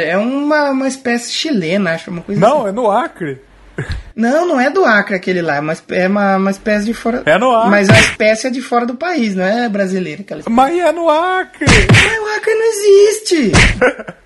É, 0.00 0.10
é 0.10 0.16
uma, 0.16 0.70
uma 0.70 0.88
espécie 0.88 1.32
chilena, 1.32 1.92
acho, 1.92 2.10
uma 2.10 2.22
coisa 2.22 2.44
assim. 2.44 2.54
Não, 2.54 2.68
é 2.68 2.72
no 2.72 2.90
Acre. 2.90 3.40
Não, 4.14 4.46
não 4.46 4.60
é 4.60 4.70
do 4.70 4.84
Acre 4.84 5.16
aquele 5.16 5.42
lá, 5.42 5.60
mas 5.60 5.82
é 5.90 6.06
uma, 6.06 6.36
uma 6.36 6.50
espécie 6.50 6.86
de 6.86 6.94
fora. 6.94 7.22
É 7.26 7.36
no 7.36 7.50
Acre. 7.50 7.70
Mas 7.70 7.90
a 7.90 7.98
espécie 7.98 8.46
é 8.46 8.50
de 8.50 8.60
fora 8.60 8.86
do 8.86 8.94
país, 8.94 9.34
não 9.34 9.44
é 9.44 9.68
brasileira 9.68 10.22
aquela 10.22 10.40
espécie. 10.40 10.54
Mas 10.54 10.78
é 10.78 10.92
no 10.92 11.08
Acre. 11.08 11.66
Mas 11.66 12.18
o 12.18 12.36
Acre 12.36 12.54
não 12.54 12.66
existe! 12.66 13.52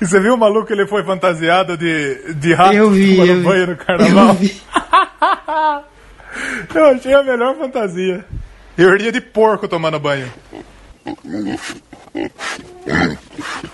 E 0.00 0.06
você 0.06 0.20
viu 0.20 0.34
o 0.34 0.38
maluco 0.38 0.66
que 0.66 0.72
ele 0.72 0.86
foi 0.86 1.04
fantasiado 1.04 1.76
de, 1.76 2.32
de 2.34 2.54
rato 2.54 2.74
Eu 2.74 2.90
vi, 2.90 3.16
tomando 3.16 3.30
eu 3.30 3.36
vi. 3.36 3.42
banho 3.42 3.66
no 3.66 3.76
carnaval? 3.76 4.28
Eu 4.28 4.34
vi. 4.34 4.62
Eu 6.74 6.86
achei 6.86 7.14
a 7.14 7.22
melhor 7.22 7.56
fantasia. 7.56 8.24
Eu 8.76 8.92
iria 8.94 9.12
de 9.12 9.20
porco 9.20 9.68
tomando 9.68 10.00
banho. 10.00 10.32